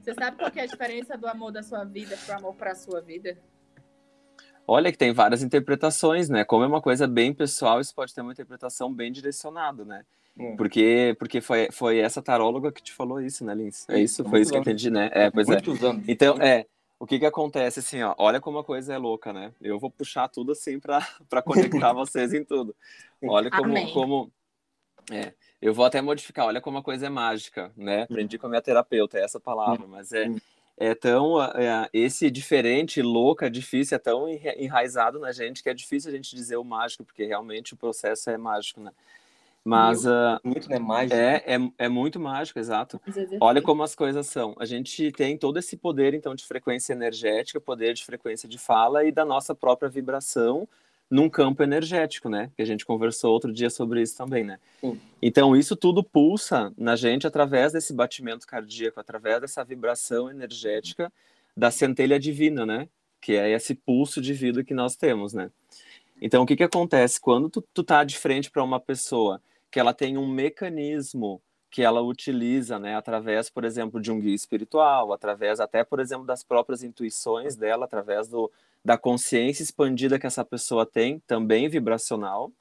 Você 0.04 0.14
sabe 0.14 0.38
qual 0.38 0.52
que 0.52 0.60
é 0.60 0.64
a 0.64 0.68
diferença 0.68 1.18
do 1.18 1.28
amor 1.28 1.52
da 1.52 1.64
sua 1.64 1.84
vida 1.84 2.18
pro 2.26 2.36
amor 2.36 2.56
pra 2.56 2.76
sua 2.76 3.02
vida? 3.02 3.38
Olha 4.70 4.92
que 4.92 4.98
tem 5.00 5.12
várias 5.12 5.42
interpretações, 5.42 6.30
né? 6.30 6.46
Como 6.46 6.64
é 6.64 6.68
uma 6.68 6.80
coisa 6.80 7.08
bem 7.08 7.34
pessoal, 7.34 7.82
isso 7.82 7.94
pode 7.96 8.14
ter 8.14 8.22
uma 8.22 8.32
interpretação 8.32 8.94
bem 8.94 9.12
direcionada, 9.12 9.84
né? 9.84 10.06
Hum. 10.38 10.56
Porque, 10.56 11.16
porque 11.18 11.42
foi, 11.42 11.70
foi 11.72 11.98
essa 11.98 12.22
taróloga 12.22 12.72
que 12.72 12.84
te 12.84 12.94
falou 12.94 13.20
isso, 13.20 13.44
né, 13.44 13.56
Lins? 13.56 13.90
É 13.90 14.00
isso? 14.00 14.24
Foi 14.24 14.42
isso 14.42 14.52
que 14.52 14.58
eu 14.58 14.62
entendi, 14.62 14.92
né? 14.92 15.10
É, 15.12 15.32
pois 15.32 15.50
é. 15.50 15.54
Muitos 15.54 15.84
anos. 15.84 16.06
Então, 16.08 16.40
é, 16.40 16.68
o 17.00 17.08
que 17.08 17.18
que 17.18 17.26
acontece, 17.26 17.80
assim, 17.80 18.04
ó, 18.04 18.14
olha 18.20 18.40
como 18.40 18.60
a 18.60 18.64
coisa 18.64 18.94
é 18.94 18.98
louca, 19.00 19.34
né? 19.34 19.52
Eu 19.60 19.80
vou 19.80 19.90
puxar 19.90 20.28
tudo, 20.28 20.52
assim, 20.52 20.80
pra, 20.80 21.00
pra 21.28 21.42
conectar 21.42 21.92
vocês 21.94 22.32
em 22.32 22.44
tudo. 22.44 22.76
Olha 23.24 23.50
como, 23.50 23.72
Amém. 23.72 23.92
como, 23.92 24.32
é, 25.10 25.34
eu 25.60 25.74
vou 25.74 25.84
até 25.84 26.00
modificar, 26.00 26.46
olha 26.46 26.62
como 26.62 26.78
a 26.78 26.84
coisa 26.84 27.08
é 27.08 27.10
mágica, 27.10 27.72
né? 27.76 28.04
Aprendi 28.04 28.38
com 28.38 28.46
a 28.46 28.50
minha 28.52 28.62
terapeuta, 28.62 29.18
é 29.18 29.24
essa 29.24 29.40
palavra, 29.40 29.88
mas 29.88 30.14
é, 30.14 30.28
Hum. 30.28 30.38
É 30.80 30.96
tão, 30.96 31.42
é, 31.44 31.90
esse 31.92 32.32
diferente, 32.32 33.02
louca, 33.02 33.50
difícil, 33.52 33.96
é 33.96 34.00
tão 34.00 34.30
enra- 34.30 34.56
enraizado 34.58 35.20
na 35.20 35.32
gente 35.34 35.62
que 35.62 35.70
é 35.70 35.74
difícil 35.74 36.10
a 36.10 36.16
gente 36.16 36.34
dizer 36.34 36.56
o 36.56 36.64
mágico, 36.64 37.04
porque 37.04 37.26
realmente 37.26 37.74
o 37.74 37.78
processo 37.78 38.30
é 38.30 38.38
mágico, 38.38 38.80
né? 38.80 38.92
Mas 39.64 40.08
ah, 40.08 40.40
Muito, 40.42 40.70
né? 40.70 40.80
Mágico. 40.80 41.14
é, 41.14 41.44
é, 41.46 41.72
é 41.78 41.90
muito 41.90 42.18
mágico, 42.18 42.58
exato. 42.58 43.00
Exercícios. 43.06 43.42
Olha 43.42 43.62
como 43.62 43.84
as 43.84 43.94
coisas 43.94 44.26
são. 44.26 44.56
A 44.58 44.66
gente 44.66 45.12
tem 45.12 45.38
todo 45.38 45.60
esse 45.60 45.76
poder, 45.76 46.14
então, 46.14 46.34
de 46.34 46.46
frequência 46.46 46.94
energética, 46.94 47.60
poder 47.60 47.94
de 47.94 48.06
frequência 48.06 48.48
de 48.48 48.58
fala 48.58 49.04
e 49.04 49.12
da 49.12 49.26
nossa 49.26 49.54
própria 49.54 49.90
vibração 49.90 50.66
num 51.10 51.30
campo 51.30 51.64
energético, 51.64 52.30
né? 52.30 52.52
Que 52.56 52.62
a 52.62 52.66
gente 52.66 52.86
conversou 52.86 53.34
outro 53.34 53.52
dia 53.52 53.70
sobre 53.70 54.02
isso 54.02 54.16
também, 54.16 54.44
né? 54.44 54.60
Sim. 54.80 55.00
Então, 55.22 55.56
isso 55.56 55.76
tudo 55.76 56.04
pulsa 56.04 56.72
na 56.78 56.96
gente 56.96 57.26
através 57.26 57.74
desse 57.74 57.94
batimento 57.94 58.46
cardíaco, 58.46 59.00
através 59.00 59.42
dessa 59.42 59.64
vibração 59.64 60.30
energética 60.30 61.12
da 61.58 61.72
centelha 61.72 62.20
divina, 62.20 62.66
né? 62.66 62.88
Que 63.20 63.34
é 63.34 63.50
esse 63.52 63.74
pulso 63.74 64.22
de 64.22 64.34
vida 64.34 64.64
que 64.64 64.74
nós 64.74 64.96
temos, 64.96 65.34
né? 65.34 65.50
Então, 66.22 66.44
o 66.44 66.46
que 66.46 66.56
que 66.56 66.64
acontece? 66.64 67.20
Quando 67.20 67.50
tu, 67.50 67.64
tu 67.74 67.84
tá 67.84 68.04
de 68.04 68.18
frente 68.18 68.52
para 68.52 68.64
uma 68.64 68.80
pessoa 68.80 69.42
que 69.72 69.80
ela 69.80 69.94
tem 69.94 70.18
um 70.18 70.28
mecanismo 70.28 71.42
que 71.70 71.84
ela 71.84 72.02
utiliza, 72.02 72.80
né, 72.80 72.96
através, 72.96 73.50
por 73.50 73.64
exemplo, 73.64 74.02
de 74.02 74.12
um 74.12 74.20
guia 74.20 74.34
espiritual, 74.34 75.14
através 75.14 75.60
até, 75.60 75.84
por 75.84 76.00
exemplo, 76.00 76.26
das 76.26 76.44
próprias 76.44 76.84
intuições 76.84 77.56
dela, 77.56 77.86
através 77.86 78.28
do, 78.28 78.52
da 78.84 78.98
consciência 78.98 79.62
expandida 79.62 80.18
que 80.18 80.26
essa 80.26 80.44
pessoa 80.44 80.86
tem, 80.86 81.20
também 81.28 81.70
vibracional. 81.70 82.52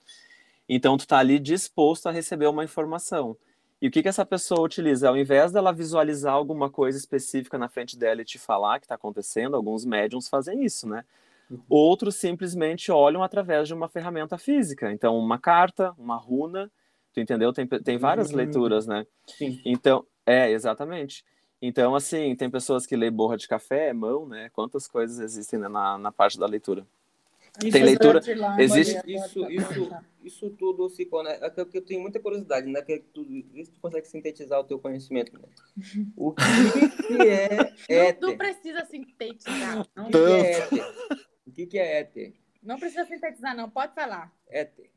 Então, 0.68 0.98
tu 0.98 1.06
tá 1.06 1.18
ali 1.18 1.38
disposto 1.38 2.08
a 2.08 2.12
receber 2.12 2.46
uma 2.46 2.64
informação. 2.64 3.36
E 3.80 3.88
o 3.88 3.90
que 3.90 4.02
que 4.02 4.08
essa 4.08 4.26
pessoa 4.26 4.60
utiliza? 4.60 5.08
Ao 5.08 5.16
invés 5.16 5.52
dela 5.52 5.72
visualizar 5.72 6.34
alguma 6.34 6.68
coisa 6.68 6.98
específica 6.98 7.56
na 7.56 7.68
frente 7.68 7.96
dela 7.96 8.20
e 8.20 8.24
te 8.24 8.38
falar 8.38 8.78
que 8.80 8.84
está 8.84 8.96
acontecendo, 8.96 9.56
alguns 9.56 9.84
médiums 9.84 10.28
fazem 10.28 10.64
isso, 10.64 10.86
né? 10.88 11.04
Outros 11.68 12.16
simplesmente 12.16 12.92
olham 12.92 13.22
através 13.22 13.68
de 13.68 13.72
uma 13.72 13.88
ferramenta 13.88 14.36
física. 14.36 14.92
Então, 14.92 15.16
uma 15.16 15.38
carta, 15.38 15.94
uma 15.96 16.16
runa, 16.16 16.70
tu 17.18 17.22
entendeu? 17.22 17.52
Tem, 17.52 17.66
tem 17.66 17.98
várias 17.98 18.32
Hum. 18.32 18.36
leituras, 18.36 18.86
né? 18.86 19.06
Sim. 19.26 19.60
Então, 19.64 20.06
é, 20.24 20.50
exatamente. 20.50 21.24
Então, 21.60 21.94
assim, 21.94 22.36
tem 22.36 22.48
pessoas 22.48 22.86
que 22.86 22.94
lêem 22.96 23.10
borra 23.10 23.36
de 23.36 23.48
café, 23.48 23.92
mão, 23.92 24.26
né? 24.28 24.48
Quantas 24.52 24.86
coisas 24.86 25.18
existem 25.18 25.58
né, 25.58 25.68
na, 25.68 25.98
na 25.98 26.12
parte 26.12 26.38
da 26.38 26.46
leitura. 26.46 26.86
tem 27.58 27.82
leitura- 27.82 28.20
existe- 28.60 29.00
Isso, 29.04 29.50
isso, 29.50 29.90
isso 30.22 30.50
tudo 30.50 30.88
se 30.88 31.04
conecta. 31.06 31.46
É 31.60 31.64
que 31.64 31.78
eu 31.78 31.82
tenho 31.84 32.00
muita 32.00 32.20
curiosidade, 32.20 32.68
né? 32.70 32.80
Que 32.82 33.00
tu, 33.12 33.24
vê 33.52 33.64
se 33.64 33.72
tu 33.72 33.80
consegue 33.80 34.06
sintetizar 34.06 34.60
o 34.60 34.64
teu 34.64 34.78
conhecimento. 34.78 35.32
Né? 35.32 35.48
O 36.16 36.32
que, 36.32 36.88
que 37.08 37.22
é 37.22 37.72
éter? 37.88 38.20
não 38.28 38.36
precisa 38.36 38.84
sintetizar. 38.84 39.86
Não, 39.96 40.06
O 40.06 40.10
que, 40.10 40.12
que 40.12 40.18
é 40.28 40.50
éter? 40.52 40.94
O 41.46 41.50
que, 41.52 41.66
que 41.66 41.78
é 41.78 41.98
éter? 42.00 42.34
não 42.62 42.78
precisa 42.78 43.04
sintetizar, 43.06 43.56
não. 43.56 43.68
Pode 43.68 43.94
falar. 43.94 44.32
Éter. 44.48 44.90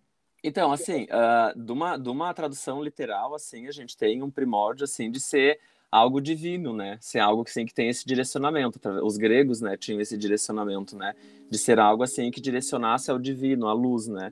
Então, 0.44 0.72
assim, 0.72 1.08
ah, 1.12 1.54
de, 1.56 1.72
uma, 1.72 1.98
de 1.98 2.10
uma 2.10 2.34
tradução 2.34 2.84
literal, 2.84 3.36
assim, 3.36 3.68
a 3.68 3.72
gente 3.72 3.96
tem 3.96 4.24
um 4.24 4.32
primórdio, 4.32 4.84
assim, 4.84 5.12
de 5.12 5.20
ser 5.20 5.60
algo 5.92 6.22
divino, 6.22 6.74
né? 6.74 6.98
Ser 7.00 7.20
algo 7.20 7.44
assim, 7.46 7.66
que 7.66 7.74
tem 7.74 7.90
esse 7.90 8.06
direcionamento. 8.06 8.80
Os 9.04 9.18
gregos, 9.18 9.62
né, 9.62 9.78
tinham 9.78 10.00
esse 10.00 10.18
direcionamento, 10.18 10.98
né? 10.98 11.14
De 11.50 11.58
ser 11.58 11.80
algo, 11.80 12.02
assim, 12.02 12.32
que 12.32 12.42
direcionasse 12.42 13.12
ao 13.12 13.20
divino, 13.20 13.68
à 13.68 13.74
luz, 13.74 14.08
né? 14.08 14.32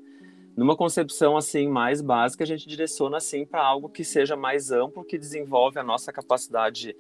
Numa 0.55 0.76
concepção, 0.76 1.38
assim, 1.38 1.68
mais 1.68 2.01
básica, 2.01 2.43
a 2.43 2.47
gente 2.47 2.68
direciona, 2.68 3.18
assim, 3.18 3.45
para 3.45 3.64
algo 3.64 3.88
que 3.89 4.03
seja 4.03 4.36
mais 4.36 4.72
amplo, 4.72 5.05
que 5.05 5.18
desenvolve 5.18 5.78
a 5.80 5.84
nossa 5.84 6.12
capacidade 6.12 6.95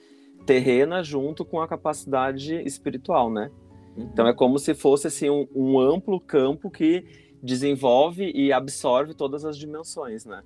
terrena 0.45 1.03
junto 1.03 1.43
com 1.43 1.61
a 1.61 1.67
capacidade 1.67 2.55
espiritual, 2.65 3.31
né? 3.31 3.49
Então 3.97 4.27
é 4.27 4.33
como 4.33 4.57
se 4.57 4.73
fosse 4.73 5.07
assim 5.07 5.29
um, 5.29 5.47
um 5.53 5.79
amplo 5.79 6.19
campo 6.19 6.69
que 6.69 7.05
desenvolve 7.41 8.31
e 8.33 8.51
absorve 8.51 9.13
todas 9.13 9.45
as 9.45 9.57
dimensões, 9.57 10.25
né? 10.25 10.43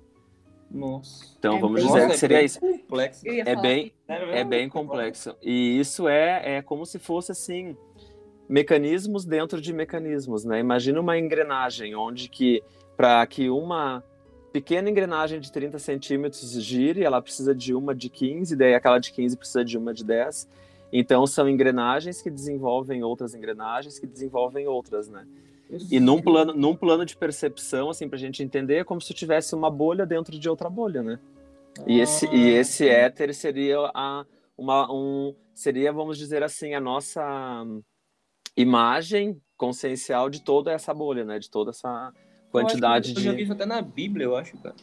Nossa. 0.70 1.34
Então 1.38 1.56
É 1.56 1.60
vamos 1.60 1.80
bem- 1.80 1.86
dizer 1.86 1.98
Nossa, 2.00 2.08
que 2.08 2.14
é 2.14 2.18
seria 2.18 2.36
bem 2.38 2.46
isso. 2.46 2.60
Complexo. 2.60 3.26
Eu 3.26 3.34
ia 3.34 3.42
É 3.42 3.44
falar 3.44 3.62
bem, 3.62 3.92
é 4.08 4.44
bem 4.44 4.68
complexo. 4.68 5.36
E 5.42 5.78
isso 5.78 6.08
é, 6.08 6.56
é 6.56 6.62
como 6.62 6.84
se 6.84 6.98
fosse 6.98 7.30
assim 7.32 7.76
mecanismos 8.48 9.24
dentro 9.24 9.60
de 9.60 9.72
mecanismos, 9.72 10.44
né? 10.44 10.58
Imagina 10.60 11.00
uma 11.00 11.18
engrenagem 11.18 11.94
onde 11.94 12.28
que 12.28 12.62
para 12.96 13.24
que 13.26 13.48
uma 13.50 14.02
pequena 14.52 14.88
engrenagem 14.88 15.40
de 15.40 15.50
30 15.50 15.78
centímetros 15.78 16.52
gire, 16.62 17.02
ela 17.02 17.20
precisa 17.20 17.54
de 17.54 17.74
uma 17.74 17.94
de 17.94 18.08
15, 18.08 18.54
daí 18.54 18.74
aquela 18.74 18.98
de 18.98 19.12
15 19.12 19.36
precisa 19.36 19.64
de 19.64 19.76
uma 19.78 19.92
de 19.92 20.04
10. 20.04 20.48
Então 20.92 21.26
são 21.26 21.48
engrenagens 21.48 22.22
que 22.22 22.30
desenvolvem 22.30 23.02
outras 23.02 23.34
engrenagens 23.34 23.98
que 23.98 24.06
desenvolvem 24.06 24.66
outras, 24.68 25.08
né? 25.08 25.26
E 25.90 25.98
num 25.98 26.20
plano, 26.20 26.52
num 26.54 26.76
plano 26.76 27.04
de 27.04 27.16
percepção, 27.16 27.90
assim, 27.90 28.08
pra 28.08 28.18
gente 28.18 28.42
entender, 28.42 28.76
é 28.76 28.84
como 28.84 29.00
se 29.00 29.14
tivesse 29.14 29.54
uma 29.54 29.70
bolha 29.70 30.04
dentro 30.06 30.38
de 30.38 30.48
outra 30.48 30.68
bolha, 30.68 31.02
né? 31.02 31.18
E 31.86 32.00
esse, 32.00 32.26
e 32.28 32.50
esse 32.50 32.88
éter 32.88 33.34
seria 33.34 33.78
a, 33.94 34.24
uma, 34.56 34.92
um, 34.92 35.34
seria, 35.54 35.92
vamos 35.92 36.16
dizer 36.18 36.42
assim, 36.42 36.74
a 36.74 36.80
nossa 36.80 37.64
imagem 38.56 39.40
consciencial 39.56 40.30
de 40.30 40.42
toda 40.42 40.70
essa 40.70 40.94
bolha, 40.94 41.24
né? 41.24 41.38
De 41.38 41.50
toda 41.50 41.70
essa 41.70 42.12
quantidade 42.62 43.08
eu, 43.10 43.14
que 43.14 43.20
eu 43.20 43.24
já 43.24 43.30
vi 43.32 43.36
de. 43.38 43.42
isso 43.44 43.52
até 43.52 43.66
na 43.66 43.82
Bíblia, 43.82 44.24
eu 44.24 44.36
acho, 44.36 44.56
cara. 44.58 44.74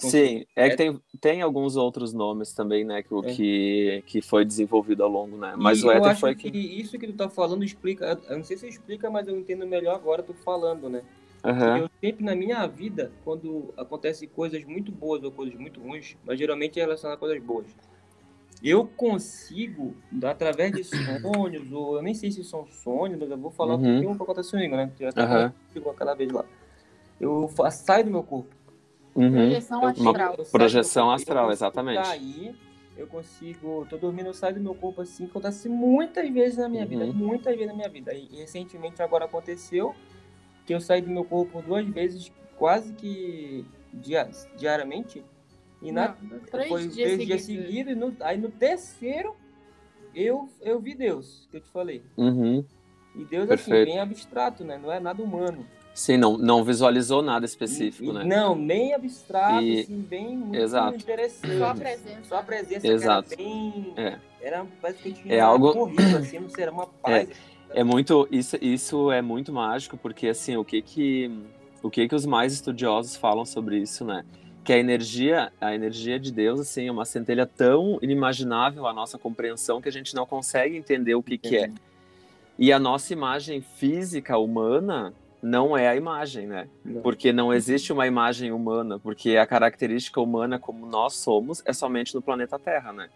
Sim, 0.00 0.44
é 0.56 0.70
que 0.70 0.76
tem, 0.76 1.00
tem 1.20 1.42
alguns 1.42 1.76
outros 1.76 2.12
nomes 2.12 2.52
também, 2.52 2.84
né? 2.84 3.02
Que, 3.02 3.14
É. 3.14 3.34
que, 3.34 4.02
que 4.06 4.22
foi 4.22 4.44
desenvolvido 4.44 5.02
ao 5.04 5.08
longo, 5.08 5.36
né? 5.36 5.54
Mas 5.56 5.80
E 5.80 5.84
o 5.84 5.90
eu 5.90 5.92
éter 5.92 6.16
foi 6.16 6.34
que... 6.34 6.50
que. 6.50 6.58
isso 6.58 6.98
que 6.98 7.06
tu 7.06 7.12
tá 7.12 7.28
falando 7.28 7.64
explica. 7.64 8.18
Eu 8.28 8.36
não 8.38 8.44
sei 8.44 8.56
se 8.56 8.66
explica, 8.68 9.08
mas 9.10 9.28
eu 9.28 9.38
entendo 9.38 9.66
melhor 9.66 9.94
agora 9.94 10.22
tu 10.22 10.34
falando, 10.34 10.88
né? 10.88 11.02
Aham, 11.44 11.78
Eu 11.78 11.90
sempre 12.00 12.24
na 12.24 12.34
minha 12.34 12.66
vida, 12.66 13.12
quando 13.24 13.72
acontecem 13.76 14.28
coisas 14.28 14.64
muito 14.64 14.90
boas 14.90 15.22
ou 15.22 15.30
coisas 15.30 15.54
muito 15.54 15.80
ruins, 15.80 16.16
mas 16.24 16.38
geralmente 16.38 16.78
é 16.78 16.82
relacionado 16.82 17.16
a 17.16 17.18
coisas 17.20 17.40
boas. 17.42 17.66
Eu 18.62 18.84
consigo, 18.86 19.94
através 20.24 20.72
de 20.72 20.82
sonhos, 20.82 21.70
ou 21.70 21.96
eu 21.96 22.02
nem 22.02 22.12
sei 22.12 22.32
se 22.32 22.42
são 22.42 22.66
sonhos, 22.66 23.16
mas 23.18 23.30
eu 23.30 23.38
vou 23.38 23.52
falar 23.52 23.76
Uhum. 23.76 24.00
porque 24.00 24.16
que 24.16 24.22
aconteceu 24.22 24.58
comigo, 24.58 24.76
né? 24.76 24.92
Aham. 25.16 25.52
chegou 25.72 25.92
aquela 25.92 26.14
vez 26.14 26.32
lá. 26.32 26.44
Eu 27.20 27.48
saio 27.70 28.04
do 28.04 28.10
meu 28.10 28.22
corpo. 28.22 28.54
uhum. 29.14 29.32
Projeção 29.32 29.84
astral. 29.86 30.34
saio 30.36 30.50
Projeção 30.50 31.10
astral, 31.10 31.50
exatamente. 31.50 32.02
Cair, 32.02 32.54
eu 32.96 33.06
consigo. 33.06 33.86
Tô 33.90 33.96
dormindo, 33.96 34.26
eu 34.26 34.34
saio 34.34 34.54
do 34.54 34.60
meu 34.60 34.74
corpo 34.74 35.00
assim, 35.02 35.26
acontece 35.26 35.68
muitas 35.68 36.28
vezes 36.30 36.58
na 36.58 36.68
minha 36.68 36.86
vida. 36.86 37.04
Uhum. 37.04 37.12
Muitas 37.12 37.52
vezes 37.54 37.68
na 37.68 37.74
minha 37.74 37.88
vida. 37.88 38.12
E 38.14 38.26
recentemente 38.36 39.02
agora 39.02 39.24
aconteceu 39.24 39.94
que 40.66 40.74
eu 40.74 40.80
saí 40.80 41.00
do 41.02 41.10
meu 41.10 41.24
corpo 41.24 41.62
duas 41.62 41.86
vezes, 41.86 42.30
quase 42.56 42.92
que 42.92 43.64
dia- 43.92 44.28
diariamente. 44.56 45.24
E 45.80 45.90
na, 45.92 46.16
Não, 46.20 46.38
três 46.40 46.68
foi 46.68 46.80
dias 46.88 46.94
três 46.94 47.26
dias 47.26 47.42
seguidos. 47.42 47.66
seguidos. 47.66 47.92
e 47.92 47.96
no- 47.96 48.16
aí 48.20 48.36
no 48.36 48.50
terceiro 48.50 49.34
eu, 50.14 50.48
eu 50.60 50.80
vi 50.80 50.94
Deus, 50.94 51.46
que 51.50 51.56
eu 51.56 51.60
te 51.60 51.68
falei. 51.70 52.02
Uhum. 52.16 52.64
E 53.14 53.24
Deus, 53.24 53.46
Perfeito. 53.48 53.74
assim, 53.76 53.84
bem 53.92 53.98
abstrato, 54.00 54.64
né? 54.64 54.76
Não 54.78 54.92
é 54.92 54.98
nada 55.00 55.22
humano. 55.22 55.66
Sim, 55.94 56.16
não, 56.16 56.38
não 56.38 56.62
visualizou 56.62 57.22
nada 57.22 57.44
específico, 57.44 58.10
E- 58.10 58.12
né? 58.12 58.24
Não, 58.24 58.54
bem 58.66 58.94
abstrato, 58.94 59.62
E- 59.64 59.80
assim, 59.80 60.00
bem 60.00 60.36
muito 60.36 60.56
Exato. 60.56 60.96
interessante. 60.96 61.58
Só 61.58 61.64
a 61.70 61.74
presença. 61.74 62.24
Só 62.24 62.36
a 62.38 62.42
presença, 62.42 62.86
Exato. 62.86 63.30
cara, 63.30 63.42
bem... 63.42 63.92
É. 63.96 64.18
Era, 64.40 64.66
parece 64.80 65.02
que 65.02 65.08
eu 65.08 65.14
tinha 65.14 65.34
É 65.34 65.40
algo- 65.40 65.74
morrido, 65.74 66.16
assim, 66.16 66.38
não 66.38 66.48
sei, 66.48 66.62
era 66.62 66.72
uma 66.72 66.86
paz. 66.86 67.28
É 67.70 67.82
muito 67.84 68.26
isso, 68.30 68.56
isso 68.62 69.10
é 69.10 69.20
muito 69.20 69.52
mágico 69.52 69.98
porque 69.98 70.28
assim 70.28 70.56
o 70.56 70.64
que 70.64 70.80
que 70.80 71.30
o 71.82 71.90
que 71.90 72.08
que 72.08 72.14
os 72.14 72.24
mais 72.24 72.54
estudiosos 72.54 73.14
falam 73.16 73.44
sobre 73.44 73.76
isso, 73.78 74.04
né? 74.06 74.24
Que 74.64 74.72
a 74.72 74.78
energia, 74.78 75.52
a 75.60 75.74
energia 75.74 76.18
de 76.18 76.32
Deus 76.32 76.60
assim 76.60 76.86
é 76.86 76.90
uma 76.92 77.04
centelha 77.04 77.44
tão 77.44 77.98
inimaginável 78.00 78.86
à 78.86 78.92
nossa 78.94 79.18
compreensão 79.18 79.82
que 79.82 79.88
a 79.88 79.92
gente 79.92 80.14
não 80.14 80.24
consegue 80.24 80.76
entender 80.78 81.14
o 81.14 81.22
que 81.22 81.36
que 81.36 81.56
é. 81.58 81.70
E 82.58 82.72
a 82.72 82.78
nossa 82.78 83.12
imagem 83.12 83.60
física 83.60 84.38
humana, 84.38 85.12
não 85.42 85.76
é 85.76 85.88
a 85.88 85.96
imagem, 85.96 86.46
né? 86.46 86.68
Não. 86.84 87.00
Porque 87.00 87.32
não 87.32 87.52
existe 87.52 87.92
uma 87.92 88.06
imagem 88.06 88.52
humana, 88.52 88.98
porque 88.98 89.36
a 89.36 89.46
característica 89.46 90.20
humana 90.20 90.58
como 90.58 90.86
nós 90.86 91.14
somos 91.14 91.62
é 91.64 91.72
somente 91.72 92.14
no 92.14 92.22
planeta 92.22 92.58
Terra, 92.58 92.92
né? 92.92 93.08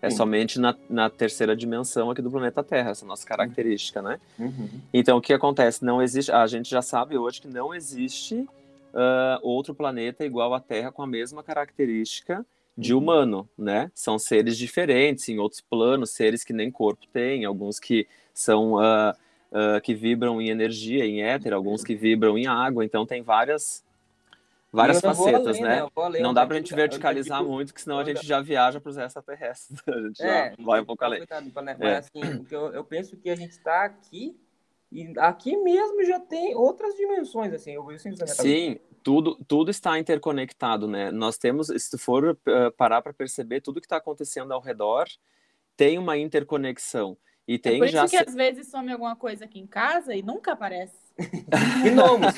É 0.00 0.10
Sim. 0.10 0.16
somente 0.16 0.60
na, 0.60 0.76
na, 0.88 1.08
terceira 1.08 1.56
dimensão 1.56 2.10
aqui 2.10 2.20
do 2.20 2.30
planeta 2.30 2.62
Terra, 2.62 2.90
essa 2.90 3.06
nossa 3.06 3.26
característica, 3.26 4.02
né? 4.02 4.20
Uhum. 4.38 4.68
Então, 4.92 5.16
o 5.16 5.20
que 5.20 5.32
acontece? 5.32 5.82
Não 5.82 6.02
existe. 6.02 6.30
A 6.30 6.46
gente 6.46 6.68
já 6.68 6.82
sabe 6.82 7.16
hoje 7.16 7.40
que 7.40 7.48
não 7.48 7.74
existe 7.74 8.36
uh, 8.36 9.38
outro 9.42 9.74
planeta 9.74 10.24
igual 10.24 10.52
à 10.52 10.60
Terra 10.60 10.92
com 10.92 11.02
a 11.02 11.06
mesma 11.06 11.42
característica 11.42 12.44
de 12.76 12.92
uhum. 12.92 13.00
humano, 13.00 13.48
né? 13.56 13.90
São 13.94 14.18
seres 14.18 14.58
diferentes 14.58 15.28
em 15.28 15.38
outros 15.38 15.62
planos, 15.62 16.10
seres 16.10 16.44
que 16.44 16.52
nem 16.52 16.70
corpo 16.70 17.06
têm, 17.12 17.46
alguns 17.46 17.80
que 17.80 18.06
são 18.34 18.74
uh, 18.74 19.14
uh, 19.54 19.80
que 19.80 19.94
vibram 19.94 20.42
em 20.42 20.48
energia, 20.48 21.06
em 21.06 21.22
éter, 21.22 21.54
alguns 21.54 21.84
que 21.84 21.94
vibram 21.94 22.36
em 22.36 22.46
água. 22.46 22.84
Então, 22.84 23.06
tem 23.06 23.22
várias 23.22 23.84
várias 24.72 25.00
facetas, 25.00 25.56
além, 25.56 25.62
né? 25.62 25.82
né? 25.82 26.20
Não 26.20 26.34
dá 26.34 26.44
pra 26.44 26.56
gente 26.56 26.74
verticalizar 26.74 27.44
muito, 27.44 27.72
que 27.72 27.80
senão 27.80 28.00
a 28.00 28.04
gente 28.04 28.26
já 28.26 28.40
viaja 28.40 28.80
para 28.80 28.90
os 28.90 28.96
extraterrestres. 28.96 29.80
A 29.86 30.00
gente 30.00 30.20
é, 30.20 30.54
já 30.58 30.64
vai 30.64 30.80
um 30.80 30.84
pouco 30.84 31.04
além. 31.04 31.24
Mas 31.54 31.80
é. 31.80 31.96
assim, 31.98 32.46
eu, 32.50 32.72
eu 32.72 32.84
penso 32.84 33.16
que 33.16 33.30
a 33.30 33.36
gente 33.36 33.52
está 33.52 33.84
aqui 33.84 34.36
e 34.94 35.12
aqui 35.18 35.56
mesmo 35.56 36.04
já 36.04 36.20
tem 36.20 36.54
outras 36.54 36.94
dimensões, 36.94 37.52
assim. 37.52 37.72
Eu, 37.72 37.90
eu 37.90 37.98
Sim, 38.26 38.78
tudo, 39.02 39.36
tudo 39.48 39.68
está 39.68 39.98
interconectado, 39.98 40.86
né? 40.86 41.10
Nós 41.10 41.36
temos, 41.36 41.66
se 41.66 41.98
for 41.98 42.24
uh, 42.30 42.72
parar 42.76 43.02
para 43.02 43.12
perceber, 43.12 43.60
tudo 43.60 43.80
que 43.80 43.86
está 43.86 43.96
acontecendo 43.96 44.52
ao 44.52 44.60
redor 44.60 45.06
tem 45.76 45.98
uma 45.98 46.16
interconexão. 46.16 47.16
E 47.46 47.58
tem 47.58 47.74
é 47.74 47.78
por 47.78 47.84
isso 47.86 47.92
já 47.92 48.08
que 48.08 48.16
às 48.16 48.34
vezes 48.34 48.68
some 48.68 48.90
alguma 48.90 49.14
coisa 49.16 49.44
aqui 49.44 49.60
em 49.60 49.66
casa 49.66 50.14
e 50.14 50.22
nunca 50.22 50.52
aparece. 50.52 50.94
Gnomos. 51.84 52.34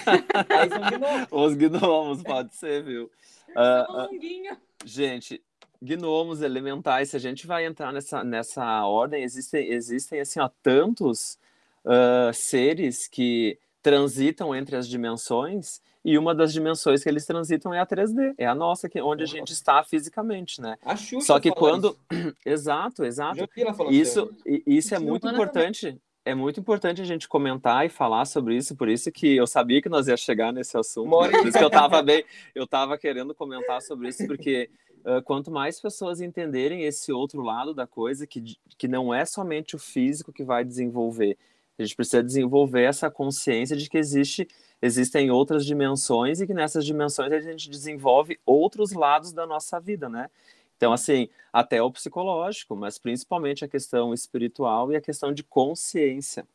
gnomos. 0.90 1.28
Os 1.30 1.54
gnomos, 1.54 2.22
pode 2.22 2.54
ser, 2.54 2.82
viu? 2.82 3.10
Uh, 3.56 4.04
uh, 4.04 4.56
gente, 4.84 5.42
gnomos 5.80 6.42
elementais, 6.42 7.08
se 7.08 7.16
a 7.16 7.18
gente 7.18 7.46
vai 7.46 7.64
entrar 7.64 7.90
nessa, 7.90 8.22
nessa 8.22 8.84
ordem, 8.84 9.22
existem, 9.22 9.72
existem 9.72 10.20
assim, 10.20 10.40
ó, 10.40 10.50
tantos 10.62 11.38
uh, 11.82 12.34
seres 12.34 13.08
que 13.08 13.58
transitam 13.80 14.54
entre 14.54 14.76
as 14.76 14.86
dimensões 14.86 15.80
e 16.06 16.16
uma 16.16 16.32
das 16.32 16.52
dimensões 16.52 17.02
que 17.02 17.08
eles 17.08 17.26
transitam 17.26 17.74
é 17.74 17.80
a 17.80 17.86
3D, 17.86 18.34
é 18.38 18.46
a 18.46 18.54
nossa, 18.54 18.88
que, 18.88 19.00
onde 19.00 19.24
a 19.24 19.26
gente 19.26 19.52
está 19.52 19.82
fisicamente, 19.82 20.60
né? 20.60 20.76
A 20.84 20.94
Xuxa 20.94 21.26
Só 21.26 21.40
que 21.40 21.50
quando... 21.50 21.98
Isso. 22.08 22.34
exato, 22.46 23.04
exato. 23.04 23.48
Isso, 23.90 24.32
isso 24.64 24.94
é 24.94 25.00
muito 25.00 25.28
importante 25.28 26.00
é 26.24 26.34
muito 26.34 26.58
importante 26.58 27.00
a 27.00 27.04
gente 27.04 27.28
comentar 27.28 27.86
e 27.86 27.88
falar 27.88 28.24
sobre 28.24 28.56
isso, 28.56 28.74
por 28.74 28.88
isso 28.88 29.12
que 29.12 29.36
eu 29.36 29.46
sabia 29.46 29.80
que 29.80 29.88
nós 29.88 30.08
ia 30.08 30.16
chegar 30.16 30.52
nesse 30.52 30.76
assunto. 30.76 31.08
Por 31.08 31.46
isso 31.46 31.56
que 31.56 31.62
eu 31.62 31.68
estava 31.68 32.02
bem, 32.02 32.24
eu 32.52 32.64
estava 32.64 32.98
querendo 32.98 33.32
comentar 33.32 33.80
sobre 33.80 34.08
isso, 34.08 34.26
porque 34.26 34.68
uh, 35.04 35.22
quanto 35.22 35.52
mais 35.52 35.80
pessoas 35.80 36.20
entenderem 36.20 36.82
esse 36.82 37.12
outro 37.12 37.42
lado 37.42 37.72
da 37.72 37.86
coisa, 37.86 38.26
que, 38.26 38.56
que 38.76 38.88
não 38.88 39.14
é 39.14 39.24
somente 39.24 39.76
o 39.76 39.78
físico 39.78 40.32
que 40.32 40.42
vai 40.42 40.64
desenvolver, 40.64 41.38
a 41.78 41.82
gente 41.84 41.94
precisa 41.94 42.24
desenvolver 42.24 42.82
essa 42.82 43.08
consciência 43.08 43.76
de 43.76 43.88
que 43.88 43.96
existe, 43.96 44.48
existem 44.80 45.30
outras 45.30 45.64
dimensões 45.64 46.40
e 46.40 46.46
que 46.46 46.54
nessas 46.54 46.84
dimensões 46.84 47.32
a 47.32 47.40
gente 47.40 47.70
desenvolve 47.70 48.38
outros 48.44 48.92
lados 48.92 49.32
da 49.32 49.46
nossa 49.46 49.80
vida, 49.80 50.08
né? 50.08 50.28
Então, 50.76 50.92
assim, 50.92 51.28
até 51.52 51.82
o 51.82 51.90
psicológico, 51.90 52.76
mas 52.76 52.98
principalmente 52.98 53.64
a 53.64 53.68
questão 53.68 54.12
espiritual 54.12 54.92
e 54.92 54.96
a 54.96 55.00
questão 55.00 55.32
de 55.32 55.42
consciência. 55.42 56.46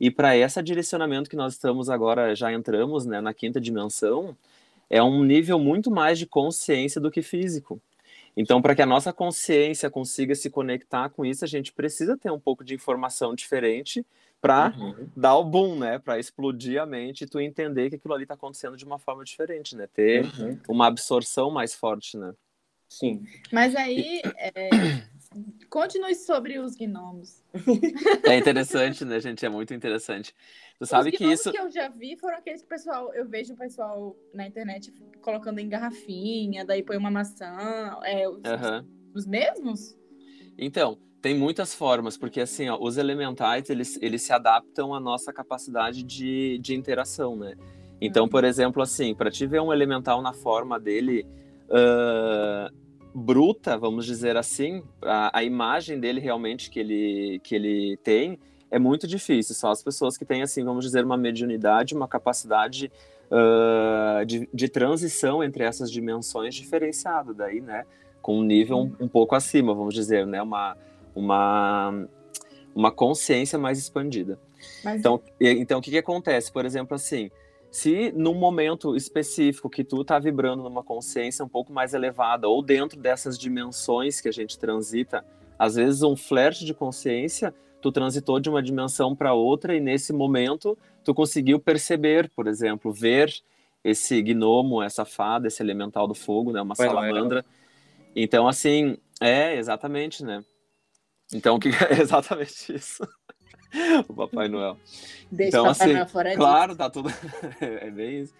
E 0.00 0.10
para 0.10 0.36
esse 0.36 0.62
direcionamento 0.62 1.28
que 1.28 1.36
nós 1.36 1.54
estamos 1.54 1.90
agora, 1.90 2.34
já 2.36 2.52
entramos 2.52 3.04
né, 3.04 3.20
na 3.20 3.34
quinta 3.34 3.60
dimensão, 3.60 4.36
é 4.88 5.02
um 5.02 5.24
nível 5.24 5.58
muito 5.58 5.90
mais 5.90 6.18
de 6.18 6.26
consciência 6.26 7.00
do 7.00 7.10
que 7.10 7.20
físico. 7.20 7.80
Então, 8.36 8.62
para 8.62 8.76
que 8.76 8.82
a 8.82 8.86
nossa 8.86 9.12
consciência 9.12 9.90
consiga 9.90 10.34
se 10.36 10.48
conectar 10.48 11.08
com 11.08 11.24
isso, 11.24 11.44
a 11.44 11.48
gente 11.48 11.72
precisa 11.72 12.16
ter 12.16 12.30
um 12.30 12.38
pouco 12.38 12.62
de 12.62 12.74
informação 12.74 13.34
diferente 13.34 14.06
para 14.40 14.74
uhum. 14.76 15.08
dar 15.16 15.36
o 15.36 15.44
boom, 15.44 15.78
né? 15.78 15.98
Para 15.98 16.18
explodir 16.18 16.80
a 16.80 16.86
mente 16.86 17.24
e 17.24 17.26
tu 17.26 17.40
entender 17.40 17.90
que 17.90 17.96
aquilo 17.96 18.14
ali 18.14 18.22
está 18.22 18.34
acontecendo 18.34 18.76
de 18.76 18.84
uma 18.84 18.98
forma 18.98 19.24
diferente, 19.24 19.76
né? 19.76 19.86
Ter 19.86 20.24
uhum. 20.24 20.58
uma 20.68 20.86
absorção 20.86 21.50
mais 21.50 21.74
forte, 21.74 22.16
né? 22.16 22.32
Sim. 22.88 23.22
Mas 23.52 23.76
aí, 23.76 24.22
é, 24.36 24.70
continue 25.68 26.14
sobre 26.14 26.58
os 26.58 26.74
gnomos. 26.74 27.42
É 28.24 28.36
interessante, 28.36 29.04
né, 29.04 29.20
gente? 29.20 29.44
É 29.44 29.48
muito 29.48 29.74
interessante. 29.74 30.34
Tu 30.78 30.86
sabe 30.86 31.12
que 31.12 31.24
isso. 31.24 31.50
Os 31.50 31.54
que 31.54 31.60
eu 31.60 31.70
já 31.70 31.88
vi 31.88 32.16
foram 32.16 32.38
aqueles 32.38 32.62
que 32.62 32.68
pessoal, 32.68 33.12
eu 33.12 33.28
vejo 33.28 33.52
o 33.52 33.56
pessoal 33.56 34.16
na 34.32 34.46
internet 34.46 34.92
colocando 35.20 35.58
em 35.58 35.68
garrafinha, 35.68 36.64
daí 36.64 36.82
põe 36.82 36.96
uma 36.96 37.10
maçã. 37.10 37.98
É, 38.04 38.28
os, 38.28 38.36
uhum. 38.36 38.86
os 39.12 39.26
mesmos? 39.26 39.98
Então, 40.56 40.98
tem 41.20 41.36
muitas 41.36 41.74
formas, 41.74 42.16
porque 42.16 42.40
assim, 42.40 42.68
ó, 42.68 42.78
os 42.80 42.96
elementais, 42.96 43.68
eles, 43.70 43.98
eles 44.00 44.22
se 44.22 44.32
adaptam 44.32 44.94
à 44.94 45.00
nossa 45.00 45.32
capacidade 45.32 46.02
de, 46.02 46.58
de 46.58 46.74
interação, 46.74 47.36
né? 47.36 47.54
Então, 48.00 48.24
uhum. 48.24 48.28
por 48.28 48.44
exemplo, 48.44 48.82
assim, 48.82 49.14
para 49.14 49.30
te 49.30 49.46
ver 49.46 49.60
um 49.60 49.72
elemental 49.72 50.22
na 50.22 50.32
forma 50.32 50.78
dele 50.78 51.26
uh, 51.68 52.72
bruta, 53.12 53.76
vamos 53.76 54.06
dizer 54.06 54.36
assim, 54.36 54.82
a, 55.02 55.38
a, 55.38 55.42
imagem 55.42 55.98
dele 55.98 56.20
realmente 56.20 56.70
que 56.70 56.78
ele, 56.78 57.40
que 57.42 57.54
ele 57.54 57.96
tem 58.04 58.38
é 58.70 58.78
muito 58.78 59.06
difícil. 59.06 59.54
São 59.54 59.70
as 59.70 59.82
pessoas 59.82 60.16
que 60.16 60.24
têm, 60.24 60.42
assim, 60.42 60.64
vamos 60.64 60.84
dizer, 60.84 61.04
uma 61.04 61.16
mediunidade, 61.16 61.94
uma 61.94 62.06
capacidade 62.06 62.92
uh, 63.30 64.24
de, 64.24 64.48
de 64.52 64.68
transição 64.68 65.42
entre 65.42 65.64
essas 65.64 65.90
dimensões 65.90 66.54
diferenciado 66.54 67.34
daí, 67.34 67.60
né? 67.60 67.84
Com 68.22 68.38
um 68.38 68.42
nível 68.42 68.78
um, 68.78 68.92
um 69.00 69.08
pouco 69.08 69.34
acima, 69.34 69.74
vamos 69.74 69.94
dizer, 69.94 70.26
né? 70.26 70.40
Uma, 70.42 70.76
uma, 71.14 72.06
uma 72.74 72.90
consciência 72.90 73.58
mais 73.58 73.78
expandida. 73.78 74.38
Mas... 74.84 75.00
Então, 75.00 75.20
então, 75.40 75.78
o 75.78 75.82
que, 75.82 75.90
que 75.90 75.98
acontece? 75.98 76.52
Por 76.52 76.64
exemplo, 76.64 76.94
assim, 76.94 77.30
se 77.70 78.12
num 78.12 78.34
momento 78.34 78.96
específico 78.96 79.68
que 79.68 79.84
tu 79.84 80.02
tá 80.04 80.18
vibrando 80.18 80.62
numa 80.62 80.82
consciência 80.82 81.44
um 81.44 81.48
pouco 81.48 81.72
mais 81.72 81.92
elevada 81.94 82.48
ou 82.48 82.62
dentro 82.62 82.98
dessas 82.98 83.38
dimensões 83.38 84.20
que 84.20 84.28
a 84.28 84.32
gente 84.32 84.58
transita, 84.58 85.24
às 85.58 85.74
vezes 85.74 86.02
um 86.02 86.16
flash 86.16 86.60
de 86.60 86.72
consciência, 86.72 87.54
tu 87.80 87.92
transitou 87.92 88.40
de 88.40 88.48
uma 88.48 88.62
dimensão 88.62 89.14
para 89.14 89.34
outra 89.34 89.76
e 89.76 89.80
nesse 89.80 90.12
momento 90.12 90.78
tu 91.04 91.14
conseguiu 91.14 91.58
perceber, 91.58 92.30
por 92.34 92.46
exemplo, 92.46 92.92
ver 92.92 93.32
esse 93.84 94.20
gnomo, 94.22 94.82
essa 94.82 95.04
fada, 95.04 95.46
esse 95.46 95.62
elemental 95.62 96.06
do 96.06 96.14
fogo, 96.14 96.52
né, 96.52 96.60
uma 96.60 96.74
Foi 96.74 96.86
salamandra. 96.86 97.44
Então 98.16 98.48
assim, 98.48 98.96
é 99.20 99.56
exatamente, 99.56 100.24
né? 100.24 100.42
Então 101.32 101.58
que 101.58 101.68
é 101.68 102.00
exatamente 102.00 102.74
isso? 102.74 103.06
o 104.08 104.14
Papai 104.14 104.48
Noel. 104.48 104.78
Deixa 105.30 105.58
então, 105.58 105.66
assim, 105.66 106.06
fora 106.06 106.34
claro, 106.34 106.68
disso. 106.68 106.78
tá 106.78 106.90
tudo. 106.90 107.10
é 107.60 107.90
bem 107.90 108.22
isso. 108.22 108.34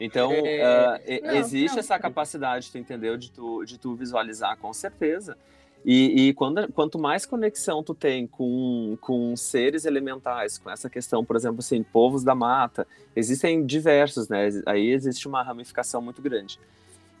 Então, 0.00 0.32
é... 0.32 1.00
uh, 1.22 1.26
não, 1.26 1.34
existe 1.36 1.74
não. 1.74 1.80
essa 1.80 1.98
capacidade, 1.98 2.70
tu 2.70 2.78
entendeu, 2.78 3.16
de 3.16 3.30
tu, 3.30 3.64
de 3.64 3.78
tu 3.78 3.94
visualizar, 3.94 4.56
com 4.58 4.72
certeza. 4.72 5.36
E, 5.84 6.28
e 6.28 6.34
quando, 6.34 6.72
quanto 6.72 6.98
mais 6.98 7.26
conexão 7.26 7.82
tu 7.82 7.94
tem 7.94 8.26
com, 8.26 8.96
com 9.00 9.36
seres 9.36 9.84
elementais, 9.84 10.56
com 10.56 10.70
essa 10.70 10.88
questão, 10.88 11.22
por 11.22 11.36
exemplo, 11.36 11.60
assim, 11.60 11.82
povos 11.82 12.24
da 12.24 12.34
mata, 12.34 12.86
existem 13.14 13.64
diversos, 13.64 14.28
né? 14.28 14.48
Aí 14.64 14.90
existe 14.90 15.28
uma 15.28 15.42
ramificação 15.42 16.00
muito 16.00 16.22
grande. 16.22 16.58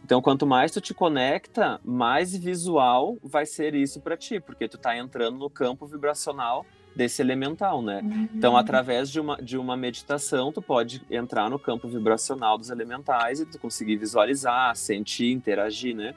Então, 0.04 0.20
quanto 0.20 0.46
mais 0.46 0.70
tu 0.70 0.82
te 0.82 0.92
conecta, 0.92 1.80
mais 1.82 2.36
visual 2.36 3.16
vai 3.22 3.46
ser 3.46 3.74
isso 3.74 4.00
para 4.02 4.18
ti, 4.18 4.38
porque 4.38 4.68
tu 4.68 4.76
tá 4.76 4.94
entrando 4.96 5.38
no 5.38 5.48
campo 5.48 5.86
vibracional 5.86 6.66
desse 6.94 7.22
elemental, 7.22 7.80
né? 7.80 8.02
Uhum. 8.04 8.28
Então, 8.34 8.54
através 8.54 9.10
de 9.10 9.18
uma, 9.18 9.36
de 9.36 9.56
uma 9.56 9.76
meditação, 9.78 10.52
tu 10.52 10.60
pode 10.60 11.02
entrar 11.10 11.48
no 11.48 11.58
campo 11.58 11.88
vibracional 11.88 12.58
dos 12.58 12.68
elementais 12.68 13.40
e 13.40 13.46
tu 13.46 13.58
conseguir 13.58 13.96
visualizar, 13.96 14.76
sentir, 14.76 15.32
interagir, 15.32 15.96
né? 15.96 16.14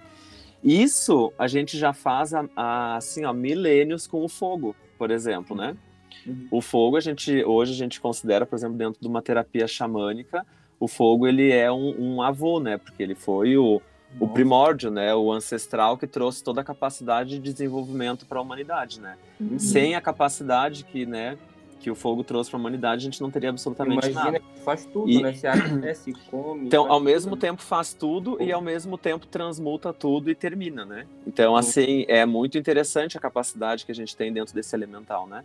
Isso 0.61 1.31
a 1.39 1.47
gente 1.47 1.77
já 1.77 1.93
faz 1.93 2.33
há, 2.33 2.45
há 2.57 2.97
assim, 2.97 3.23
ó, 3.23 3.31
milênios 3.31 4.05
com 4.05 4.23
o 4.23 4.27
fogo, 4.27 4.75
por 4.97 5.11
exemplo, 5.11 5.55
né? 5.55 5.77
Uhum. 6.25 6.47
O 6.51 6.61
fogo, 6.61 6.97
a 6.97 6.99
gente, 6.99 7.41
hoje 7.45 7.71
a 7.71 7.77
gente 7.77 8.01
considera, 8.01 8.45
por 8.45 8.55
exemplo, 8.55 8.77
dentro 8.77 8.99
de 8.99 9.07
uma 9.07 9.21
terapia 9.21 9.65
xamânica, 9.65 10.45
o 10.79 10.87
fogo 10.87 11.27
ele 11.27 11.51
é 11.51 11.71
um, 11.71 11.95
um 11.97 12.21
avô, 12.21 12.59
né? 12.59 12.77
Porque 12.77 13.01
ele 13.01 13.15
foi 13.15 13.57
o, 13.57 13.81
o 14.19 14.27
primórdio, 14.27 14.91
né? 14.91 15.13
O 15.15 15.31
ancestral 15.31 15.97
que 15.97 16.07
trouxe 16.07 16.43
toda 16.43 16.61
a 16.61 16.63
capacidade 16.63 17.39
de 17.39 17.53
desenvolvimento 17.53 18.25
para 18.25 18.39
a 18.39 18.41
humanidade, 18.41 18.99
né? 18.99 19.17
Uhum. 19.39 19.57
Sem 19.57 19.95
a 19.95 20.01
capacidade 20.01 20.83
que, 20.83 21.05
né, 21.05 21.37
que 21.79 21.91
o 21.91 21.95
fogo 21.95 22.23
trouxe 22.23 22.49
para 22.49 22.59
a 22.59 22.61
humanidade, 22.61 23.01
a 23.01 23.05
gente 23.05 23.21
não 23.21 23.31
teria 23.31 23.49
absolutamente 23.49 24.09
Imagina 24.09 24.23
nada. 24.23 24.39
Que 24.39 24.59
faz 24.59 24.85
tudo, 24.85 25.09
e... 25.09 25.21
né? 25.21 25.33
Se 25.33 25.47
aquece, 25.47 26.13
come. 26.29 26.67
Então, 26.67 26.91
ao 26.91 26.99
mesmo 26.99 27.31
tudo. 27.31 27.39
tempo 27.39 27.61
faz 27.61 27.93
tudo 27.93 28.41
e 28.41 28.51
ao 28.51 28.61
mesmo 28.61 28.97
tempo 28.97 29.25
transmuta 29.25 29.91
tudo 29.91 30.29
e 30.29 30.35
termina, 30.35 30.85
né? 30.85 31.07
Então, 31.25 31.53
uhum. 31.53 31.57
assim, 31.57 32.05
é 32.07 32.25
muito 32.25 32.57
interessante 32.57 33.17
a 33.17 33.21
capacidade 33.21 33.85
que 33.85 33.91
a 33.91 33.95
gente 33.95 34.15
tem 34.15 34.31
dentro 34.31 34.53
desse 34.53 34.75
elemental, 34.75 35.27
né? 35.27 35.43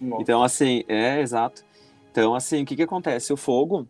Nossa. 0.00 0.22
Então, 0.22 0.42
assim, 0.42 0.84
é 0.86 1.20
exato. 1.20 1.64
Então, 2.10 2.34
assim, 2.34 2.62
o 2.62 2.66
que 2.66 2.76
que 2.76 2.82
acontece? 2.82 3.32
O 3.32 3.36
fogo, 3.36 3.86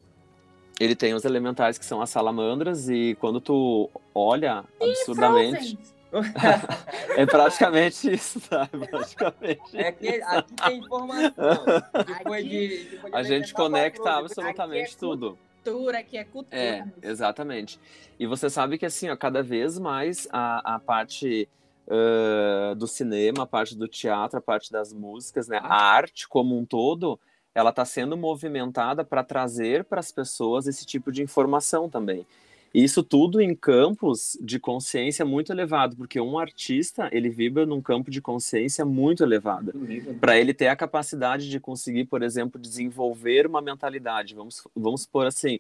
ele 0.80 0.94
tem 0.94 1.14
os 1.14 1.24
elementais 1.24 1.78
que 1.78 1.84
são 1.84 2.00
as 2.00 2.10
salamandras 2.10 2.88
e 2.88 3.16
quando 3.20 3.40
tu 3.40 3.90
olha 4.14 4.64
absurdamente... 4.80 5.78
é 7.18 7.26
praticamente 7.26 8.10
isso, 8.10 8.40
sabe? 8.40 8.86
Praticamente. 8.86 9.60
É 9.74 9.92
que 9.92 10.08
aqui 10.22 10.54
tem 10.54 10.78
informação. 10.78 11.32
Depois 12.06 12.44
de, 12.48 12.88
depois 12.90 13.12
de 13.12 13.18
a 13.18 13.22
gente 13.22 13.52
conecta 13.52 14.12
absolutamente 14.12 14.94
é 14.94 14.98
tudo. 14.98 15.38
Cultura, 15.62 16.02
que 16.02 16.16
é 16.16 16.24
cultura. 16.24 16.56
É, 16.58 16.84
exatamente. 17.02 17.78
E 18.18 18.26
você 18.26 18.48
sabe 18.48 18.78
que 18.78 18.86
assim, 18.86 19.10
ó, 19.10 19.16
cada 19.16 19.42
vez 19.42 19.78
mais 19.78 20.26
a, 20.32 20.76
a 20.76 20.78
parte 20.78 21.46
uh, 21.86 22.74
do 22.74 22.86
cinema, 22.86 23.42
a 23.42 23.46
parte 23.46 23.76
do 23.76 23.86
teatro, 23.86 24.38
a 24.38 24.42
parte 24.42 24.72
das 24.72 24.92
músicas, 24.92 25.48
né? 25.48 25.58
A 25.62 25.74
arte 25.74 26.28
como 26.28 26.58
um 26.58 26.64
todo, 26.64 27.20
ela 27.58 27.70
está 27.70 27.84
sendo 27.84 28.16
movimentada 28.16 29.04
para 29.04 29.24
trazer 29.24 29.84
para 29.84 29.98
as 29.98 30.12
pessoas 30.12 30.68
esse 30.68 30.86
tipo 30.86 31.10
de 31.10 31.22
informação 31.22 31.88
também. 31.88 32.24
Isso 32.72 33.02
tudo 33.02 33.40
em 33.40 33.52
campos 33.52 34.38
de 34.40 34.60
consciência 34.60 35.24
muito 35.24 35.50
elevado, 35.50 35.96
porque 35.96 36.20
um 36.20 36.38
artista, 36.38 37.08
ele 37.10 37.28
vibra 37.28 37.66
num 37.66 37.80
campo 37.80 38.12
de 38.12 38.20
consciência 38.20 38.84
muito 38.84 39.24
elevado. 39.24 39.72
Para 40.20 40.38
ele 40.38 40.54
ter 40.54 40.68
a 40.68 40.76
capacidade 40.76 41.50
de 41.50 41.58
conseguir, 41.58 42.04
por 42.04 42.22
exemplo, 42.22 42.60
desenvolver 42.60 43.44
uma 43.46 43.60
mentalidade. 43.60 44.36
Vamos, 44.36 44.62
vamos 44.76 45.02
supor 45.02 45.26
assim, 45.26 45.58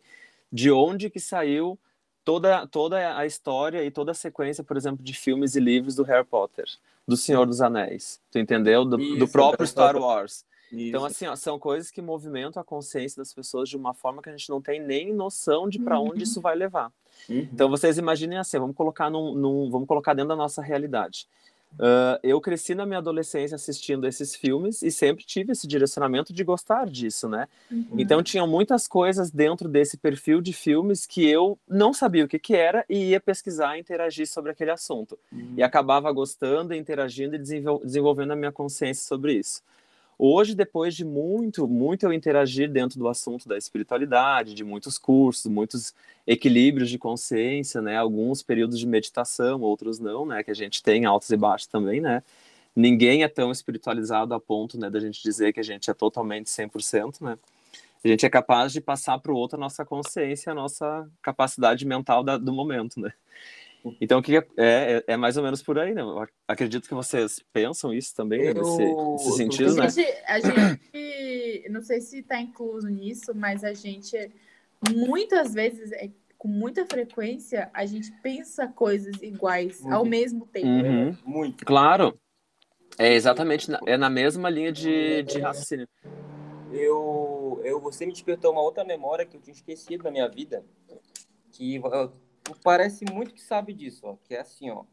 de 0.52 0.70
onde 0.70 1.10
que 1.10 1.18
saiu 1.18 1.76
toda, 2.24 2.64
toda 2.68 3.16
a 3.16 3.26
história 3.26 3.82
e 3.82 3.90
toda 3.90 4.12
a 4.12 4.14
sequência, 4.14 4.62
por 4.62 4.76
exemplo, 4.76 5.02
de 5.02 5.14
filmes 5.14 5.56
e 5.56 5.60
livros 5.60 5.96
do 5.96 6.04
Harry 6.04 6.26
Potter, 6.26 6.66
do 7.08 7.16
Senhor 7.16 7.44
dos 7.44 7.60
Anéis, 7.60 8.20
tu 8.30 8.38
entendeu? 8.38 8.84
Do, 8.84 9.00
Isso, 9.00 9.18
do 9.18 9.26
próprio 9.26 9.66
Star 9.66 9.96
Wars. 9.96 10.44
Então, 10.68 10.78
Isso. 10.78 10.88
Então, 10.88 11.04
assim, 11.04 11.26
ó, 11.26 11.36
são 11.36 11.58
coisas 11.58 11.90
que 11.90 12.00
movimentam 12.02 12.60
a 12.60 12.64
consciência 12.64 13.20
das 13.20 13.32
pessoas 13.32 13.68
de 13.68 13.76
uma 13.76 13.94
forma 13.94 14.22
que 14.22 14.28
a 14.28 14.32
gente 14.32 14.48
não 14.50 14.60
tem 14.60 14.80
nem 14.80 15.12
noção 15.12 15.68
de 15.68 15.78
para 15.78 15.98
onde 15.98 16.16
uhum. 16.16 16.22
isso 16.22 16.40
vai 16.40 16.54
levar. 16.54 16.92
Uhum. 17.28 17.48
Então, 17.52 17.68
vocês 17.68 17.98
imaginem 17.98 18.38
assim, 18.38 18.58
vamos 18.58 18.76
colocar, 18.76 19.10
num, 19.10 19.34
num, 19.34 19.70
vamos 19.70 19.88
colocar 19.88 20.14
dentro 20.14 20.28
da 20.28 20.36
nossa 20.36 20.62
realidade. 20.62 21.26
Uh, 21.74 22.18
eu 22.22 22.40
cresci 22.40 22.74
na 22.74 22.86
minha 22.86 22.98
adolescência 22.98 23.54
assistindo 23.54 24.06
esses 24.06 24.34
filmes 24.34 24.82
e 24.82 24.90
sempre 24.90 25.24
tive 25.24 25.52
esse 25.52 25.66
direcionamento 25.66 26.32
de 26.32 26.42
gostar 26.42 26.86
disso, 26.86 27.28
né? 27.28 27.46
Uhum. 27.70 27.96
Então 27.98 28.22
tinham 28.22 28.48
muitas 28.48 28.88
coisas 28.88 29.30
dentro 29.30 29.68
desse 29.68 29.96
perfil 29.96 30.40
de 30.40 30.52
filmes 30.52 31.06
que 31.06 31.28
eu 31.28 31.58
não 31.68 31.92
sabia 31.92 32.24
o 32.24 32.28
que, 32.28 32.38
que 32.38 32.54
era 32.56 32.84
e 32.88 33.10
ia 33.10 33.20
pesquisar 33.20 33.76
e 33.76 33.80
interagir 33.80 34.26
sobre 34.26 34.50
aquele 34.50 34.70
assunto. 34.70 35.16
Uhum. 35.30 35.54
E 35.56 35.62
acabava 35.62 36.10
gostando, 36.10 36.74
interagindo 36.74 37.36
e 37.36 37.38
desenvolvendo 37.38 38.32
a 38.32 38.36
minha 38.36 38.50
consciência 38.50 39.06
sobre 39.06 39.34
isso. 39.34 39.62
Hoje, 40.18 40.52
depois 40.52 40.96
de 40.96 41.04
muito, 41.04 41.68
muito 41.68 42.04
eu 42.04 42.12
interagir 42.12 42.68
dentro 42.68 42.98
do 42.98 43.06
assunto 43.06 43.48
da 43.48 43.56
espiritualidade, 43.56 44.52
de 44.52 44.64
muitos 44.64 44.98
cursos, 44.98 45.46
muitos 45.46 45.94
equilíbrios 46.26 46.90
de 46.90 46.98
consciência, 46.98 47.80
né? 47.80 47.96
Alguns 47.96 48.42
períodos 48.42 48.80
de 48.80 48.86
meditação, 48.86 49.60
outros 49.60 50.00
não, 50.00 50.26
né? 50.26 50.42
Que 50.42 50.50
a 50.50 50.54
gente 50.54 50.82
tem 50.82 51.04
altos 51.04 51.30
e 51.30 51.36
baixos 51.36 51.68
também, 51.68 52.00
né? 52.00 52.24
Ninguém 52.74 53.22
é 53.22 53.28
tão 53.28 53.52
espiritualizado 53.52 54.34
a 54.34 54.40
ponto, 54.40 54.78
né, 54.78 54.88
da 54.90 55.00
gente 55.00 55.22
dizer 55.22 55.52
que 55.52 55.60
a 55.60 55.64
gente 55.64 55.90
é 55.90 55.94
totalmente 55.94 56.48
100%, 56.50 57.20
né? 57.22 57.38
A 58.04 58.08
gente 58.08 58.24
é 58.26 58.30
capaz 58.30 58.72
de 58.72 58.80
passar 58.80 59.18
para 59.18 59.32
o 59.32 59.36
outro 59.36 59.56
a 59.56 59.60
nossa 59.60 59.84
consciência, 59.84 60.52
a 60.52 60.54
nossa 60.54 61.08
capacidade 61.22 61.84
mental 61.84 62.22
da, 62.22 62.36
do 62.38 62.52
momento, 62.52 63.00
né? 63.00 63.12
Então, 64.00 64.18
o 64.18 64.22
que 64.22 64.36
é, 64.36 64.46
é, 64.56 65.04
é, 65.06 65.16
mais 65.16 65.36
ou 65.36 65.42
menos 65.42 65.62
por 65.62 65.78
aí, 65.78 65.94
né? 65.94 66.02
Eu 66.02 66.26
acredito 66.46 66.88
que 66.88 66.94
vocês 66.94 67.42
pensam 67.52 67.92
isso 67.92 68.14
também, 68.14 68.42
eu, 68.42 68.54
nesse, 68.54 68.94
nesse 68.94 69.36
sentido, 69.36 69.74
né? 69.74 69.84
A 69.84 69.88
gente, 69.88 70.24
a 70.26 70.40
gente, 70.40 71.68
não 71.70 71.80
sei 71.82 72.00
se 72.00 72.18
está 72.18 72.40
incluso 72.40 72.88
nisso, 72.88 73.34
mas 73.34 73.64
a 73.64 73.72
gente, 73.72 74.30
muitas 74.94 75.54
vezes, 75.54 75.92
é, 75.92 76.10
com 76.36 76.48
muita 76.48 76.86
frequência, 76.86 77.70
a 77.72 77.84
gente 77.86 78.12
pensa 78.22 78.68
coisas 78.68 79.20
iguais 79.22 79.84
ao 79.86 80.04
mesmo 80.04 80.46
tempo. 80.46 80.66
Uhum. 80.66 81.16
Muito. 81.24 81.64
Claro. 81.64 82.18
É 82.98 83.14
exatamente, 83.14 83.70
na, 83.70 83.78
é 83.86 83.96
na 83.96 84.10
mesma 84.10 84.50
linha 84.50 84.72
de, 84.72 85.22
de 85.22 85.38
raciocínio. 85.38 85.88
Eu, 86.72 87.60
eu, 87.64 87.80
você 87.80 88.04
me 88.04 88.12
despertou 88.12 88.52
uma 88.52 88.60
outra 88.60 88.84
memória 88.84 89.24
que 89.24 89.36
eu 89.36 89.40
tinha 89.40 89.54
esquecido 89.54 90.04
na 90.04 90.10
minha 90.10 90.28
vida, 90.28 90.64
que 91.52 91.80
parece 92.62 93.04
muito 93.10 93.34
que 93.34 93.40
sabe 93.40 93.72
disso, 93.72 94.06
ó, 94.06 94.16
que 94.24 94.34
é 94.34 94.40
assim, 94.40 94.70
ó. 94.70 94.84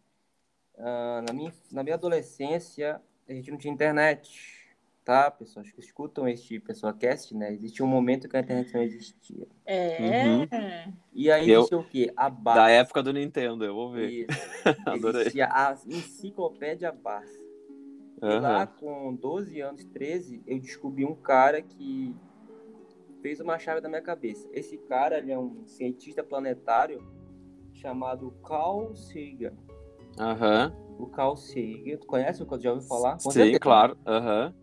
Uh, 0.77 1.21
na, 1.25 1.33
minha, 1.33 1.53
na 1.71 1.83
minha 1.83 1.95
adolescência, 1.95 3.01
a 3.27 3.33
gente 3.33 3.49
não 3.49 3.57
tinha 3.57 3.73
internet, 3.73 4.75
tá? 5.05 5.31
Pessoas 5.31 5.71
que 5.71 5.79
escutam 5.79 6.27
este 6.27 6.59
Pessoa 6.59 6.93
Cast, 6.93 7.33
né? 7.33 7.53
Existia 7.53 7.85
um 7.85 7.87
momento 7.87 8.27
que 8.27 8.35
a 8.35 8.41
internet 8.41 8.73
não 8.73 8.81
existia. 8.81 9.47
É. 9.65 10.25
Uhum. 10.25 10.47
E 11.13 11.31
aí 11.31 11.49
eu, 11.49 11.59
existia 11.59 11.77
o 11.77 11.83
quê? 11.83 12.11
A 12.15 12.29
Barça. 12.29 12.61
Da 12.61 12.69
época 12.69 13.03
do 13.03 13.13
Nintendo, 13.13 13.63
eu 13.63 13.73
vou 13.73 13.91
ver. 13.91 14.25
Adorei. 14.85 15.21
Existia 15.21 15.47
a 15.49 15.77
enciclopédia 15.87 16.91
Barça. 16.91 17.45
Uhum. 18.21 18.39
lá, 18.39 18.65
com 18.65 19.13
12 19.13 19.59
anos, 19.59 19.83
13, 19.85 20.41
eu 20.47 20.57
descobri 20.57 21.05
um 21.05 21.13
cara 21.13 21.61
que 21.61 22.15
fez 23.21 23.39
uma 23.39 23.59
chave 23.59 23.81
da 23.81 23.89
minha 23.89 24.01
cabeça. 24.01 24.49
Esse 24.53 24.77
cara, 24.77 25.17
ele 25.17 25.31
é 25.31 25.37
um 25.37 25.65
cientista 25.67 26.23
planetário 26.23 27.03
chamado 27.75 28.31
Carl 28.43 28.95
Sagan. 28.95 29.53
Aham. 30.17 30.73
O 30.97 31.07
Carl 31.07 31.35
Sagan, 31.35 31.97
tu 31.99 32.07
conhece 32.07 32.41
o 32.41 32.45
que 32.45 32.59
já 32.59 32.71
ouviu 32.71 32.87
falar? 32.87 33.13
Com 33.13 33.19
Sim, 33.19 33.31
certeza. 33.31 33.59
claro. 33.59 33.97
Aham. 34.05 34.53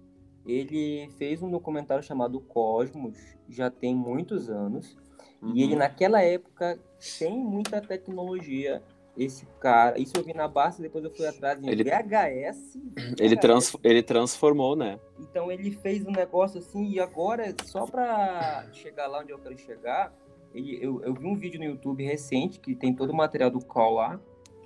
Ele 0.46 1.08
fez 1.18 1.42
um 1.42 1.50
documentário 1.50 2.02
chamado 2.02 2.40
Cosmos, 2.40 3.16
já 3.48 3.70
tem 3.70 3.94
muitos 3.94 4.50
anos. 4.50 4.96
Uhum. 5.40 5.52
E 5.54 5.62
ele, 5.62 5.76
naquela 5.76 6.20
época, 6.20 6.80
sem 6.98 7.38
muita 7.38 7.80
tecnologia, 7.80 8.82
esse 9.16 9.46
cara, 9.60 10.00
isso 10.00 10.16
eu 10.16 10.24
vi 10.24 10.32
na 10.32 10.48
base, 10.48 10.80
depois 10.80 11.04
eu 11.04 11.10
fui 11.10 11.26
atrás 11.26 11.62
em 11.62 11.68
ele, 11.68 11.84
VHS. 11.84 12.78
Ele, 13.18 13.36
trans, 13.36 13.76
ele 13.84 14.02
transformou, 14.02 14.74
né? 14.74 14.98
Então 15.18 15.52
ele 15.52 15.70
fez 15.70 16.04
um 16.04 16.10
negócio 16.10 16.58
assim, 16.58 16.90
e 16.90 16.98
agora, 16.98 17.54
só 17.64 17.86
para 17.86 18.66
chegar 18.72 19.06
lá 19.06 19.20
onde 19.20 19.30
eu 19.30 19.38
quero 19.38 19.56
chegar, 19.58 20.12
ele, 20.54 20.78
eu, 20.80 21.02
eu 21.02 21.14
vi 21.14 21.26
um 21.26 21.36
vídeo 21.36 21.58
no 21.58 21.66
YouTube 21.66 22.04
recente 22.04 22.60
que 22.60 22.74
tem 22.74 22.94
todo 22.94 23.10
o 23.10 23.16
material 23.16 23.50
do 23.50 23.64
Call 23.64 23.94
lá, 23.94 24.20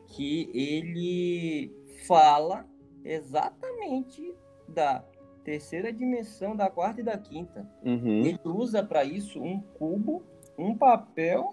que 0.09 0.51
ele 0.53 1.72
fala 2.07 2.66
exatamente 3.05 4.34
da 4.68 5.05
terceira 5.45 5.93
dimensão, 5.93 6.57
da 6.57 6.68
quarta 6.68 7.01
e 7.01 7.05
da 7.05 7.16
quinta. 7.16 7.68
Uhum. 7.84 8.24
Ele 8.24 8.41
usa 8.45 8.82
para 8.82 9.05
isso 9.05 9.41
um 9.41 9.61
cubo, 9.61 10.24
um 10.59 10.76
papel 10.76 11.53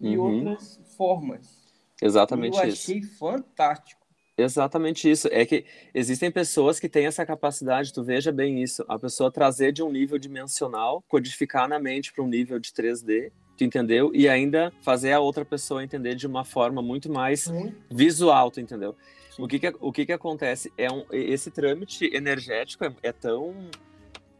e 0.00 0.16
uhum. 0.16 0.46
outras 0.46 0.80
formas. 0.96 1.64
Exatamente 2.00 2.56
eu 2.56 2.68
isso. 2.68 2.92
Eu 2.92 2.98
achei 2.98 3.02
fantástico. 3.02 4.04
Exatamente 4.36 5.08
isso. 5.08 5.28
É 5.30 5.44
que 5.44 5.64
existem 5.92 6.30
pessoas 6.30 6.80
que 6.80 6.88
têm 6.88 7.06
essa 7.06 7.24
capacidade, 7.24 7.92
tu 7.92 8.02
veja 8.02 8.32
bem 8.32 8.62
isso, 8.62 8.84
a 8.88 8.98
pessoa 8.98 9.30
trazer 9.30 9.72
de 9.72 9.82
um 9.82 9.90
nível 9.90 10.18
dimensional, 10.18 11.02
codificar 11.08 11.68
na 11.68 11.78
mente 11.78 12.12
para 12.12 12.24
um 12.24 12.28
nível 12.28 12.58
de 12.58 12.70
3D 12.72 13.32
tu 13.56 13.64
entendeu? 13.64 14.10
E 14.14 14.28
ainda 14.28 14.72
fazer 14.82 15.12
a 15.12 15.20
outra 15.20 15.44
pessoa 15.44 15.82
entender 15.82 16.14
de 16.14 16.26
uma 16.26 16.44
forma 16.44 16.82
muito 16.82 17.10
mais 17.10 17.46
uhum. 17.46 17.72
visual, 17.90 18.50
tu 18.50 18.60
entendeu? 18.60 18.94
O 19.38 19.48
que 19.48 19.58
que, 19.58 19.74
o 19.80 19.92
que 19.92 20.06
que 20.06 20.12
acontece? 20.12 20.72
É 20.78 20.90
um, 20.90 21.04
esse 21.10 21.50
trâmite 21.50 22.08
energético 22.14 22.84
é, 22.84 22.94
é, 23.02 23.12
tão, 23.12 23.68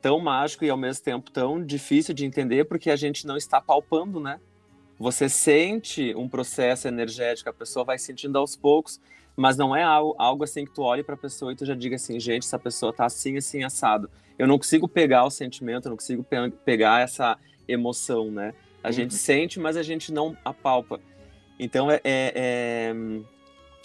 tão 0.01 0.21
mágico 0.21 0.65
e 0.65 0.71
ao 0.71 0.77
mesmo 0.77 1.05
tempo 1.05 1.31
tão 1.31 1.65
difícil 1.65 2.15
de 2.15 2.25
entender 2.25 2.65
porque 2.65 2.91
a 2.91 2.97
gente 2.97 3.27
não 3.27 3.37
está 3.37 3.61
palpando, 3.61 4.21
né? 4.21 4.41
Você 4.99 5.29
sente 5.29 6.15
um 6.15 6.29
processo 6.29 6.87
energético, 6.87 7.51
a 7.51 7.53
pessoa 7.53 7.85
vai 7.85 7.99
sentindo 7.99 8.39
aos 8.39 8.55
poucos, 8.55 9.01
mas 9.37 9.57
não 9.57 9.75
é 9.75 9.83
algo, 9.83 10.15
algo 10.19 10.45
assim 10.45 10.65
que 10.65 10.73
tu 10.73 10.83
olhe 10.83 11.03
para 11.03 11.17
a 11.17 11.19
pessoa 11.19 11.53
e 11.53 11.57
tu 11.57 11.67
já 11.67 11.75
diga 11.75 11.97
assim, 11.97 12.21
gente, 12.21 12.45
essa 12.45 12.59
pessoa 12.59 12.93
tá 12.93 13.05
assim, 13.05 13.37
assim, 13.37 13.65
assado. 13.65 14.09
Eu 14.39 14.47
não 14.47 14.57
consigo 14.57 14.89
pegar 14.89 15.25
o 15.25 15.31
sentimento, 15.31 15.87
eu 15.87 15.91
não 15.91 15.97
consigo 15.97 16.23
pe 16.23 16.51
pegar 16.65 17.03
essa 17.03 17.37
emoção, 17.67 18.31
né? 18.31 18.55
A 18.85 18.89
uhum. 18.89 18.93
gente 18.93 19.14
sente, 19.14 19.59
mas 19.59 19.76
a 19.76 19.82
gente 19.82 20.12
não 20.12 20.37
apalpa. 20.45 21.01
Então 21.59 21.91
é, 21.91 22.01
é, 22.05 22.32
é 22.35 22.95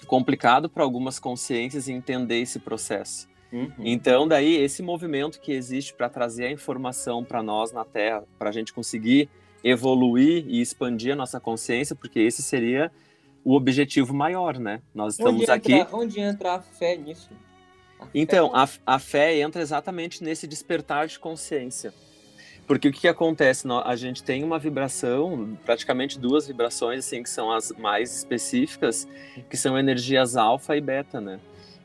complicado 0.06 0.70
para 0.70 0.84
algumas 0.84 1.18
consciências 1.18 1.88
entender 1.88 2.39
esse 2.39 2.60
processo. 2.60 3.30
Uhum. 3.52 3.72
Então, 3.80 4.28
daí, 4.28 4.56
esse 4.58 4.84
movimento 4.84 5.39
que 5.39 5.52
existe 5.52 5.93
para 5.93 6.08
trazer 6.08 6.45
a 6.45 6.52
informação 6.52 7.24
para 7.24 7.41
nós 7.41 7.72
na 7.72 7.84
Terra, 7.84 8.24
para 8.38 8.50
a 8.50 8.52
gente 8.52 8.72
conseguir 8.72 9.30
evoluir 9.64 10.45
e 10.47 10.62
expandir 10.62 11.14
a 11.14 11.16
nossa 11.16 11.39
consciência, 11.39 11.95
porque 11.95 12.20
esse 12.20 12.43
seria 12.43 12.91
o 13.43 13.56
objetivo 13.56 14.14
maior, 14.14 14.60
né? 14.60 14.82
Nós 14.93 15.14
estamos 15.14 15.41
onde 15.41 15.52
aqui. 15.52 15.74
Entra, 15.74 15.95
onde 15.95 16.20
entra 16.20 16.54
a 16.56 16.62
fé 16.62 16.95
nisso? 16.95 17.32
A 18.00 18.08
então, 18.14 18.52
fé... 18.52 18.80
A, 18.86 18.95
a 18.95 19.00
fé 19.00 19.39
entra 19.39 19.62
exatamente 19.62 20.24
nesse 20.24 20.45
despertar 20.45 21.08
de 21.08 21.18
consciência. 21.18 21.93
Porque 22.70 22.88
o 22.88 22.91
que, 22.91 22.99
que 22.99 23.07
acontece? 23.07 23.67
A 23.84 23.95
gente 23.95 24.22
tem 24.22 24.43
uma 24.43 24.59
vibração, 24.59 25.57
praticamente 25.65 26.20
duas 26.20 26.45
vibrações, 26.45 26.99
assim, 26.99 27.24
que 27.24 27.30
são 27.30 27.51
as 27.51 27.72
mais 27.72 28.15
específicas, 28.15 29.07
que 29.49 29.57
são 29.57 29.76
energias 29.76 30.38
alfa 30.38 30.78
e 30.78 30.82
beta, 30.82 31.20
né? 31.20 31.39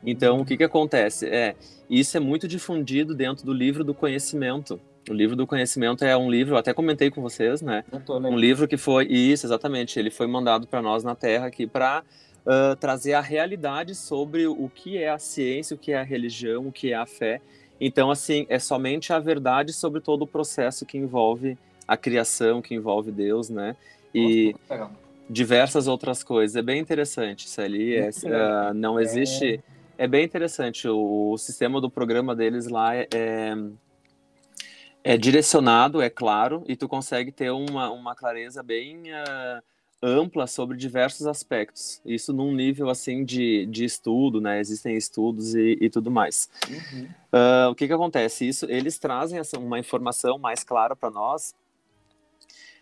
Então, 0.05 0.41
o 0.41 0.45
que, 0.45 0.55
que 0.55 0.63
acontece? 0.63 1.25
É, 1.25 1.55
isso 1.89 2.15
é 2.15 2.19
muito 2.19 2.47
difundido 2.47 3.15
dentro 3.15 3.43
do 3.43 3.51
livro 3.51 3.83
do 3.83 3.95
conhecimento, 3.95 4.79
O 5.09 5.13
livro 5.13 5.35
do 5.35 5.47
conhecimento 5.47 6.05
é 6.05 6.15
um 6.15 6.29
livro, 6.29 6.53
eu 6.53 6.59
até 6.59 6.71
comentei 6.71 7.09
com 7.09 7.19
vocês, 7.19 7.63
né? 7.63 7.83
Um 8.29 8.37
livro 8.37 8.67
que 8.67 8.77
foi 8.77 9.07
isso, 9.07 9.47
exatamente. 9.47 9.97
Ele 9.97 10.11
foi 10.11 10.27
mandado 10.27 10.67
para 10.67 10.83
nós 10.83 11.03
na 11.03 11.15
Terra 11.15 11.47
aqui 11.47 11.65
para 11.65 12.03
uh, 12.45 12.75
trazer 12.75 13.13
a 13.13 13.21
realidade 13.21 13.95
sobre 13.95 14.45
o 14.45 14.69
que 14.69 14.99
é 14.99 15.09
a 15.09 15.17
ciência, 15.17 15.75
o 15.75 15.79
que 15.79 15.93
é 15.93 15.97
a 15.97 16.03
religião, 16.03 16.67
o 16.67 16.71
que 16.71 16.91
é 16.91 16.95
a 16.95 17.07
fé. 17.07 17.41
Então, 17.79 18.09
assim, 18.09 18.45
é 18.49 18.59
somente 18.59 19.11
a 19.11 19.19
verdade 19.19 19.73
sobre 19.73 19.99
todo 20.01 20.23
o 20.23 20.27
processo 20.27 20.85
que 20.85 20.97
envolve 20.97 21.57
a 21.87 21.97
criação, 21.97 22.61
que 22.61 22.73
envolve 22.73 23.11
Deus, 23.11 23.49
né? 23.49 23.75
E 24.13 24.55
Nossa, 24.69 24.91
diversas 25.29 25.87
outras 25.87 26.23
coisas. 26.23 26.55
É 26.55 26.61
bem 26.61 26.79
interessante 26.79 27.45
isso 27.45 27.61
ali. 27.61 27.95
É, 27.95 28.09
uh, 28.09 28.73
não 28.73 28.99
existe. 28.99 29.61
É... 29.97 30.05
é 30.05 30.07
bem 30.07 30.23
interessante. 30.23 30.87
O, 30.87 31.31
o, 31.31 31.37
sistema 31.37 31.81
do 31.81 31.89
programa 31.89 32.35
deles 32.35 32.67
lá 32.67 32.95
é, 32.95 33.07
é, 33.13 33.55
é, 35.03 35.17
direcionado, 35.17 36.01
é 36.01 36.09
claro, 36.09 36.63
e 36.67 36.75
tu 36.75 36.87
consegue 36.87 37.31
ter 37.31 37.51
uma, 37.51 37.89
uma 37.91 38.15
clareza 38.15 38.63
bem. 38.63 39.03
Uh, 39.11 39.74
ampla 40.05 40.45
sobre 40.45 40.77
diversos 40.77 41.25
aspectos. 41.25 41.99
Isso 42.05 42.31
num 42.31 42.53
nível 42.53 42.89
assim 42.89 43.25
de, 43.25 43.65
de 43.65 43.83
estudo, 43.83 44.39
né? 44.39 44.59
Existem 44.59 44.95
estudos 44.95 45.55
e, 45.55 45.77
e 45.81 45.89
tudo 45.89 46.11
mais. 46.11 46.47
Uhum. 46.69 47.05
Uh, 47.33 47.71
o 47.71 47.75
que 47.75 47.87
que 47.87 47.93
acontece? 47.93 48.47
Isso 48.47 48.65
eles 48.69 48.99
trazem 48.99 49.39
essa, 49.39 49.57
uma 49.57 49.79
informação 49.79 50.37
mais 50.37 50.63
clara 50.63 50.95
para 50.95 51.09
nós 51.09 51.55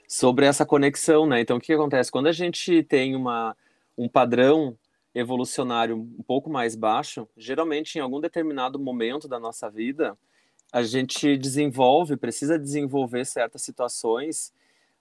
sobre 0.06 0.46
essa 0.46 0.66
conexão, 0.66 1.26
né? 1.26 1.40
Então 1.40 1.58
o 1.58 1.60
que, 1.60 1.68
que 1.68 1.74
acontece 1.74 2.12
quando 2.12 2.28
a 2.28 2.34
gente 2.34 2.84
tem 2.84 3.16
uma 3.16 3.56
um 3.98 4.10
padrão 4.10 4.76
evolucionário 5.16 5.96
um 5.96 6.24
pouco 6.24 6.50
mais 6.50 6.76
baixo, 6.76 7.28
geralmente 7.38 7.96
em 7.96 8.02
algum 8.02 8.20
determinado 8.20 8.80
momento 8.80 9.28
da 9.28 9.40
nossa 9.40 9.70
vida, 9.70 10.18
a 10.72 10.82
gente 10.82 11.38
desenvolve, 11.38 12.18
precisa 12.18 12.58
desenvolver 12.58 13.24
certas 13.26 13.62
situações 13.62 14.52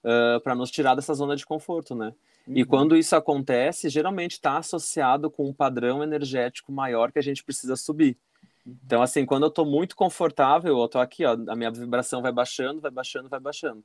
uh, 0.04 0.40
para 0.40 0.54
nos 0.54 0.70
tirar 0.70 0.94
dessa 0.94 1.14
zona 1.14 1.36
de 1.36 1.46
conforto, 1.46 1.94
né? 1.94 2.12
Uhum. 2.46 2.56
E 2.56 2.64
quando 2.64 2.96
isso 2.96 3.14
acontece, 3.14 3.88
geralmente 3.88 4.32
está 4.32 4.58
associado 4.58 5.30
com 5.30 5.48
um 5.48 5.52
padrão 5.52 6.02
energético 6.02 6.72
maior 6.72 7.12
que 7.12 7.18
a 7.18 7.22
gente 7.22 7.44
precisa 7.44 7.76
subir. 7.76 8.16
Uhum. 8.66 8.76
Então, 8.84 9.02
assim, 9.02 9.24
quando 9.24 9.44
eu 9.44 9.48
estou 9.48 9.64
muito 9.64 9.96
confortável, 9.96 10.76
eu 10.78 10.84
estou 10.84 11.00
aqui, 11.00 11.24
ó, 11.24 11.36
a 11.48 11.56
minha 11.56 11.70
vibração 11.70 12.20
vai 12.20 12.32
baixando, 12.32 12.80
vai 12.80 12.90
baixando, 12.90 13.28
vai 13.28 13.40
baixando. 13.40 13.84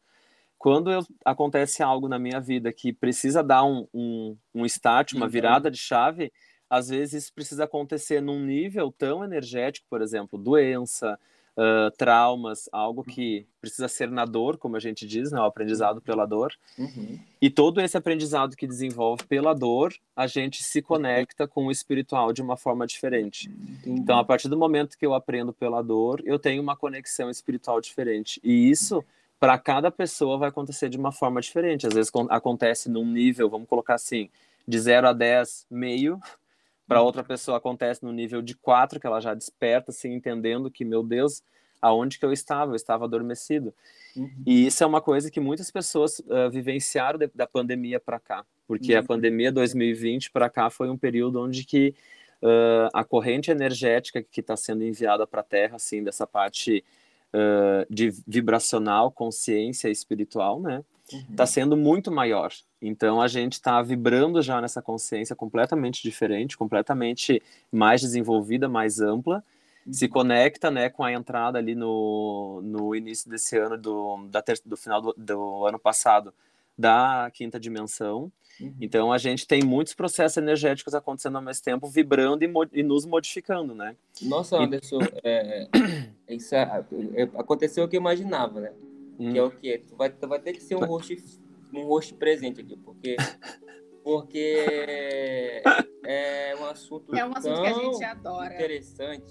Quando 0.58 0.92
eu, 0.92 1.06
acontece 1.24 1.84
algo 1.84 2.08
na 2.08 2.18
minha 2.18 2.40
vida 2.40 2.74
que 2.74 2.92
precisa 2.92 3.44
dar 3.44 3.64
um, 3.64 3.88
um, 3.94 4.36
um 4.56 4.66
start, 4.66 5.14
uma 5.14 5.26
uhum. 5.26 5.32
virada 5.32 5.70
de 5.70 5.78
chave, 5.78 6.32
às 6.70 6.90
vezes 6.90 7.24
isso 7.24 7.34
precisa 7.34 7.64
acontecer 7.64 8.22
num 8.22 8.40
nível 8.40 8.92
tão 8.92 9.24
energético, 9.24 9.88
por 9.90 10.02
exemplo, 10.02 10.38
doença, 10.38 11.18
uh, 11.58 11.92
traumas, 11.98 12.70
algo 12.72 13.04
que 13.04 13.48
precisa 13.60 13.88
ser 13.88 14.10
na 14.12 14.24
dor, 14.24 14.58
como 14.58 14.76
a 14.76 14.80
gente 14.80 15.08
diz, 15.08 15.32
né, 15.32 15.40
o 15.42 15.46
aprendizado 15.46 16.00
pela 16.00 16.26
dor. 16.26 16.54
Uhum. 16.78 17.20
E 17.42 17.50
todo 17.50 17.82
esse 17.82 17.98
aprendizado 17.98 18.56
que 18.56 18.68
desenvolve 18.68 19.24
pela 19.26 19.54
dor, 19.54 19.94
a 20.16 20.28
gente 20.28 20.64
se 20.64 20.82
conecta 20.82 21.48
com 21.48 21.66
o 21.66 21.72
espiritual 21.72 22.32
de 22.32 22.42
uma 22.42 22.56
forma 22.56 22.86
diferente. 22.86 23.50
Uhum. 23.50 23.98
Então, 23.98 24.20
a 24.20 24.24
partir 24.24 24.48
do 24.48 24.58
momento 24.58 24.98
que 24.98 25.06
eu 25.06 25.14
aprendo 25.14 25.52
pela 25.52 25.82
dor, 25.82 26.22
eu 26.24 26.38
tenho 26.38 26.62
uma 26.62 26.78
conexão 26.78 27.30
espiritual 27.30 27.82
diferente. 27.82 28.40
E 28.44 28.70
isso 28.70 29.04
para 29.40 29.58
cada 29.58 29.92
pessoa 29.92 30.38
vai 30.38 30.50
acontecer 30.50 30.90
de 30.90 30.98
uma 30.98 31.12
forma 31.12 31.42
diferente. 31.42 31.88
Às 31.88 31.94
vezes 31.94 32.12
acontece 32.30 32.90
num 32.90 33.06
nível, 33.06 33.50
vamos 33.50 33.68
colocar 33.68 33.96
assim, 33.96 34.30
de 34.68 34.80
0 34.80 35.10
a 35.10 35.14
10, 35.14 35.66
meio, 35.70 36.20
para 36.88 37.02
outra 37.02 37.24
pessoa 37.24 37.58
acontece 37.58 38.04
no 38.04 38.12
nível 38.12 38.42
de 38.42 38.56
4, 38.56 39.00
que 39.00 39.06
ela 39.06 39.20
já 39.20 39.34
desperta, 39.34 39.92
assim, 39.92 40.14
entendendo 40.14 40.72
que, 40.72 40.86
meu 40.86 41.04
Deus, 41.04 41.44
aonde 41.82 42.18
que 42.18 42.26
eu 42.26 42.32
estava? 42.32 42.72
Eu 42.72 42.76
estava 42.76 43.06
adormecido. 43.06 43.74
Uhum. 44.16 44.44
E 44.46 44.66
isso 44.66 44.84
é 44.84 44.88
uma 44.88 45.02
coisa 45.02 45.30
que 45.30 45.40
muitas 45.40 45.70
pessoas 45.70 46.20
uh, 46.20 46.50
vivenciaram 46.50 47.20
de, 47.20 47.30
da 47.36 47.46
pandemia 47.46 48.00
para 48.00 48.20
cá, 48.20 48.46
porque 48.66 48.94
uhum. 48.94 49.00
a 49.00 49.04
pandemia 49.04 49.52
2020 49.52 50.32
para 50.32 50.50
cá 50.50 50.70
foi 50.70 50.90
um 50.90 50.98
período 50.98 51.42
onde 51.42 51.66
que 51.66 51.94
uh, 52.42 52.90
a 52.94 53.04
corrente 53.04 53.52
energética 53.52 54.24
que 54.24 54.40
está 54.40 54.56
sendo 54.56 54.84
enviada 54.84 55.28
para 55.28 55.42
a 55.42 55.44
Terra, 55.44 55.76
assim, 55.76 56.04
dessa 56.04 56.26
parte 56.26 56.84
uh, 57.34 57.86
de 57.90 58.14
vibracional, 58.28 59.12
consciência 59.12 59.90
espiritual, 59.90 60.60
né? 60.60 60.84
Está 61.30 61.44
uhum. 61.44 61.48
sendo 61.48 61.78
muito 61.78 62.12
maior. 62.12 62.52
Então 62.82 63.22
a 63.22 63.28
gente 63.28 63.54
está 63.54 63.82
vibrando 63.82 64.42
já 64.42 64.60
nessa 64.60 64.82
consciência 64.82 65.36
completamente 65.36 66.04
diferente, 66.04 66.58
completamente 66.58 67.42
mais 67.72 68.02
desenvolvida, 68.02 68.68
mais 68.68 69.00
ampla. 69.00 69.44
Uhum. 69.86 69.94
Se 69.94 70.08
conecta, 70.10 70.70
né, 70.70 70.90
com 70.90 71.04
a 71.04 71.14
entrada 71.14 71.58
ali 71.58 71.76
no, 71.76 72.62
no 72.62 72.94
início 72.94 73.30
desse 73.30 73.58
ano 73.58 73.78
do, 73.78 74.28
da 74.30 74.42
ter, 74.42 74.60
do 74.66 74.76
final 74.76 75.02
do, 75.02 75.16
do 75.18 75.66
ano 75.66 75.80
passado 75.80 76.34
da 76.78 77.30
quinta 77.34 77.60
dimensão. 77.60 78.32
Uhum. 78.60 78.74
Então 78.82 79.12
a 79.12 79.18
gente 79.18 79.48
tem 79.48 79.64
muitos 79.64 79.94
processos 79.94 80.38
energéticos 80.38 80.94
acontecendo 80.94 81.36
ao 81.36 81.42
mesmo 81.42 81.64
tempo, 81.64 81.88
vibrando 81.88 82.44
e, 82.44 82.52
e 82.74 82.84
nos 82.84 83.06
modificando, 83.06 83.76
né? 83.76 83.96
Nossa, 84.22 84.58
Anderson, 84.58 85.00
e... 85.02 85.10
é, 85.24 85.68
isso 86.30 86.56
é, 86.56 86.86
é, 87.16 87.24
aconteceu 87.36 87.86
o 87.86 87.88
que 87.88 87.96
eu 87.96 88.02
imaginava, 88.02 88.60
né? 88.60 88.72
Hum. 89.20 89.32
Que 89.32 89.38
é 89.38 89.44
o 89.44 89.52
quê? 89.52 89.84
Tu 89.88 89.96
vai, 89.96 90.10
tu 90.10 90.28
vai 90.28 90.40
ter 90.40 90.54
que 90.54 90.62
ser 90.62 90.76
um 90.76 90.86
host, 90.86 91.16
um 91.74 91.84
host 91.86 92.14
presente 92.16 92.62
aqui, 92.62 92.78
porque, 92.78 93.16
porque 94.08 95.62
é 96.06 96.56
um 96.58 96.66
assunto 96.66 97.14
É 97.14 97.26
um 97.26 97.36
assunto 97.36 97.62
que 97.62 97.68
a 97.68 97.74
gente 97.74 98.04
adora. 98.06 98.54
interessante. 98.54 99.30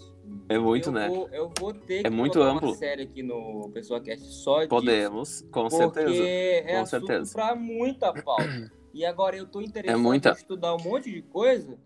É 0.51 0.59
muito, 0.59 0.91
eu 0.91 0.93
né? 0.93 1.09
Vou, 1.09 1.29
eu 1.31 1.53
vou 1.59 1.73
ter 1.73 2.05
é 2.05 2.11
muito 2.11 2.43
amplo. 2.43 2.69
uma 2.69 2.77
série 2.77 3.05
aqui 3.05 3.23
no 3.23 3.71
Pessoa 3.73 4.03
Cast 4.03 4.27
só 4.35 4.67
Podemos, 4.67 5.29
disso, 5.31 5.49
com 5.51 5.71
certeza. 5.71 6.07
Porque 6.09 6.63
é 6.67 6.75
com 6.75 6.83
assunto 6.83 7.07
certeza. 7.07 7.33
pra 7.33 7.55
muita 7.55 8.13
pauta. 8.23 8.71
E 8.93 9.03
agora 9.07 9.35
eu 9.35 9.47
tô 9.47 9.63
interessado 9.63 9.99
é 9.99 10.03
muita... 10.03 10.31
em 10.31 10.33
estudar 10.33 10.75
um 10.75 10.83
monte 10.83 11.11
de 11.11 11.23
coisa, 11.23 11.79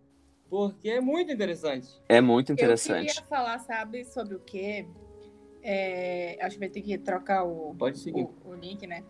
porque 0.49 0.91
é 0.91 1.01
muito 1.01 1.31
interessante. 1.31 1.89
É 2.09 2.21
muito 2.21 2.53
interessante. 2.53 3.07
Eu 3.07 3.15
queria 3.15 3.29
falar, 3.29 3.59
sabe, 3.61 4.05
sobre 4.05 4.35
o 4.35 4.41
quê? 4.41 4.89
É, 5.63 6.39
acho 6.41 6.57
que 6.57 6.61
vai 6.61 6.69
ter 6.69 6.83
que 6.83 6.99
trocar 6.99 7.45
o, 7.45 7.71
o, 7.71 8.51
o, 8.51 8.55
link, 8.55 8.85
né? 8.85 9.05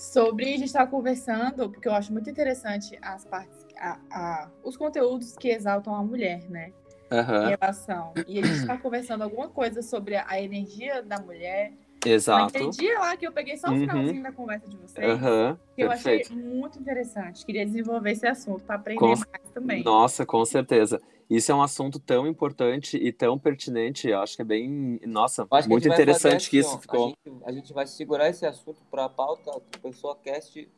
Sobre 0.00 0.46
a 0.46 0.48
gente 0.56 0.64
estar 0.64 0.86
conversando, 0.86 1.68
porque 1.68 1.86
eu 1.86 1.92
acho 1.92 2.10
muito 2.10 2.30
interessante 2.30 2.98
as 3.02 3.26
partes, 3.26 3.66
a, 3.78 3.98
a, 4.10 4.50
os 4.64 4.74
conteúdos 4.74 5.36
que 5.36 5.50
exaltam 5.50 5.94
a 5.94 6.02
mulher, 6.02 6.42
né? 6.48 6.72
Uhum. 7.12 7.44
Em 7.44 7.56
relação. 7.60 8.14
E 8.26 8.38
a 8.38 8.46
gente 8.46 8.60
está 8.60 8.78
conversando 8.78 9.24
alguma 9.24 9.50
coisa 9.50 9.82
sobre 9.82 10.16
a 10.16 10.40
energia 10.40 11.02
da 11.02 11.20
mulher. 11.20 11.74
Exato. 12.06 12.56
Eu 12.56 12.68
entendi 12.68 12.94
lá 12.94 13.14
que 13.14 13.26
eu 13.26 13.32
peguei 13.32 13.58
só 13.58 13.68
o 13.68 13.72
uhum. 13.72 13.80
finalzinho 13.80 14.22
da 14.22 14.32
conversa 14.32 14.70
de 14.70 14.76
vocês. 14.78 15.06
Uhum. 15.06 15.58
Que 15.76 15.82
eu 15.82 15.88
Perfeito. 15.90 16.32
achei 16.32 16.42
muito 16.42 16.80
interessante. 16.80 17.44
Queria 17.44 17.66
desenvolver 17.66 18.12
esse 18.12 18.26
assunto 18.26 18.64
para 18.64 18.76
aprender 18.76 18.98
com... 18.98 19.08
mais 19.08 19.50
também. 19.52 19.84
Nossa, 19.84 20.24
com 20.24 20.42
certeza. 20.46 20.98
Isso 21.30 21.52
é 21.52 21.54
um 21.54 21.62
assunto 21.62 22.00
tão 22.00 22.26
importante 22.26 22.96
e 22.96 23.12
tão 23.12 23.38
pertinente, 23.38 24.08
eu 24.08 24.18
acho 24.18 24.34
que 24.34 24.42
é 24.42 24.44
bem, 24.44 25.00
nossa, 25.06 25.46
muito 25.68 25.86
interessante 25.86 26.36
assim, 26.36 26.50
que 26.50 26.58
isso 26.58 26.74
ó, 26.74 26.78
ficou. 26.78 27.04
A 27.04 27.08
gente, 27.08 27.44
a 27.44 27.52
gente, 27.52 27.72
vai 27.72 27.86
segurar 27.86 28.28
esse 28.28 28.44
assunto 28.44 28.82
para 28.90 29.04
a 29.04 29.08
pauta 29.08 29.52
do 29.52 29.78
Pessoa 29.78 30.16
Cast 30.16 30.68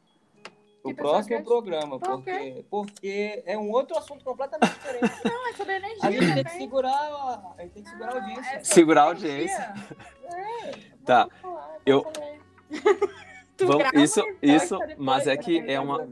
o 0.85 0.93
próximo 0.95 1.37
cast? 1.37 1.45
programa, 1.45 1.99
porque, 1.99 2.65
porque 2.69 3.43
é 3.47 3.57
um 3.57 3.71
outro 3.71 3.97
assunto 3.97 4.25
completamente 4.25 4.75
diferente. 4.75 5.13
Não, 5.25 5.49
é 5.49 5.53
sobre 5.55 5.77
energia. 5.77 5.99
A 6.03 6.11
gente 6.11 6.21
também. 6.21 6.35
tem 6.35 6.45
que 6.45 6.59
segurar, 6.59 7.55
a 7.57 7.63
gente 7.63 7.73
tem 7.73 7.83
que 7.83 7.91
segurar 7.91 8.11
a 8.11 8.15
audiência. 8.15 8.51
É 8.53 8.65
segurar 8.65 9.03
a 9.03 9.07
audiência. 9.07 9.75
É, 10.25 10.71
tá. 11.05 11.29
Falar, 11.41 11.77
eu 11.87 12.05
Vamos, 13.65 13.93
isso, 13.95 14.23
isso, 14.43 14.79
mas 14.99 15.27
é 15.27 15.37
que 15.37 15.61
é 15.61 15.79
uma 15.79 16.07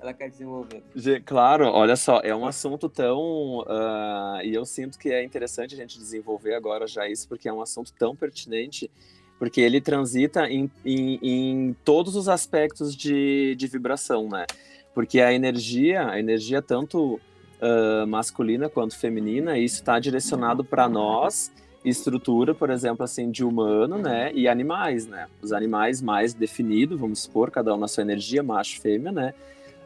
ela 0.00 0.14
quer 0.14 0.30
desenvolver. 0.30 0.82
Claro, 1.24 1.66
olha 1.66 1.94
só, 1.94 2.20
é 2.20 2.34
um 2.34 2.46
assunto 2.46 2.88
tão. 2.88 3.58
Uh, 3.60 4.42
e 4.42 4.54
eu 4.54 4.64
sinto 4.64 4.98
que 4.98 5.10
é 5.10 5.22
interessante 5.22 5.74
a 5.74 5.76
gente 5.76 5.98
desenvolver 5.98 6.54
agora 6.54 6.86
já 6.86 7.08
isso, 7.08 7.28
porque 7.28 7.48
é 7.48 7.52
um 7.52 7.60
assunto 7.60 7.92
tão 7.98 8.16
pertinente, 8.16 8.90
porque 9.38 9.60
ele 9.60 9.80
transita 9.80 10.48
em, 10.48 10.70
em, 10.84 11.18
em 11.22 11.76
todos 11.84 12.16
os 12.16 12.28
aspectos 12.28 12.96
de, 12.96 13.54
de 13.56 13.66
vibração, 13.66 14.28
né? 14.28 14.46
Porque 14.94 15.20
a 15.20 15.32
energia, 15.32 16.08
a 16.08 16.18
energia 16.18 16.62
tanto 16.62 17.14
uh, 17.14 18.06
masculina 18.06 18.68
quanto 18.68 18.98
feminina, 18.98 19.58
isso 19.58 19.76
está 19.76 19.98
direcionado 20.00 20.64
para 20.64 20.88
nós 20.88 21.52
estrutura, 21.82 22.54
por 22.54 22.68
exemplo, 22.68 23.02
assim, 23.02 23.30
de 23.30 23.42
humano, 23.42 23.96
né, 23.96 24.30
e 24.34 24.46
animais, 24.46 25.06
né, 25.06 25.26
os 25.40 25.50
animais 25.50 26.02
mais 26.02 26.34
definidos, 26.34 27.00
vamos 27.00 27.20
supor, 27.20 27.50
cada 27.50 27.74
um 27.74 27.78
na 27.78 27.88
sua 27.88 28.02
energia, 28.02 28.42
macho, 28.42 28.78
fêmea, 28.82 29.10
né, 29.10 29.34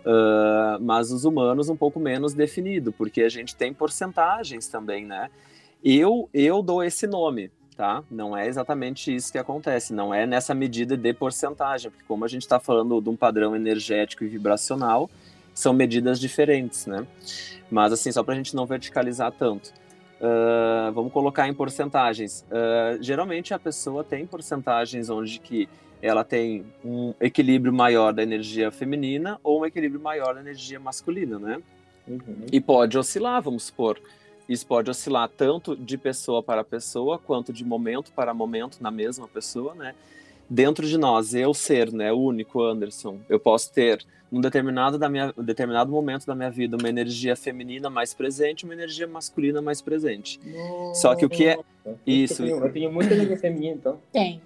Uh, 0.04 0.78
mas 0.82 1.10
os 1.10 1.24
humanos 1.24 1.70
um 1.70 1.76
pouco 1.76 1.98
menos 1.98 2.34
definido, 2.34 2.92
porque 2.92 3.22
a 3.22 3.28
gente 3.28 3.56
tem 3.56 3.72
porcentagens 3.72 4.68
também, 4.68 5.06
né? 5.06 5.30
Eu, 5.82 6.28
eu 6.32 6.62
dou 6.62 6.84
esse 6.84 7.06
nome, 7.06 7.50
tá? 7.74 8.04
Não 8.10 8.36
é 8.36 8.46
exatamente 8.46 9.14
isso 9.14 9.32
que 9.32 9.38
acontece, 9.38 9.94
não 9.94 10.12
é 10.12 10.26
nessa 10.26 10.54
medida 10.54 10.96
de 10.96 11.12
porcentagem, 11.14 11.90
porque 11.90 12.04
como 12.06 12.24
a 12.24 12.28
gente 12.28 12.42
está 12.42 12.60
falando 12.60 13.00
de 13.00 13.08
um 13.08 13.16
padrão 13.16 13.56
energético 13.56 14.24
e 14.24 14.28
vibracional, 14.28 15.08
são 15.54 15.72
medidas 15.72 16.20
diferentes, 16.20 16.86
né? 16.86 17.06
Mas 17.70 17.92
assim, 17.92 18.12
só 18.12 18.22
para 18.22 18.34
a 18.34 18.36
gente 18.36 18.54
não 18.54 18.66
verticalizar 18.66 19.32
tanto. 19.32 19.72
Uh, 20.20 20.92
vamos 20.92 21.12
colocar 21.12 21.48
em 21.48 21.54
porcentagens. 21.54 22.44
Uh, 22.50 23.02
geralmente 23.02 23.54
a 23.54 23.58
pessoa 23.58 24.04
tem 24.04 24.26
porcentagens 24.26 25.10
onde 25.10 25.38
que 25.38 25.68
ela 26.04 26.22
tem 26.22 26.66
um 26.84 27.14
equilíbrio 27.18 27.72
maior 27.72 28.12
da 28.12 28.22
energia 28.22 28.70
feminina 28.70 29.40
ou 29.42 29.62
um 29.62 29.64
equilíbrio 29.64 29.98
maior 29.98 30.34
da 30.34 30.40
energia 30.42 30.78
masculina, 30.78 31.38
né? 31.38 31.62
Uhum. 32.06 32.44
E 32.52 32.60
pode 32.60 32.98
oscilar, 32.98 33.40
vamos 33.40 33.64
supor. 33.64 33.98
Isso 34.46 34.66
pode 34.66 34.90
oscilar 34.90 35.30
tanto 35.34 35.74
de 35.74 35.96
pessoa 35.96 36.42
para 36.42 36.62
pessoa, 36.62 37.18
quanto 37.18 37.54
de 37.54 37.64
momento 37.64 38.12
para 38.12 38.34
momento 38.34 38.82
na 38.82 38.90
mesma 38.90 39.26
pessoa, 39.26 39.74
né? 39.74 39.94
Dentro 40.48 40.86
de 40.86 40.98
nós, 40.98 41.34
eu 41.34 41.54
ser, 41.54 41.90
né, 41.90 42.12
o 42.12 42.18
único 42.18 42.62
Anderson, 42.62 43.18
eu 43.30 43.40
posso 43.40 43.72
ter, 43.72 44.04
num 44.30 44.42
determinado, 44.42 44.98
da 44.98 45.08
minha, 45.08 45.32
determinado 45.38 45.90
momento 45.90 46.26
da 46.26 46.34
minha 46.34 46.50
vida, 46.50 46.76
uma 46.76 46.86
energia 46.90 47.34
feminina 47.34 47.88
mais 47.88 48.12
presente, 48.12 48.64
uma 48.64 48.74
energia 48.74 49.06
masculina 49.06 49.62
mais 49.62 49.80
presente. 49.80 50.38
Nossa. 50.44 51.00
Só 51.00 51.14
que 51.14 51.24
o 51.24 51.30
que 51.30 51.46
é. 51.46 51.58
Isso. 52.06 52.42
Eu 52.42 52.46
tenho, 52.46 52.66
eu 52.66 52.72
tenho 52.72 52.92
muita 52.92 53.14
energia 53.14 53.38
feminina, 53.38 53.74
então. 53.74 53.98
Tem. 54.12 54.42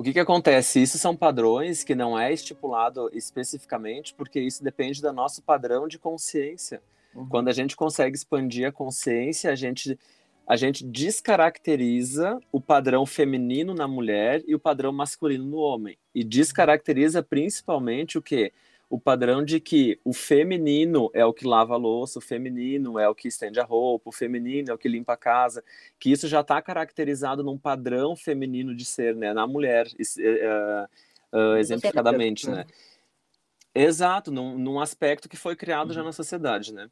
O 0.00 0.02
que, 0.02 0.14
que 0.14 0.18
acontece? 0.18 0.80
Isso 0.80 0.96
são 0.96 1.14
padrões 1.14 1.84
que 1.84 1.94
não 1.94 2.18
é 2.18 2.32
estipulado 2.32 3.10
especificamente, 3.12 4.14
porque 4.14 4.40
isso 4.40 4.64
depende 4.64 5.02
do 5.02 5.12
nosso 5.12 5.42
padrão 5.42 5.86
de 5.86 5.98
consciência. 5.98 6.80
Uhum. 7.14 7.28
Quando 7.28 7.48
a 7.48 7.52
gente 7.52 7.76
consegue 7.76 8.16
expandir 8.16 8.66
a 8.66 8.72
consciência, 8.72 9.52
a 9.52 9.54
gente, 9.54 9.98
a 10.48 10.56
gente 10.56 10.86
descaracteriza 10.86 12.40
o 12.50 12.58
padrão 12.62 13.04
feminino 13.04 13.74
na 13.74 13.86
mulher 13.86 14.42
e 14.46 14.54
o 14.54 14.58
padrão 14.58 14.90
masculino 14.90 15.44
no 15.44 15.58
homem. 15.58 15.98
E 16.14 16.24
descaracteriza 16.24 17.22
principalmente 17.22 18.16
o 18.16 18.22
quê? 18.22 18.54
O 18.90 18.98
padrão 18.98 19.44
de 19.44 19.60
que 19.60 20.00
o 20.04 20.12
feminino 20.12 21.08
é 21.14 21.24
o 21.24 21.32
que 21.32 21.46
lava 21.46 21.74
a 21.74 21.76
louça, 21.76 22.18
o 22.18 22.22
feminino 22.22 22.98
é 22.98 23.08
o 23.08 23.14
que 23.14 23.28
estende 23.28 23.60
a 23.60 23.64
roupa, 23.64 24.10
o 24.10 24.12
feminino 24.12 24.72
é 24.72 24.74
o 24.74 24.78
que 24.78 24.88
limpa 24.88 25.12
a 25.12 25.16
casa, 25.16 25.62
que 25.96 26.10
isso 26.10 26.26
já 26.26 26.40
está 26.40 26.60
caracterizado 26.60 27.44
num 27.44 27.56
padrão 27.56 28.16
feminino 28.16 28.74
de 28.74 28.84
ser, 28.84 29.14
né, 29.14 29.32
na 29.32 29.46
mulher, 29.46 29.86
uh, 29.86 31.38
uh, 31.38 31.56
exemplificadamente, 31.56 32.50
né? 32.50 32.66
Exato, 33.74 34.32
num, 34.32 34.58
num 34.58 34.80
aspecto 34.80 35.28
que 35.28 35.36
foi 35.36 35.54
criado 35.54 35.92
já 35.92 36.00
uhum. 36.00 36.06
na 36.06 36.12
sociedade, 36.12 36.74
né? 36.74 36.88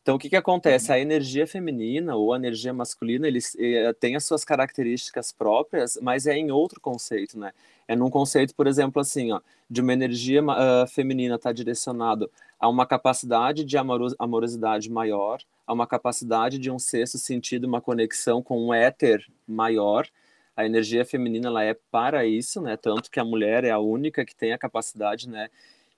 Então, 0.00 0.16
o 0.16 0.18
que, 0.18 0.30
que 0.30 0.36
acontece? 0.36 0.88
Uhum. 0.88 0.96
A 0.96 0.98
energia 0.98 1.46
feminina 1.46 2.16
ou 2.16 2.32
a 2.32 2.36
energia 2.36 2.72
masculina, 2.72 3.28
eles 3.28 3.54
eh, 3.58 3.92
têm 4.00 4.16
as 4.16 4.24
suas 4.24 4.44
características 4.44 5.30
próprias, 5.30 5.98
mas 6.00 6.26
é 6.26 6.34
em 6.34 6.50
outro 6.50 6.80
conceito, 6.80 7.38
né? 7.38 7.52
É 7.86 7.94
num 7.94 8.08
conceito, 8.08 8.54
por 8.54 8.66
exemplo, 8.66 9.00
assim, 9.00 9.30
ó, 9.30 9.40
de 9.68 9.80
uma 9.82 9.92
energia 9.92 10.42
uh, 10.42 10.86
feminina 10.88 11.34
estar 11.34 11.50
tá 11.50 11.52
direcionado 11.52 12.30
a 12.58 12.68
uma 12.68 12.86
capacidade 12.86 13.64
de 13.64 13.76
amorosidade 14.18 14.90
maior, 14.90 15.40
a 15.66 15.72
uma 15.72 15.86
capacidade 15.86 16.58
de 16.58 16.70
um 16.70 16.78
sexto 16.78 17.18
sentido, 17.18 17.66
uma 17.66 17.80
conexão 17.80 18.42
com 18.42 18.66
um 18.66 18.72
éter 18.72 19.26
maior. 19.46 20.08
A 20.56 20.64
energia 20.64 21.04
feminina, 21.04 21.48
ela 21.48 21.62
é 21.64 21.74
para 21.90 22.24
isso, 22.24 22.60
né? 22.60 22.76
Tanto 22.76 23.10
que 23.10 23.20
a 23.20 23.24
mulher 23.24 23.64
é 23.64 23.70
a 23.70 23.78
única 23.78 24.24
que 24.24 24.34
tem 24.34 24.52
a 24.52 24.58
capacidade, 24.58 25.28
né? 25.28 25.48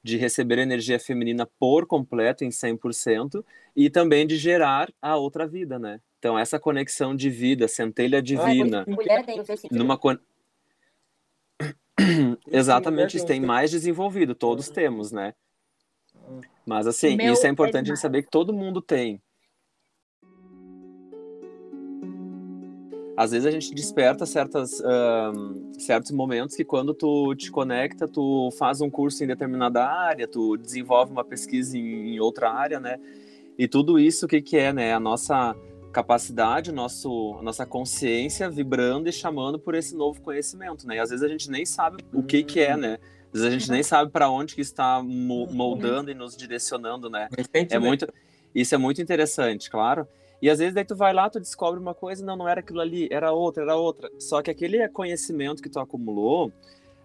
De 0.05 0.19
receber 0.19 0.59
energia 0.59 1.01
feminina 1.01 1.49
por 1.59 1.87
completo, 1.87 2.45
em 2.45 2.51
100%, 2.51 3.43
e 3.75 3.89
também 3.89 4.27
de 4.27 4.37
gerar 4.37 4.93
a 5.01 5.17
outra 5.17 5.49
vida, 5.49 5.79
né? 5.79 5.99
Então, 6.19 6.39
essa 6.39 6.61
conexão 6.61 7.17
de 7.17 7.31
vida, 7.31 7.67
centelha 7.67 8.21
divina, 8.21 8.85
numa 9.71 9.97
con... 9.97 10.19
Exatamente, 12.53 13.17
isso 13.17 13.25
tem 13.25 13.41
mais 13.41 13.71
desenvolvido, 13.71 14.35
todos 14.35 14.69
temos, 14.69 15.11
né? 15.11 15.35
Mas 16.67 16.87
assim, 16.87 17.17
isso 17.23 17.47
é 17.47 17.51
importante 17.51 17.87
a 17.87 17.95
gente 17.95 18.01
saber 18.01 18.25
que 18.25 18.31
todo 18.31 18.53
mundo 18.53 18.83
tem. 18.83 19.23
Às 23.17 23.31
vezes 23.31 23.47
a 23.47 23.51
gente 23.51 23.73
desperta 23.75 24.27
certas, 24.27 24.83
certos 25.79 26.11
momentos 26.11 26.57
que 26.57 26.65
quando 26.65 26.93
tu 26.93 27.35
te 27.35 27.51
conecta, 27.51 28.09
tu 28.09 28.51
faz 28.59 28.81
um 28.81 28.91
curso 28.91 29.23
em 29.23 29.27
determinada 29.27 29.85
área, 29.85 30.27
tu 30.27 30.57
desenvolve 30.57 31.12
uma 31.12 31.25
pesquisa 31.25 31.79
em, 31.79 32.15
em 32.15 32.21
outra 32.21 32.51
área, 32.51 32.81
né? 32.81 32.99
E 33.57 33.69
tudo 33.69 33.99
isso, 33.99 34.27
o 34.27 34.29
que, 34.29 34.43
que 34.43 34.57
é, 34.57 34.73
né? 34.73 34.93
A 34.93 34.99
nossa 34.99 35.55
capacidade, 35.93 36.73
nosso, 36.73 37.37
a 37.39 37.43
nossa 37.43 37.65
consciência 37.65 38.51
vibrando 38.51 39.09
e 39.09 39.12
chamando 39.12 39.61
por 39.61 39.77
esse 39.77 39.95
novo 39.95 40.21
conhecimento, 40.21 40.87
né? 40.87 40.97
E 40.97 40.99
às 40.99 41.11
vezes 41.11 41.25
a 41.25 41.29
gente 41.29 41.49
nem 41.49 41.65
sabe 41.65 42.05
o 42.12 42.23
que, 42.23 42.43
que 42.43 42.59
é, 42.59 42.77
né? 42.77 42.99
Às 43.33 43.41
vezes 43.41 43.47
a 43.47 43.59
gente 43.59 43.71
nem 43.71 43.83
sabe 43.83 44.11
para 44.11 44.29
onde 44.29 44.57
que 44.57 44.61
está 44.61 45.01
moldando 45.03 46.11
e 46.11 46.15
nos 46.15 46.37
direcionando, 46.37 47.09
né? 47.09 47.29
É 47.77 47.79
muito, 47.79 48.09
isso 48.53 48.75
é 48.75 48.79
muito 48.79 49.01
interessante, 49.01 49.71
claro. 49.71 50.07
E 50.45 50.51
às 50.51 50.59
vezes 50.59 50.74
daí 50.74 50.84
tu 50.84 50.95
vai 50.95 51.11
lá, 51.14 51.30
tu 51.30 51.40
descobre 51.40 51.80
uma 51.80 51.95
coisa, 51.95 52.22
não, 52.22 52.36
não 52.36 52.47
era 52.47 52.61
aquilo 52.61 52.78
ali, 52.78 53.09
era 53.11 53.32
outra, 53.32 53.62
era 53.62 53.76
outra. 53.76 54.11
Só 54.18 54.42
que 54.42 54.51
aquele 54.51 54.86
conhecimento 54.90 55.62
que 55.62 55.70
tu 55.70 55.80
acumulou, 55.80 56.53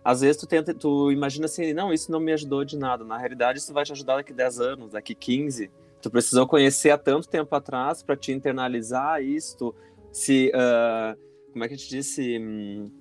às 0.03 0.19
vezes 0.19 0.41
tu 0.41 0.45
tenta, 0.45 0.73
tu 0.73 1.09
imagina 1.09 1.45
assim, 1.45 1.71
não, 1.71 1.93
isso 1.93 2.11
não 2.11 2.19
me 2.19 2.33
ajudou 2.33 2.65
de 2.65 2.77
nada. 2.77 3.05
Na 3.05 3.17
realidade, 3.17 3.59
isso 3.59 3.71
vai 3.73 3.85
te 3.85 3.93
ajudar 3.93 4.17
daqui 4.17 4.33
10 4.33 4.59
anos, 4.59 4.91
daqui 4.91 5.15
15. 5.15 5.71
Tu 6.01 6.11
precisou 6.11 6.45
conhecer 6.45 6.89
há 6.89 6.97
tanto 6.97 7.29
tempo 7.29 7.55
atrás 7.55 8.03
para 8.03 8.17
te 8.17 8.33
internalizar 8.33 9.23
isso, 9.23 9.73
se, 10.11 10.51
uh, 10.53 11.17
como 11.53 11.63
é 11.63 11.69
que 11.69 11.75
a 11.75 11.77
gente 11.77 11.89
disse? 11.89 12.37
Hum, 12.37 12.91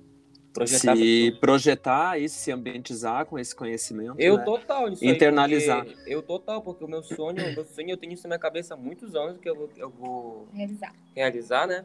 projetar 0.59 0.97
se 0.97 1.37
projetar 1.41 2.19
e 2.19 2.29
se 2.29 2.53
ambientizar 2.53 3.27
com 3.27 3.39
esse 3.39 3.55
conhecimento. 3.55 4.15
Eu 4.19 4.39
né? 4.39 4.45
total, 4.45 4.89
isso 4.89 5.05
internalizar. 5.05 5.83
Aí, 5.83 5.97
eu 6.07 6.23
total, 6.23 6.63
porque 6.63 6.85
o 6.85 6.89
meu 6.89 7.03
sonho, 7.03 7.37
o 7.43 7.55
meu 7.55 7.65
sonho, 7.65 7.91
eu 7.91 7.97
tenho 7.97 8.13
isso 8.13 8.25
na 8.25 8.31
minha 8.31 8.39
cabeça 8.39 8.75
há 8.75 8.77
muitos 8.77 9.15
anos 9.15 9.39
que 9.39 9.49
eu 9.49 9.55
vou, 9.55 9.71
eu 9.77 9.91
vou 9.91 10.49
realizar. 10.53 10.95
realizar, 11.15 11.67
né? 11.67 11.85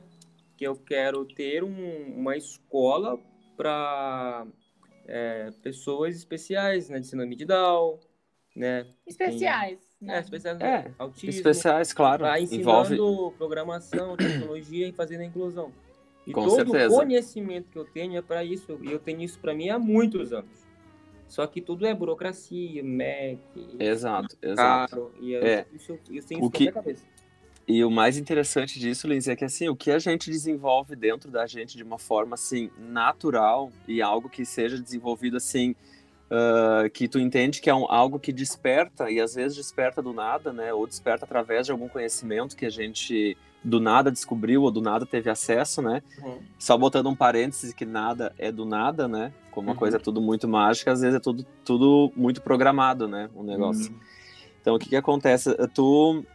Que 0.58 0.66
eu 0.66 0.76
quero 0.76 1.26
ter 1.26 1.64
um, 1.64 2.14
uma 2.18 2.36
escola 2.38 3.20
para 3.56 4.46
é, 5.08 5.52
pessoas 5.62 6.16
especiais, 6.16 6.90
né? 6.90 7.00
De 7.00 7.08
síndrome 7.08 7.36
de 7.36 7.46
Down, 7.46 8.00
né? 8.56 8.86
Especiais. 9.06 9.80
Tem, 10.00 10.08
né? 10.08 10.18
É, 10.18 10.20
especiais, 10.20 10.62
é, 10.62 10.92
autismo. 10.98 11.30
Especiais, 11.30 11.94
claro. 11.94 12.26
Ensinando 12.38 12.94
Envolve... 12.96 13.38
programação, 13.38 14.18
tecnologia 14.18 14.88
e 14.88 14.92
fazendo 14.92 15.22
a 15.22 15.26
inclusão. 15.26 15.72
E 16.26 16.32
Com 16.32 16.46
todo 16.46 16.56
certeza. 16.56 16.96
o 16.96 17.00
conhecimento 17.00 17.70
que 17.70 17.78
eu 17.78 17.86
tenho 17.86 18.18
é 18.18 18.22
para 18.22 18.44
isso. 18.44 18.80
E 18.82 18.92
eu 18.92 19.00
tenho 19.00 19.22
isso 19.22 19.40
para 19.40 19.54
mim 19.54 19.70
há 19.70 19.78
muitos 19.78 20.32
anos. 20.32 20.64
Só 21.28 21.48
que 21.48 21.62
tudo 21.62 21.86
é 21.86 21.94
burocracia, 21.94 22.84
MEC. 22.84 23.40
Exato, 23.80 24.38
exato. 24.42 25.12
e 25.20 25.36
é. 25.36 25.66
isso, 25.74 25.94
eu 25.94 26.24
tenho 26.24 26.40
isso 26.40 26.46
o 26.46 26.52
que... 26.52 26.72
cabeça. 26.72 27.04
E 27.68 27.84
o 27.84 27.90
mais 27.90 28.18
interessante 28.18 28.78
disso, 28.78 29.08
Liz, 29.08 29.28
é 29.28 29.36
que 29.36 29.46
assim, 29.46 29.70
o 29.70 29.76
que 29.76 29.90
a 29.90 29.98
gente 29.98 30.30
desenvolve 30.30 30.96
dentro 30.96 31.32
da 31.32 31.48
gente 31.48 31.78
de 31.78 31.84
uma 31.84 31.98
forma 31.98 32.36
assim 32.36 32.70
natural 32.78 33.72
e 33.88 34.02
algo 34.02 34.30
que 34.30 34.46
seja 34.46 34.78
desenvolvido 34.78 35.38
assim, 35.38 35.74
uh, 36.30 36.90
que 36.90 37.08
tu 37.08 37.18
entende 37.20 37.62
que 37.62 37.70
é 37.70 37.74
um, 37.74 37.90
algo 37.90 38.20
que 38.20 38.34
desperta 38.34 39.10
e 39.10 39.20
às 39.20 39.34
vezes 39.34 39.56
desperta 39.56 40.02
do 40.02 40.12
nada, 40.12 40.52
né? 40.52 40.74
Ou 40.74 40.86
desperta 40.86 41.24
através 41.24 41.66
de 41.66 41.72
algum 41.72 41.88
conhecimento 41.88 42.56
que 42.56 42.66
a 42.66 42.70
gente 42.70 43.38
do 43.64 43.80
nada 43.80 44.12
descobriu 44.12 44.64
ou 44.64 44.72
do 44.72 44.82
nada 44.82 45.06
teve 45.06 45.30
acesso, 45.30 45.82
né? 45.82 46.02
Uhum. 46.22 46.40
Só 46.60 46.78
botando 46.78 47.08
um 47.08 47.16
parênteses 47.16 47.74
que 47.74 47.86
nada 47.86 48.34
é 48.38 48.52
do 48.52 48.66
nada, 48.66 49.08
né? 49.08 49.32
Como 49.52 49.68
uma 49.68 49.74
uhum. 49.74 49.80
coisa 49.80 49.98
é 49.98 50.00
tudo 50.00 50.20
muito 50.20 50.48
mágica, 50.48 50.92
às 50.92 51.02
vezes 51.02 51.16
é 51.16 51.20
tudo, 51.20 51.46
tudo 51.64 52.12
muito 52.16 52.42
programado, 52.42 53.08
né? 53.08 53.30
Um 53.36 53.44
negócio. 53.44 53.92
Uhum. 53.92 54.00
Então, 54.62 54.76
o 54.76 54.80
que 54.80 54.90
que 54.90 54.96
acontece? 54.96 55.56
Tu, 55.74 56.26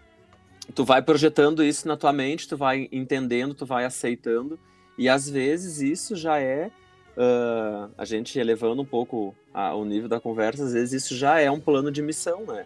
tu 0.74 0.84
vai 0.84 1.02
projetando 1.02 1.62
isso 1.62 1.86
na 1.86 1.96
tua 1.96 2.12
mente, 2.12 2.48
tu 2.48 2.56
vai 2.56 2.88
entendendo, 2.92 3.54
tu 3.54 3.66
vai 3.66 3.84
aceitando, 3.84 4.58
e 4.96 5.08
às 5.08 5.28
vezes 5.28 5.80
isso 5.80 6.16
já 6.16 6.38
é 6.38 6.70
uh, 7.16 7.90
a 7.96 8.04
gente 8.04 8.38
elevando 8.38 8.82
um 8.82 8.84
pouco 8.84 9.34
a, 9.52 9.74
o 9.74 9.84
nível 9.84 10.08
da 10.08 10.20
conversa, 10.20 10.64
às 10.64 10.72
vezes 10.72 11.04
isso 11.04 11.16
já 11.16 11.40
é 11.40 11.50
um 11.50 11.60
plano 11.60 11.90
de 11.90 12.02
missão, 12.02 12.44
né? 12.46 12.64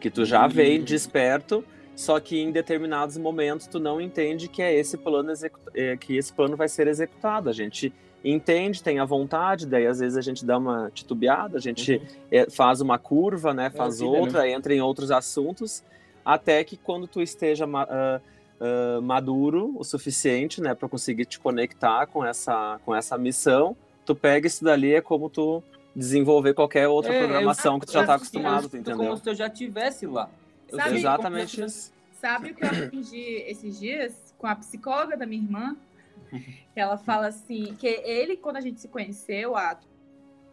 Que 0.00 0.10
tu 0.10 0.24
já 0.24 0.46
vem 0.46 0.78
uhum. 0.78 0.84
desperto 0.84 1.64
só 1.94 2.18
que 2.18 2.40
em 2.40 2.50
determinados 2.50 3.16
momentos 3.16 3.66
tu 3.66 3.78
não 3.78 4.00
entende 4.00 4.48
que 4.48 4.62
é 4.62 4.74
esse 4.74 4.96
plano 4.96 5.32
é, 5.74 5.96
que 5.96 6.16
esse 6.16 6.32
plano 6.32 6.56
vai 6.56 6.68
ser 6.68 6.86
executado. 6.86 7.48
A 7.48 7.52
gente 7.52 7.92
entende, 8.24 8.82
tem 8.82 8.98
a 8.98 9.04
vontade, 9.04 9.66
daí 9.66 9.86
às 9.86 9.98
vezes 9.98 10.16
a 10.16 10.20
gente 10.20 10.44
dá 10.44 10.56
uma 10.56 10.90
titubeada, 10.92 11.58
a 11.58 11.60
gente 11.60 11.96
uhum. 11.96 12.06
é, 12.30 12.50
faz 12.50 12.80
uma 12.80 12.98
curva, 12.98 13.52
né, 13.52 13.70
faz 13.70 14.00
é 14.00 14.04
outra, 14.04 14.42
né? 14.42 14.52
entra 14.52 14.74
em 14.74 14.80
outros 14.80 15.10
assuntos, 15.10 15.82
até 16.24 16.62
que 16.62 16.76
quando 16.76 17.06
tu 17.06 17.20
esteja 17.20 17.66
uh, 17.66 17.68
uh, 17.68 19.02
maduro 19.02 19.74
o 19.76 19.82
suficiente, 19.82 20.60
né, 20.60 20.74
para 20.74 20.88
conseguir 20.88 21.24
te 21.24 21.40
conectar 21.40 22.06
com 22.06 22.24
essa 22.24 22.78
com 22.84 22.94
essa 22.94 23.18
missão, 23.18 23.76
tu 24.06 24.14
pega 24.14 24.46
isso 24.46 24.64
dali 24.64 24.94
é 24.94 25.00
como 25.00 25.28
tu 25.28 25.62
desenvolver 25.94 26.54
qualquer 26.54 26.88
outra 26.88 27.12
é, 27.12 27.18
programação 27.18 27.78
que 27.78 27.86
tu 27.86 27.92
já 27.92 28.02
está 28.02 28.14
acostumado, 28.14 28.68
tu 28.68 28.76
entendeu? 28.76 29.08
Como 29.08 29.16
se 29.16 29.28
eu 29.28 29.34
já 29.34 29.50
tivesse 29.50 30.06
lá. 30.06 30.30
Sabe, 30.74 30.96
exatamente. 30.96 31.70
Sabe 32.12 32.50
o 32.50 32.54
que 32.54 32.64
eu 32.64 32.68
aprendi 32.68 33.42
esses 33.46 33.78
dias 33.78 34.34
com 34.38 34.46
a 34.46 34.54
psicóloga 34.54 35.16
da 35.16 35.26
minha 35.26 35.42
irmã? 35.42 35.76
Ela 36.74 36.96
fala 36.96 37.26
assim, 37.26 37.74
que 37.74 37.86
ele, 37.86 38.36
quando 38.36 38.56
a 38.56 38.60
gente 38.60 38.80
se 38.80 38.88
conheceu 38.88 39.56
há 39.56 39.78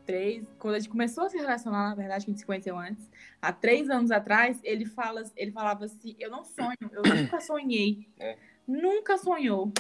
três, 0.05 0.45
quando 0.57 0.75
a 0.75 0.79
gente 0.79 0.89
começou 0.89 1.25
a 1.25 1.29
se 1.29 1.37
relacionar, 1.37 1.89
na 1.89 1.95
verdade, 1.95 2.25
que 2.25 2.31
a 2.31 2.33
gente 2.33 2.39
se 2.39 2.45
conheceu 2.45 2.77
antes, 2.77 3.09
há 3.41 3.53
três 3.53 3.89
anos 3.89 4.11
atrás, 4.11 4.59
ele, 4.63 4.85
fala, 4.85 5.23
ele 5.35 5.51
falava 5.51 5.85
assim, 5.85 6.15
eu 6.19 6.29
não 6.31 6.43
sonho, 6.43 6.77
eu 6.91 7.03
nunca 7.03 7.39
sonhei. 7.39 8.09
É. 8.19 8.35
Nunca 8.67 9.17
sonhou. 9.17 9.71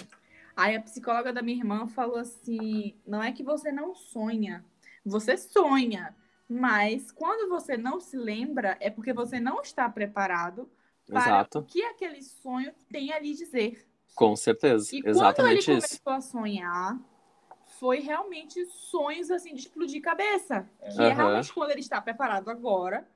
Aí 0.59 0.75
a 0.75 0.81
psicóloga 0.81 1.31
da 1.31 1.41
minha 1.41 1.57
irmã 1.57 1.87
falou 1.87 2.17
assim: 2.17 2.93
não 3.07 3.23
é 3.23 3.31
que 3.31 3.41
você 3.41 3.71
não 3.71 3.95
sonha, 3.95 4.65
você 5.05 5.37
sonha, 5.37 6.13
mas 6.49 7.11
quando 7.11 7.47
você 7.47 7.77
não 7.77 7.99
se 7.99 8.17
lembra, 8.17 8.75
é 8.79 8.89
porque 8.89 9.13
você 9.13 9.39
não 9.39 9.61
está 9.61 9.87
preparado 9.87 10.67
para 11.05 11.21
Exato. 11.21 11.59
o 11.59 11.63
que 11.63 11.83
aquele 11.83 12.23
sonho 12.23 12.73
tem 12.91 13.13
a 13.13 13.19
lhe 13.19 13.33
dizer. 13.35 13.87
Com 14.15 14.35
certeza. 14.35 14.89
E 14.93 15.01
Exatamente 15.05 15.35
quando 15.35 15.47
ele 15.47 15.57
isso. 15.59 16.01
começou 16.01 16.13
a 16.13 16.21
sonhar, 16.21 16.99
foi 17.79 17.99
realmente 17.99 18.65
sonhos 18.65 19.29
assim 19.29 19.53
de 19.53 19.61
explodir 19.61 20.01
cabeça. 20.01 20.67
Que 20.95 21.03
é 21.03 21.09
Aham. 21.09 21.15
realmente 21.15 21.53
quando 21.53 21.71
ele 21.71 21.81
está 21.81 22.01
preparado 22.01 22.49
agora, 22.49 23.07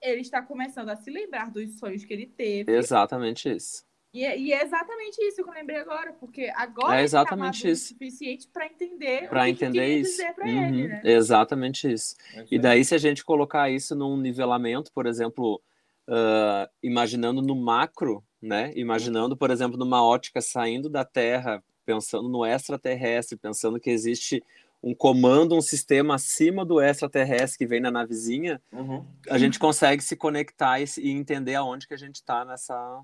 ele 0.00 0.20
está 0.20 0.42
começando 0.42 0.88
a 0.88 0.96
se 0.96 1.10
lembrar 1.10 1.50
dos 1.50 1.78
sonhos 1.78 2.04
que 2.04 2.12
ele 2.12 2.26
teve. 2.26 2.72
Exatamente 2.72 3.48
isso. 3.48 3.84
E 4.14 4.24
é, 4.24 4.38
e 4.38 4.52
é 4.52 4.62
exatamente 4.62 5.16
isso 5.22 5.42
que 5.42 5.48
eu 5.48 5.54
lembrei 5.54 5.78
agora, 5.78 6.12
porque 6.12 6.52
agora 6.54 6.96
É 6.96 6.98
ele 6.98 7.04
exatamente 7.04 7.62
tá 7.62 7.68
maduro 7.68 7.72
isso. 7.72 7.84
o 7.84 7.88
suficiente 7.94 8.48
para 8.48 8.66
entender 8.66 9.28
Para 9.28 9.40
o 9.40 9.44
que 9.44 9.50
entender 9.50 9.86
que 9.86 9.94
isso. 10.00 10.10
dizer 10.10 10.34
para 10.34 10.44
Uhum, 10.46 10.64
ele, 10.68 10.88
né? 10.88 11.00
Exatamente 11.04 11.90
isso. 11.92 12.14
E 12.50 12.58
daí, 12.58 12.84
se 12.84 12.94
a 12.94 12.98
gente 12.98 13.24
colocar 13.24 13.70
isso 13.70 13.94
num 13.94 14.16
nivelamento, 14.16 14.92
por 14.92 15.06
exemplo, 15.06 15.62
ah, 16.06 16.68
imaginando 16.82 17.40
no 17.40 17.54
macro, 17.56 18.22
né? 18.40 18.72
Imaginando, 18.76 19.36
por 19.36 19.50
exemplo, 19.50 19.78
numa 19.78 20.04
ótica 20.04 20.40
saindo 20.42 20.90
da 20.90 21.04
Terra, 21.04 21.62
pensando 21.86 22.28
no 22.28 22.44
extraterrestre, 22.44 23.36
pensando 23.38 23.80
que 23.80 23.88
existe 23.90 24.42
um 24.82 24.94
comando, 24.94 25.54
um 25.56 25.60
sistema 25.62 26.16
acima 26.16 26.64
do 26.64 26.80
extraterrestre 26.80 27.56
que 27.56 27.66
vem 27.66 27.80
na 27.80 27.90
navezinha, 27.90 28.60
Uhum. 28.72 29.06
a 29.30 29.38
gente 29.38 29.58
consegue 29.58 30.02
se 30.02 30.16
conectar 30.16 30.80
e, 30.80 30.84
e 30.98 31.10
entender 31.12 31.54
aonde 31.54 31.86
que 31.86 31.94
a 31.94 31.96
gente 31.96 32.16
está 32.16 32.44
nessa, 32.44 33.00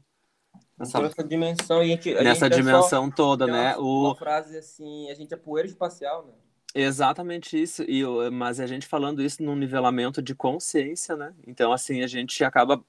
Nessa, 0.78 1.00
nessa, 1.00 1.24
dimensão. 1.24 1.82
E 1.82 1.86
a 1.86 1.88
gente, 1.88 2.16
a 2.16 2.22
nessa 2.22 2.46
gente 2.46 2.54
é 2.60 2.62
só- 2.62 2.70
dimensão 2.70 3.10
toda, 3.10 3.46
né? 3.46 3.76
Uma, 3.76 3.82
O, 3.84 4.04
uma 4.06 4.16
frase 4.16 4.56
assim, 4.56 5.10
a 5.10 5.14
gente 5.14 5.32
é 5.34 5.36
poeira 5.36 5.66
espacial, 5.68 6.24
né? 6.26 6.32
Exatamente 6.74 7.60
isso. 7.60 7.82
E, 7.88 8.04
o- 8.04 8.30
mas 8.30 8.60
a 8.60 8.66
gente 8.66 8.86
falando 8.86 9.22
isso 9.22 9.42
num 9.42 9.56
nivelamento 9.56 10.22
de 10.22 10.34
consciência, 10.34 11.16
né? 11.16 11.32
Então, 11.46 11.72
assim, 11.72 12.02
a 12.02 12.06
gente 12.06 12.44
acaba. 12.44 12.82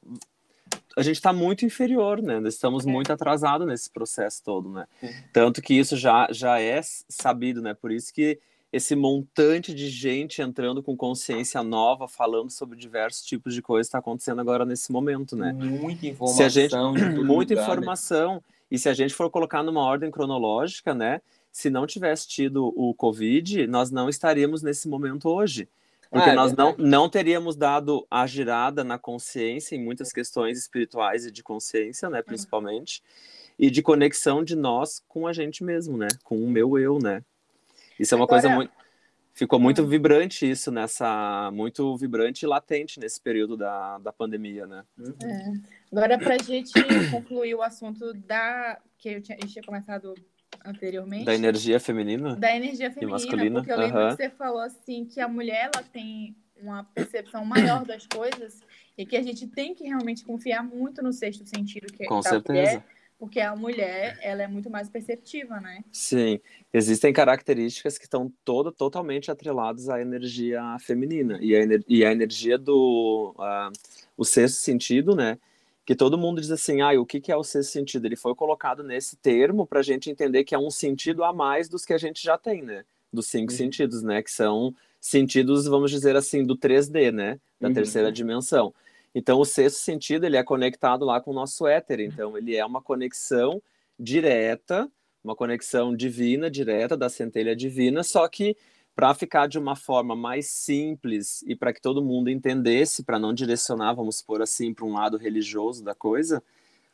A 0.97 1.01
gente 1.01 1.15
está 1.15 1.31
muito 1.31 1.65
inferior, 1.65 2.21
né? 2.21 2.39
Nós 2.39 2.53
Estamos 2.55 2.85
É. 2.85 2.89
muito 2.89 3.11
atrasados 3.11 3.65
nesse 3.65 3.89
processo 3.89 4.43
todo, 4.43 4.69
né? 4.69 4.85
Tanto 5.33 5.61
que 5.61 5.73
isso 5.73 5.95
já, 5.95 6.27
já 6.31 6.59
é 6.59 6.79
sabido, 6.83 7.61
né? 7.61 7.73
Por 7.73 7.91
isso 7.91 8.13
que 8.13 8.39
esse 8.71 8.95
montante 8.95 9.73
de 9.73 9.89
gente 9.89 10.41
entrando 10.41 10.83
com 10.83 10.95
consciência 10.95 11.63
nova, 11.63 12.07
falando 12.07 12.51
sobre 12.51 12.77
diversos 12.77 13.23
tipos 13.25 13.53
de 13.53 13.61
coisas, 13.61 13.87
está 13.87 13.97
acontecendo 13.97 14.39
agora 14.39 14.65
nesse 14.65 14.91
momento, 14.91 15.35
né? 15.35 15.51
Muita 15.53 16.05
informação. 16.05 16.37
se 16.37 16.43
a 16.43 16.49
gente 16.49 16.75
muita 17.23 17.53
lugar, 17.53 17.67
né? 17.67 17.73
informação 17.73 18.43
e 18.69 18.77
se 18.77 18.87
a 18.87 18.93
gente 18.93 19.13
for 19.13 19.29
colocar 19.31 19.63
numa 19.63 19.81
ordem 19.81 20.11
cronológica, 20.11 20.93
né? 20.93 21.21
Se 21.51 21.69
não 21.69 21.87
tivesse 21.87 22.27
tido 22.27 22.71
o 22.75 22.93
Covid, 22.93 23.65
nós 23.65 23.89
não 23.89 24.07
estaríamos 24.07 24.61
nesse 24.61 24.87
momento 24.87 25.27
hoje. 25.29 25.67
Porque 26.11 26.29
Ah, 26.29 26.33
é 26.33 26.35
nós 26.35 26.53
não, 26.55 26.67
verdade. 26.67 26.89
não 26.89 27.09
teríamos 27.09 27.55
dado 27.55 28.05
a 28.09 28.25
girada 28.27 28.83
na 28.83 28.97
consciência 28.99 29.75
em 29.75 29.83
muitas 29.83 30.11
questões 30.11 30.57
espirituais 30.59 31.25
e 31.25 31.31
de 31.31 31.43
consciência, 31.43 32.09
né, 32.09 32.21
principalmente, 32.23 33.01
e 33.57 33.69
de 33.69 33.81
conexão 33.83 34.43
de 34.43 34.55
nós 34.55 35.03
com 35.07 35.27
a 35.27 35.33
gente 35.33 35.63
mesmo, 35.63 35.97
né, 35.97 36.07
com 36.23 36.37
o 36.37 36.49
meu 36.49 36.77
eu, 36.79 36.97
né. 36.99 37.23
Isso 37.99 38.13
é 38.13 38.17
uma 38.17 38.23
Agora- 38.25 38.41
coisa 38.41 38.55
muito 38.55 38.71
ficou 39.31 39.57
muito 39.59 39.85
vibrante 39.85 40.49
isso 40.49 40.69
nessa 40.69 41.49
muito 41.53 41.95
vibrante 41.95 42.43
e 42.43 42.47
latente 42.47 42.99
nesse 42.99 43.21
período 43.21 43.55
da, 43.55 43.97
da 43.99 44.11
pandemia, 44.11 44.67
né. 44.67 44.83
Agora, 45.91 46.17
para 46.17 46.35
a 46.35 46.37
gente 46.37 46.71
concluir 47.11 47.55
o 47.55 47.61
assunto 47.61 48.13
da 48.13 48.77
que 48.97 49.09
eu 49.09 49.21
tinha, 49.21 49.37
gente 49.39 49.53
tinha 49.53 49.63
começado 49.63 50.13
anteriormente. 50.65 51.23
Da 51.25 51.33
energia 51.33 51.79
feminina. 51.79 52.35
da 52.35 52.53
energia 52.53 52.91
feminina, 52.91 53.11
masculina, 53.13 53.59
porque 53.59 53.71
eu 53.71 53.77
lembro 53.77 53.97
aham. 53.99 54.09
que 54.15 54.23
você 54.23 54.29
falou 54.29 54.59
assim 54.59 55.05
que 55.05 55.21
a 55.21 55.27
mulher 55.27 55.69
ela 55.73 55.83
tem 55.83 56.35
uma 56.61 56.83
percepção 56.83 57.45
maior 57.45 57.85
das 57.85 58.05
coisas 58.07 58.59
e 58.97 59.05
que 59.05 59.15
a 59.15 59.23
gente 59.23 59.47
tem 59.47 59.73
que 59.73 59.85
realmente 59.85 60.25
confiar 60.25 60.61
muito 60.63 61.01
no 61.01 61.13
sexto 61.13 61.45
sentido 61.47 61.87
que 61.93 62.05
Com 62.05 62.19
da 62.19 62.29
certeza. 62.29 62.59
mulher, 62.59 62.85
porque 63.19 63.41
a 63.41 63.53
mulher 63.55 64.17
ela 64.21 64.41
é 64.41 64.47
muito 64.47 64.69
mais 64.69 64.89
perceptiva, 64.89 65.59
né? 65.59 65.83
Sim, 65.91 66.39
existem 66.73 67.11
características 67.11 67.97
que 67.97 68.05
estão 68.05 68.31
toda, 68.45 68.71
totalmente 68.71 69.29
atreladas 69.29 69.89
à 69.89 69.99
energia 70.01 70.61
feminina 70.79 71.37
e 71.41 71.53
a, 71.53 71.59
ener- 71.61 71.83
e 71.87 72.05
a 72.05 72.11
energia 72.11 72.57
do 72.57 73.35
ah, 73.37 73.69
o 74.17 74.23
sexto 74.23 74.55
sentido, 74.59 75.15
né? 75.15 75.37
Que 75.85 75.95
todo 75.95 76.17
mundo 76.17 76.39
diz 76.39 76.49
assim, 76.51 76.81
ah, 76.81 76.91
o 76.99 77.05
que, 77.05 77.19
que 77.19 77.31
é 77.31 77.35
o 77.35 77.43
sexto 77.43 77.71
sentido? 77.71 78.05
Ele 78.05 78.15
foi 78.15 78.33
colocado 78.33 78.83
nesse 78.83 79.17
termo 79.17 79.65
para 79.67 79.79
a 79.79 79.83
gente 79.83 80.09
entender 80.09 80.43
que 80.45 80.55
é 80.55 80.59
um 80.59 80.69
sentido 80.71 81.23
a 81.23 81.33
mais 81.33 81.67
dos 81.67 81.83
que 81.83 81.93
a 81.93 81.97
gente 81.97 82.23
já 82.23 82.37
tem, 82.37 82.61
né? 82.61 82.85
Dos 83.11 83.27
cinco 83.27 83.51
Uhum. 83.51 83.57
sentidos, 83.57 84.01
né? 84.01 84.23
Que 84.23 84.31
são 84.31 84.73
sentidos, 85.01 85.65
vamos 85.65 85.91
dizer 85.91 86.15
assim, 86.15 86.45
do 86.45 86.55
3D, 86.55 87.11
né? 87.11 87.39
Da 87.59 87.67
Uhum. 87.67 87.73
terceira 87.73 88.11
dimensão. 88.11 88.73
Então, 89.13 89.39
o 89.39 89.45
sexto 89.45 89.77
sentido, 89.77 90.25
ele 90.25 90.37
é 90.37 90.43
conectado 90.43 91.05
lá 91.05 91.19
com 91.19 91.31
o 91.31 91.33
nosso 91.33 91.67
éter. 91.67 91.99
Então, 91.99 92.37
ele 92.37 92.55
é 92.55 92.65
uma 92.65 92.81
conexão 92.81 93.61
direta, 93.99 94.89
uma 95.23 95.35
conexão 95.35 95.95
divina, 95.95 96.49
direta, 96.49 96.95
da 96.95 97.09
centelha 97.09 97.55
divina, 97.55 98.03
só 98.03 98.27
que 98.27 98.55
para 98.95 99.13
ficar 99.13 99.47
de 99.47 99.57
uma 99.57 99.75
forma 99.75 100.15
mais 100.15 100.47
simples 100.47 101.41
e 101.43 101.55
para 101.55 101.73
que 101.73 101.81
todo 101.81 102.03
mundo 102.03 102.29
entendesse, 102.29 103.03
para 103.03 103.17
não 103.17 103.33
direcionar, 103.33 103.93
vamos 103.93 104.17
supor 104.17 104.41
assim, 104.41 104.73
para 104.73 104.85
um 104.85 104.93
lado 104.93 105.17
religioso 105.17 105.83
da 105.83 105.95
coisa, 105.95 106.43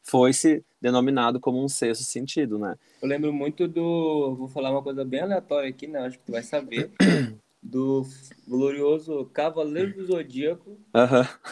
foi 0.03 0.31
se 0.31 0.63
denominado 0.79 1.39
como 1.39 1.63
um 1.63 1.67
sexto 1.67 2.03
sentido, 2.03 2.59
né? 2.59 2.75
Eu 3.01 3.07
lembro 3.07 3.33
muito 3.33 3.67
do. 3.67 4.35
Vou 4.35 4.47
falar 4.47 4.69
uma 4.69 4.83
coisa 4.83 5.03
bem 5.03 5.21
aleatória 5.21 5.67
aqui, 5.67 5.87
né? 5.87 5.99
Acho 5.99 6.19
que 6.19 6.25
tu 6.25 6.31
vai 6.31 6.43
saber. 6.43 6.91
Do 7.67 8.05
glorioso 8.47 9.25
Cavaleiro 9.33 9.95
do 9.95 10.05
Zodíaco, 10.05 10.77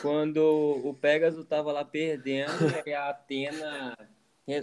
quando 0.01 0.39
o 0.86 0.93
Pégaso 0.93 1.43
tava 1.43 1.72
lá 1.72 1.84
perdendo, 1.84 2.51
e 2.86 2.93
a 2.93 3.09
Atena 3.09 3.97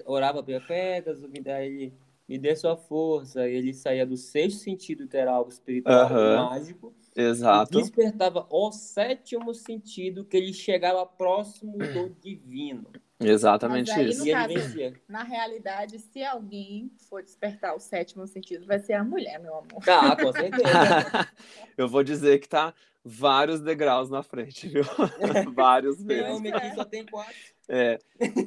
orava 0.07 0.42
para 0.42 0.61
Pégaso, 0.61 1.28
me 1.28 1.40
dá 1.40 1.57
aí, 1.57 1.92
me 2.28 2.38
dê 2.38 2.55
sua 2.55 2.76
força. 2.76 3.48
E 3.48 3.55
ele 3.55 3.74
saía 3.74 4.07
do 4.07 4.16
sexto 4.16 4.61
sentido, 4.61 5.09
que 5.09 5.16
era 5.16 5.32
algo 5.32 5.51
espiritual 5.51 6.07
Aham. 6.07 6.48
mágico, 6.51 6.94
Exato. 7.15 7.81
despertava 7.81 8.47
o 8.51 8.71
sétimo 8.73 9.53
sentido, 9.55 10.25
que 10.25 10.37
ele 10.37 10.53
chegava 10.53 11.05
próximo 11.05 11.79
do 11.79 12.11
divino. 12.23 12.87
Exatamente 13.21 13.91
aí, 13.91 14.09
isso. 14.09 14.25
Caso-. 14.25 14.95
Na 15.09 15.23
realidade, 15.23 15.99
se 15.99 16.25
alguém 16.25 16.91
for 17.09 17.23
despertar 17.23 17.75
o 17.75 17.79
sétimo 17.79 18.27
sentido, 18.27 18.67
vai 18.67 18.79
ser 18.79 18.95
a 18.95 19.05
mulher, 19.05 19.39
meu 19.39 19.55
amor. 19.55 19.85
Tá, 19.85 20.17
com 20.17 20.33
certeza. 20.33 20.63
Eu 21.77 21.87
vou 21.87 22.03
dizer 22.03 22.39
que 22.39 22.49
tá 22.49 22.73
vários 23.05 23.61
degraus 23.61 24.09
na 24.09 24.23
frente, 24.23 24.69
viu? 24.69 24.85
vários 25.55 26.03
mesmo. 26.03 26.37
homem 26.37 26.53
aqui 26.53 26.75
só 26.75 26.85
tem 26.85 27.05
quatro. 27.05 27.35
É, 27.69 27.99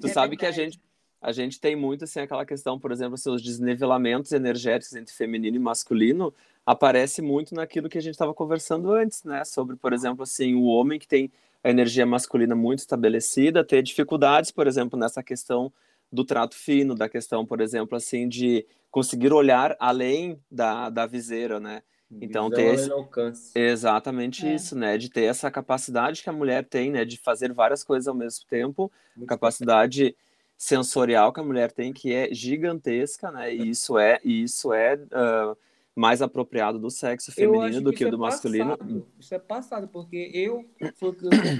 tu 0.01 0.07
sabe 0.09 0.36
que 0.36 0.45
a 0.45 0.51
gente 0.51 0.82
a 1.22 1.32
gente 1.32 1.57
tem 1.57 1.74
muito 1.74 2.03
assim 2.03 2.20
aquela 2.20 2.45
questão, 2.45 2.78
por 2.78 2.91
exemplo, 2.91 3.14
assim, 3.14 3.30
os 3.30 3.41
desnivelamentos 3.41 4.34
energéticos 4.34 4.93
entre 4.93 5.14
feminino 5.14 5.55
e 5.55 5.59
masculino 5.59 6.34
aparece 6.66 7.22
muito 7.22 7.53
naquilo 7.53 7.89
que 7.89 7.97
a 7.97 8.01
gente 8.01 8.14
estava 8.14 8.34
conversando 8.34 8.91
antes, 8.91 9.24
né? 9.24 9.43
Sobre, 9.45 9.76
por 9.76 9.93
exemplo, 9.93 10.24
assim, 10.24 10.55
o 10.55 10.64
homem 10.64 10.99
que 10.99 11.07
tem 11.07 11.32
a 11.64 11.70
energia 11.70 12.05
masculina 12.05 12.55
muito 12.55 12.80
estabelecida 12.80 13.64
ter 13.64 13.82
dificuldades, 13.82 14.51
por 14.51 14.68
exemplo, 14.68 14.97
nessa 14.99 15.24
questão 15.24 15.72
do 16.11 16.24
trato 16.26 16.55
fino, 16.55 16.95
da 16.95 17.09
questão, 17.09 17.45
por 17.45 17.59
exemplo, 17.61 17.95
assim, 17.97 18.28
de 18.28 18.66
conseguir 18.91 19.34
olhar 19.34 19.76
além 19.80 20.39
da, 20.51 20.89
da 20.89 21.05
viseira, 21.05 21.59
né? 21.59 21.82
Então, 22.22 22.49
Visão 22.49 22.51
ter 22.51 22.61
além 22.64 22.76
esse- 22.76 22.88
do 22.89 22.93
alcance. 22.93 23.51
Exatamente 23.55 24.47
É. 24.47 24.55
isso, 24.55 24.76
né? 24.76 24.97
De 24.97 25.09
ter 25.09 25.24
essa 25.24 25.49
capacidade 25.51 26.24
que 26.24 26.30
a 26.30 26.34
mulher 26.34 26.66
tem, 26.66 26.91
né? 26.91 27.05
De 27.05 27.18
fazer 27.18 27.51
várias 27.53 27.84
coisas 27.84 28.07
ao 28.07 28.16
mesmo 28.16 28.45
tempo, 28.47 28.91
Muito 29.16 29.30
capacidade 29.30 30.16
sensorial 30.57 31.34
que 31.34 31.39
a 31.39 31.43
mulher 31.43 31.72
tem 31.72 31.91
que 31.93 32.14
é 32.14 32.34
gigantesca, 32.34 33.32
né? 33.32 33.53
E 33.53 33.70
isso 33.70 33.97
é, 33.97 34.20
e 34.24 34.43
isso 34.43 34.72
é 34.74 34.99
ah, 35.11 35.55
mais 35.95 36.21
apropriado 36.21 36.79
do 36.79 36.89
sexo 36.89 37.31
feminino 37.31 37.81
do 37.81 37.91
que 37.91 37.97
que 37.97 38.03
isso 38.03 38.11
do 38.11 38.17
é 38.17 38.19
masculino. 38.19 38.77
passado. 38.77 39.07
Isso 39.19 39.35
é 39.35 39.39
passado, 39.39 39.87
porque 39.87 40.31
eu 40.33 40.65
fui, 40.95 41.15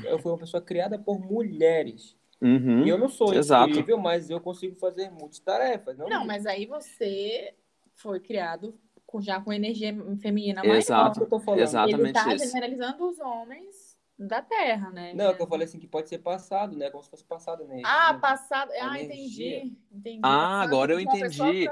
eu 0.05 0.19
fui 0.19 0.31
uma 0.31 0.38
pessoa 0.38 0.61
criada 0.61 0.97
por 0.97 1.19
mulheres. 1.19 2.15
Uhum. 2.41 2.84
E 2.86 2.89
eu 2.89 2.97
não 2.97 3.07
sou 3.07 3.34
Exato. 3.34 3.69
incrível, 3.69 3.97
mas 3.97 4.29
eu 4.29 4.39
consigo 4.41 4.75
fazer 4.75 5.09
muitas 5.11 5.39
tarefas. 5.39 5.97
Não, 5.97 6.09
Não, 6.09 6.25
mas 6.25 6.45
aí 6.45 6.65
você 6.65 7.53
foi 7.95 8.19
criado 8.19 8.73
com- 9.05 9.21
já 9.21 9.39
com 9.39 9.53
energia 9.53 9.95
feminina 10.19 10.61
é 10.63 10.77
Exato. 10.77 11.11
isso 11.11 11.19
que 11.19 11.25
eu 11.25 11.29
tô 11.29 11.39
falando. 11.39 11.61
Exato. 11.61 11.91
maior. 11.91 12.03
Ele 12.03 12.11
tá 12.13 12.19
Exatamente 12.19 12.43
isso. 12.43 12.51
generalizando 12.51 13.07
os 13.09 13.19
homens 13.19 13.82
da 14.28 14.41
Terra, 14.41 14.89
né? 14.91 15.13
Não, 15.13 15.30
é 15.30 15.34
que 15.34 15.41
eu 15.41 15.47
falei 15.47 15.65
assim 15.65 15.80
que 15.80 15.88
pode 15.88 16.09
ser 16.09 16.19
passado, 16.19 16.76
né? 16.76 16.89
Como 16.89 17.03
se 17.03 17.09
fosse 17.09 17.24
passado, 17.24 17.65
né? 17.65 17.82
Ah, 17.86 18.13
passado. 18.15 18.71
Ah, 18.80 18.99
Energia. 18.99 19.57
entendi. 19.57 19.78
entendi. 19.91 20.19
Ah, 20.24 20.30
Passado 20.30 20.67
agora 20.67 20.93
eu 20.93 20.99
entendi. 20.99 21.67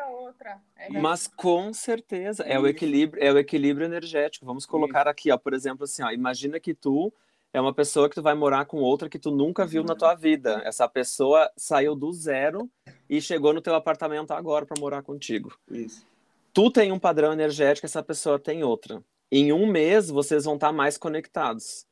É 0.76 0.89
Mas 0.89 1.28
com 1.28 1.74
certeza 1.74 2.43
é 2.43 2.58
o 2.58 2.62
Isso. 2.62 2.70
equilíbrio, 2.70 3.24
é 3.24 3.32
o 3.32 3.38
equilíbrio 3.38 3.86
energético. 3.86 4.45
Vamos 4.45 4.66
colocar 4.66 5.08
aqui, 5.08 5.32
ó, 5.32 5.38
por 5.38 5.54
exemplo, 5.54 5.84
assim, 5.84 6.04
ó, 6.04 6.12
imagina 6.12 6.60
que 6.60 6.74
tu 6.74 7.14
é 7.54 7.60
uma 7.60 7.74
pessoa 7.74 8.08
que 8.08 8.16
tu 8.16 8.22
vai 8.22 8.34
morar 8.34 8.66
com 8.66 8.78
outra 8.78 9.10
que 9.10 9.20
tu 9.20 9.30
nunca 9.30 9.66
viu 9.66 9.84
na 9.84 9.95
tua 9.95 10.16
vida. 10.16 10.62
Essa 10.64 10.88
pessoa 10.88 11.52
saiu 11.58 11.95
do 11.95 12.12
zero 12.14 12.70
e 13.10 13.22
chegou 13.22 13.54
no 13.54 13.62
teu 13.62 13.76
apartamento 13.76 14.32
agora 14.32 14.66
para 14.66 14.80
morar 14.80 15.04
contigo. 15.04 15.54
Isso. 15.70 16.06
Tu 16.54 16.72
tem 16.72 16.91
um 16.91 16.99
padrão 16.99 17.32
energético, 17.32 17.86
essa 17.86 18.04
pessoa 18.04 18.39
tem 18.39 18.64
outra. 18.64 19.04
Em 19.32 19.54
um 19.54 19.66
mês, 19.66 20.10
vocês 20.10 20.43
vão 20.43 20.56
estar 20.56 20.68
tá 20.68 20.74
mais 20.74 20.97
conectados. 20.97 21.86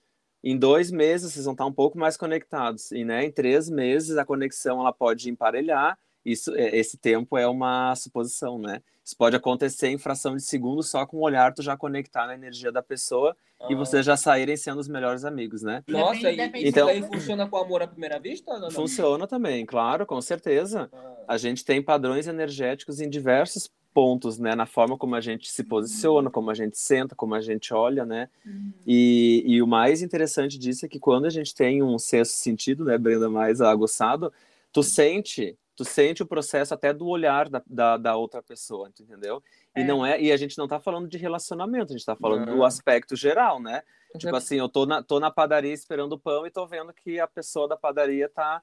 Em 0.43 0.57
dois 0.57 0.89
meses, 0.89 1.33
vocês 1.33 1.45
vão 1.45 1.53
estar 1.53 1.65
um 1.65 1.73
pouco 1.73 1.97
mais 1.97 2.15
conectados. 2.15 2.91
E 2.91 3.03
né, 3.03 3.25
em 3.25 3.31
três 3.31 3.69
meses, 3.69 4.17
a 4.17 4.25
conexão 4.25 4.79
ela 4.79 4.93
pode 4.93 5.29
emparelhar. 5.29 5.97
Isso, 6.23 6.53
é, 6.55 6.75
esse 6.77 6.97
tempo 6.97 7.37
é 7.37 7.47
uma 7.47 7.95
suposição, 7.95 8.59
né? 8.59 8.81
Isso 9.03 9.17
pode 9.17 9.35
acontecer 9.35 9.87
em 9.87 9.97
fração 9.97 10.35
de 10.35 10.43
segundo, 10.43 10.83
só 10.83 11.05
com 11.05 11.17
o 11.17 11.21
olhar 11.21 11.53
tu 11.53 11.63
já 11.63 11.75
conectar 11.75 12.27
na 12.27 12.35
energia 12.35 12.71
da 12.71 12.83
pessoa 12.83 13.35
ah. 13.59 13.67
e 13.67 13.73
vocês 13.73 14.05
já 14.05 14.15
saírem 14.15 14.55
sendo 14.55 14.79
os 14.79 14.87
melhores 14.87 15.25
amigos, 15.25 15.63
né? 15.63 15.83
Nossa, 15.87 16.21
depende, 16.21 16.37
depende 16.37 16.67
então 16.67 16.87
aí 16.87 17.01
funciona 17.01 17.47
com 17.47 17.57
amor 17.57 17.81
à 17.81 17.87
primeira 17.87 18.19
vista? 18.19 18.53
Não, 18.53 18.61
não? 18.61 18.71
Funciona 18.71 19.25
também, 19.25 19.65
claro, 19.65 20.05
com 20.05 20.21
certeza. 20.21 20.89
Ah. 20.93 21.15
A 21.29 21.37
gente 21.37 21.65
tem 21.65 21.81
padrões 21.81 22.27
energéticos 22.27 22.99
em 22.99 23.09
diversos 23.09 23.71
pontos, 23.93 24.37
né? 24.39 24.55
Na 24.55 24.65
forma 24.65 24.97
como 24.97 25.15
a 25.15 25.21
gente 25.21 25.51
se 25.51 25.63
posiciona, 25.63 26.29
como 26.29 26.49
a 26.49 26.53
gente 26.53 26.77
senta, 26.77 27.15
como 27.15 27.35
a 27.35 27.41
gente 27.41 27.73
olha, 27.73 28.05
né? 28.05 28.29
Uhum. 28.45 28.73
E, 28.85 29.43
e 29.45 29.61
o 29.61 29.67
mais 29.67 30.01
interessante 30.01 30.57
disso 30.57 30.85
é 30.85 30.89
que 30.89 30.99
quando 30.99 31.25
a 31.25 31.29
gente 31.29 31.53
tem 31.53 31.81
um 31.83 31.97
sexto 31.97 32.33
sentido, 32.33 32.85
né, 32.85 32.97
Brenda, 32.97 33.29
mais 33.29 33.61
aguçado, 33.61 34.31
tu 34.71 34.83
sente 34.83 35.57
tu 35.79 35.85
sente 35.85 36.21
o 36.21 36.25
processo 36.25 36.73
até 36.73 36.91
do 36.91 37.07
olhar 37.07 37.47
da, 37.47 37.63
da, 37.65 37.95
da 37.95 38.15
outra 38.17 38.43
pessoa, 38.43 38.89
entendeu? 38.89 39.41
E 39.73 39.79
é. 39.79 39.83
não 39.85 40.05
é, 40.05 40.21
e 40.21 40.29
a 40.29 40.35
gente 40.35 40.57
não 40.57 40.67
tá 40.67 40.77
falando 40.77 41.07
de 41.07 41.17
relacionamento, 41.17 41.93
a 41.93 41.97
gente 41.97 42.05
tá 42.05 42.17
falando 42.17 42.47
não. 42.47 42.57
do 42.57 42.65
aspecto 42.65 43.15
geral, 43.15 43.61
né? 43.61 43.81
Tipo 44.17 44.35
assim, 44.35 44.57
eu 44.57 44.67
tô 44.67 44.85
na, 44.85 45.01
tô 45.01 45.21
na 45.21 45.31
padaria 45.31 45.71
esperando 45.71 46.19
pão 46.19 46.45
e 46.45 46.51
tô 46.51 46.67
vendo 46.67 46.91
que 46.91 47.17
a 47.17 47.27
pessoa 47.27 47.65
da 47.65 47.77
padaria 47.77 48.27
tá 48.27 48.61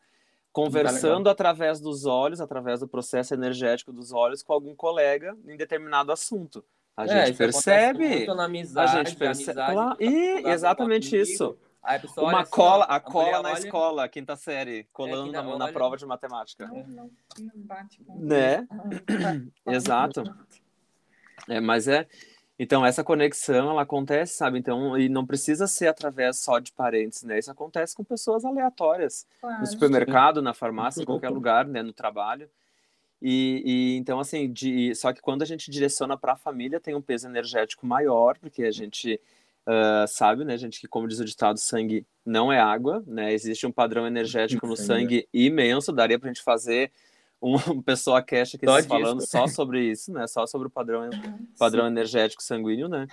conversando 0.57 1.25
tá 1.25 1.33
através 1.33 1.81
dos 1.81 2.07
olhos, 2.07 2.41
através 2.41 2.81
do 2.81 2.89
processo 2.89 3.35
energético 3.35 3.93
dos 3.93 4.11
olhos 4.11 4.43
com 4.43 4.55
algum 4.55 4.75
colega 4.75 5.37
em 5.47 5.55
determinado 5.55 6.11
assunto. 6.11 6.65
A 6.97 7.05
é, 7.05 7.27
gente 7.27 7.37
percebe. 7.37 8.27
Amizade, 8.31 8.97
a 8.97 9.05
gente 9.05 9.17
percebe. 9.17 9.61
Amizade, 9.61 9.97
e 10.01 10.49
exatamente 10.49 11.15
isso. 11.15 11.59
Uma 12.17 12.41
assim, 12.41 12.51
cola, 12.51 12.85
a, 12.87 12.97
a 12.97 13.01
cola 13.01 13.43
na 13.43 13.51
olha... 13.51 13.59
escola, 13.59 14.09
quinta 14.09 14.35
série, 14.35 14.89
colando 14.95 15.29
é, 15.29 15.43
na, 15.43 15.59
na 15.59 15.69
prova 15.69 15.95
de 15.99 16.07
matemática. 16.07 16.67
Não, 16.67 16.87
não, 16.87 17.11
não 17.39 17.51
bate 17.57 18.03
com 18.03 18.19
Né? 18.19 18.67
Exato. 19.69 20.25
É, 21.49 21.61
mas 21.61 21.87
é. 21.87 22.09
Então, 22.59 22.87
essa 22.87 23.05
conexão, 23.05 23.71
ela 23.71 23.83
acontece, 23.83 24.35
sabe? 24.35 24.59
Então, 24.59 24.97
e 24.97 25.09
não 25.09 25.27
precisa 25.27 25.67
ser 25.67 25.89
através 25.89 26.39
só 26.39 26.59
de 26.59 26.73
parentes, 26.73 27.23
né? 27.23 27.39
Isso 27.39 27.51
acontece 27.51 27.95
com 27.95 28.03
pessoas 28.03 28.45
aleatórias. 28.45 29.27
Claro, 29.41 29.61
no 29.61 29.67
supermercado, 29.67 30.39
sim. 30.39 30.45
na 30.45 30.55
farmácia, 30.55 31.03
em 31.03 31.05
qualquer 31.07 31.29
lugar, 31.29 31.67
né? 31.67 31.83
No 31.83 31.93
trabalho. 31.93 32.49
E, 33.21 33.63
e, 33.65 33.97
então, 33.97 34.19
assim, 34.19 34.51
de, 34.51 34.95
só 34.95 35.13
que 35.13 35.21
quando 35.21 35.43
a 35.43 35.47
gente 35.47 35.71
direciona 35.71 36.17
para 36.17 36.33
a 36.33 36.37
família, 36.37 36.81
tem 36.81 36.95
um 36.95 37.03
peso 37.03 37.27
energético 37.27 37.87
maior, 37.87 38.39
porque 38.39 38.65
a 38.65 38.71
gente 38.71 39.21
uh, 39.67 40.09
sabe, 40.09 40.45
né, 40.45 40.57
gente, 40.57 40.81
que 40.81 40.89
como 40.89 41.09
diz 41.09 41.21
o 41.21 41.25
ditado, 41.25 41.59
sangue 41.59 42.07
não 42.25 42.51
é 42.51 42.59
água, 42.59 43.03
né? 43.07 43.35
Existe 43.35 43.67
um 43.67 43.73
padrão 43.73 44.07
energético 44.07 44.67
no 44.67 44.77
sangue 44.77 45.29
imenso, 45.33 45.93
daria 45.93 46.19
para 46.19 46.31
a 46.31 46.33
gente 46.33 46.43
fazer 46.43 46.91
um, 47.41 47.55
um 47.55 47.83
pessoa 47.83 48.23
cash 48.23 48.55
aqui 48.55 48.67
só 48.67 48.83
falando 48.83 49.27
só 49.27 49.47
sobre 49.47 49.91
isso, 49.91 50.13
né? 50.13 50.27
Só 50.27 50.47
sobre 50.47 50.69
o 50.69 50.71
padrão, 50.71 51.11
padrão 51.59 51.87
energético 51.87 52.43
sanguíneo, 52.43 52.89
né? 52.89 53.07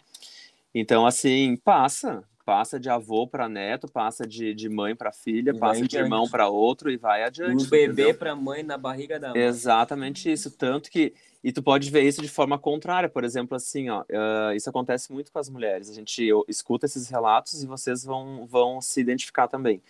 Então, 0.74 1.06
assim, 1.06 1.56
passa, 1.58 2.24
passa 2.44 2.80
de 2.80 2.90
avô 2.90 3.28
para 3.28 3.48
neto, 3.48 3.88
passa 3.88 4.26
de, 4.26 4.54
de 4.54 4.68
mãe 4.68 4.96
para 4.96 5.12
filha, 5.12 5.54
passa 5.54 5.88
de 5.88 5.98
irmão 5.98 6.28
para 6.28 6.48
outro 6.48 6.90
e 6.90 6.98
vai 6.98 7.24
adiante. 7.24 7.64
Do 7.64 7.70
bebê 7.70 8.14
para 8.14 8.36
mãe 8.36 8.64
na 8.64 8.78
barriga 8.78 9.20
da 9.20 9.30
mãe. 9.30 9.42
Exatamente 9.42 10.32
isso. 10.32 10.52
Tanto 10.52 10.90
que. 10.90 11.14
E 11.44 11.52
tu 11.52 11.62
pode 11.62 11.92
ver 11.92 12.04
isso 12.04 12.22
de 12.22 12.30
forma 12.30 12.58
contrária, 12.58 13.10
por 13.10 13.26
exemplo, 13.26 13.54
assim, 13.56 13.90
ó, 13.90 14.04
uh, 14.04 14.56
isso 14.56 14.70
acontece 14.70 15.12
muito 15.12 15.30
com 15.30 15.40
as 15.40 15.50
mulheres. 15.50 15.90
A 15.90 15.94
gente 15.94 16.30
escuta 16.48 16.86
esses 16.86 17.10
relatos 17.10 17.62
e 17.62 17.68
vocês 17.68 18.02
vão, 18.02 18.48
vão 18.48 18.80
se 18.80 19.02
identificar 19.02 19.50
também. 19.50 19.82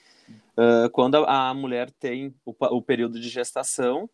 Uh, 0.58 0.90
quando 0.92 1.16
a, 1.18 1.50
a, 1.50 1.54
mulher 1.54 1.92
tem 1.92 2.34
o, 2.44 2.56
o 2.60 2.82
período 2.82 3.20
de 3.20 3.30
gestação, 3.30 4.10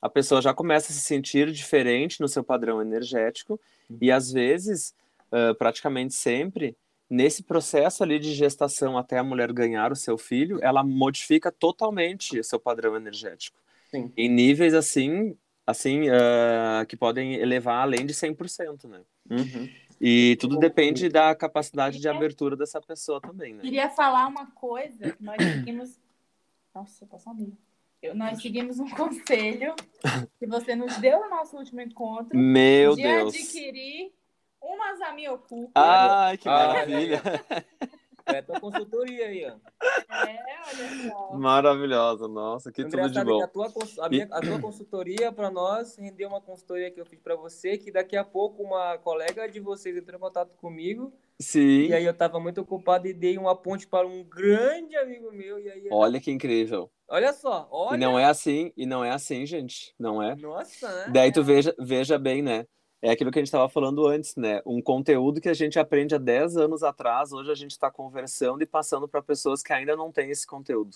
a 0.00 0.08
pessoa 0.08 0.40
já 0.40 0.54
começa 0.54 0.90
a 0.90 0.94
se 0.94 1.00
sentir 1.00 1.50
diferente 1.52 2.20
no 2.20 2.28
seu 2.28 2.42
padrão 2.42 2.80
energético 2.80 3.60
uhum. 3.88 3.98
e 4.00 4.10
às 4.10 4.32
vezes, 4.32 4.94
uh, 5.32 5.54
praticamente 5.56 6.14
sempre, 6.14 6.76
nesse 7.08 7.42
processo 7.42 8.02
ali 8.02 8.18
de 8.18 8.32
gestação 8.32 8.96
até 8.96 9.18
a 9.18 9.24
mulher 9.24 9.52
ganhar 9.52 9.92
o 9.92 9.96
seu 9.96 10.16
filho, 10.16 10.58
ela 10.62 10.82
modifica 10.82 11.50
totalmente 11.50 12.38
o 12.38 12.44
seu 12.44 12.58
padrão 12.58 12.96
energético. 12.96 13.58
Sim. 13.90 14.12
Em 14.16 14.28
níveis 14.28 14.72
assim, 14.72 15.36
assim 15.66 16.08
uh, 16.08 16.86
que 16.88 16.96
podem 16.96 17.34
elevar 17.34 17.82
além 17.82 18.06
de 18.06 18.14
100%, 18.14 18.88
né? 18.88 19.00
Uhum. 19.28 19.68
E 20.00 20.36
tudo 20.40 20.56
depende 20.56 21.10
da 21.10 21.34
capacidade 21.34 21.98
de 21.98 22.08
abertura 22.08 22.56
dessa 22.56 22.80
pessoa 22.80 23.20
também, 23.20 23.52
né? 23.52 23.60
Queria 23.60 23.90
falar 23.90 24.26
uma 24.28 24.46
coisa, 24.52 25.14
nós 25.20 25.36
seguimos... 25.42 25.98
Nossa, 26.74 27.06
eu 27.12 27.18
só 27.18 27.34
nós 28.14 28.40
seguimos 28.40 28.78
um 28.78 28.88
conselho 28.94 29.74
que 30.38 30.46
você 30.46 30.74
nos 30.74 30.96
deu 30.98 31.20
no 31.20 31.30
nosso 31.30 31.56
último 31.56 31.80
encontro. 31.80 32.38
Meu 32.38 32.96
de 32.96 33.02
Deus. 33.02 33.34
adquirir 33.34 34.12
uma 34.60 34.94
zamioculpa. 34.96 35.72
Ai, 35.74 36.36
que 36.38 36.48
maravilha. 36.48 37.22
É 38.26 38.42
tua 38.42 38.60
consultoria 38.60 39.26
aí, 39.26 39.44
ó. 39.46 39.56
É, 40.26 40.38
olha 40.68 41.10
só. 41.10 41.36
Maravilhosa, 41.36 42.28
nossa, 42.28 42.70
que 42.70 42.84
tudo 42.84 43.10
de 43.10 43.24
bom. 43.24 43.42
A 43.42 43.48
tua, 43.48 43.72
a, 44.00 44.08
minha, 44.08 44.28
a 44.30 44.40
tua 44.40 44.60
consultoria 44.60 45.32
para 45.32 45.50
nós 45.50 45.96
rendeu 45.96 46.28
uma 46.28 46.40
consultoria 46.40 46.90
que 46.90 47.00
eu 47.00 47.06
fiz 47.06 47.18
para 47.20 47.34
você, 47.34 47.76
que 47.76 47.90
daqui 47.90 48.16
a 48.16 48.24
pouco 48.24 48.62
uma 48.62 48.98
colega 48.98 49.48
de 49.48 49.58
vocês 49.58 49.96
entrou 49.96 50.16
em 50.16 50.20
contato 50.20 50.54
comigo. 50.56 51.12
Sim. 51.40 51.86
E 51.86 51.94
aí 51.94 52.04
eu 52.04 52.12
estava 52.12 52.38
muito 52.38 52.60
ocupado 52.60 53.08
e 53.08 53.14
dei 53.14 53.38
uma 53.38 53.56
ponte 53.56 53.86
para 53.86 54.06
um 54.06 54.22
grande 54.22 54.94
amigo 54.96 55.32
meu. 55.32 55.58
E 55.58 55.70
aí, 55.70 55.88
olha 55.90 56.20
que 56.20 56.30
incrível. 56.30 56.90
Olha 57.10 57.32
só, 57.32 57.66
olha. 57.72 57.96
E 57.96 57.98
não 57.98 58.16
é 58.16 58.24
assim, 58.24 58.72
e 58.76 58.86
não 58.86 59.04
é 59.04 59.10
assim, 59.10 59.44
gente. 59.44 59.92
Não 59.98 60.22
é. 60.22 60.36
Nossa, 60.36 60.88
né? 60.88 61.10
Daí 61.12 61.32
tu 61.32 61.42
veja, 61.42 61.74
veja 61.76 62.16
bem, 62.16 62.40
né? 62.40 62.66
É 63.02 63.10
aquilo 63.10 63.32
que 63.32 63.38
a 63.38 63.42
gente 63.42 63.48
estava 63.48 63.68
falando 63.68 64.06
antes, 64.06 64.36
né? 64.36 64.62
Um 64.64 64.80
conteúdo 64.80 65.40
que 65.40 65.48
a 65.48 65.54
gente 65.54 65.76
aprende 65.76 66.14
há 66.14 66.18
10 66.18 66.56
anos 66.56 66.84
atrás, 66.84 67.32
hoje 67.32 67.50
a 67.50 67.54
gente 67.54 67.72
está 67.72 67.90
conversando 67.90 68.62
e 68.62 68.66
passando 68.66 69.08
para 69.08 69.20
pessoas 69.20 69.60
que 69.60 69.72
ainda 69.72 69.96
não 69.96 70.12
têm 70.12 70.30
esse 70.30 70.46
conteúdo. 70.46 70.92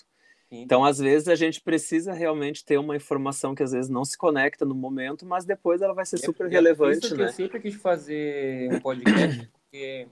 Sim. 0.49 0.61
Então, 0.61 0.85
às 0.85 0.99
vezes, 0.99 1.27
a 1.27 1.35
gente 1.35 1.59
precisa 1.59 2.13
realmente 2.13 2.63
ter 2.63 2.77
uma 2.77 2.95
informação 2.95 3.53
que 3.53 3.63
às 3.63 3.73
vezes 3.73 3.89
não 3.89 4.05
se 4.05 4.17
conecta 4.17 4.63
no 4.63 4.75
momento, 4.75 5.25
mas 5.25 5.43
depois 5.43 5.81
ela 5.81 5.93
vai 5.93 6.05
ser 6.05 6.19
super 6.19 6.45
é, 6.45 6.49
relevante, 6.49 7.07
isso 7.07 7.17
né? 7.17 7.25
eu 7.25 7.33
sempre 7.33 7.59
quis 7.59 7.75
fazer 7.75 8.71
um 8.71 8.79
podcast, 8.79 9.51
porque 9.63 10.07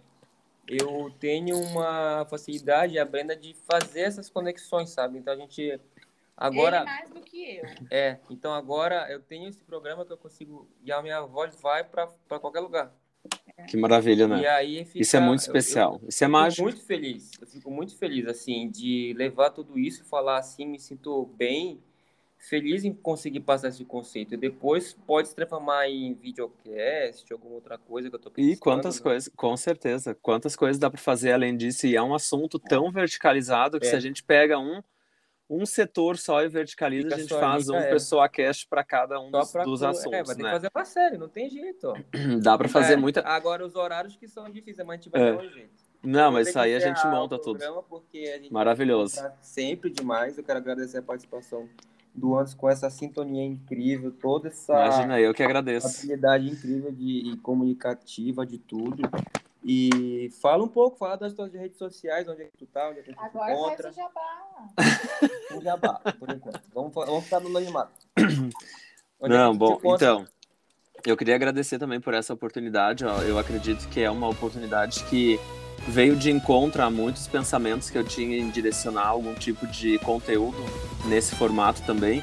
eu 0.68 1.12
tenho 1.20 1.58
uma 1.58 2.26
facilidade, 2.30 2.98
a 2.98 3.06
Brenda, 3.06 3.36
de 3.36 3.56
fazer 3.70 4.02
essas 4.02 4.30
conexões, 4.30 4.90
sabe? 4.90 5.20
Então, 5.20 5.34
a 5.34 5.38
gente 5.38 5.80
Agora, 6.36 6.78
Ele 6.78 6.86
mais 6.86 7.10
do 7.10 7.22
que 7.22 7.58
eu. 7.58 7.64
É, 7.92 8.20
então 8.30 8.54
agora 8.54 9.08
eu 9.12 9.22
tenho 9.22 9.48
esse 9.48 9.64
programa 9.64 10.06
que 10.06 10.12
eu 10.12 10.18
consigo. 10.18 10.68
E 10.84 10.92
a 10.92 11.02
minha 11.02 11.22
voz 11.22 11.56
vai 11.62 11.84
para 11.84 12.08
qualquer 12.40 12.60
lugar. 12.60 12.94
Que 13.68 13.78
maravilha, 13.78 14.28
né? 14.28 14.42
E 14.42 14.48
aí 14.48 14.86
fica, 14.86 15.02
isso 15.02 15.16
é 15.16 15.20
muito 15.20 15.40
especial. 15.40 15.94
Eu, 15.94 16.00
eu 16.04 16.10
isso 16.10 16.24
é 16.24 16.28
mágico. 16.28 16.64
muito 16.64 16.82
feliz. 16.82 17.32
Eu 17.40 17.48
fico 17.48 17.72
muito 17.72 17.96
feliz, 17.96 18.28
assim, 18.28 18.70
de 18.70 19.14
levar 19.18 19.52
tudo 19.52 19.80
isso 19.80 20.02
e 20.02 20.06
falar 20.06 20.38
assim, 20.38 20.66
me 20.66 20.80
sinto 20.80 21.26
bem, 21.38 21.80
feliz 22.38 22.84
em 22.84 22.94
conseguir 22.94 23.40
passar 23.40 23.70
esse 23.70 23.86
conceito. 23.86 24.34
E 24.34 24.38
depois 24.38 24.94
pode 25.06 25.30
se 25.30 25.36
transformar 25.36 25.88
em 25.88 26.14
videocast, 26.14 27.32
alguma 27.32 27.56
outra 27.56 27.78
coisa 27.78 28.10
que 28.10 28.16
eu 28.16 28.20
tô 28.20 28.32
pensando. 28.32 28.52
E 28.52 28.58
quantas 28.58 28.98
né? 28.98 29.04
coisas, 29.04 29.32
com 29.36 29.56
certeza. 29.56 30.16
Quantas 30.16 30.56
coisas 30.56 30.78
dá 30.78 30.90
para 30.90 31.00
fazer 31.00 31.32
além 31.32 31.56
disso? 31.56 31.88
E 31.88 31.96
é 31.96 32.02
um 32.02 32.14
assunto 32.14 32.60
tão 32.60 32.92
verticalizado 32.92 33.80
que 33.80 33.86
é. 33.86 33.90
se 33.92 33.96
a 33.96 34.00
gente 34.00 34.24
pega 34.24 34.60
um 34.60 34.84
um 35.50 35.66
setor 35.66 36.18
só 36.18 36.42
e 36.42 36.50
verticaliza, 36.50 37.10
Fica 37.10 37.16
a 37.16 37.20
gente 37.20 37.30
faz 37.30 37.70
um 37.70 37.76
é. 37.76 37.90
pessoa 37.90 38.28
cast 38.30 38.68
para 38.68 38.84
cada 38.84 39.20
um 39.20 39.30
dos, 39.30 39.52
dos 39.52 39.82
é, 39.82 39.88
assuntos. 39.88 40.14
É, 40.14 40.24
vai 40.24 40.36
ter 40.36 40.44
né? 40.44 40.50
que 40.50 40.56
fazer 40.56 40.70
pra 40.70 40.86
série, 40.86 41.18
não 41.18 41.30
tem 41.30 41.50
jeito. 41.50 41.88
Ó. 41.88 41.96
Dá 42.42 42.58
para 42.58 42.70
fazer 42.70 42.94
é, 42.94 42.96
muita. 42.98 43.22
Agora, 43.22 43.66
os 43.66 43.76
horários 43.76 44.16
que 44.16 44.28
são 44.28 44.50
difíceis, 44.50 44.86
mas 44.88 45.00
a 45.00 45.02
gente 45.02 45.10
vai 45.10 45.22
é. 45.22 45.32
dar 45.34 45.44
um 45.44 45.50
jeito. 45.50 45.84
Não, 46.04 46.32
mas 46.32 46.50
isso 46.50 46.60
aí 46.60 46.76
a 46.76 46.80
gente 46.80 47.06
monta 47.08 47.40
tudo. 47.40 47.60
Maravilhoso. 48.52 49.22
Sempre 49.42 49.90
demais. 49.90 50.38
Eu 50.38 50.44
quero 50.44 50.60
agradecer 50.60 50.98
a 50.98 51.02
participação 51.02 51.70
do 52.14 52.36
Anderson 52.36 52.58
com 52.58 52.70
essa 52.70 52.90
sintonia 52.90 53.44
incrível, 53.44 54.12
toda 54.12 54.50
essa. 54.50 54.74
Imagina, 54.74 55.20
eu 55.20 55.34
que 55.34 55.42
agradeço. 55.42 56.00
Habilidade 56.00 56.50
incrível 56.50 56.92
de, 56.92 57.32
e 57.32 57.38
comunicativa 57.38 58.46
de 58.46 58.58
tudo. 58.58 59.02
E 59.66 60.30
fala 60.42 60.64
um 60.64 60.68
pouco, 60.68 60.98
fala 60.98 61.16
das 61.16 61.34
tuas 61.34 61.54
redes 61.54 61.78
sociais, 61.78 62.28
onde 62.28 62.42
é 62.42 62.46
que 62.46 62.58
tu 62.58 62.66
tá, 62.66 62.90
onde 62.90 63.00
é 63.00 63.04
que 63.04 63.14
tu 63.14 63.20
Agora 63.20 63.54
encontra. 63.54 63.90
Agora 63.90 63.94
faz 63.94 63.96
o 63.96 64.02
jabá. 64.82 65.58
o 65.58 65.62
jabá, 65.62 66.14
por 66.20 66.30
enquanto. 66.30 66.62
Vamos, 66.74 66.94
vamos 66.94 67.24
ficar 67.24 67.40
no 67.40 67.48
anonimato. 67.48 67.94
Não, 69.22 69.54
é 69.54 69.56
bom, 69.56 69.80
então, 69.86 70.28
eu 71.06 71.16
queria 71.16 71.36
agradecer 71.36 71.80
também 71.80 72.02
por 72.02 72.14
essa 72.14 72.34
oportunidade. 72.34 73.06
Ó. 73.06 73.22
Eu 73.22 73.40
acredito 73.40 73.88
que 73.88 74.02
é 74.02 74.12
uma 74.12 74.28
oportunidade 74.28 75.04
que 75.06 75.40
veio 75.88 76.16
de 76.16 76.32
encontro 76.32 76.82
a 76.82 76.90
muitos 76.90 77.28
pensamentos 77.28 77.90
que 77.90 77.98
eu 77.98 78.04
tinha 78.04 78.38
em 78.38 78.50
direcionar 78.50 79.08
algum 79.08 79.34
tipo 79.34 79.68
de 79.68 79.98
conteúdo 80.00 80.58
nesse 81.06 81.36
formato 81.36 81.82
também. 81.84 82.22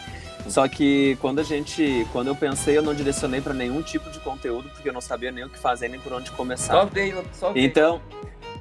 Só 0.49 0.67
que 0.69 1.17
quando 1.21 1.39
a 1.39 1.43
gente, 1.43 2.07
quando 2.13 2.29
eu 2.29 2.35
pensei, 2.35 2.77
eu 2.77 2.83
não 2.83 2.95
direcionei 2.95 3.41
para 3.41 3.55
nenhum 3.55 3.83
tipo 3.83 4.11
de 4.11 4.19
conteúdo 4.21 4.69
porque 4.71 4.89
eu 4.89 4.93
não 4.93 5.01
sabia 5.01 5.31
nem 5.31 5.45
o 5.45 5.49
que 5.49 5.59
fazer 5.59 5.89
nem 5.89 6.01
por 6.01 6.13
onde 6.13 6.31
começar. 6.33 6.73
Só 6.73 6.85
veio, 6.87 7.25
só 7.33 7.53
veio. 7.53 7.67
Então, 7.67 8.01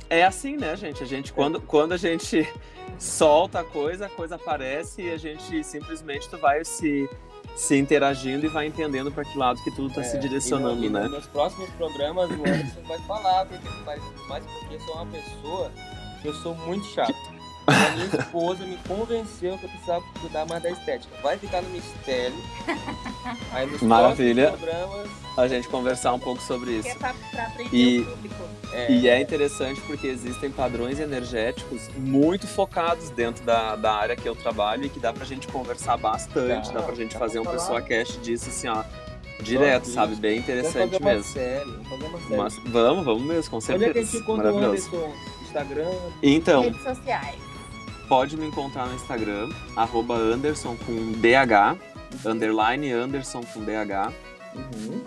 é 0.10 0.23
assim, 0.23 0.57
né, 0.57 0.76
gente? 0.76 1.03
A 1.03 1.06
gente 1.06 1.31
quando, 1.31 1.61
quando 1.61 1.93
a 1.93 1.97
gente 1.97 2.47
solta 2.97 3.60
a 3.60 3.64
coisa, 3.64 4.07
a 4.07 4.10
coisa 4.10 4.35
aparece 4.35 5.03
e 5.03 5.11
a 5.11 5.18
gente 5.18 5.64
simplesmente 5.64 6.27
tu 6.30 6.38
vai 6.38 6.64
se 6.65 7.10
se 7.56 7.76
interagindo 7.76 8.45
e 8.45 8.49
vai 8.49 8.68
entendendo 8.68 9.11
para 9.11 9.26
que 9.26 9.38
lado 9.38 9.61
que 9.64 9.72
tudo 9.72 9.89
está 9.89 10.01
é, 10.01 10.03
se 10.06 10.18
direcionando, 10.18 10.84
e 10.84 10.89
no, 10.89 10.99
né? 10.99 11.07
Nos 11.10 11.27
próximos 11.27 11.69
programas 11.72 12.30
o 12.30 12.34
Anderson 12.35 12.81
vai 12.88 12.99
falar 12.99 13.43
o 13.43 13.47
que 13.47 13.56
ele 13.56 13.84
faz, 13.84 14.01
mais 14.30 14.45
porque 14.45 14.76
eu 14.76 14.80
sou 14.80 14.95
uma 14.95 15.06
pessoa 15.07 15.72
que 16.22 16.27
eu 16.27 16.34
sou 16.35 16.56
muito 16.56 16.85
chato. 16.85 17.39
A 17.70 17.91
minha 17.91 18.06
esposa 18.06 18.66
me 18.66 18.78
convenceu 18.88 19.58
que 19.58 19.66
eu 19.66 19.70
precisava 19.70 20.04
cuidar 20.20 20.46
mais 20.46 20.64
da 20.64 20.72
estética. 20.72 21.16
Vai 21.22 21.38
ficar 21.38 21.62
no 21.62 21.70
mistério. 21.70 22.36
Aí 23.54 23.66
nos 23.68 23.82
Maravilha. 23.82 24.52
programas. 24.52 25.08
A 25.38 25.48
gente 25.48 25.68
conversar 25.70 26.14
um 26.14 26.20
pouco 26.20 26.41
sobre 26.41 26.72
isso. 26.72 26.98
Pra, 26.98 27.14
pra 27.32 27.50
e, 27.72 28.06
é, 28.74 28.91
e 28.91 29.08
é 29.08 29.22
interessante 29.22 29.80
porque 29.82 30.08
existem 30.08 30.52
padrões 30.52 31.00
energéticos 31.00 31.88
muito 31.96 32.46
focados 32.48 33.10
dentro 33.12 33.46
da, 33.46 33.76
da 33.76 33.94
área 33.94 34.16
que 34.16 34.28
eu 34.28 34.36
trabalho 34.36 34.86
e 34.86 34.90
que 34.90 35.00
dá 35.00 35.14
pra 35.14 35.24
gente 35.26 35.48
conversar 35.48 35.96
bastante, 35.98 36.74
dá, 36.74 36.80
dá 36.80 36.86
pra 36.86 36.96
gente 36.96 37.14
dá 37.14 37.20
fazer 37.20 37.41
pra 37.41 37.52
um 37.52 37.54
pessoa 37.54 37.82
cast 37.82 38.18
disso 38.20 38.50
assim, 38.50 38.68
ó. 38.68 38.84
Direto, 39.41 39.88
sabe? 39.88 40.16
Bem 40.16 40.40
interessante 40.40 41.02
mesmo. 41.02 41.24
Sério, 41.24 41.82
Mas, 42.30 42.58
vamos, 42.66 43.06
vamos 43.06 43.24
mesmo, 43.24 43.50
com 43.50 43.62
certeza. 43.62 43.90
Onde 43.90 43.90
é 43.90 43.94
que 43.94 44.00
a 44.00 44.12
gente 44.12 44.18
encontra 44.18 44.54
o 44.54 44.58
Anderson? 44.58 45.14
Instagram? 45.41 45.91
Então. 46.22 46.64
Redes 46.64 46.84
sociais 46.84 47.49
pode 48.10 48.36
me 48.36 48.48
encontrar 48.48 48.88
no 48.88 48.95
Instagram, 48.95 49.49
arroba 49.76 50.15
Anderson 50.15 50.76
com 50.76 51.11
DH, 51.14 51.77
underline 52.26 52.91
Anderson 52.91 53.44
com 53.44 53.61
DH. 53.61 54.11
Uhum. 54.56 55.02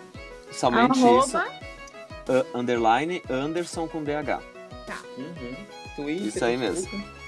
Somente 0.52 0.98
arroba... 1.00 1.26
isso. 1.26 1.38
Uh, 1.38 2.58
underline 2.58 3.20
Anderson 3.28 3.88
com 3.88 4.04
DH. 4.04 4.40
Tá. 4.86 4.98
Uhum. 5.18 5.56
Twitter, 5.96 6.26
isso 6.28 6.44
aí 6.44 6.56
Facebook. 6.56 6.96
mesmo. 6.96 7.22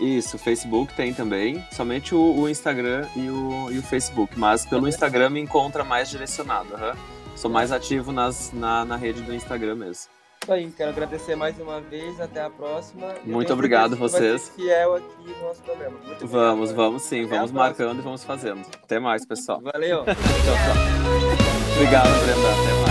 Isso, 0.00 0.38
Facebook 0.38 0.94
tem 0.94 1.14
também. 1.14 1.64
Somente 1.70 2.14
o, 2.14 2.40
o 2.40 2.48
Instagram 2.48 3.06
e 3.14 3.30
o, 3.30 3.70
e 3.70 3.78
o, 3.78 3.82
Facebook. 3.82 4.36
Mas 4.36 4.66
pelo 4.66 4.88
Instagram 4.88 5.30
me 5.30 5.40
encontra 5.40 5.84
mais 5.84 6.10
direcionado. 6.10 6.74
Uhum. 6.74 6.92
Sou 7.36 7.50
mais 7.50 7.70
ativo 7.70 8.10
nas, 8.10 8.50
na, 8.52 8.84
na 8.84 8.96
rede 8.96 9.22
do 9.22 9.32
Instagram 9.32 9.76
mesmo. 9.76 10.10
Isso 10.50 10.54
aí, 10.54 10.72
quero 10.76 10.90
agradecer 10.90 11.36
mais 11.36 11.56
uma 11.60 11.80
vez, 11.80 12.20
até 12.20 12.42
a 12.42 12.50
próxima. 12.50 13.14
Muito 13.24 13.52
obrigado 13.52 13.94
vocês. 13.94 14.48
fiel 14.56 14.96
aqui 14.96 15.06
no 15.24 15.46
nosso 15.46 15.62
programa. 15.62 15.96
Muito 16.04 16.26
vamos, 16.26 16.72
vamos 16.72 17.02
sim, 17.02 17.24
até 17.26 17.36
vamos 17.36 17.52
marcando 17.52 18.00
e 18.00 18.02
vamos 18.02 18.24
fazendo. 18.24 18.66
Até 18.82 18.98
mais, 18.98 19.24
pessoal. 19.24 19.60
Valeu. 19.60 20.04
tchau, 20.04 20.14
tchau. 20.14 21.76
Obrigado, 21.76 22.08
Brenda. 22.24 22.50
Até 22.50 22.80
mais. 22.80 22.89